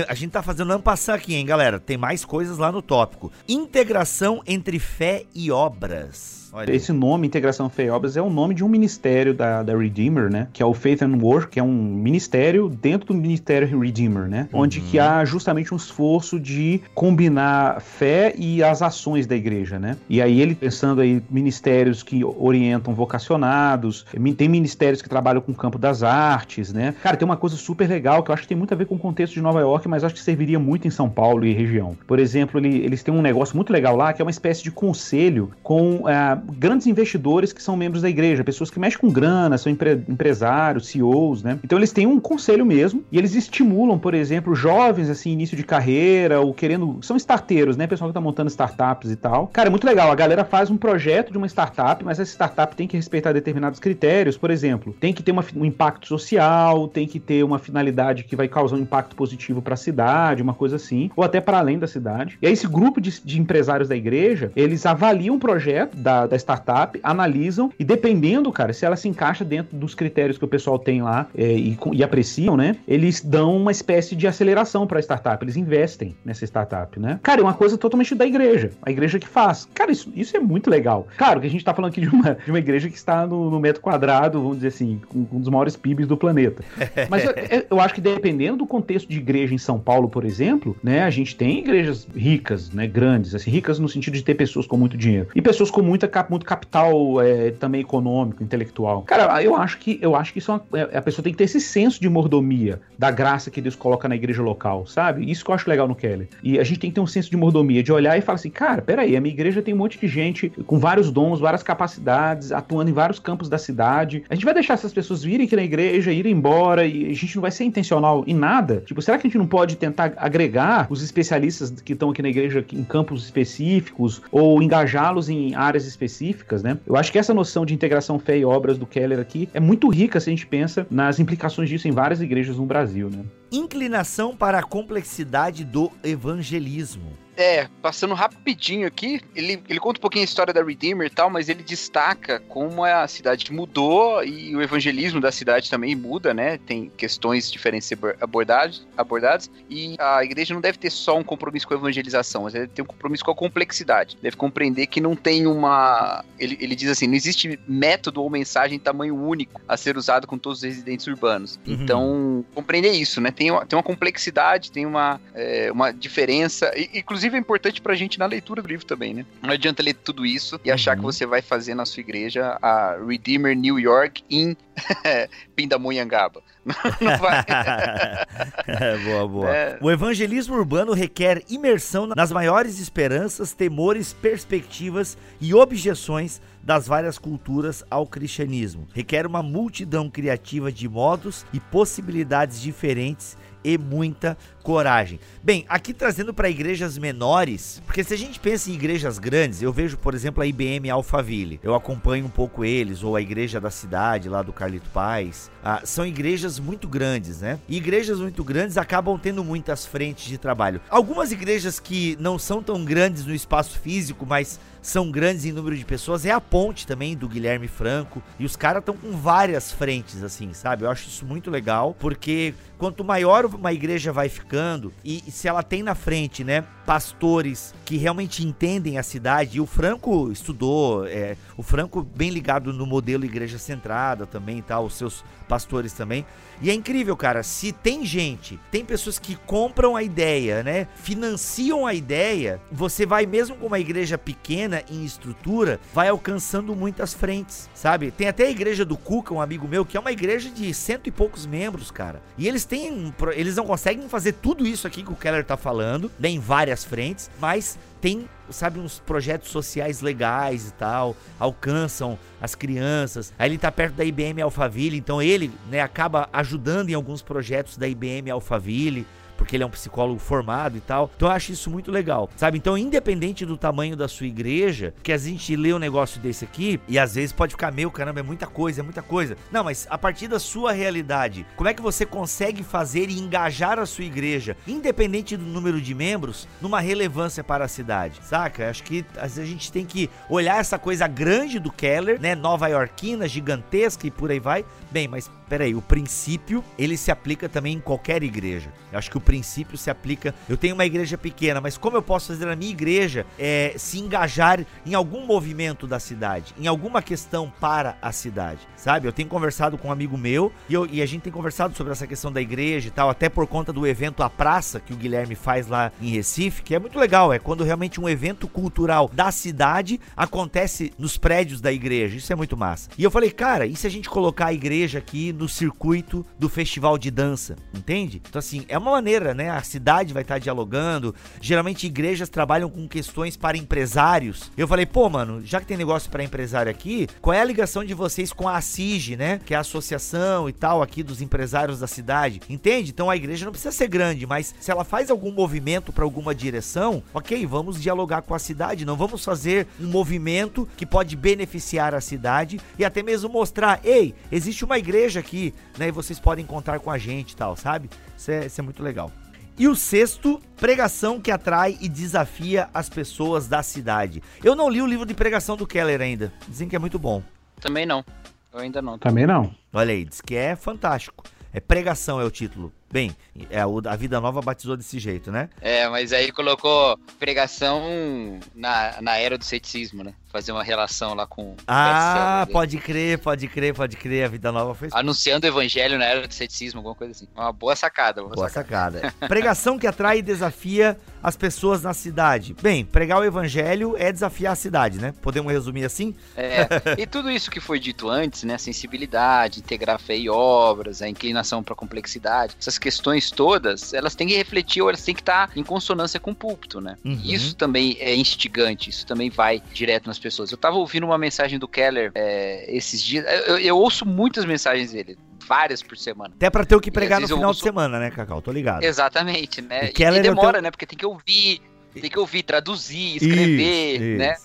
A 0.08 0.14
gente 0.14 0.30
tá 0.30 0.42
fazendo 0.42 0.72
ampassar 0.72 1.16
aqui, 1.16 1.34
hein, 1.34 1.44
galera? 1.44 1.80
Tem 1.80 1.96
mais 1.96 2.24
coisas 2.24 2.58
lá 2.58 2.70
no 2.70 2.80
tópico. 2.80 3.32
Integração 3.48 4.42
entre 4.46 4.78
fé 4.78 5.24
e 5.34 5.50
obras. 5.50 6.47
Olha. 6.52 6.72
Esse 6.72 6.92
nome, 6.92 7.26
Integração 7.26 7.68
Fé 7.68 7.84
e 7.84 7.90
Obras, 7.90 8.16
é 8.16 8.22
o 8.22 8.30
nome 8.30 8.54
de 8.54 8.64
um 8.64 8.68
ministério 8.68 9.34
da, 9.34 9.62
da 9.62 9.76
Redeemer, 9.76 10.30
né? 10.30 10.48
Que 10.52 10.62
é 10.62 10.66
o 10.66 10.74
Faith 10.74 11.02
and 11.02 11.16
Work, 11.20 11.48
que 11.48 11.60
é 11.60 11.62
um 11.62 11.72
ministério 11.72 12.68
dentro 12.68 13.08
do 13.08 13.14
Ministério 13.14 13.78
Redeemer, 13.78 14.28
né? 14.28 14.48
Uhum. 14.52 14.62
Onde 14.62 14.80
que 14.80 14.98
há 14.98 15.24
justamente 15.24 15.72
um 15.72 15.76
esforço 15.76 16.38
de 16.40 16.80
combinar 16.94 17.80
fé 17.80 18.34
e 18.36 18.62
as 18.62 18.82
ações 18.82 19.26
da 19.26 19.36
igreja, 19.36 19.78
né? 19.78 19.96
E 20.08 20.22
aí 20.22 20.40
ele 20.40 20.54
pensando 20.54 21.00
aí 21.00 21.22
ministérios 21.30 22.02
que 22.02 22.24
orientam 22.24 22.94
vocacionados, 22.94 24.06
tem 24.36 24.48
ministérios 24.48 25.02
que 25.02 25.08
trabalham 25.08 25.40
com 25.40 25.52
o 25.52 25.54
campo 25.54 25.78
das 25.78 26.02
artes, 26.02 26.72
né? 26.72 26.94
Cara, 27.02 27.16
tem 27.16 27.26
uma 27.26 27.36
coisa 27.36 27.56
super 27.56 27.88
legal 27.88 28.22
que 28.22 28.30
eu 28.30 28.34
acho 28.34 28.42
que 28.42 28.48
tem 28.48 28.56
muito 28.56 28.72
a 28.72 28.76
ver 28.76 28.86
com 28.86 28.94
o 28.94 28.98
contexto 28.98 29.34
de 29.34 29.40
Nova 29.40 29.60
York, 29.60 29.88
mas 29.88 30.04
acho 30.04 30.14
que 30.14 30.20
serviria 30.20 30.58
muito 30.58 30.86
em 30.86 30.90
São 30.90 31.08
Paulo 31.08 31.44
e 31.44 31.52
região. 31.52 31.96
Por 32.06 32.18
exemplo, 32.18 32.60
ele, 32.60 32.78
eles 32.78 33.02
têm 33.02 33.12
um 33.12 33.22
negócio 33.22 33.56
muito 33.56 33.72
legal 33.72 33.96
lá, 33.96 34.12
que 34.12 34.22
é 34.22 34.24
uma 34.24 34.30
espécie 34.30 34.62
de 34.62 34.70
conselho 34.70 35.50
com 35.62 35.96
uh, 35.96 36.38
grandes 36.56 36.86
investidores 36.86 37.52
que 37.52 37.62
são 37.62 37.76
membros 37.76 38.02
da 38.02 38.08
igreja, 38.08 38.44
pessoas 38.44 38.70
que 38.70 38.78
mexem 38.78 39.00
com 39.00 39.10
grana, 39.10 39.58
são 39.58 39.70
empre 39.70 40.02
empresários, 40.08 40.88
CEOs, 40.88 41.42
né? 41.42 41.58
Então 41.62 41.78
eles 41.78 41.92
têm 41.92 42.06
um 42.06 42.20
conselho 42.20 42.64
mesmo 42.64 43.02
e 43.10 43.18
eles 43.18 43.34
estimulam, 43.34 43.98
por 43.98 44.14
exemplo, 44.14 44.54
jovens 44.54 45.10
assim, 45.10 45.30
início 45.30 45.56
de 45.56 45.62
carreira 45.62 46.40
ou 46.40 46.52
querendo, 46.54 46.98
são 47.02 47.16
starteiros, 47.16 47.76
né? 47.76 47.86
Pessoal 47.86 48.10
que 48.10 48.14
tá 48.14 48.20
montando 48.20 48.48
startups 48.48 49.10
e 49.10 49.16
tal. 49.16 49.48
Cara, 49.48 49.68
é 49.68 49.70
muito 49.70 49.86
legal. 49.86 50.10
A 50.10 50.14
galera 50.14 50.44
faz 50.44 50.70
um 50.70 50.76
projeto 50.76 51.30
de 51.30 51.38
uma 51.38 51.46
startup, 51.46 52.04
mas 52.04 52.18
essa 52.18 52.32
startup 52.32 52.74
tem 52.74 52.86
que 52.86 52.96
respeitar 52.96 53.32
determinados 53.32 53.80
critérios, 53.80 54.36
por 54.36 54.50
exemplo, 54.50 54.94
tem 55.00 55.12
que 55.12 55.22
ter 55.22 55.32
uma, 55.32 55.44
um 55.56 55.64
impacto 55.64 56.06
social, 56.06 56.88
tem 56.88 57.06
que 57.06 57.20
ter 57.20 57.42
uma 57.44 57.58
finalidade 57.58 58.24
que 58.24 58.36
vai 58.36 58.48
causar 58.48 58.76
um 58.76 58.80
impacto 58.80 59.14
positivo 59.14 59.60
para 59.60 59.74
a 59.74 59.76
cidade, 59.76 60.42
uma 60.42 60.54
coisa 60.54 60.76
assim, 60.76 61.10
ou 61.16 61.24
até 61.24 61.40
para 61.40 61.58
além 61.58 61.78
da 61.78 61.86
cidade. 61.86 62.38
E 62.40 62.46
aí 62.46 62.52
esse 62.52 62.66
grupo 62.66 63.00
de, 63.00 63.20
de 63.24 63.40
empresários 63.40 63.88
da 63.88 63.96
igreja, 63.96 64.52
eles 64.54 64.84
avaliam 64.86 65.36
o 65.36 65.38
projeto 65.38 65.96
da, 65.96 66.26
da 66.28 66.36
startup, 66.36 66.98
analisam 67.02 67.72
e 67.78 67.84
dependendo, 67.84 68.50
cara, 68.52 68.72
se 68.72 68.84
ela 68.84 68.96
se 68.96 69.08
encaixa 69.08 69.44
dentro 69.44 69.76
dos 69.76 69.94
critérios 69.94 70.38
que 70.38 70.44
o 70.44 70.48
pessoal 70.48 70.78
tem 70.78 71.02
lá 71.02 71.26
é, 71.36 71.52
e, 71.52 71.78
e, 71.92 72.02
apreciam, 72.02 72.56
né? 72.56 72.76
Eles 72.86 73.20
dão 73.20 73.56
uma 73.56 73.70
espécie 73.70 74.14
de 74.14 74.26
aceleração 74.26 74.86
para 74.86 74.98
a 74.98 75.02
startup, 75.02 75.44
eles 75.44 75.56
investem 75.56 76.14
nessa 76.24 76.44
startup, 76.44 76.98
né? 76.98 77.18
Cara, 77.22 77.40
é 77.40 77.44
uma 77.44 77.54
coisa 77.54 77.76
totalmente 77.76 78.14
da 78.14 78.26
igreja, 78.26 78.70
a 78.82 78.90
igreja 78.90 79.18
que 79.18 79.28
faz. 79.28 79.68
Cara, 79.74 79.90
isso, 79.90 80.12
isso 80.14 80.36
é 80.36 80.40
muito 80.40 80.70
legal. 80.70 81.06
Claro 81.16 81.40
que 81.40 81.46
a 81.46 81.50
gente 81.50 81.64
tá 81.64 81.74
falando 81.74 81.90
aqui 81.90 82.00
de 82.00 82.08
uma, 82.08 82.34
de 82.34 82.50
uma 82.50 82.58
igreja 82.58 82.88
que 82.88 82.96
está 82.96 83.26
no, 83.26 83.50
no 83.50 83.58
metro 83.58 83.80
quadrado, 83.80 84.40
vamos 84.40 84.56
dizer 84.56 84.68
assim, 84.68 85.00
com 85.08 85.26
um 85.32 85.40
dos 85.40 85.48
maiores 85.48 85.76
PIBs 85.76 86.06
do 86.06 86.16
planeta. 86.16 86.62
Mas 87.08 87.24
eu, 87.24 87.32
eu 87.70 87.80
acho 87.80 87.94
que 87.94 88.00
dependendo 88.00 88.58
do 88.58 88.66
contexto 88.66 89.08
de 89.08 89.18
igreja 89.18 89.54
em 89.54 89.58
São 89.58 89.78
Paulo, 89.78 90.08
por 90.08 90.24
exemplo, 90.24 90.76
né? 90.82 91.02
A 91.02 91.10
gente 91.10 91.36
tem 91.36 91.58
igrejas 91.58 92.06
ricas, 92.14 92.70
né? 92.70 92.86
Grandes, 92.86 93.34
assim, 93.34 93.50
ricas 93.50 93.78
no 93.78 93.88
sentido 93.88 94.14
de 94.14 94.22
ter 94.22 94.34
pessoas 94.34 94.66
com 94.66 94.76
muito 94.76 94.96
dinheiro 94.96 95.28
e 95.34 95.42
pessoas 95.42 95.70
com 95.70 95.82
muita 95.82 96.08
muito 96.28 96.46
capital 96.46 97.20
é, 97.20 97.50
também 97.52 97.80
econômico, 97.80 98.42
intelectual. 98.42 99.02
Cara, 99.02 99.42
eu 99.42 99.56
acho 99.56 99.78
que 99.78 99.98
eu 100.00 100.14
acho 100.14 100.32
que 100.32 100.38
isso 100.38 100.52
é, 100.52 100.80
é, 100.80 100.98
a 100.98 101.02
pessoa 101.02 101.22
tem 101.22 101.32
que 101.32 101.38
ter 101.38 101.44
esse 101.44 101.60
senso 101.60 102.00
de 102.00 102.08
mordomia 102.08 102.80
da 102.98 103.10
graça 103.10 103.50
que 103.50 103.60
Deus 103.60 103.74
coloca 103.74 104.08
na 104.08 104.16
igreja 104.16 104.42
local, 104.42 104.86
sabe? 104.86 105.30
Isso 105.30 105.44
que 105.44 105.50
eu 105.50 105.54
acho 105.54 105.68
legal 105.68 105.86
no 105.86 105.94
Kelly. 105.94 106.28
E 106.42 106.58
a 106.58 106.64
gente 106.64 106.80
tem 106.80 106.90
que 106.90 106.94
ter 106.94 107.00
um 107.00 107.06
senso 107.06 107.30
de 107.30 107.36
mordomia, 107.36 107.82
de 107.82 107.92
olhar 107.92 108.18
e 108.18 108.20
falar 108.20 108.36
assim, 108.36 108.50
cara, 108.50 108.82
peraí, 108.82 109.16
a 109.16 109.20
minha 109.20 109.32
igreja 109.32 109.62
tem 109.62 109.74
um 109.74 109.76
monte 109.76 109.98
de 109.98 110.08
gente 110.08 110.50
com 110.66 110.78
vários 110.78 111.10
dons, 111.10 111.40
várias 111.40 111.62
capacidades, 111.62 112.52
atuando 112.52 112.90
em 112.90 112.94
vários 112.94 113.18
campos 113.18 113.48
da 113.48 113.58
cidade. 113.58 114.24
A 114.28 114.34
gente 114.34 114.44
vai 114.44 114.54
deixar 114.54 114.74
essas 114.74 114.92
pessoas 114.92 115.22
virem 115.22 115.46
aqui 115.46 115.56
na 115.56 115.62
igreja, 115.62 116.12
irem 116.12 116.32
embora 116.32 116.84
e 116.84 117.10
a 117.10 117.14
gente 117.14 117.36
não 117.36 117.42
vai 117.42 117.50
ser 117.50 117.64
intencional 117.64 118.24
em 118.26 118.34
nada? 118.34 118.82
Tipo, 118.84 119.00
será 119.00 119.18
que 119.18 119.26
a 119.26 119.28
gente 119.28 119.38
não 119.38 119.46
pode 119.46 119.76
tentar 119.76 120.12
agregar 120.16 120.86
os 120.90 121.02
especialistas 121.02 121.70
que 121.70 121.92
estão 121.92 122.10
aqui 122.10 122.22
na 122.22 122.28
igreja 122.28 122.64
em 122.72 122.84
campos 122.84 123.24
específicos 123.24 124.22
ou 124.30 124.62
engajá-los 124.62 125.28
em 125.28 125.54
áreas 125.54 125.86
específicas? 125.86 126.07
Específicas, 126.08 126.62
né? 126.62 126.78
Eu 126.86 126.96
acho 126.96 127.12
que 127.12 127.18
essa 127.18 127.32
noção 127.32 127.64
de 127.64 127.74
integração 127.74 128.18
fé 128.18 128.38
e 128.38 128.44
obras 128.44 128.78
do 128.78 128.86
Keller 128.86 129.20
aqui 129.20 129.48
é 129.52 129.60
muito 129.60 129.88
rica 129.88 130.18
se 130.18 130.28
a 130.28 130.32
gente 130.32 130.46
pensa 130.46 130.86
nas 130.90 131.20
implicações 131.20 131.68
disso 131.68 131.86
em 131.86 131.92
várias 131.92 132.20
igrejas 132.20 132.56
no 132.56 132.66
Brasil, 132.66 133.08
né? 133.10 133.24
Inclinação 133.52 134.36
para 134.36 134.58
a 134.58 134.62
complexidade 134.62 135.64
do 135.64 135.90
evangelismo. 136.02 137.12
É, 137.38 137.68
passando 137.80 138.14
rapidinho 138.14 138.84
aqui, 138.84 139.20
ele, 139.32 139.62
ele 139.68 139.78
conta 139.78 140.00
um 140.00 140.02
pouquinho 140.02 140.22
a 140.22 140.24
história 140.24 140.52
da 140.52 140.60
Redeemer 140.60 141.06
e 141.06 141.10
tal, 141.10 141.30
mas 141.30 141.48
ele 141.48 141.62
destaca 141.62 142.40
como 142.48 142.82
a 142.82 143.06
cidade 143.06 143.52
mudou 143.52 144.24
e 144.24 144.56
o 144.56 144.60
evangelismo 144.60 145.20
da 145.20 145.30
cidade 145.30 145.70
também 145.70 145.94
muda, 145.94 146.34
né? 146.34 146.58
Tem 146.58 146.90
questões 146.96 147.48
diferentes 147.48 147.88
abordadas, 148.20 148.84
abordadas 148.96 149.48
e 149.70 149.94
a 150.00 150.24
igreja 150.24 150.52
não 150.52 150.60
deve 150.60 150.78
ter 150.78 150.90
só 150.90 151.16
um 151.16 151.22
compromisso 151.22 151.68
com 151.68 151.74
a 151.74 151.76
evangelização, 151.76 152.42
mas 152.42 152.54
deve 152.54 152.66
ter 152.66 152.82
um 152.82 152.86
compromisso 152.86 153.24
com 153.24 153.30
a 153.30 153.36
complexidade. 153.36 154.18
Deve 154.20 154.36
compreender 154.36 154.88
que 154.88 155.00
não 155.00 155.14
tem 155.14 155.46
uma. 155.46 156.24
Ele, 156.40 156.58
ele 156.60 156.74
diz 156.74 156.90
assim: 156.90 157.06
não 157.06 157.14
existe 157.14 157.56
método 157.68 158.20
ou 158.20 158.28
mensagem 158.28 158.80
tamanho 158.80 159.14
único 159.14 159.60
a 159.68 159.76
ser 159.76 159.96
usado 159.96 160.26
com 160.26 160.36
todos 160.36 160.58
os 160.58 160.64
residentes 160.64 161.06
urbanos. 161.06 161.60
Uhum. 161.64 161.74
Então, 161.74 162.44
compreender 162.52 162.90
isso, 162.90 163.20
né? 163.20 163.30
Tem 163.30 163.48
uma, 163.52 163.64
tem 163.64 163.76
uma 163.76 163.82
complexidade, 163.84 164.72
tem 164.72 164.84
uma, 164.84 165.20
é, 165.34 165.70
uma 165.70 165.92
diferença, 165.92 166.72
e, 166.76 166.98
inclusive 166.98 167.27
inclusive 167.28 167.36
é 167.36 167.38
importante 167.38 167.80
pra 167.80 167.94
gente 167.94 168.18
na 168.18 168.26
leitura 168.26 168.62
do 168.62 168.68
livro 168.68 168.84
também, 168.84 169.14
né? 169.14 169.26
Não 169.42 169.50
adianta 169.50 169.82
ler 169.82 169.94
tudo 169.94 170.24
isso 170.24 170.60
e 170.64 170.70
achar 170.70 170.96
que 170.96 171.04
uhum. 171.04 171.12
você 171.12 171.26
vai 171.26 171.42
fazer 171.42 171.74
na 171.74 171.84
sua 171.84 172.00
igreja 172.00 172.58
a 172.60 172.96
Redeemer 173.06 173.56
New 173.56 173.78
York 173.78 174.24
em 174.30 174.56
Pindamonhangaba. 175.54 176.42
Não 177.00 177.18
vai. 177.18 177.44
boa, 179.04 179.28
boa. 179.28 179.56
É... 179.56 179.78
O 179.80 179.90
evangelismo 179.90 180.54
urbano 180.54 180.92
requer 180.92 181.42
imersão 181.48 182.06
nas 182.06 182.30
maiores 182.30 182.78
esperanças, 182.78 183.52
temores, 183.52 184.12
perspectivas 184.12 185.16
e 185.40 185.54
objeções 185.54 186.40
das 186.62 186.86
várias 186.86 187.16
culturas 187.16 187.82
ao 187.90 188.06
cristianismo. 188.06 188.86
Requer 188.92 189.26
uma 189.26 189.42
multidão 189.42 190.10
criativa 190.10 190.70
de 190.70 190.86
modos 190.88 191.46
e 191.52 191.58
possibilidades 191.58 192.60
diferentes 192.60 193.38
e 193.74 193.78
muita 193.78 194.36
coragem. 194.62 195.18
Bem, 195.42 195.64
aqui 195.68 195.94
trazendo 195.94 196.34
para 196.34 196.50
igrejas 196.50 196.98
menores, 196.98 197.82
porque 197.86 198.04
se 198.04 198.12
a 198.12 198.18
gente 198.18 198.38
pensa 198.38 198.70
em 198.70 198.74
igrejas 198.74 199.18
grandes, 199.18 199.62
eu 199.62 199.72
vejo, 199.72 199.96
por 199.96 200.14
exemplo, 200.14 200.42
a 200.42 200.46
IBM 200.46 200.90
Alphaville. 200.90 201.58
Eu 201.62 201.74
acompanho 201.74 202.26
um 202.26 202.30
pouco 202.30 202.64
eles, 202.64 203.02
ou 203.02 203.16
a 203.16 203.20
igreja 203.20 203.60
da 203.60 203.70
cidade, 203.70 204.28
lá 204.28 204.42
do 204.42 204.52
Carlito 204.52 204.90
Paz. 204.90 205.50
Ah, 205.64 205.82
são 205.84 206.04
igrejas 206.04 206.58
muito 206.58 206.86
grandes, 206.86 207.40
né? 207.40 207.58
E 207.68 207.76
igrejas 207.76 208.18
muito 208.18 208.44
grandes 208.44 208.76
acabam 208.76 209.18
tendo 209.18 209.42
muitas 209.42 209.86
frentes 209.86 210.26
de 210.26 210.36
trabalho. 210.36 210.80
Algumas 210.90 211.32
igrejas 211.32 211.80
que 211.80 212.16
não 212.20 212.38
são 212.38 212.62
tão 212.62 212.84
grandes 212.84 213.24
no 213.24 213.34
espaço 213.34 213.78
físico, 213.78 214.26
mas 214.26 214.60
são 214.82 215.10
grandes 215.10 215.44
em 215.44 215.52
número 215.52 215.76
de 215.76 215.84
pessoas, 215.84 216.24
é 216.24 216.30
a 216.30 216.40
ponte 216.40 216.86
também 216.86 217.16
do 217.16 217.28
Guilherme 217.28 217.68
Franco. 217.68 218.22
E 218.38 218.44
os 218.44 218.56
caras 218.56 218.80
estão 218.80 218.96
com 218.96 219.12
várias 219.12 219.72
frentes, 219.72 220.22
assim, 220.22 220.52
sabe? 220.52 220.84
Eu 220.84 220.90
acho 220.90 221.08
isso 221.08 221.26
muito 221.26 221.50
legal, 221.50 221.94
porque 221.98 222.54
quanto 222.78 223.04
maior 223.04 223.44
uma 223.46 223.72
igreja 223.72 224.12
vai 224.12 224.28
ficando, 224.28 224.92
e, 225.04 225.22
se 225.30 225.48
ela 225.48 225.62
tem 225.62 225.82
na 225.82 225.94
frente, 225.94 226.44
né, 226.44 226.64
pastores 226.86 227.74
que 227.84 227.96
realmente 227.96 228.46
entendem 228.46 228.98
a 228.98 229.02
cidade, 229.02 229.58
e 229.58 229.60
o 229.60 229.66
Franco 229.66 230.30
estudou, 230.30 231.06
é, 231.06 231.36
o 231.56 231.62
Franco 231.62 232.02
bem 232.02 232.30
ligado 232.30 232.72
no 232.72 232.86
modelo 232.86 233.24
igreja 233.24 233.58
centrada 233.58 234.26
também, 234.26 234.62
tá? 234.62 234.78
Os 234.80 234.94
seus 234.94 235.24
pastores 235.48 235.92
também. 235.92 236.24
E 236.60 236.70
é 236.70 236.74
incrível, 236.74 237.16
cara, 237.16 237.42
se 237.42 237.70
tem 237.72 238.04
gente, 238.04 238.58
tem 238.70 238.84
pessoas 238.84 239.18
que 239.18 239.36
compram 239.36 239.94
a 239.94 240.02
ideia, 240.02 240.62
né? 240.62 240.88
Financiam 240.96 241.86
a 241.86 241.94
ideia, 241.94 242.60
você 242.70 243.06
vai 243.06 243.26
mesmo 243.26 243.56
com 243.56 243.66
uma 243.66 243.78
igreja 243.78 244.18
pequena 244.18 244.82
em 244.90 245.04
estrutura, 245.04 245.80
vai 245.94 246.08
alcançando 246.08 246.74
muitas 246.74 247.14
frentes, 247.14 247.70
sabe? 247.74 248.10
Tem 248.10 248.26
até 248.26 248.46
a 248.46 248.50
igreja 248.50 248.84
do 248.84 248.96
Cuca, 248.96 249.32
um 249.32 249.40
amigo 249.40 249.68
meu, 249.68 249.84
que 249.84 249.96
é 249.96 250.00
uma 250.00 250.12
igreja 250.12 250.50
de 250.50 250.74
cento 250.74 251.06
e 251.06 251.12
poucos 251.12 251.46
membros, 251.46 251.90
cara. 251.90 252.20
E 252.36 252.48
eles 252.48 252.64
têm, 252.64 253.14
eles 253.34 253.56
não 253.56 253.66
conseguem 253.66 254.08
fazer 254.08 254.32
tudo 254.32 254.66
isso 254.66 254.86
aqui 254.86 255.02
que 255.04 255.12
o 255.12 255.16
Keller 255.16 255.44
tá 255.44 255.56
falando, 255.56 256.10
né, 256.18 256.28
em 256.28 256.40
várias 256.40 256.84
frentes, 256.84 257.30
mas 257.40 257.78
tem, 258.00 258.28
sabe, 258.50 258.78
uns 258.78 258.98
projetos 259.00 259.50
sociais 259.50 260.00
legais 260.00 260.68
e 260.68 260.72
tal, 260.72 261.16
alcançam 261.38 262.18
as 262.40 262.54
crianças. 262.54 263.32
Aí 263.38 263.50
ele 263.50 263.58
tá 263.58 263.70
perto 263.70 263.94
da 263.94 264.04
IBM 264.04 264.40
Alphaville, 264.40 264.96
então 264.96 265.20
ele, 265.20 265.50
né, 265.70 265.80
acaba 265.80 266.28
ajudando 266.32 266.90
em 266.90 266.94
alguns 266.94 267.22
projetos 267.22 267.76
da 267.76 267.88
IBM 267.88 268.30
Alphaville 268.30 269.06
porque 269.38 269.56
ele 269.56 269.62
é 269.62 269.66
um 269.66 269.70
psicólogo 269.70 270.18
formado 270.18 270.76
e 270.76 270.80
tal. 270.80 271.10
Então 271.16 271.28
eu 271.28 271.32
acho 271.32 271.52
isso 271.52 271.70
muito 271.70 271.90
legal, 271.90 272.28
sabe? 272.36 272.58
Então, 272.58 272.76
independente 272.76 273.46
do 273.46 273.56
tamanho 273.56 273.96
da 273.96 274.08
sua 274.08 274.26
igreja, 274.26 274.92
que 275.02 275.12
a 275.12 275.16
gente 275.16 275.56
lê 275.56 275.72
um 275.72 275.78
negócio 275.78 276.20
desse 276.20 276.44
aqui 276.44 276.78
e 276.88 276.98
às 276.98 277.14
vezes 277.14 277.32
pode 277.32 277.52
ficar, 277.52 277.72
meu 277.72 277.90
caramba, 277.90 278.20
é 278.20 278.22
muita 278.22 278.46
coisa, 278.46 278.80
é 278.80 278.82
muita 278.82 279.00
coisa. 279.00 279.36
Não, 279.50 279.64
mas 279.64 279.86
a 279.88 279.96
partir 279.96 280.28
da 280.28 280.40
sua 280.40 280.72
realidade, 280.72 281.46
como 281.56 281.68
é 281.68 281.72
que 281.72 281.80
você 281.80 282.04
consegue 282.04 282.62
fazer 282.62 283.08
e 283.08 283.18
engajar 283.18 283.78
a 283.78 283.86
sua 283.86 284.04
igreja, 284.04 284.56
independente 284.66 285.36
do 285.36 285.44
número 285.44 285.80
de 285.80 285.94
membros, 285.94 286.48
numa 286.60 286.80
relevância 286.80 287.44
para 287.44 287.64
a 287.64 287.68
cidade, 287.68 288.18
saca? 288.22 288.68
Acho 288.68 288.82
que 288.82 289.04
às 289.16 289.36
vezes 289.36 289.38
a 289.38 289.52
gente 289.52 289.70
tem 289.70 289.86
que 289.86 290.10
olhar 290.28 290.58
essa 290.58 290.78
coisa 290.78 291.06
grande 291.06 291.60
do 291.60 291.70
Keller, 291.70 292.20
né? 292.20 292.34
Nova 292.34 292.66
Yorkina, 292.66 293.28
gigantesca 293.28 294.06
e 294.06 294.10
por 294.10 294.30
aí 294.30 294.40
vai. 294.40 294.64
Bem, 294.90 295.06
mas 295.06 295.30
peraí, 295.48 295.74
o 295.74 295.82
princípio 295.82 296.62
ele 296.78 296.96
se 296.96 297.10
aplica 297.10 297.48
também 297.48 297.74
em 297.74 297.80
qualquer 297.80 298.22
igreja. 298.22 298.70
Eu 298.92 298.98
acho 298.98 299.10
que 299.10 299.16
o 299.16 299.20
princípio 299.20 299.76
se 299.76 299.90
aplica. 299.90 300.34
Eu 300.48 300.56
tenho 300.56 300.74
uma 300.74 300.86
igreja 300.86 301.16
pequena, 301.18 301.60
mas 301.60 301.76
como 301.76 301.96
eu 301.96 302.02
posso 302.02 302.28
fazer 302.28 302.46
na 302.46 302.56
minha 302.56 302.70
igreja 302.70 303.26
é, 303.38 303.74
se 303.76 303.98
engajar 303.98 304.64
em 304.84 304.94
algum 304.94 305.26
movimento 305.26 305.86
da 305.86 305.98
cidade, 305.98 306.54
em 306.58 306.66
alguma 306.66 307.02
questão 307.02 307.52
para 307.60 307.96
a 308.00 308.12
cidade, 308.12 308.60
sabe? 308.76 309.06
Eu 309.06 309.12
tenho 309.12 309.28
conversado 309.28 309.76
com 309.78 309.88
um 309.88 309.92
amigo 309.92 310.16
meu 310.16 310.52
e, 310.68 310.74
eu, 310.74 310.86
e 310.86 311.02
a 311.02 311.06
gente 311.06 311.22
tem 311.22 311.32
conversado 311.32 311.76
sobre 311.76 311.92
essa 311.92 312.06
questão 312.06 312.32
da 312.32 312.40
igreja 312.40 312.88
e 312.88 312.90
tal, 312.90 313.10
até 313.10 313.28
por 313.28 313.46
conta 313.46 313.72
do 313.72 313.86
evento 313.86 314.22
A 314.22 314.30
Praça 314.30 314.80
que 314.80 314.92
o 314.92 314.96
Guilherme 314.96 315.34
faz 315.34 315.66
lá 315.66 315.92
em 316.00 316.10
Recife, 316.10 316.62
que 316.62 316.74
é 316.74 316.78
muito 316.78 316.98
legal. 316.98 317.32
É 317.32 317.38
quando 317.38 317.64
realmente 317.64 318.00
um 318.00 318.08
evento 318.08 318.48
cultural 318.48 319.10
da 319.12 319.30
cidade 319.30 320.00
acontece 320.16 320.92
nos 320.98 321.16
prédios 321.16 321.60
da 321.60 321.72
igreja. 321.72 322.16
Isso 322.16 322.32
é 322.32 322.36
muito 322.36 322.56
massa. 322.56 322.90
E 322.96 323.02
eu 323.02 323.10
falei, 323.10 323.30
cara, 323.30 323.66
e 323.66 323.76
se 323.76 323.86
a 323.86 323.90
gente 323.90 324.08
colocar 324.08 324.46
a 324.46 324.52
igreja 324.52 324.98
aqui 324.98 325.32
no 325.38 325.48
circuito 325.48 326.26
do 326.38 326.48
festival 326.48 326.98
de 326.98 327.10
dança? 327.10 327.56
Entende? 327.72 328.20
Então, 328.28 328.38
assim, 328.38 328.64
é 328.68 328.76
uma 328.76 328.90
maneira 328.90 329.28
né? 329.34 329.50
A 329.50 329.62
cidade 329.62 330.12
vai 330.12 330.22
estar 330.22 330.38
dialogando. 330.38 331.14
Geralmente 331.40 331.86
igrejas 331.86 332.28
trabalham 332.28 332.68
com 332.68 332.88
questões 332.88 333.36
para 333.36 333.56
empresários. 333.56 334.50
Eu 334.56 334.68
falei, 334.68 334.86
pô, 334.86 335.08
mano, 335.08 335.40
já 335.44 335.60
que 335.60 335.66
tem 335.66 335.76
negócio 335.76 336.10
para 336.10 336.24
empresário 336.24 336.70
aqui, 336.70 337.08
qual 337.20 337.34
é 337.34 337.40
a 337.40 337.44
ligação 337.44 337.84
de 337.84 337.94
vocês 337.94 338.32
com 338.32 338.48
a 338.48 338.56
ACIG, 338.56 339.16
né? 339.16 339.40
Que 339.44 339.54
é 339.54 339.56
a 339.56 339.60
associação 339.60 340.48
e 340.48 340.52
tal 340.52 340.82
aqui 340.82 341.02
dos 341.02 341.22
empresários 341.22 341.80
da 341.80 341.86
cidade. 341.86 342.40
Entende? 342.48 342.90
Então 342.90 343.08
a 343.08 343.16
igreja 343.16 343.44
não 343.44 343.52
precisa 343.52 343.72
ser 343.72 343.88
grande, 343.88 344.26
mas 344.26 344.54
se 344.60 344.70
ela 344.70 344.84
faz 344.84 345.10
algum 345.10 345.32
movimento 345.32 345.92
para 345.92 346.04
alguma 346.04 346.34
direção, 346.34 347.02
ok, 347.14 347.46
vamos 347.46 347.80
dialogar 347.80 348.22
com 348.22 348.34
a 348.34 348.38
cidade. 348.38 348.84
Não 348.84 348.96
vamos 348.96 349.24
fazer 349.24 349.66
um 349.80 349.86
movimento 349.86 350.68
que 350.76 350.86
pode 350.86 351.16
beneficiar 351.16 351.94
a 351.94 352.00
cidade 352.00 352.60
e 352.78 352.84
até 352.84 353.02
mesmo 353.02 353.28
mostrar, 353.28 353.80
ei, 353.84 354.14
existe 354.30 354.64
uma 354.64 354.78
igreja 354.78 355.20
aqui, 355.28 355.54
né? 355.76 355.88
E 355.88 355.92
vocês 355.92 356.18
podem 356.18 356.46
contar 356.46 356.80
com 356.80 356.90
a 356.90 356.96
gente 356.96 357.32
e 357.32 357.36
tal, 357.36 357.54
sabe? 357.54 357.90
Isso 358.16 358.30
é, 358.30 358.46
isso 358.46 358.60
é 358.60 358.64
muito 358.64 358.82
legal. 358.82 359.12
E 359.58 359.68
o 359.68 359.74
sexto, 359.74 360.40
pregação 360.56 361.20
que 361.20 361.30
atrai 361.30 361.76
e 361.80 361.88
desafia 361.88 362.68
as 362.72 362.88
pessoas 362.88 363.48
da 363.48 363.62
cidade. 363.62 364.22
Eu 364.42 364.54
não 364.54 364.70
li 364.70 364.80
o 364.80 364.86
livro 364.86 365.04
de 365.04 365.14
pregação 365.14 365.56
do 365.56 365.66
Keller 365.66 366.00
ainda. 366.00 366.32
Dizem 366.46 366.68
que 366.68 366.76
é 366.76 366.78
muito 366.78 366.98
bom. 366.98 367.22
Também 367.60 367.84
não. 367.84 368.04
Eu 368.52 368.60
ainda 368.60 368.80
não. 368.80 368.98
Também 368.98 369.26
não. 369.26 369.52
Olha 369.72 369.92
aí, 369.92 370.04
diz 370.04 370.20
que 370.20 370.36
é 370.36 370.54
fantástico. 370.54 371.24
É 371.52 371.60
pregação 371.60 372.20
é 372.20 372.24
o 372.24 372.30
título. 372.30 372.72
Bem, 372.90 373.14
é, 373.50 373.60
a 373.60 373.96
Vida 373.96 374.20
Nova 374.20 374.40
batizou 374.40 374.76
desse 374.76 374.98
jeito, 374.98 375.32
né? 375.32 375.50
É, 375.60 375.88
mas 375.88 376.12
aí 376.12 376.30
colocou 376.30 376.96
pregação 377.18 378.38
na, 378.54 379.00
na 379.02 379.16
era 379.16 379.36
do 379.36 379.44
ceticismo, 379.44 380.04
né? 380.04 380.14
Fazer 380.28 380.52
uma 380.52 380.62
relação 380.62 381.14
lá 381.14 381.26
com. 381.26 381.54
Ah, 381.66 382.46
pode 382.52 382.78
crer, 382.78 383.18
pode 383.18 383.48
crer, 383.48 383.74
pode 383.74 383.96
crer. 383.96 384.24
A 384.24 384.28
Vida 384.28 384.52
Nova 384.52 384.74
foi. 384.74 384.88
Anunciando 384.92 385.46
o 385.46 385.48
evangelho 385.48 385.98
na 385.98 386.04
era 386.04 386.26
do 386.26 386.34
ceticismo, 386.34 386.80
alguma 386.80 386.94
coisa 386.94 387.12
assim. 387.12 387.28
Uma 387.34 387.52
boa 387.52 387.74
sacada. 387.74 388.22
Boa, 388.22 388.34
boa 388.34 388.48
sacada. 388.48 389.00
sacada. 389.00 389.28
pregação 389.28 389.78
que 389.78 389.86
atrai 389.86 390.18
e 390.18 390.22
desafia 390.22 390.98
as 391.22 391.36
pessoas 391.36 391.82
na 391.82 391.94
cidade. 391.94 392.54
Bem, 392.60 392.84
pregar 392.84 393.20
o 393.20 393.24
evangelho 393.24 393.96
é 393.96 394.12
desafiar 394.12 394.52
a 394.52 394.56
cidade, 394.56 394.98
né? 394.98 395.14
Podemos 395.20 395.52
resumir 395.52 395.84
assim? 395.84 396.14
É. 396.36 396.68
E 396.96 397.06
tudo 397.06 397.30
isso 397.30 397.50
que 397.50 397.60
foi 397.60 397.78
dito 397.80 398.08
antes, 398.08 398.44
né? 398.44 398.58
Sensibilidade, 398.58 399.60
integrar 399.60 399.98
fé 399.98 400.16
e 400.16 400.28
obras, 400.28 401.02
a 401.02 401.08
inclinação 401.08 401.62
para 401.62 401.74
complexidade, 401.74 402.54
essas 402.58 402.78
questões 402.78 403.30
todas, 403.30 403.92
elas 403.92 404.14
têm 404.14 404.28
que 404.28 404.36
refletir 404.36 404.82
ou 404.82 404.88
elas 404.88 405.02
têm 405.02 405.14
que 405.14 405.20
estar 405.20 405.50
em 405.56 405.62
consonância 405.62 406.20
com 406.20 406.32
o 406.32 406.34
púlpito, 406.34 406.80
né? 406.80 406.96
Uhum. 407.04 407.20
Isso 407.24 407.54
também 407.54 407.96
é 408.00 408.14
instigante, 408.14 408.90
isso 408.90 409.06
também 409.06 409.30
vai 409.30 409.62
direto 409.72 410.06
nas 410.06 410.17
pessoas. 410.18 410.50
Eu 410.50 410.58
tava 410.58 410.76
ouvindo 410.76 411.04
uma 411.04 411.18
mensagem 411.18 411.58
do 411.58 411.68
Keller 411.68 412.10
é, 412.14 412.64
esses 412.74 413.02
dias, 413.02 413.24
eu, 413.46 413.58
eu 413.58 413.78
ouço 413.78 414.06
muitas 414.06 414.44
mensagens 414.44 414.92
dele, 414.92 415.18
várias 415.46 415.82
por 415.82 415.96
semana. 415.96 416.34
Até 416.36 416.50
pra 416.50 416.64
ter 416.64 416.76
o 416.76 416.80
que 416.80 416.90
pregar 416.90 417.20
no 417.20 417.28
final 417.28 417.48
ouço... 417.48 417.60
de 417.60 417.64
semana, 417.64 417.98
né, 417.98 418.10
Cacau? 418.10 418.42
Tô 418.42 418.52
ligado. 418.52 418.82
Exatamente, 418.82 419.62
né? 419.62 419.90
E, 419.96 420.02
e 420.02 420.20
demora, 420.20 420.52
tenho... 420.52 420.62
né? 420.62 420.70
Porque 420.70 420.86
tem 420.86 420.98
que 420.98 421.06
ouvir, 421.06 421.60
tem 421.94 422.10
que 422.10 422.18
ouvir, 422.18 422.42
traduzir, 422.42 423.16
escrever, 423.16 423.94
isso, 423.94 424.18
né? 424.18 424.36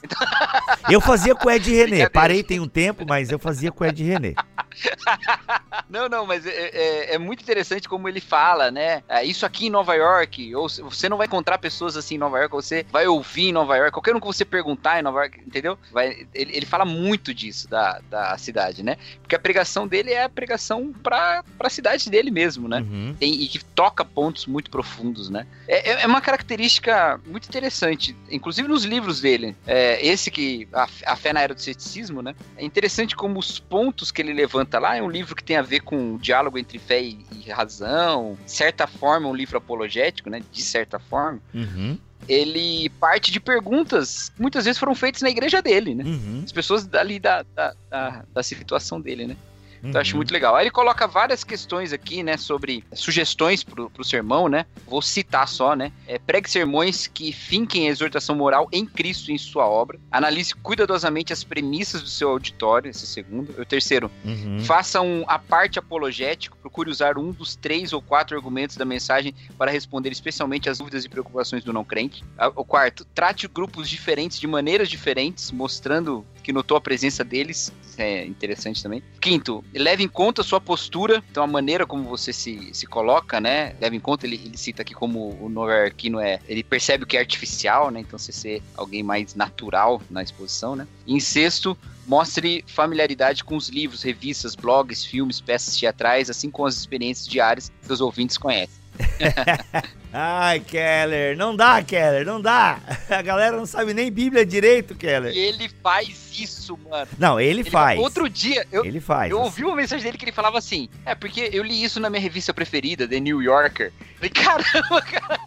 Eu 0.90 1.02
fazia 1.02 1.36
com 1.36 1.48
o 1.48 1.52
Ed 1.52 1.72
René. 1.72 2.10
Parei 2.10 2.44
tem 2.44 2.60
um 2.60 2.68
tempo, 2.68 3.06
mas 3.08 3.32
eu 3.32 3.40
fazia 3.40 3.72
com 3.72 3.84
o 3.84 3.88
Ed 3.88 4.04
René. 4.04 4.34
não, 5.90 6.10
não, 6.10 6.26
mas 6.26 6.46
é, 6.46 6.52
é, 6.52 7.16
é, 7.16 7.18
muito 7.18 7.42
interessante 7.42 7.88
como 7.88 8.08
ele 8.08 8.20
fala, 8.20 8.72
né? 8.72 9.04
É, 9.08 9.24
isso 9.24 9.46
aqui 9.46 9.68
em 9.68 9.70
Nova 9.70 9.96
York, 9.96 10.56
ou 10.56 10.68
você 10.68 11.08
não 11.10 11.18
vai 11.18 11.28
encontrar 11.28 11.58
pessoas 11.58 11.96
assim 11.98 12.16
em 12.16 12.20
Nova 12.20 12.38
York, 12.40 12.54
você 12.54 12.86
vai 12.92 13.08
ouvir 13.08 13.50
em 13.50 13.54
Nova 13.54 13.76
York, 13.78 13.92
qualquer 13.92 14.16
um 14.16 14.20
que 14.20 14.26
você 14.26 14.46
perguntar 14.46 15.00
em 15.00 15.04
Nova 15.04 15.22
York, 15.22 15.40
entendeu? 15.46 15.78
Vai, 15.92 16.28
ele, 16.34 16.58
ele 16.58 16.66
fala 16.66 16.86
muito 16.86 17.34
disso 17.34 17.68
da, 17.70 18.00
da 18.10 18.38
cidade, 18.38 18.84
né? 18.84 18.98
Porque 19.22 19.36
a 19.36 19.40
pregação 19.40 19.88
dele 19.88 20.12
é 20.12 20.24
a 20.24 20.30
pregação 20.30 20.94
pra, 21.04 21.44
pra 21.58 21.70
cidade 21.70 22.10
dele 22.10 22.32
mesmo, 22.32 22.68
né? 22.68 22.80
Uhum. 22.80 23.16
Tem, 23.20 23.34
e 23.34 23.48
que 23.48 23.64
toca 23.64 24.04
pontos 24.04 24.46
muito 24.46 24.70
profundos, 24.70 25.30
né? 25.30 25.46
É, 25.68 25.92
é, 25.92 26.02
é 26.04 26.08
uma 26.08 26.22
característica 26.22 27.20
muito 27.26 27.48
interessante, 27.48 28.16
inclusive 28.30 28.68
nos 28.68 28.84
livros 28.84 29.22
dele. 29.22 29.56
É, 29.66 30.06
esse 30.06 30.32
que, 30.32 30.68
a, 30.74 30.88
a 31.06 31.16
fé 31.16 31.34
na 31.34 31.42
era 31.42 31.54
do 31.54 31.62
ceticismo, 31.62 32.22
né? 32.22 32.36
É 32.58 32.64
interessante 32.64 33.16
como 33.16 33.40
os 33.40 33.60
pontos 33.60 34.12
que 34.12 34.22
ele 34.22 34.34
levanta 34.34 34.63
levanta 34.64 34.80
lá 34.80 34.96
é 34.96 35.02
um 35.02 35.10
livro 35.10 35.36
que 35.36 35.44
tem 35.44 35.58
a 35.58 35.62
ver 35.62 35.82
com 35.82 36.16
o 36.16 36.20
diálogo 36.20 36.58
entre 36.58 36.80
fé 36.80 37.02
e, 37.02 37.26
e 37.32 37.50
razão, 37.52 38.38
de 38.44 38.52
certa 38.52 38.88
forma 38.88 39.28
um 39.28 39.36
livro 39.36 39.58
apologético, 39.58 40.30
né? 40.30 40.42
De 40.52 40.62
certa 40.62 41.00
forma. 41.00 41.40
Uhum 41.54 41.98
ele 42.26 42.90
parte 43.02 43.34
de 43.34 43.38
perguntas 43.38 44.30
que 44.30 44.42
muitas 44.42 44.64
vezes 44.64 44.80
foram 44.80 44.96
feitas 44.96 45.22
na 45.22 45.30
igreja 45.30 45.62
dele, 45.62 45.94
né? 45.94 46.06
Uhum. 46.06 46.42
As 46.42 46.54
pessoas 46.54 46.88
dali 46.88 47.20
da, 47.20 47.44
da, 47.54 47.76
da, 47.90 48.24
da, 48.34 48.42
situação 48.42 49.02
dele, 49.02 49.28
né? 49.28 49.36
Então 49.84 50.00
eu 50.00 50.02
acho 50.02 50.16
muito 50.16 50.32
legal. 50.32 50.56
Aí 50.56 50.64
ele 50.64 50.72
coloca 50.72 51.06
várias 51.08 51.44
questões 51.44 51.92
aqui, 51.92 52.24
né, 52.24 52.38
sobre 52.38 52.84
sugestões 52.94 53.64
pro, 53.64 53.90
pro 53.90 54.04
sermão, 54.04 54.48
né? 54.48 54.66
Vou 54.88 55.02
citar 55.02 55.48
só, 55.48 55.76
né? 55.76 55.92
É, 56.08 56.18
pregue 56.18 56.50
sermões 56.50 57.06
que 57.08 57.32
finquem 57.34 57.88
a 57.88 57.92
exortação 57.92 58.36
moral 58.36 58.68
em 58.72 58.86
Cristo 58.86 59.32
em 59.32 59.38
sua 59.38 59.68
obra. 59.68 60.00
Analise 60.10 60.56
cuidadosamente 60.56 61.34
as 61.34 61.44
premissas 61.44 62.02
do 62.02 62.08
seu 62.10 62.30
auditório, 62.30 62.90
esse 62.90 63.06
segundo. 63.06 63.60
O 63.60 63.66
terceiro, 63.66 64.10
Uhum. 64.24 64.60
faça 64.60 65.02
um 65.02 65.24
a 65.28 65.38
parte 65.38 65.78
apologético, 65.80 66.58
procure 66.58 66.90
usar 66.90 67.18
um 67.18 67.32
dos 67.32 67.56
três 67.56 67.92
ou 67.94 68.02
quatro 68.02 68.38
argumentos 68.38 68.78
da 68.78 68.86
mensagem 68.86 69.34
para 69.58 69.70
responder 69.72 70.12
especialmente 70.12 70.70
às 70.70 70.78
dúvidas 70.78 71.04
e 71.04 71.10
preocupações 71.10 71.64
do 71.64 71.74
não 71.74 71.84
crente. 71.84 72.24
O 72.56 72.64
quarto, 72.64 73.04
trate 73.14 73.48
grupos 73.48 73.90
diferentes 73.90 74.40
de 74.40 74.48
maneiras 74.48 74.90
diferentes, 74.90 75.52
mostrando 75.52 76.26
que 76.44 76.54
notou 76.54 76.78
a 76.78 76.82
presença 76.82 77.24
deles. 77.24 77.72
Isso 77.84 78.02
é 78.02 78.26
interessante 78.26 78.84
também. 78.84 79.02
Quinto, 79.22 79.64
leve 79.74 80.04
em 80.04 80.08
conta 80.08 80.42
a 80.42 80.44
sua 80.44 80.60
postura, 80.60 81.24
então 81.32 81.44
a 81.44 81.48
maneira 81.48 81.86
como 81.86 82.04
você 82.04 82.34
se, 82.34 82.70
se 82.74 82.86
coloca, 82.86 83.40
né? 83.40 83.76
Leve 83.80 83.96
em 83.96 84.00
conta, 84.00 84.26
ele, 84.26 84.36
ele 84.44 84.58
cita 84.58 84.82
aqui 84.82 84.94
como 84.94 85.38
o 85.42 85.50
novarquino 85.50 86.20
é. 86.20 86.40
Ele 86.48 86.64
percebe 86.64 87.04
o 87.04 87.08
que 87.08 87.18
é 87.18 87.20
artificial, 87.20 87.90
né? 87.90 88.02
Então 88.02 88.20
você 88.20 88.32
ser 88.32 88.62
alguém 88.76 89.02
mais 89.02 89.36
natural 89.36 90.02
na 90.10 90.22
exposição, 90.22 90.76
né? 90.76 90.88
E 91.08 91.16
em 91.16 91.20
sexto, 91.20 91.78
mostre 92.06 92.64
familiaridade 92.68 93.44
com 93.44 93.56
os 93.56 93.70
livros, 93.70 94.04
revistas, 94.04 94.56
blogs, 94.56 95.06
filmes, 95.06 95.40
peças 95.40 95.78
teatrais, 95.78 96.30
assim 96.30 96.50
como 96.50 96.68
as 96.68 96.76
experiências 96.76 97.28
diárias 97.28 97.72
que 97.86 97.92
os 97.92 98.02
ouvintes 98.02 98.38
conhecem. 98.38 98.76
Ai, 100.14 100.60
Keller, 100.60 101.36
não 101.36 101.56
dá, 101.56 101.82
Keller, 101.82 102.24
não 102.26 102.40
dá. 102.40 102.80
A 103.10 103.22
galera 103.22 103.58
não 103.58 103.66
sabe 103.66 103.94
nem 103.94 104.12
Bíblia 104.12 104.46
direito, 104.46 104.94
Keller. 104.94 105.34
E 105.34 105.40
ele 105.40 105.70
faz 105.82 106.30
isso, 106.38 106.78
mano. 106.90 107.08
Não, 107.18 107.40
ele, 107.40 107.62
Ele- 107.62 107.70
faz. 107.70 108.00
Outro 108.00 108.30
dia, 108.30 108.66
eu, 108.72 108.86
Ele 108.86 109.00
faz. 109.00 109.32
eu 109.32 109.40
ouvi 109.40 109.64
uma 109.64 109.76
mensagem 109.76 110.04
dele 110.04 110.18
que 110.18 110.26
ele 110.26 110.32
falava 110.32 110.58
assim: 110.58 110.88
É, 111.06 111.16
porque 111.16 111.50
eu 111.52 111.64
li 111.64 111.84
isso 111.84 112.00
na 112.00 112.10
minha 112.10 112.22
revista 112.22 112.54
preferida, 112.54 113.08
The 113.08 113.20
New 113.20 113.42
Yorker. 113.42 113.92
Falei, 114.16 114.30
caramba, 114.30 115.02
cara, 115.02 115.40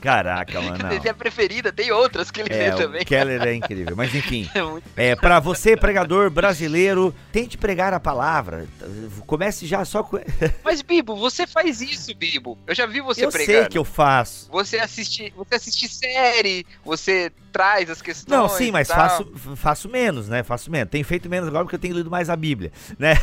Caraca, 0.00 0.60
mano. 0.60 0.78
não. 0.78 0.90
essa 0.90 1.08
é 1.08 1.10
a 1.10 1.14
preferida, 1.14 1.70
tem 1.72 1.90
outras 1.92 2.30
que 2.30 2.40
ele 2.40 2.52
É, 2.54 2.70
lê 2.70 2.76
também. 2.76 3.04
Keller 3.04 3.42
é 3.42 3.54
incrível. 3.54 3.94
Mas 3.96 4.14
enfim, 4.14 4.48
É 4.96 5.10
é, 5.10 5.16
para 5.16 5.38
você, 5.40 5.76
pregador 5.76 6.30
brasileiro, 6.30 7.14
tente 7.32 7.58
pregar 7.58 7.92
a 7.92 8.00
palavra. 8.00 8.66
Comece 9.26 9.66
já 9.66 9.84
só 9.84 10.02
com. 10.02 10.18
Mas, 10.64 10.80
Bibo, 10.82 11.16
você 11.16 11.46
faz 11.46 11.80
isso, 11.80 12.14
Bibo. 12.14 12.56
Eu 12.66 12.74
já 12.74 12.86
vi 12.86 13.00
você 13.00 13.24
eu 13.26 13.30
pregando. 13.30 13.58
sei 13.58 13.68
que 13.68 13.76
eu 13.78 13.84
faço. 13.84 14.11
Você 14.50 14.78
assiste, 14.78 15.32
você 15.36 15.54
assiste 15.54 15.88
série, 15.88 16.66
você 16.84 17.30
traz 17.52 17.90
as 17.90 18.00
questões. 18.02 18.36
Não, 18.36 18.48
sim, 18.48 18.70
mas 18.70 18.88
faço, 18.88 19.30
faço 19.56 19.88
menos, 19.88 20.28
né? 20.28 20.42
Faço 20.42 20.70
menos. 20.70 20.90
Tenho 20.90 21.04
feito 21.04 21.28
menos 21.28 21.48
agora 21.48 21.64
porque 21.64 21.76
eu 21.76 21.80
tenho 21.80 21.94
lido 21.94 22.10
mais 22.10 22.28
a 22.30 22.36
Bíblia, 22.36 22.72
né? 22.98 23.14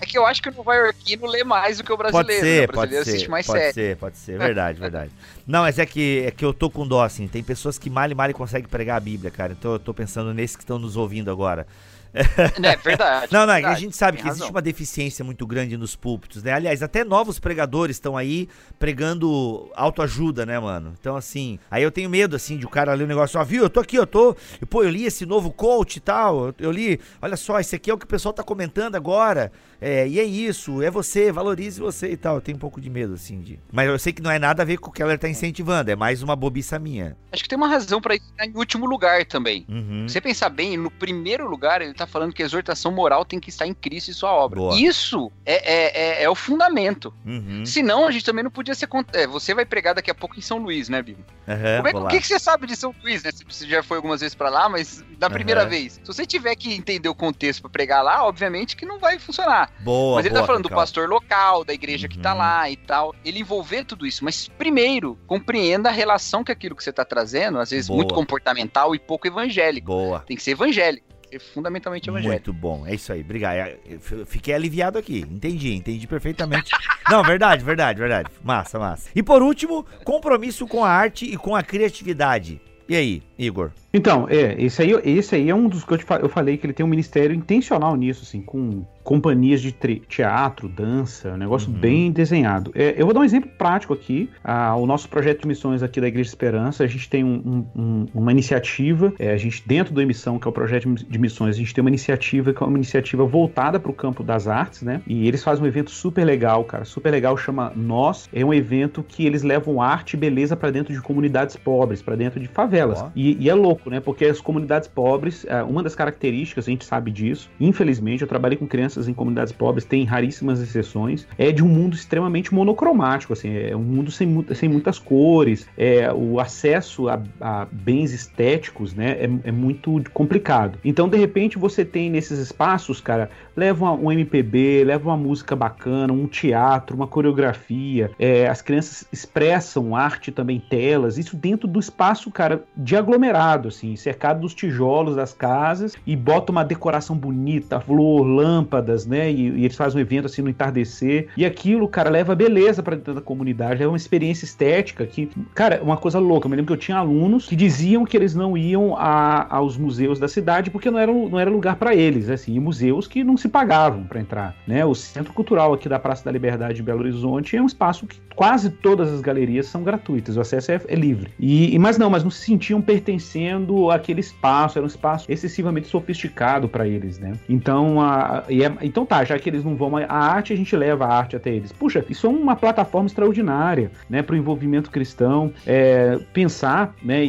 É 0.00 0.06
que 0.06 0.18
eu 0.18 0.26
acho 0.26 0.42
que 0.42 0.48
o 0.48 0.52
nova-iorquino 0.52 1.26
lê 1.26 1.44
mais 1.44 1.78
do 1.78 1.84
que 1.84 1.92
o 1.92 1.96
Pode 1.96 2.10
brasileiro. 2.10 2.42
né? 2.44 2.52
ser, 2.52 2.64
O 2.64 2.72
pode 2.72 2.76
brasileiro 2.76 3.04
ser, 3.04 3.10
assiste 3.10 3.30
mais 3.30 3.46
pode 3.46 3.58
série. 3.60 3.72
ser, 3.72 3.96
pode 3.96 4.18
ser. 4.18 4.38
Verdade, 4.38 4.80
verdade. 4.80 5.10
Não, 5.46 5.60
mas 5.60 5.78
é 5.78 5.86
que, 5.86 6.24
é 6.26 6.30
que 6.32 6.44
eu 6.44 6.52
tô 6.52 6.68
com 6.68 6.86
dó, 6.86 7.04
assim. 7.04 7.28
Tem 7.28 7.42
pessoas 7.42 7.78
que 7.78 7.88
mal 7.88 8.10
e 8.10 8.14
mal 8.14 8.32
conseguem 8.32 8.68
pregar 8.68 8.96
a 8.96 9.00
Bíblia, 9.00 9.30
cara. 9.30 9.52
Então 9.52 9.72
eu 9.72 9.78
tô 9.78 9.94
pensando 9.94 10.34
nesses 10.34 10.56
que 10.56 10.62
estão 10.64 10.78
nos 10.78 10.96
ouvindo 10.96 11.30
agora. 11.30 11.66
É 12.62 12.76
verdade. 12.76 13.32
Não, 13.32 13.46
não, 13.46 13.54
é 13.54 13.60
que 13.60 13.64
a 13.66 13.68
verdade, 13.68 13.80
gente 13.80 13.96
sabe 13.96 14.18
que 14.18 14.24
existe 14.24 14.40
razão. 14.40 14.50
uma 14.50 14.62
deficiência 14.62 15.24
muito 15.24 15.46
grande 15.46 15.76
nos 15.76 15.96
púlpitos, 15.96 16.42
né? 16.42 16.52
Aliás, 16.52 16.82
até 16.82 17.04
novos 17.04 17.38
pregadores 17.38 17.96
estão 17.96 18.16
aí 18.16 18.48
pregando 18.78 19.70
autoajuda, 19.74 20.44
né, 20.44 20.58
mano? 20.58 20.94
Então, 20.98 21.16
assim, 21.16 21.58
aí 21.70 21.82
eu 21.82 21.90
tenho 21.90 22.10
medo, 22.10 22.36
assim, 22.36 22.56
de 22.58 22.66
o 22.66 22.68
cara 22.68 22.92
ler 22.94 23.04
o 23.04 23.06
negócio, 23.06 23.40
ó, 23.40 23.44
viu, 23.44 23.62
eu 23.62 23.70
tô 23.70 23.80
aqui, 23.80 23.96
eu 23.96 24.06
tô, 24.06 24.36
e, 24.60 24.66
pô, 24.66 24.82
eu 24.82 24.90
li 24.90 25.04
esse 25.04 25.24
novo 25.24 25.50
coach 25.50 25.96
e 25.96 26.00
tal, 26.00 26.54
eu 26.58 26.70
li, 26.70 27.00
olha 27.20 27.36
só, 27.36 27.58
esse 27.58 27.76
aqui 27.76 27.90
é 27.90 27.94
o 27.94 27.98
que 27.98 28.04
o 28.04 28.08
pessoal 28.08 28.32
tá 28.32 28.42
comentando 28.42 28.94
agora, 28.94 29.50
é, 29.82 30.08
e 30.08 30.20
é 30.20 30.24
isso, 30.24 30.80
é 30.82 30.90
você, 30.90 31.32
valorize 31.32 31.80
você 31.80 32.12
e 32.12 32.16
tal. 32.16 32.36
Eu 32.36 32.40
tenho 32.40 32.56
um 32.56 32.60
pouco 32.60 32.80
de 32.80 32.88
medo, 32.88 33.14
assim, 33.14 33.40
de... 33.40 33.58
Mas 33.72 33.88
eu 33.88 33.98
sei 33.98 34.12
que 34.12 34.22
não 34.22 34.30
é 34.30 34.38
nada 34.38 34.62
a 34.62 34.64
ver 34.66 34.78
com 34.78 34.90
o 34.90 34.92
que 34.92 35.02
ela 35.02 35.16
tá 35.18 35.28
incentivando, 35.28 35.90
é 35.90 35.96
mais 35.96 36.22
uma 36.22 36.36
bobiça 36.36 36.78
minha. 36.78 37.16
Acho 37.32 37.42
que 37.42 37.48
tem 37.48 37.56
uma 37.56 37.68
razão 37.68 38.00
isso 38.00 38.14
estar 38.14 38.46
em 38.46 38.56
último 38.56 38.86
lugar 38.86 39.24
também. 39.26 39.66
Uhum. 39.68 40.06
Se 40.08 40.14
você 40.14 40.20
pensar 40.20 40.48
bem, 40.48 40.76
no 40.76 40.90
primeiro 40.90 41.48
lugar, 41.48 41.82
ele 41.82 41.94
tá 41.94 42.06
falando 42.06 42.32
que 42.32 42.42
a 42.42 42.46
exortação 42.46 42.92
moral 42.92 43.24
tem 43.24 43.40
que 43.40 43.48
estar 43.50 43.66
em 43.66 43.74
Cristo 43.74 44.10
e 44.10 44.14
sua 44.14 44.30
obra. 44.32 44.58
Boa. 44.60 44.78
Isso 44.78 45.30
é, 45.44 45.54
é, 45.72 46.20
é, 46.20 46.22
é 46.24 46.30
o 46.30 46.34
fundamento. 46.34 47.12
Uhum. 47.26 47.64
Senão, 47.66 48.06
a 48.06 48.10
gente 48.10 48.24
também 48.24 48.44
não 48.44 48.50
podia 48.50 48.74
ser. 48.74 48.86
cont- 48.86 49.08
É, 49.14 49.26
você 49.26 49.54
vai 49.54 49.64
pregar 49.64 49.94
daqui 49.94 50.10
a 50.10 50.14
pouco 50.14 50.38
em 50.38 50.42
São 50.42 50.58
Luís, 50.58 50.88
né, 50.88 51.02
Bibo? 51.02 51.24
Como 51.46 51.88
é, 51.88 51.92
o 51.94 52.08
que, 52.08 52.20
que 52.20 52.26
você 52.26 52.38
sabe 52.38 52.66
de 52.66 52.76
São 52.76 52.94
Luís, 53.02 53.22
né? 53.22 53.30
Você 53.48 53.66
já 53.66 53.82
foi 53.82 53.96
algumas 53.96 54.20
vezes 54.20 54.34
pra 54.34 54.48
lá, 54.50 54.68
mas 54.68 55.04
da 55.18 55.28
primeira 55.30 55.64
vez. 55.66 55.94
Se 55.94 56.06
você 56.06 56.26
tiver 56.26 56.54
que 56.56 56.72
entender 56.72 57.08
o 57.08 57.14
contexto 57.14 57.62
pra 57.62 57.70
pregar 57.70 58.02
lá, 58.04 58.24
obviamente 58.26 58.76
que 58.76 58.84
não 58.86 58.98
vai 58.98 59.18
funcionar. 59.18 59.71
Boa, 59.80 60.16
mas 60.16 60.26
ele 60.26 60.34
boa, 60.34 60.42
tá 60.42 60.46
falando 60.46 60.62
do 60.62 60.70
pastor 60.70 61.08
local, 61.08 61.64
da 61.64 61.72
igreja 61.72 62.06
que 62.08 62.18
tá 62.18 62.32
Uhum. 62.32 62.38
lá 62.38 62.70
e 62.70 62.76
tal. 62.76 63.14
Ele 63.24 63.40
envolver 63.40 63.84
tudo 63.84 64.06
isso. 64.06 64.24
Mas 64.24 64.46
primeiro, 64.48 65.18
compreenda 65.26 65.88
a 65.88 65.92
relação 65.92 66.44
que 66.44 66.52
aquilo 66.52 66.76
que 66.76 66.84
você 66.84 66.92
tá 66.92 67.04
trazendo, 67.04 67.58
às 67.58 67.70
vezes 67.70 67.88
Boa. 67.88 67.96
muito 67.98 68.14
comportamental 68.14 68.94
e 68.94 68.98
pouco 68.98 69.26
evangélico. 69.26 69.86
Boa. 69.88 70.20
Tem 70.20 70.36
que 70.36 70.42
ser 70.42 70.52
evangélico. 70.52 71.06
Ser 71.28 71.40
fundamentalmente 71.40 72.08
evangélico. 72.10 72.50
Muito 72.50 72.52
bom, 72.52 72.86
é 72.86 72.94
isso 72.94 73.12
aí, 73.12 73.22
obrigado. 73.22 73.56
É, 73.56 73.78
eu 73.88 74.26
Fiquei 74.26 74.52
aliviado 74.54 74.98
aqui, 74.98 75.20
entendi, 75.30 75.72
entendi 75.74 76.06
perfeitamente. 76.06 76.70
Não, 77.10 77.22
verdade, 77.22 77.64
verdade, 77.64 77.98
verdade. 77.98 78.28
Massa, 78.44 78.78
massa. 78.78 79.08
E 79.14 79.22
por 79.22 79.42
último, 79.42 79.84
compromisso 80.04 80.66
com 80.66 80.84
a 80.84 80.90
arte 80.90 81.24
e 81.24 81.36
com 81.36 81.56
a 81.56 81.62
criatividade. 81.62 82.60
E 82.88 82.94
aí, 82.94 83.22
Igor? 83.38 83.72
Então, 83.94 84.26
é, 84.30 84.54
esse 84.62 84.80
aí, 84.82 84.92
esse 85.04 85.34
aí 85.34 85.50
é 85.50 85.54
um 85.54 85.68
dos 85.68 85.84
que 85.84 85.92
eu, 85.92 85.98
te 85.98 86.06
eu 86.20 86.28
falei 86.28 86.56
que 86.56 86.64
ele 86.66 86.72
tem 86.72 86.84
um 86.84 86.88
ministério 86.88 87.34
intencional 87.34 87.94
nisso, 87.94 88.22
assim, 88.26 88.40
com 88.40 88.82
companhias 89.04 89.60
de 89.60 89.72
teatro, 89.72 90.68
dança, 90.68 91.32
um 91.32 91.36
negócio 91.36 91.68
Uhum. 91.70 91.76
bem 91.78 92.10
desenhado. 92.12 92.70
É, 92.74 92.94
eu 92.96 93.04
vou 93.04 93.12
dar 93.12 93.20
um 93.20 93.24
exemplo 93.24 93.50
prático 93.58 93.92
aqui. 93.92 94.30
Ah, 94.44 94.76
o 94.76 94.86
nosso 94.86 95.08
projeto 95.08 95.42
de 95.42 95.48
missões 95.48 95.82
aqui 95.82 96.00
da 96.00 96.06
Igreja 96.06 96.28
Esperança, 96.28 96.84
a 96.84 96.86
gente 96.86 97.10
tem 97.10 97.24
um- 97.24 97.66
um- 97.74 97.82
um- 97.82 98.06
uma 98.14 98.30
iniciativa, 98.30 99.12
é, 99.18 99.32
a 99.32 99.36
gente, 99.36 99.62
dentro 99.66 99.92
do 99.92 100.00
Emissão, 100.00 100.38
que 100.38 100.46
é 100.46 100.50
o 100.50 100.52
projeto 100.52 100.88
de 100.94 101.18
missões, 101.18 101.56
a 101.56 101.58
gente 101.58 101.74
tem 101.74 101.82
uma 101.82 101.90
iniciativa 101.90 102.52
que 102.54 102.62
é 102.62 102.66
uma 102.66 102.76
iniciativa 102.78 103.24
voltada 103.26 103.80
para 103.80 103.90
o 103.90 103.94
campo 103.94 104.22
das 104.22 104.46
artes, 104.46 104.82
né? 104.82 105.02
E 105.06 105.26
eles 105.26 105.42
fazem 105.42 105.64
um 105.64 105.66
evento 105.66 105.90
super 105.90 106.24
legal, 106.24 106.64
cara, 106.64 106.84
super 106.84 107.10
legal, 107.10 107.36
chama 107.36 107.72
Nós. 107.74 108.28
É 108.32 108.44
um 108.44 108.54
evento 108.54 109.02
que 109.02 109.26
eles 109.26 109.42
levam 109.42 109.82
arte 109.82 110.14
e 110.14 110.16
beleza 110.16 110.54
para 110.56 110.70
dentro 110.70 110.94
de 110.94 111.00
comunidades 111.02 111.56
pobres, 111.56 112.00
para 112.00 112.14
dentro 112.14 112.38
de 112.38 112.46
favelas. 112.46 113.02
Ó. 113.02 113.10
E, 113.16 113.36
e 113.42 113.50
é 113.50 113.54
louco, 113.54 113.81
né? 113.90 114.00
Porque 114.00 114.24
as 114.24 114.40
comunidades 114.40 114.88
pobres, 114.88 115.46
ah, 115.48 115.64
uma 115.64 115.82
das 115.82 115.94
características, 115.94 116.66
a 116.66 116.70
gente 116.70 116.84
sabe 116.84 117.10
disso, 117.10 117.50
infelizmente, 117.60 118.22
eu 118.22 118.28
trabalhei 118.28 118.56
com 118.56 118.66
crianças 118.66 119.08
em 119.08 119.14
comunidades 119.14 119.52
pobres, 119.52 119.84
tem 119.84 120.04
raríssimas 120.04 120.60
exceções, 120.60 121.26
é 121.38 121.50
de 121.52 121.62
um 121.62 121.68
mundo 121.68 121.94
extremamente 121.94 122.54
monocromático, 122.54 123.32
assim, 123.32 123.56
é 123.56 123.76
um 123.76 123.82
mundo 123.82 124.10
sem, 124.10 124.44
sem 124.54 124.68
muitas 124.68 124.98
cores, 124.98 125.66
é 125.76 126.12
o 126.12 126.40
acesso 126.40 127.08
a, 127.08 127.22
a 127.40 127.66
bens 127.70 128.12
estéticos, 128.12 128.94
né, 128.94 129.12
é, 129.12 129.48
é 129.48 129.52
muito 129.52 130.02
complicado. 130.12 130.78
Então, 130.84 131.08
de 131.08 131.16
repente, 131.16 131.58
você 131.58 131.84
tem 131.84 132.10
nesses 132.10 132.38
espaços, 132.38 133.00
cara, 133.00 133.30
leva 133.56 133.92
um 133.92 134.10
MPB, 134.10 134.84
leva 134.84 135.08
uma 135.08 135.16
música 135.16 135.54
bacana, 135.54 136.12
um 136.12 136.26
teatro, 136.26 136.96
uma 136.96 137.06
coreografia, 137.06 138.10
é, 138.18 138.48
as 138.48 138.62
crianças 138.62 139.06
expressam 139.12 139.94
arte 139.96 140.30
também, 140.30 140.60
telas, 140.60 141.18
isso 141.18 141.36
dentro 141.36 141.66
do 141.68 141.78
espaço, 141.80 142.30
cara, 142.30 142.62
de 142.76 142.96
aglomerado, 142.96 143.68
assim, 143.68 143.96
cercado 143.96 144.40
dos 144.40 144.54
tijolos 144.54 145.16
das 145.16 145.32
casas 145.32 145.94
e 146.06 146.14
bota 146.16 146.52
uma 146.52 146.64
decoração 146.64 147.16
bonita, 147.16 147.80
flor, 147.80 148.22
lâmpadas, 148.22 149.06
né? 149.06 149.30
E, 149.30 149.48
e 149.50 149.64
eles 149.64 149.76
fazem 149.76 149.98
um 149.98 150.00
evento 150.02 150.26
assim 150.26 150.42
no 150.42 150.48
entardecer. 150.48 151.28
E 151.36 151.44
aquilo, 151.44 151.88
cara, 151.88 152.10
leva 152.10 152.34
beleza 152.34 152.82
pra 152.82 152.94
dentro 152.96 153.14
da 153.14 153.20
comunidade, 153.20 153.80
leva 153.80 153.90
uma 153.90 153.96
experiência 153.96 154.44
estética 154.44 155.06
que, 155.06 155.30
cara, 155.54 155.80
uma 155.82 155.96
coisa 155.96 156.18
louca. 156.18 156.46
Eu 156.46 156.50
me 156.50 156.56
lembro 156.56 156.68
que 156.68 156.72
eu 156.72 156.82
tinha 156.84 156.96
alunos 156.98 157.46
que 157.46 157.56
diziam 157.56 158.04
que 158.04 158.16
eles 158.16 158.34
não 158.34 158.56
iam 158.56 158.96
a- 158.96 159.46
aos 159.50 159.76
museus 159.76 160.18
da 160.18 160.28
cidade 160.28 160.70
porque 160.70 160.90
não 160.90 160.98
era, 160.98 161.12
não 161.12 161.38
era 161.38 161.50
lugar 161.50 161.76
pra 161.76 161.94
eles, 161.94 162.28
assim, 162.30 162.54
e 162.54 162.60
museus 162.60 163.06
que 163.06 163.24
não 163.24 163.36
se 163.42 163.48
pagavam 163.48 164.04
pra 164.04 164.20
entrar, 164.20 164.54
né? 164.66 164.84
O 164.84 164.94
Centro 164.94 165.32
Cultural 165.32 165.72
aqui 165.74 165.88
da 165.88 165.98
Praça 165.98 166.24
da 166.24 166.30
Liberdade 166.30 166.74
de 166.74 166.82
Belo 166.82 167.00
Horizonte 167.00 167.56
é 167.56 167.62
um 167.62 167.66
espaço 167.66 168.06
que 168.06 168.18
quase 168.34 168.70
todas 168.70 169.12
as 169.12 169.20
galerias 169.20 169.66
são 169.66 169.82
gratuitas, 169.82 170.36
o 170.36 170.40
acesso 170.40 170.72
é, 170.72 170.80
é 170.88 170.94
livre. 170.94 171.30
E, 171.38 171.74
e- 171.74 171.78
mas 171.78 171.98
não, 171.98 172.08
mas 172.08 172.24
não 172.24 172.30
se 172.30 172.44
sentiam 172.46 172.80
pertencendo 172.80 173.90
àquele 173.90 174.20
espaço, 174.20 174.78
era 174.78 174.84
um 174.84 174.88
espaço 174.88 175.30
excessivamente 175.30 175.88
sofisticado 175.88 176.68
para 176.68 176.86
eles, 176.88 177.18
né? 177.18 177.32
Então, 177.48 178.00
a, 178.00 178.44
e 178.48 178.64
é- 178.64 178.72
então 178.82 179.04
tá, 179.04 179.24
já 179.24 179.38
que 179.38 179.48
eles 179.50 179.64
não 179.64 179.76
vão 179.76 179.96
a 179.96 180.06
arte, 180.06 180.52
a 180.52 180.56
gente 180.56 180.74
leva 180.74 181.04
a 181.04 181.14
arte 181.14 181.36
até 181.36 181.50
eles. 181.50 181.72
Puxa, 181.72 182.04
isso 182.08 182.26
é 182.26 182.30
uma 182.30 182.56
plataforma 182.56 183.06
extraordinária, 183.06 183.90
né, 184.08 184.22
para 184.22 184.34
o 184.34 184.38
envolvimento 184.38 184.90
cristão, 184.90 185.52
é, 185.66 186.18
pensar, 186.32 186.94
né, 187.02 187.22
e, 187.24 187.28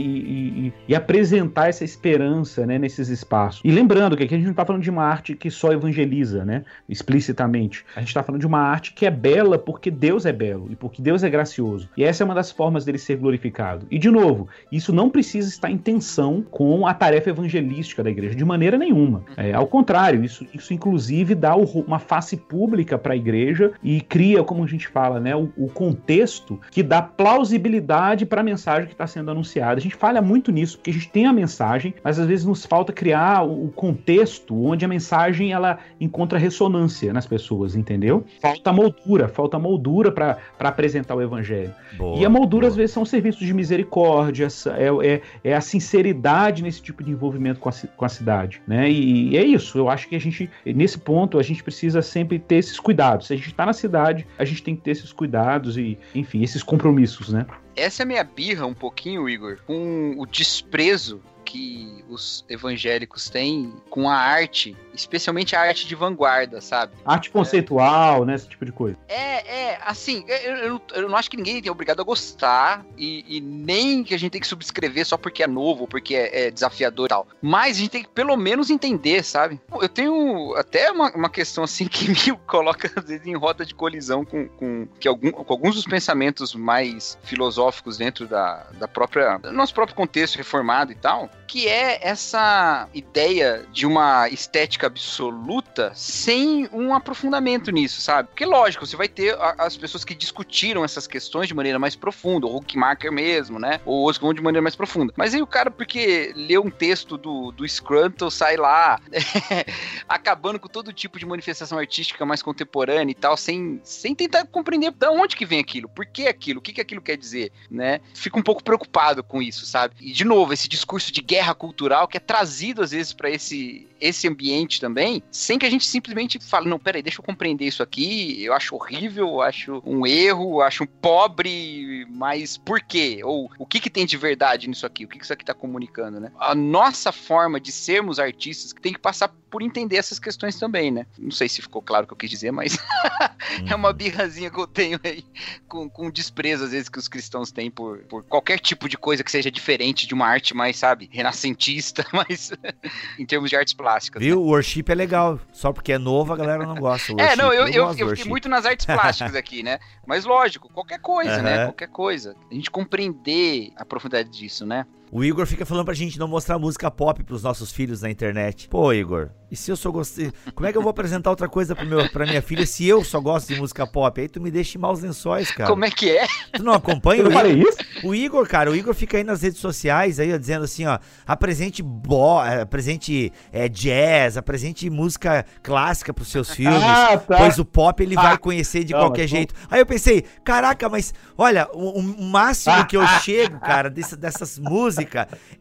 e- 0.68 0.73
e 0.88 0.95
apresentar 0.95 1.68
essa 1.68 1.84
esperança, 1.84 2.65
né, 2.65 2.77
nesses 2.77 3.10
espaços. 3.10 3.61
E 3.64 3.72
lembrando 3.72 4.15
que 4.15 4.23
aqui 4.23 4.34
a 4.35 4.38
gente 4.38 4.45
não 4.45 4.52
está 4.52 4.65
falando 4.65 4.84
de 4.84 4.90
uma 4.90 5.03
arte 5.03 5.35
que 5.35 5.49
só 5.52 5.72
evangeliza, 5.73 6.03
né, 6.06 6.64
explicitamente. 6.88 7.86
A 7.96 8.00
gente 8.00 8.10
está 8.10 8.24
falando 8.24 8.42
de 8.42 8.48
uma 8.48 8.60
arte 8.60 8.94
que 8.94 9.06
é 9.06 9.12
bela 9.12 9.58
porque 9.58 9.90
Deus 9.90 10.26
é 10.26 10.32
belo 10.32 10.68
e 10.72 10.76
porque 10.76 11.02
Deus 11.02 11.24
é 11.24 11.30
gracioso. 11.30 11.90
E 11.98 12.04
essa 12.04 12.24
é 12.24 12.26
uma 12.26 12.36
das 12.36 12.52
formas 12.52 12.86
dele 12.86 12.98
ser 12.98 13.18
glorificado. 13.18 13.86
E 13.90 13.98
de 13.98 14.10
novo, 14.10 14.48
isso 14.72 14.94
não 14.94 15.10
precisa 15.10 15.50
estar 15.50 15.70
em 15.70 15.78
tensão 15.78 16.44
com 16.50 16.88
a 16.88 16.94
tarefa 16.94 17.30
evangelística 17.30 18.04
da 18.04 18.10
igreja, 18.10 18.36
de 18.36 18.46
maneira 18.46 18.78
nenhuma. 18.78 19.24
É, 19.38 19.54
ao 19.54 19.68
contrário, 19.68 20.24
isso, 20.24 20.46
isso 20.54 20.74
inclusive 20.74 21.36
dá 21.36 21.56
uma 21.56 22.00
face 22.00 22.38
pública 22.38 22.98
para 22.98 23.14
a 23.14 23.18
igreja 23.18 23.72
e 23.84 24.02
cria, 24.02 24.44
como 24.44 24.64
a 24.64 24.68
gente 24.68 24.88
fala, 24.88 25.20
né, 25.20 25.36
o, 25.36 25.52
o 25.58 25.68
contexto 25.68 26.60
que 26.72 26.84
dá 26.84 27.02
plausibilidade 27.02 28.26
para 28.26 28.42
a 28.42 28.44
mensagem 28.44 28.88
que 28.88 28.94
está 28.94 29.08
sendo 29.08 29.32
anunciada. 29.32 29.78
A 29.78 29.82
gente 29.82 29.96
falha 29.96 30.22
muito 30.22 30.52
nisso, 30.52 30.78
porque 30.78 30.92
a 30.92 30.94
gente 30.94 31.10
tem 31.10 31.26
a 31.26 31.34
mensagem, 31.34 31.94
mas 32.04 32.20
às 32.20 32.28
vezes 32.28 32.46
nos 32.46 32.66
falta 32.66 32.92
criar 32.92 33.44
o 33.44 33.70
contexto 33.70 34.56
onde 34.66 34.86
a 34.86 34.88
mensagem 34.88 35.52
ela 35.52 35.80
encontra 36.04 36.38
ressonância 36.38 37.14
nas 37.14 37.26
pessoas, 37.26 37.76
entendeu? 37.76 38.26
Falta 38.42 38.72
moldura, 38.72 39.28
falta 39.28 39.58
moldura 39.58 40.12
para 40.12 40.38
apresentar 40.60 41.16
o 41.16 41.22
evangelho. 41.22 41.74
Boa, 41.98 42.20
e 42.20 42.26
a 42.26 42.30
moldura 42.30 42.62
boa. 42.62 42.70
às 42.70 42.76
vezes 42.76 42.92
são 42.92 43.06
serviços 43.06 43.46
de 43.46 43.54
misericórdia, 43.54 44.48
é, 44.78 45.08
é, 45.08 45.22
é, 45.44 45.54
a 45.54 45.62
sinceridade 45.62 46.64
nesse 46.64 46.82
tipo 46.82 47.04
de 47.04 47.12
envolvimento 47.12 47.60
com 47.60 47.70
a, 47.70 47.74
com 47.96 48.06
a 48.06 48.10
cidade, 48.10 48.62
né? 48.68 48.90
E, 48.90 49.30
e, 49.30 49.38
é 49.38 49.44
isso. 49.44 49.78
Eu 49.78 49.90
acho 49.90 50.08
que 50.08 50.16
a 50.16 50.20
gente 50.20 50.50
nesse 50.66 50.98
ponto 50.98 51.40
a 51.40 51.44
gente 51.44 51.64
precisa 51.64 52.02
sempre 52.02 52.40
ter 52.40 52.56
esses 52.56 52.80
cuidados. 52.80 53.28
Se 53.28 53.34
a 53.34 53.36
gente 53.36 53.50
está 53.50 53.66
na 53.66 53.74
cidade, 53.74 54.28
a 54.38 54.46
gente 54.46 54.64
tem 54.64 54.76
que 54.76 54.82
ter 54.82 54.92
esses 54.92 55.12
cuidados 55.12 55.78
e, 55.78 55.98
enfim, 56.14 56.44
esses 56.44 56.62
compromissos, 56.62 57.30
né? 57.30 57.46
Essa 57.76 58.04
é 58.04 58.06
a 58.06 58.08
minha 58.08 58.24
birra 58.24 58.66
um 58.66 58.74
pouquinho, 58.74 59.28
Igor, 59.28 59.58
com 59.66 60.16
o 60.18 60.26
desprezo 60.28 61.22
que 61.44 62.03
os 62.10 62.45
evangélicos 62.49 63.30
têm 63.30 63.74
com 63.90 64.10
a 64.10 64.15
arte, 64.15 64.76
especialmente 64.94 65.56
a 65.56 65.61
arte 65.61 65.88
de 65.88 65.95
vanguarda, 65.95 66.61
sabe? 66.61 66.94
Arte 67.06 67.30
conceitual, 67.30 68.24
é, 68.24 68.26
né? 68.26 68.36
Esse 68.36 68.48
tipo 68.48 68.65
de 68.65 68.72
coisa. 68.72 68.98
É, 69.07 69.72
é, 69.72 69.80
assim, 69.86 70.24
eu, 70.28 70.56
eu, 70.56 70.82
eu, 70.94 71.10
não 71.10 71.18
acho 71.18 71.30
que 71.30 71.38
ninguém 71.38 71.61
é 71.64 71.72
obrigado 71.72 72.02
a 72.02 72.03
gostar 72.03 72.86
e, 72.98 73.38
e, 73.38 73.41
nem 73.41 74.03
que 74.03 74.14
a 74.14 74.20
gente 74.20 74.32
tem 74.32 74.41
que 74.41 74.48
subscrever 74.48 75.06
só 75.06 75.18
porque 75.18 75.44
é 75.44 75.48
novo, 75.48 75.88
porque 75.88 76.15
é, 76.15 76.48
é, 76.48 76.52
desafiador 76.52 77.06
e 77.06 77.10
tal. 77.10 77.28
Mas 77.41 77.78
a 77.78 77.80
gente 77.80 77.91
tem 77.91 78.03
que 78.03 78.10
pelo 78.10 78.36
menos 78.38 78.70
entender, 78.70 79.24
sabe? 79.24 79.60
Eu 79.72 79.90
tenho 79.90 80.56
até 80.56 80.91
uma, 80.91 81.11
uma 81.11 81.30
questão 81.30 81.64
assim 81.64 81.88
que 81.90 82.10
me 82.10 82.38
coloca 82.45 82.91
às 82.95 83.06
vezes 83.06 83.26
em 83.26 83.36
rota 83.36 83.65
de 83.65 83.74
colisão 83.74 84.24
com, 84.24 84.48
com, 84.48 84.88
que 84.99 85.07
algum, 85.07 85.32
com 85.32 85.53
alguns 85.53 85.76
dos 85.76 85.86
pensamentos 85.86 86.53
mais 86.53 87.18
filosóficos 87.24 87.98
dentro 87.98 88.28
da, 88.28 88.68
da 88.74 88.88
própria, 88.88 89.38
do 89.38 89.52
nosso 89.52 89.74
próprio 89.74 89.95
contexto 89.95 90.38
reformado 90.38 90.91
e 90.91 90.95
tal, 90.95 91.30
que 91.48 91.68
é 91.68 91.99
essa 92.02 92.88
ideia 92.94 93.65
de 93.72 93.86
uma 93.86 94.28
estética 94.30 94.88
absoluta 94.88 95.91
sem 95.95 96.68
um 96.72 96.94
aprofundamento 96.94 97.72
nisso, 97.72 98.02
sabe? 98.02 98.30
Porque, 98.30 98.45
lógico, 98.45 98.86
você 98.86 98.95
vai 98.95 99.07
ter 99.07 99.38
as 99.57 99.78
pessoas 99.78 100.03
que 100.03 100.15
discutiram 100.15 100.84
essas 100.84 101.07
questões 101.07 101.48
de 101.48 101.53
maneira 101.53 101.78
mais 101.78 101.95
profunda, 101.95 102.48
o 102.48 102.57
Huckmacher 102.57 103.11
mesmo, 103.11 103.60
né? 103.60 103.80
Ou 103.86 104.11
vão 104.20 104.34
de 104.34 104.41
maneira 104.41 104.61
mais 104.61 104.76
profunda. 104.76 105.14
Mas 105.18 105.34
aí 105.34 105.41
o 105.41 105.48
cara, 105.48 105.70
porque 105.70 106.32
leu 106.36 106.64
um 106.64 106.70
texto 106.70 107.18
do, 107.18 107.52
do 107.52 107.68
Scranton, 107.68 108.30
sai 108.30 108.57
lá 108.57 108.99
acabando 110.07 110.60
com 110.60 110.68
todo 110.68 110.94
tipo 110.94 111.20
de 111.20 111.26
manifestação 111.26 111.78
artística 111.78 112.26
mais 112.26 112.41
contemporânea 112.41 113.11
e 113.11 113.15
tal, 113.15 113.36
sem, 113.36 113.80
sem 113.84 114.15
tentar 114.15 114.45
compreender 114.45 114.91
de 114.91 115.07
onde 115.07 115.36
que 115.36 115.45
vem 115.45 115.60
aquilo, 115.60 115.90
por 115.90 116.06
que 116.06 116.28
aquilo, 116.28 116.60
o 116.60 116.61
que, 116.61 116.74
que 116.74 116.82
aquilo 116.82 117.02
quer 117.02 117.18
dizer, 117.18 117.52
né? 117.70 117.99
Fico 118.14 118.40
um 118.40 118.44
pouco 118.44 118.64
preocupado 118.64 119.24
com 119.24 119.41
isso, 119.41 119.65
sabe? 119.65 119.95
E, 119.99 120.11
de 120.11 120.24
novo, 120.24 120.53
esse 120.53 120.68
discurso 120.68 121.11
de 121.11 121.22
guerra 121.34 121.56
cultural 121.56 122.08
que 122.08 122.18
é 122.18 122.20
trazido 122.20 122.84
às 122.84 122.92
vezes 122.92 123.12
para 123.12 123.28
esse 123.28 123.88
esse 124.04 124.28
ambiente 124.28 124.82
também, 124.82 125.24
sem 125.32 125.58
que 125.58 125.66
a 125.66 125.70
gente 125.70 125.86
simplesmente 125.86 126.38
fale, 126.38 126.68
não, 126.68 126.78
peraí, 126.78 127.02
deixa 127.02 127.22
eu 127.22 127.24
compreender 127.24 127.66
isso 127.66 127.82
aqui, 127.82 128.44
eu 128.44 128.54
acho 128.54 128.76
horrível, 128.76 129.28
eu 129.28 129.42
acho 129.42 129.82
um 129.86 130.06
erro, 130.06 130.56
eu 130.56 130.62
acho 130.62 130.84
um 130.84 130.88
pobre, 130.88 132.06
mas 132.10 132.58
por 132.58 132.82
quê? 132.82 133.22
Ou 133.24 133.50
o 133.58 133.66
que 133.66 133.80
que 133.80 133.90
tem 133.90 134.06
de 134.06 134.18
verdade 134.18 134.68
nisso 134.68 134.86
aqui? 134.86 135.06
O 135.06 135.08
que 135.08 135.18
que 135.18 135.24
isso 135.24 135.32
aqui 135.32 135.46
tá 135.46 135.54
comunicando, 135.54 136.20
né? 136.20 136.34
A 136.38 136.54
nossa 136.54 137.14
forma 137.14 137.62
de 137.62 137.72
sermos 137.72 138.20
artistas 138.20 138.74
tem 138.82 138.92
que 138.92 139.00
passar 139.00 139.30
por 139.50 139.62
entender 139.62 139.96
essas 139.96 140.20
questões 140.20 140.60
também, 140.60 140.92
né? 140.92 141.06
Não 141.18 141.32
sei 141.32 141.48
se 141.48 141.62
ficou 141.62 141.82
claro 141.82 142.04
o 142.04 142.08
que 142.08 142.14
eu 142.14 142.18
quis 142.18 142.30
dizer, 142.30 142.52
mas 142.52 142.78
é 143.70 143.74
uma 143.74 143.94
birrazinha 143.94 144.50
que 144.50 144.60
eu 144.60 144.68
tenho 144.68 145.00
aí 145.02 145.24
com, 145.70 145.90
com 145.90 146.12
desprezo, 146.12 146.66
às 146.66 146.72
vezes, 146.72 146.90
que 146.90 147.00
os 147.00 147.08
cristãos 147.08 147.52
têm 147.52 147.72
por, 147.72 148.00
por 148.00 148.24
qualquer 148.24 148.60
tipo 148.60 148.90
de 148.90 148.98
coisa 148.98 149.24
que 149.24 149.32
seja 149.32 149.52
diferente 149.52 150.08
de 150.08 150.14
uma 150.14 150.28
arte 150.28 150.54
mais, 150.54 150.76
sabe, 150.76 151.08
renascentista, 151.24 152.06
mas 152.12 152.52
em 153.18 153.26
termos 153.26 153.50
de 153.50 153.56
artes 153.56 153.74
plásticas. 153.74 154.22
Viu? 154.22 154.36
Né? 154.36 154.41
O 154.41 154.45
worship 154.48 154.84
é 154.90 154.95
legal. 154.95 155.40
Só 155.52 155.72
porque 155.72 155.94
é 155.94 155.98
novo, 155.98 156.34
a 156.34 156.38
galera 156.38 156.66
não 156.66 156.76
gosta. 156.76 157.14
é, 157.18 157.36
não, 157.36 157.54
eu, 157.54 157.68
eu, 157.68 157.94
eu, 157.94 157.98
eu 157.98 158.10
fiquei 158.10 158.26
muito 158.26 158.50
nas 158.50 158.66
artes 158.66 158.86
plásticas 158.86 159.36
aqui, 159.36 159.64
né? 159.64 159.80
Mas 160.06 160.26
lógico, 160.26 160.70
qualquer 160.70 161.00
coisa, 161.00 161.38
uhum. 161.38 161.44
né? 161.44 161.66
Qualquer 161.66 161.88
coisa. 161.88 162.36
A 162.52 162.54
gente 162.54 162.70
compreender 162.70 163.72
a 163.76 163.86
profundidade 163.86 164.30
disso, 164.30 164.66
né? 164.66 164.86
O 165.15 165.23
Igor 165.23 165.45
fica 165.45 165.64
falando 165.64 165.85
pra 165.85 165.94
gente 165.94 166.18
não 166.18 166.27
mostrar 166.27 166.57
música 166.57 166.90
pop 166.90 167.23
pros 167.23 167.44
nossos 167.44 167.72
filhos 167.72 168.02
na 168.02 168.10
internet. 168.10 168.68
Pô, 168.68 168.91
Igor, 168.91 169.30
e 169.53 169.56
se 169.56 169.69
eu 169.69 169.76
só 169.76 169.91
gostei. 169.91 170.34
Como 170.56 170.68
é 170.68 170.72
que 170.72 170.77
eu 170.80 170.81
vou 170.81 170.90
apresentar 170.90 171.30
outra 171.30 171.48
coisa 171.48 171.76
pro 171.76 171.85
meu, 171.85 172.10
pra 172.10 172.26
minha 172.26 172.41
filha 172.41 172.65
se 172.65 172.88
eu 172.88 173.03
só 173.03 173.22
gosto 173.22 173.53
de 173.53 173.60
música 173.60 173.85
pop? 173.85 174.19
Aí 174.19 174.27
tu 174.27 174.41
me 174.41 174.49
deixa 174.49 174.80
em 174.80 174.81
maus 174.81 175.02
lençóis, 175.02 175.52
cara. 175.52 175.69
Como 175.69 175.85
é 175.85 175.91
que 175.91 176.10
é? 176.10 176.26
Tu 176.53 176.64
não 176.64 176.73
acompanha 176.73 177.22
eu 177.22 177.27
o 177.27 177.31
Igor? 177.31 177.69
isso? 177.69 177.77
O 178.03 178.15
Igor, 178.15 178.48
cara, 178.48 178.72
o 178.72 178.76
Igor 178.76 178.95
fica 178.95 179.18
aí 179.18 179.23
nas 179.23 179.44
redes 179.44 179.60
sociais 179.60 180.19
aí, 180.19 180.34
ó, 180.34 180.38
dizendo 180.38 180.65
assim, 180.65 180.88
ó, 180.88 180.98
apresente 181.27 181.84
bo, 181.84 182.44
é, 182.44 182.61
apresente 182.61 183.31
é, 183.52 183.69
jazz, 183.69 184.38
apresente 184.38 184.90
música 184.90 185.45
clássica 185.61 186.11
pros 186.11 186.30
seus 186.30 186.49
filmes, 186.49 186.81
ah, 186.81 187.19
tá. 187.19 187.38
pois 187.38 187.60
o 187.60 187.65
pop 187.65 188.02
ele 188.02 188.18
ah. 188.18 188.22
vai 188.23 188.38
conhecer 188.40 188.84
de 188.84 188.94
não, 188.94 189.02
qualquer 189.02 189.27
jeito. 189.27 189.53
Aí 189.69 189.80
eu 189.80 189.85
pensei, 189.85 190.23
caraca, 190.44 190.90
mas 190.90 191.14
olha, 191.38 191.69
o, 191.72 191.99
o 191.99 192.23
máximo 192.23 192.88
que 192.88 192.98
eu 192.98 193.06
chego, 193.22 193.60
cara, 193.60 193.88
desse, 193.88 194.15
dessas 194.15 194.57
músicas, 194.57 195.03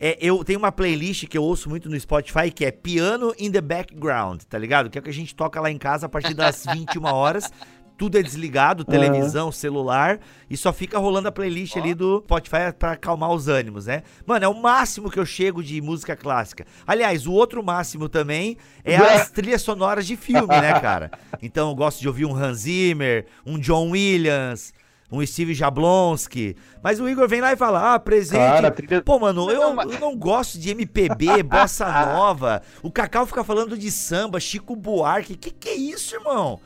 é, 0.01 0.19
eu 0.21 0.43
tenho 0.45 0.59
uma 0.59 0.73
playlist 0.73 1.27
que 1.27 1.37
eu 1.37 1.43
ouço 1.43 1.69
muito 1.69 1.89
no 1.89 1.99
Spotify 1.99 2.51
que 2.51 2.65
é 2.65 2.71
Piano 2.71 3.35
in 3.39 3.51
the 3.51 3.61
Back 3.61 3.83
background, 3.83 4.43
tá 4.43 4.59
ligado? 4.59 4.89
Que 4.89 4.99
é 4.99 5.01
o 5.01 5.03
que 5.03 5.11
a 5.11 5.15
gente 5.15 5.35
toca 5.35 5.61
lá 5.61 5.71
em 5.71 5.79
casa 5.79 6.07
a 6.07 6.09
partir 6.09 6.35
das 6.35 6.65
21 6.71 7.05
horas. 7.05 7.51
Tudo 7.99 8.19
é 8.19 8.23
desligado, 8.23 8.85
televisão, 8.85 9.47
uhum. 9.47 9.53
celular, 9.53 10.19
e 10.51 10.57
só 10.57 10.73
fica 10.73 10.99
rolando 10.99 11.29
a 11.29 11.33
playlist 11.33 11.77
oh. 11.77 11.79
ali 11.79 11.95
do 11.95 12.21
Spotify 12.25 12.73
pra 12.77 12.93
acalmar 12.93 13.31
os 13.31 13.47
ânimos, 13.47 13.87
né? 13.87 14.03
Mano, 14.27 14.45
é 14.45 14.49
o 14.49 14.61
máximo 14.61 15.09
que 15.09 15.21
eu 15.21 15.27
chego 15.27 15.63
de 15.63 15.81
música 15.81 16.17
clássica. 16.17 16.67
Aliás, 16.85 17.27
o 17.27 17.33
outro 17.33 17.63
máximo 17.63 18.09
também 18.09 18.57
é 18.83 18.97
as 19.15 19.31
trilhas 19.31 19.63
sonoras 19.63 20.05
de 20.07 20.17
filme, 20.17 20.49
né, 20.49 20.81
cara? 20.81 21.13
Então 21.41 21.69
eu 21.69 21.77
gosto 21.77 22.01
de 22.01 22.09
ouvir 22.09 22.25
um 22.25 22.35
Hans 22.35 22.61
Zimmer, 22.61 23.27
um 23.47 23.57
John 23.59 23.91
Williams, 23.91 24.73
um 25.13 25.25
Steve 25.25 25.53
Jablonski. 25.53 26.57
Mas 26.83 26.99
o 26.99 27.09
Igor 27.09 27.29
vem 27.29 27.43
lá 27.43 27.53
e 27.53 27.57
fala: 27.57 27.95
ah, 27.95 27.99
presente. 27.99 28.39
Cara, 28.39 28.71
trilha... 28.71 29.03
Pô, 29.03 29.19
mano, 29.19 29.51
eu, 29.51 29.61
eu 29.63 30.01
não 30.01 30.17
gosto 30.17 30.59
de 30.59 30.71
MPB, 30.71 31.43
bossa 31.45 31.87
nova. 32.07 32.63
O 32.83 32.91
Cacau 32.91 33.27
fica 33.27 33.45
falando 33.45 33.77
de 33.77 33.91
samba, 33.91 34.41
Chico 34.41 34.75
Buarque. 34.75 35.37
Que 35.37 35.51
que 35.51 35.69
é 35.69 35.75
isso, 35.75 36.15
irmão? 36.15 36.59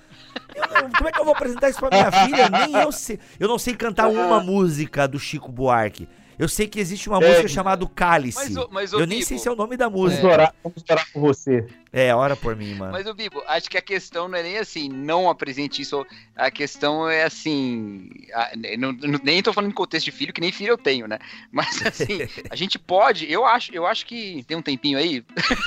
Não, 0.57 0.91
como 0.91 1.09
é 1.09 1.13
que 1.13 1.21
eu 1.21 1.25
vou 1.25 1.35
apresentar 1.35 1.69
isso 1.69 1.81
pra 1.81 1.91
minha 1.91 2.13
filha? 2.13 2.49
Nem 2.49 2.75
eu 2.81 2.93
sei. 2.93 3.19
Eu 3.41 3.49
não 3.49 3.59
sei 3.59 3.75
cantar 3.75 4.09
uma 4.09 4.41
música 4.41 5.09
do 5.09 5.19
Chico 5.19 5.51
Buarque. 5.51 6.09
Eu 6.39 6.49
sei 6.49 6.67
que 6.67 6.79
existe 6.79 7.09
uma 7.09 7.19
é, 7.23 7.29
música 7.29 7.49
chamada 7.49 7.87
Cálice. 7.87 8.53
Mas, 8.53 8.69
mas, 8.71 8.93
eu 8.93 9.07
nem 9.07 9.23
sei 9.23 9.39
se 9.39 9.49
é 9.49 9.51
o 9.51 9.57
nome 9.57 9.77
da 9.77 9.89
música. 9.89 10.21
Vamos 10.21 10.35
orar, 10.35 10.55
vamos 10.63 10.85
orar 10.89 11.13
por 11.13 11.21
você. 11.21 11.67
É, 11.93 12.15
ora 12.15 12.37
por 12.37 12.55
mim, 12.57 12.75
mano. 12.75 12.93
Mas, 12.93 13.07
o 13.07 13.15
Bibo, 13.15 13.43
acho 13.47 13.71
que 13.71 13.79
a 13.79 13.83
questão 13.83 14.29
não 14.29 14.39
é 14.39 14.43
nem 14.43 14.59
assim, 14.59 14.89
não 14.89 15.31
apresente 15.31 15.81
isso. 15.81 16.05
A 16.35 16.51
questão 16.51 17.09
é 17.09 17.25
assim. 17.25 18.11
A, 18.35 18.51
não, 18.79 18.93
nem 19.23 19.43
tô 19.43 19.53
falando 19.53 19.71
em 19.71 19.75
contexto 19.75 20.05
de 20.05 20.13
filho, 20.13 20.33
que 20.33 20.41
nem 20.41 20.53
filho 20.53 20.73
eu 20.73 20.79
tenho, 20.79 21.07
né? 21.07 21.19
Mas 21.51 21.85
assim, 21.87 22.19
a 22.51 22.57
gente 22.57 22.79
pode. 22.79 23.31
Eu 23.31 23.45
acho, 23.47 23.73
eu 23.73 23.87
acho 23.87 24.05
que. 24.07 24.45
Tem 24.45 24.57
um 24.57 24.63
tempinho 24.63 24.99
aí? 24.99 25.23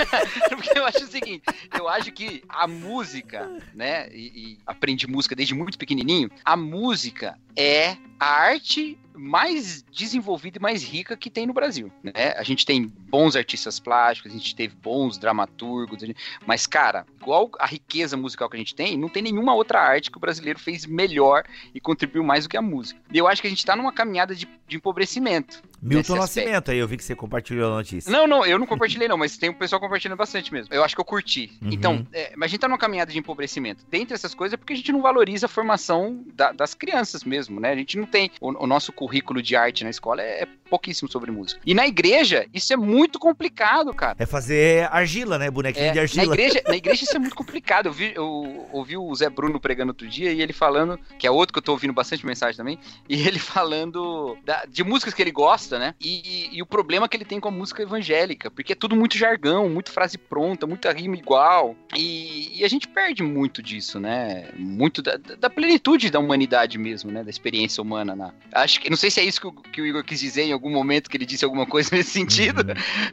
Porque 0.49 0.77
eu 0.77 0.85
acho 0.85 1.03
o 1.03 1.07
seguinte: 1.07 1.43
eu 1.77 1.87
acho 1.87 2.11
que 2.11 2.43
a 2.47 2.67
música, 2.67 3.49
né? 3.73 4.09
E, 4.11 4.27
e 4.51 4.57
aprendi 4.65 5.07
música 5.07 5.35
desde 5.35 5.55
muito 5.55 5.77
pequenininho. 5.77 6.29
A 6.43 6.55
música 6.55 7.37
é 7.55 7.97
a 8.19 8.27
arte 8.27 8.97
mais 9.19 9.83
desenvolvida 9.91 10.57
e 10.57 10.61
mais 10.61 10.81
rica 10.81 11.17
que 11.17 11.29
tem 11.29 11.45
no 11.45 11.53
Brasil. 11.53 11.91
Né? 12.01 12.33
A 12.37 12.43
gente 12.43 12.65
tem 12.65 12.87
bons 12.87 13.35
artistas 13.35 13.79
plásticos, 13.79 14.31
a 14.31 14.35
gente 14.35 14.55
teve 14.55 14.75
bons 14.75 15.17
dramaturgos, 15.17 16.01
mas, 16.45 16.65
cara, 16.65 17.05
igual 17.21 17.49
a 17.59 17.65
riqueza 17.65 18.17
musical 18.17 18.49
que 18.49 18.55
a 18.55 18.59
gente 18.59 18.75
tem, 18.75 18.97
não 18.97 19.09
tem 19.09 19.23
nenhuma 19.23 19.53
outra 19.53 19.79
arte 19.79 20.11
que 20.11 20.17
o 20.17 20.19
brasileiro 20.19 20.59
fez 20.59 20.85
melhor 20.85 21.43
e 21.73 21.79
contribuiu 21.79 22.23
mais 22.23 22.45
do 22.45 22.49
que 22.49 22.57
a 22.57 22.61
música. 22.61 22.99
E 23.11 23.17
eu 23.17 23.27
acho 23.27 23.41
que 23.41 23.47
a 23.47 23.49
gente 23.49 23.65
tá 23.65 23.75
numa 23.75 23.91
caminhada 23.91 24.35
de, 24.35 24.47
de 24.67 24.77
empobrecimento. 24.77 25.61
Milton 25.81 26.15
Nascimento, 26.15 26.71
aí 26.71 26.77
eu 26.77 26.87
vi 26.87 26.97
que 26.97 27.03
você 27.03 27.15
compartilhou 27.15 27.71
a 27.71 27.75
notícia. 27.75 28.11
Não, 28.11 28.27
não, 28.27 28.45
eu 28.45 28.59
não 28.59 28.67
compartilhei 28.67 29.07
não, 29.07 29.17
mas 29.17 29.37
tem 29.37 29.49
um 29.49 29.53
pessoal 29.53 29.79
compartilhando 29.79 30.17
bastante 30.17 30.51
mesmo. 30.51 30.73
Eu 30.73 30.83
acho 30.83 30.93
que 30.93 31.01
eu 31.01 31.05
curti. 31.05 31.51
Uhum. 31.61 31.69
Então, 31.71 32.07
é, 32.11 32.33
mas 32.35 32.47
a 32.47 32.49
gente 32.49 32.59
tá 32.59 32.67
numa 32.67 32.77
caminhada 32.77 33.11
de 33.11 33.17
empobrecimento. 33.17 33.85
Dentre 33.89 34.13
essas 34.13 34.33
coisas 34.33 34.53
é 34.53 34.57
porque 34.57 34.73
a 34.73 34.75
gente 34.75 34.91
não 34.91 35.01
valoriza 35.01 35.45
a 35.45 35.49
formação 35.49 36.23
da, 36.33 36.51
das 36.51 36.73
crianças 36.73 37.23
mesmo, 37.23 37.59
né? 37.59 37.71
A 37.71 37.75
gente 37.75 37.97
não 37.97 38.05
tem... 38.05 38.31
O, 38.41 38.63
o 38.63 38.67
nosso 38.67 38.91
currículo 38.91 39.41
de 39.41 39.55
arte 39.55 39.83
na 39.83 39.89
escola 39.89 40.21
é, 40.21 40.43
é 40.43 40.47
pouquíssimo 40.69 41.09
sobre 41.11 41.31
música. 41.31 41.59
E 41.65 41.73
na 41.73 41.87
igreja, 41.87 42.45
isso 42.53 42.71
é 42.73 42.77
muito 42.77 43.17
complicado, 43.19 43.93
cara. 43.93 44.15
É 44.19 44.25
fazer 44.25 44.87
argila, 44.91 45.37
né? 45.37 45.49
Bonequinho 45.49 45.85
É, 45.87 45.89
de 45.91 45.95
na 45.95 46.01
argila. 46.03 46.33
igreja, 46.35 46.61
na 46.67 46.75
igreja 46.77 47.03
isso 47.03 47.15
é 47.15 47.19
muito 47.19 47.35
complicado. 47.35 47.87
Eu, 47.87 47.93
vi, 47.93 48.11
eu 48.15 48.67
ouvi 48.71 48.95
o 48.97 49.13
Zé 49.15 49.29
Bruno 49.29 49.59
pregando 49.59 49.89
outro 49.91 50.07
dia 50.07 50.31
e 50.31 50.41
ele 50.41 50.53
falando, 50.53 50.99
que 51.17 51.25
é 51.27 51.31
outro 51.31 51.53
que 51.53 51.59
eu 51.59 51.63
tô 51.63 51.71
ouvindo 51.71 51.93
bastante 51.93 52.25
mensagem 52.25 52.55
também, 52.57 52.79
e 53.07 53.15
ele 53.27 53.39
falando 53.39 54.37
da- 54.45 54.65
de 54.67 54.83
músicas 54.83 55.13
que 55.13 55.21
ele 55.21 55.31
gosta, 55.31 55.79
né? 55.79 55.95
E, 55.99 56.49
e 56.57 56.61
o 56.61 56.65
problema 56.65 57.07
que 57.07 57.17
ele 57.17 57.25
tem 57.25 57.39
com 57.39 57.47
a 57.47 57.51
música 57.51 57.81
evangélica, 57.83 58.49
porque 58.51 58.73
é 58.73 58.75
tudo 58.75 58.95
muito 58.95 59.17
jargão, 59.17 59.69
muito 59.69 59.91
frase 59.91 60.17
pronta, 60.17 60.67
muita 60.67 60.91
rima 60.91 61.15
igual. 61.15 61.75
E, 61.95 62.59
e 62.59 62.65
a 62.65 62.67
gente 62.67 62.87
perde 62.87 63.23
muito 63.23 63.61
disso, 63.63 63.99
né? 63.99 64.49
Muito 64.57 65.01
da, 65.01 65.17
da 65.17 65.49
plenitude 65.49 66.09
da 66.09 66.19
humanidade 66.19 66.77
mesmo, 66.77 67.11
né? 67.11 67.23
Da 67.23 67.29
experiência 67.29 67.81
humana. 67.81 68.15
Na... 68.15 68.33
Acho 68.53 68.79
que 68.79 68.89
não 68.89 68.97
sei 68.97 69.09
se 69.11 69.19
é 69.19 69.23
isso 69.23 69.39
que 69.41 69.47
o, 69.47 69.51
que 69.51 69.81
o 69.81 69.85
Igor 69.85 70.03
quis 70.03 70.19
dizer 70.19 70.43
em 70.43 70.51
algum 70.59 70.71
momento 70.71 71.09
que 71.09 71.17
ele 71.17 71.25
disse 71.25 71.43
alguma 71.45 71.65
coisa 71.65 71.89
nesse 71.95 72.11
sentido, 72.11 72.63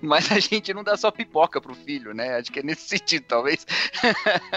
mas 0.03 0.31
a 0.33 0.39
gente 0.39 0.75
não 0.75 0.83
dá 0.85 0.97
só 0.97 1.11
pipoca 1.11 1.61
pro 1.61 1.75
filho, 1.75 2.13
né? 2.13 2.37
Acho 2.37 2.51
que 2.53 2.61
é 2.61 2.63
nesse 2.63 2.89
sentido, 2.99 3.25
talvez. 3.29 3.67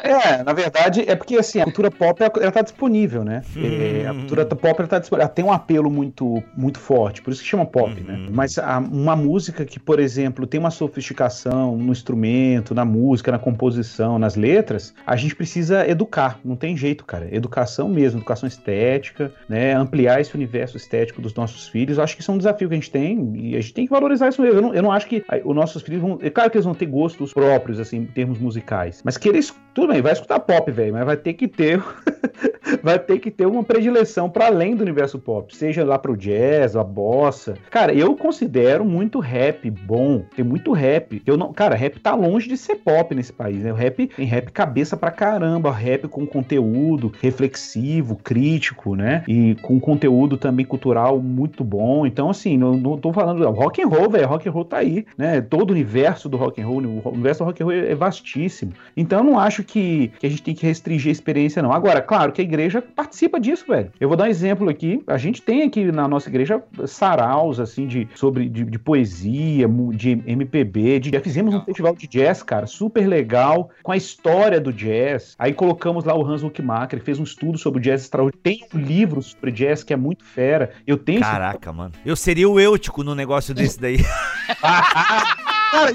É, 0.03 0.44
na 0.44 0.53
verdade, 0.53 1.03
é 1.07 1.16
porque 1.16 1.36
assim, 1.38 1.60
a 1.60 1.64
cultura 1.66 1.91
pop 1.91 2.22
ela, 2.22 2.52
tá 2.52 2.61
disponível, 2.61 3.24
né? 3.24 3.41
É, 3.56 4.07
a 4.07 4.14
cultura 4.14 4.45
pop 4.45 4.80
ela 4.80 4.88
tá 4.88 4.99
disponível. 4.99 5.24
Ela 5.26 5.34
tem 5.34 5.45
um 5.45 5.52
apelo 5.52 5.90
muito, 5.90 6.44
muito 6.56 6.80
forte, 6.80 7.22
por 7.22 7.32
isso 7.32 7.41
que 7.41 7.48
chama 7.48 7.66
pop, 7.66 7.90
Uhum. 8.02 8.07
né? 8.07 8.28
Mas 8.32 8.57
a- 8.57 8.80
uma 8.80 9.16
música 9.16 9.66
que, 9.66 9.80
por 9.80 9.99
exemplo, 9.99 10.45
tem 10.48 10.60
uma 10.60 10.72
sofisticação 10.72 11.78
no 11.78 11.91
instrumento, 11.91 12.74
na 12.76 12.86
música, 12.86 13.32
na 13.32 13.40
composição, 13.40 14.18
nas 14.20 14.36
letras, 14.36 14.94
a 15.06 15.16
gente 15.16 15.36
precisa 15.36 15.88
educar. 15.88 16.40
Não 16.44 16.56
tem 16.56 16.76
jeito, 16.76 17.06
cara. 17.06 17.28
Educação 17.34 17.88
mesmo, 17.90 18.20
educação 18.20 18.48
estética, 18.48 19.32
né? 19.48 19.74
Ampliar 19.74 20.22
esse 20.22 20.36
universo 20.36 20.78
estético 20.78 21.22
dos 21.22 21.34
nossos 21.34 21.68
filhos. 21.68 21.98
Eu 21.98 22.03
acho 22.03 22.16
que 22.16 22.22
isso 22.22 22.32
é 22.32 22.34
um 22.34 22.38
desafio 22.38 22.68
que 22.68 22.74
a 22.74 22.78
gente 22.80 22.91
tem 22.91 23.31
e 23.35 23.56
a 23.56 23.61
gente 23.61 23.73
tem 23.73 23.85
que 23.85 23.91
valorizar 23.91 24.30
isso 24.30 24.41
mesmo. 24.41 24.57
Eu 24.57 24.61
não, 24.61 24.73
eu 24.73 24.81
não 24.81 24.91
acho 24.91 25.07
que 25.07 25.23
os 25.43 25.56
nossos 25.56 25.81
filhos 25.81 26.01
vão. 26.01 26.19
É 26.22 26.30
claro 26.30 26.49
que 26.49 26.57
eles 26.57 26.65
vão 26.65 26.73
ter 26.73 26.85
gostos 26.85 27.34
próprios, 27.34 27.80
assim, 27.80 27.97
em 27.97 28.06
termos 28.06 28.39
musicais. 28.39 29.01
Mas 29.03 29.18
que 29.18 29.30
eles. 29.30 29.53
Tudo 29.73 29.93
bem, 29.93 30.01
vai 30.01 30.14
escutar 30.14 30.39
pop, 30.39 30.69
velho, 30.72 30.93
mas 30.93 31.06
vai 31.06 31.18
ter 31.18 31.34
que 31.34 31.47
ter. 31.47 31.81
vai 32.84 32.99
ter 32.99 33.19
que 33.19 33.31
ter 33.31 33.45
uma 33.45 33.64
predileção 33.64 34.30
para 34.30 34.47
além 34.47 34.76
do 34.76 34.81
universo 34.81 35.19
pop, 35.19 35.56
seja 35.56 35.84
lá 35.84 35.97
pro 35.97 36.18
jazz, 36.18 36.76
a 36.76 36.84
bossa. 36.84 37.56
Cara, 37.69 37.93
eu 37.93 38.15
considero 38.15 38.85
muito 38.85 39.19
rap 39.19 39.69
bom. 39.69 40.23
Tem 40.35 40.43
muito 40.43 40.72
rap. 40.72 41.22
Eu 41.26 41.38
não, 41.38 41.53
cara, 41.53 41.76
rap 41.76 41.99
tá 41.99 42.14
longe 42.14 42.47
de 42.47 42.57
ser 42.57 42.76
pop 42.76 43.14
nesse 43.14 43.34
país, 43.34 43.64
né? 43.64 43.72
O 43.72 43.76
rap 43.76 44.07
tem 44.07 44.26
rap 44.26 44.51
cabeça 44.51 44.97
pra 44.97 45.11
caramba, 45.11 45.72
rap 45.72 46.07
com 46.07 46.26
conteúdo 46.26 47.11
reflexivo, 47.22 48.15
crítico, 48.15 48.95
né? 48.95 49.23
E 49.27 49.56
com 49.61 49.80
conteúdo 49.80 50.38
também 50.38 50.65
cultural 50.65 51.19
muito 51.19 51.64
bom. 51.64 52.06
Então, 52.06 52.30
assim, 52.30 52.57
não, 52.72 52.78
não 52.78 52.98
tô 52.98 53.14
falando 53.14 53.48
rock 53.50 53.82
and 53.82 53.88
roll, 53.88 54.10
velho, 54.10 54.28
rock 54.28 54.48
and 54.48 54.52
roll 54.52 54.66
tá 54.66 54.78
aí, 54.78 55.06
né? 55.18 55.41
Todo 55.41 55.70
o 55.70 55.74
universo 55.74 56.30
do 56.30 56.38
rock 56.38 56.62
and 56.62 56.68
roll, 56.68 56.82
o 56.82 57.10
universo 57.10 57.44
do 57.44 57.48
rock 57.48 57.62
and 57.62 57.66
roll 57.66 57.76
é 57.76 57.96
vastíssimo. 57.96 58.74
Então, 58.96 59.20
eu 59.20 59.24
não 59.24 59.40
acho 59.40 59.64
que, 59.64 60.12
que 60.20 60.26
a 60.26 60.30
gente 60.30 60.41
tem 60.41 60.56
que 60.56 60.66
restringir 60.66 61.10
a 61.10 61.12
experiência, 61.12 61.62
não. 61.62 61.72
Agora, 61.72 62.02
claro 62.02 62.32
que 62.32 62.41
a 62.41 62.44
igreja 62.44 62.82
participa 62.82 63.40
disso, 63.40 63.66
velho. 63.68 63.91
Eu 64.00 64.08
vou 64.08 64.18
dar 64.18 64.26
um 64.26 64.28
exemplo 64.28 64.70
aqui. 64.70 65.02
A 65.08 65.18
gente 65.18 65.41
tem 65.41 65.64
aqui 65.64 65.91
na 65.91 66.08
nossa 66.08 66.30
igreja 66.30 66.62
saraus, 66.86 67.60
assim, 67.60 67.88
de, 67.88 68.08
sobre, 68.16 68.48
de, 68.48 68.64
de 68.64 68.80
poesia, 68.80 69.68
de 69.94 70.22
MPB. 70.26 71.00
De, 71.00 71.10
já 71.12 71.22
fizemos 71.22 71.54
um 71.54 71.62
festival 71.62 71.96
de 71.96 72.08
jazz, 72.08 72.44
cara, 72.44 72.68
super 72.68 73.08
legal, 73.08 73.70
com 73.84 73.91
a 73.91 73.98
história 73.98 74.60
do 74.60 74.72
jazz. 74.72 75.36
Aí 75.38 75.54
colocamos 75.54 76.04
lá 76.04 76.16
o 76.16 76.26
Hans 76.26 76.44
Huckmacher, 76.44 77.00
ele 77.00 77.06
fez 77.06 77.20
um 77.20 77.24
estudo 77.24 77.58
sobre 77.58 77.80
o 77.80 77.82
jazz 77.82 78.02
extraordinário. 78.02 78.40
Tem 78.44 78.66
um 78.74 78.80
livro 78.80 79.22
sobre 79.22 79.52
jazz 79.52 79.84
que 79.84 79.94
é 79.94 79.98
muito 79.98 80.24
fera. 80.24 80.72
Eu 80.86 80.98
tenho 80.98 81.20
esse 81.20 81.30
Caraca, 81.30 81.72
mano. 81.72 81.94
Eu 82.06 82.16
seria 82.16 82.50
o 82.50 82.59
Eutico 82.60 83.03
no 83.03 83.15
negócio 83.15 83.53
desse 83.53 83.80
daí. 83.80 83.98
Cara, 85.72 85.91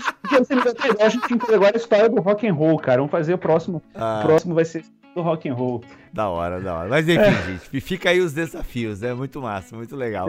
a 1.00 1.08
gente 1.08 1.28
tem 1.28 1.36
que 1.36 1.46
fazer 1.46 1.56
agora 1.56 1.76
a 1.76 1.78
história 1.78 2.08
do 2.08 2.20
rock 2.20 2.46
and 2.46 2.54
roll, 2.54 2.78
cara. 2.78 2.98
Vamos 2.98 3.10
fazer 3.10 3.34
o 3.34 3.38
próximo. 3.38 3.82
Ah. 3.94 4.20
O 4.22 4.26
próximo 4.26 4.54
vai 4.54 4.64
ser 4.64 4.84
do 5.14 5.22
rock 5.22 5.48
and 5.48 5.54
roll. 5.54 5.82
Da 6.14 6.28
hora, 6.28 6.60
da 6.60 6.74
hora. 6.76 6.88
Mas 6.88 7.08
enfim, 7.08 7.58
gente, 7.60 7.80
fica 7.80 8.10
aí 8.10 8.20
os 8.20 8.32
desafios, 8.32 9.00
né? 9.00 9.12
Muito 9.12 9.42
massa, 9.42 9.74
muito 9.74 9.96
legal. 9.96 10.28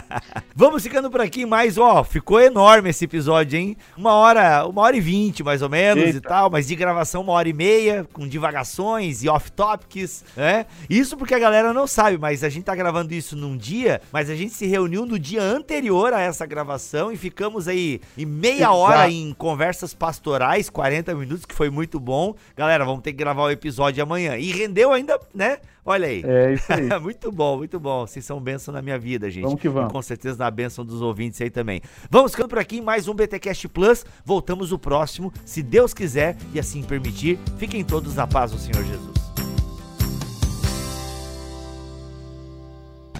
Vamos 0.56 0.82
ficando 0.82 1.10
por 1.10 1.20
aqui, 1.20 1.44
mas 1.44 1.76
ó, 1.76 2.02
ficou 2.02 2.40
enorme 2.40 2.88
esse 2.88 3.04
episódio, 3.04 3.58
hein? 3.58 3.76
Uma 3.98 4.14
hora, 4.14 4.66
uma 4.66 4.80
hora 4.80 4.96
e 4.96 5.00
vinte, 5.00 5.44
mais 5.44 5.60
ou 5.60 5.68
menos, 5.68 6.04
e 6.04 6.06
Eita. 6.06 6.26
tal, 6.26 6.48
mas 6.48 6.66
de 6.66 6.74
gravação 6.74 7.20
uma 7.20 7.34
hora 7.34 7.46
e 7.46 7.52
meia, 7.52 8.08
com 8.14 8.26
divagações 8.26 9.22
e 9.22 9.28
off-topics, 9.28 10.24
né? 10.34 10.64
Isso 10.88 11.18
porque 11.18 11.34
a 11.34 11.38
galera 11.38 11.70
não 11.70 11.86
sabe, 11.86 12.16
mas 12.16 12.42
a 12.42 12.48
gente 12.48 12.64
tá 12.64 12.74
gravando 12.74 13.12
isso 13.12 13.36
num 13.36 13.58
dia, 13.58 14.00
mas 14.10 14.30
a 14.30 14.34
gente 14.34 14.54
se 14.54 14.64
reuniu 14.64 15.04
no 15.04 15.18
dia 15.18 15.42
anterior 15.42 16.14
a 16.14 16.20
essa 16.22 16.46
gravação 16.46 17.12
e 17.12 17.16
ficamos 17.18 17.68
aí 17.68 18.00
em 18.16 18.24
meia 18.24 18.54
Exato. 18.60 18.74
hora 18.74 19.10
em 19.10 19.34
conversas 19.34 19.92
pastorais, 19.92 20.70
40 20.70 21.14
minutos, 21.14 21.44
que 21.44 21.54
foi 21.54 21.68
muito 21.68 22.00
bom. 22.00 22.34
Galera, 22.56 22.86
vamos 22.86 23.02
ter 23.02 23.12
que 23.12 23.18
gravar 23.18 23.42
o 23.42 23.50
episódio 23.50 24.02
amanhã. 24.02 24.38
E 24.38 24.50
rendeu 24.50 24.94
ainda, 24.94 25.25
né? 25.34 25.58
Olha 25.84 26.08
aí. 26.08 26.22
É 26.24 26.54
isso 26.54 26.72
aí. 26.72 26.88
muito 27.00 27.30
bom, 27.30 27.58
muito 27.58 27.78
bom. 27.78 28.06
Vocês 28.06 28.24
são 28.24 28.40
bênção 28.40 28.72
na 28.72 28.82
minha 28.82 28.98
vida, 28.98 29.30
gente. 29.30 29.44
Vamos 29.44 29.60
que 29.60 29.68
vamos. 29.68 29.90
E 29.90 29.92
com 29.92 30.02
certeza 30.02 30.38
na 30.38 30.50
bênção 30.50 30.84
dos 30.84 31.00
ouvintes 31.00 31.40
aí 31.40 31.50
também. 31.50 31.80
Vamos 32.10 32.32
ficando 32.32 32.48
por 32.48 32.58
aqui 32.58 32.78
em 32.78 32.82
mais 32.82 33.08
um 33.08 33.14
BTcast 33.14 33.68
Plus. 33.68 34.04
Voltamos 34.24 34.72
o 34.72 34.78
próximo, 34.78 35.32
se 35.44 35.62
Deus 35.62 35.94
quiser 35.94 36.36
e 36.52 36.58
assim 36.58 36.82
permitir. 36.82 37.38
Fiquem 37.58 37.84
todos 37.84 38.14
na 38.14 38.26
paz 38.26 38.52
do 38.52 38.58
Senhor 38.58 38.84
Jesus. 38.84 39.16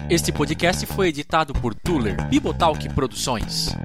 Este 0.09 0.31
podcast 0.31 0.85
foi 0.85 1.09
editado 1.09 1.53
por 1.53 1.75
Tuller 1.75 2.15
Bibotalk 2.29 2.87
Produções. 2.93 3.75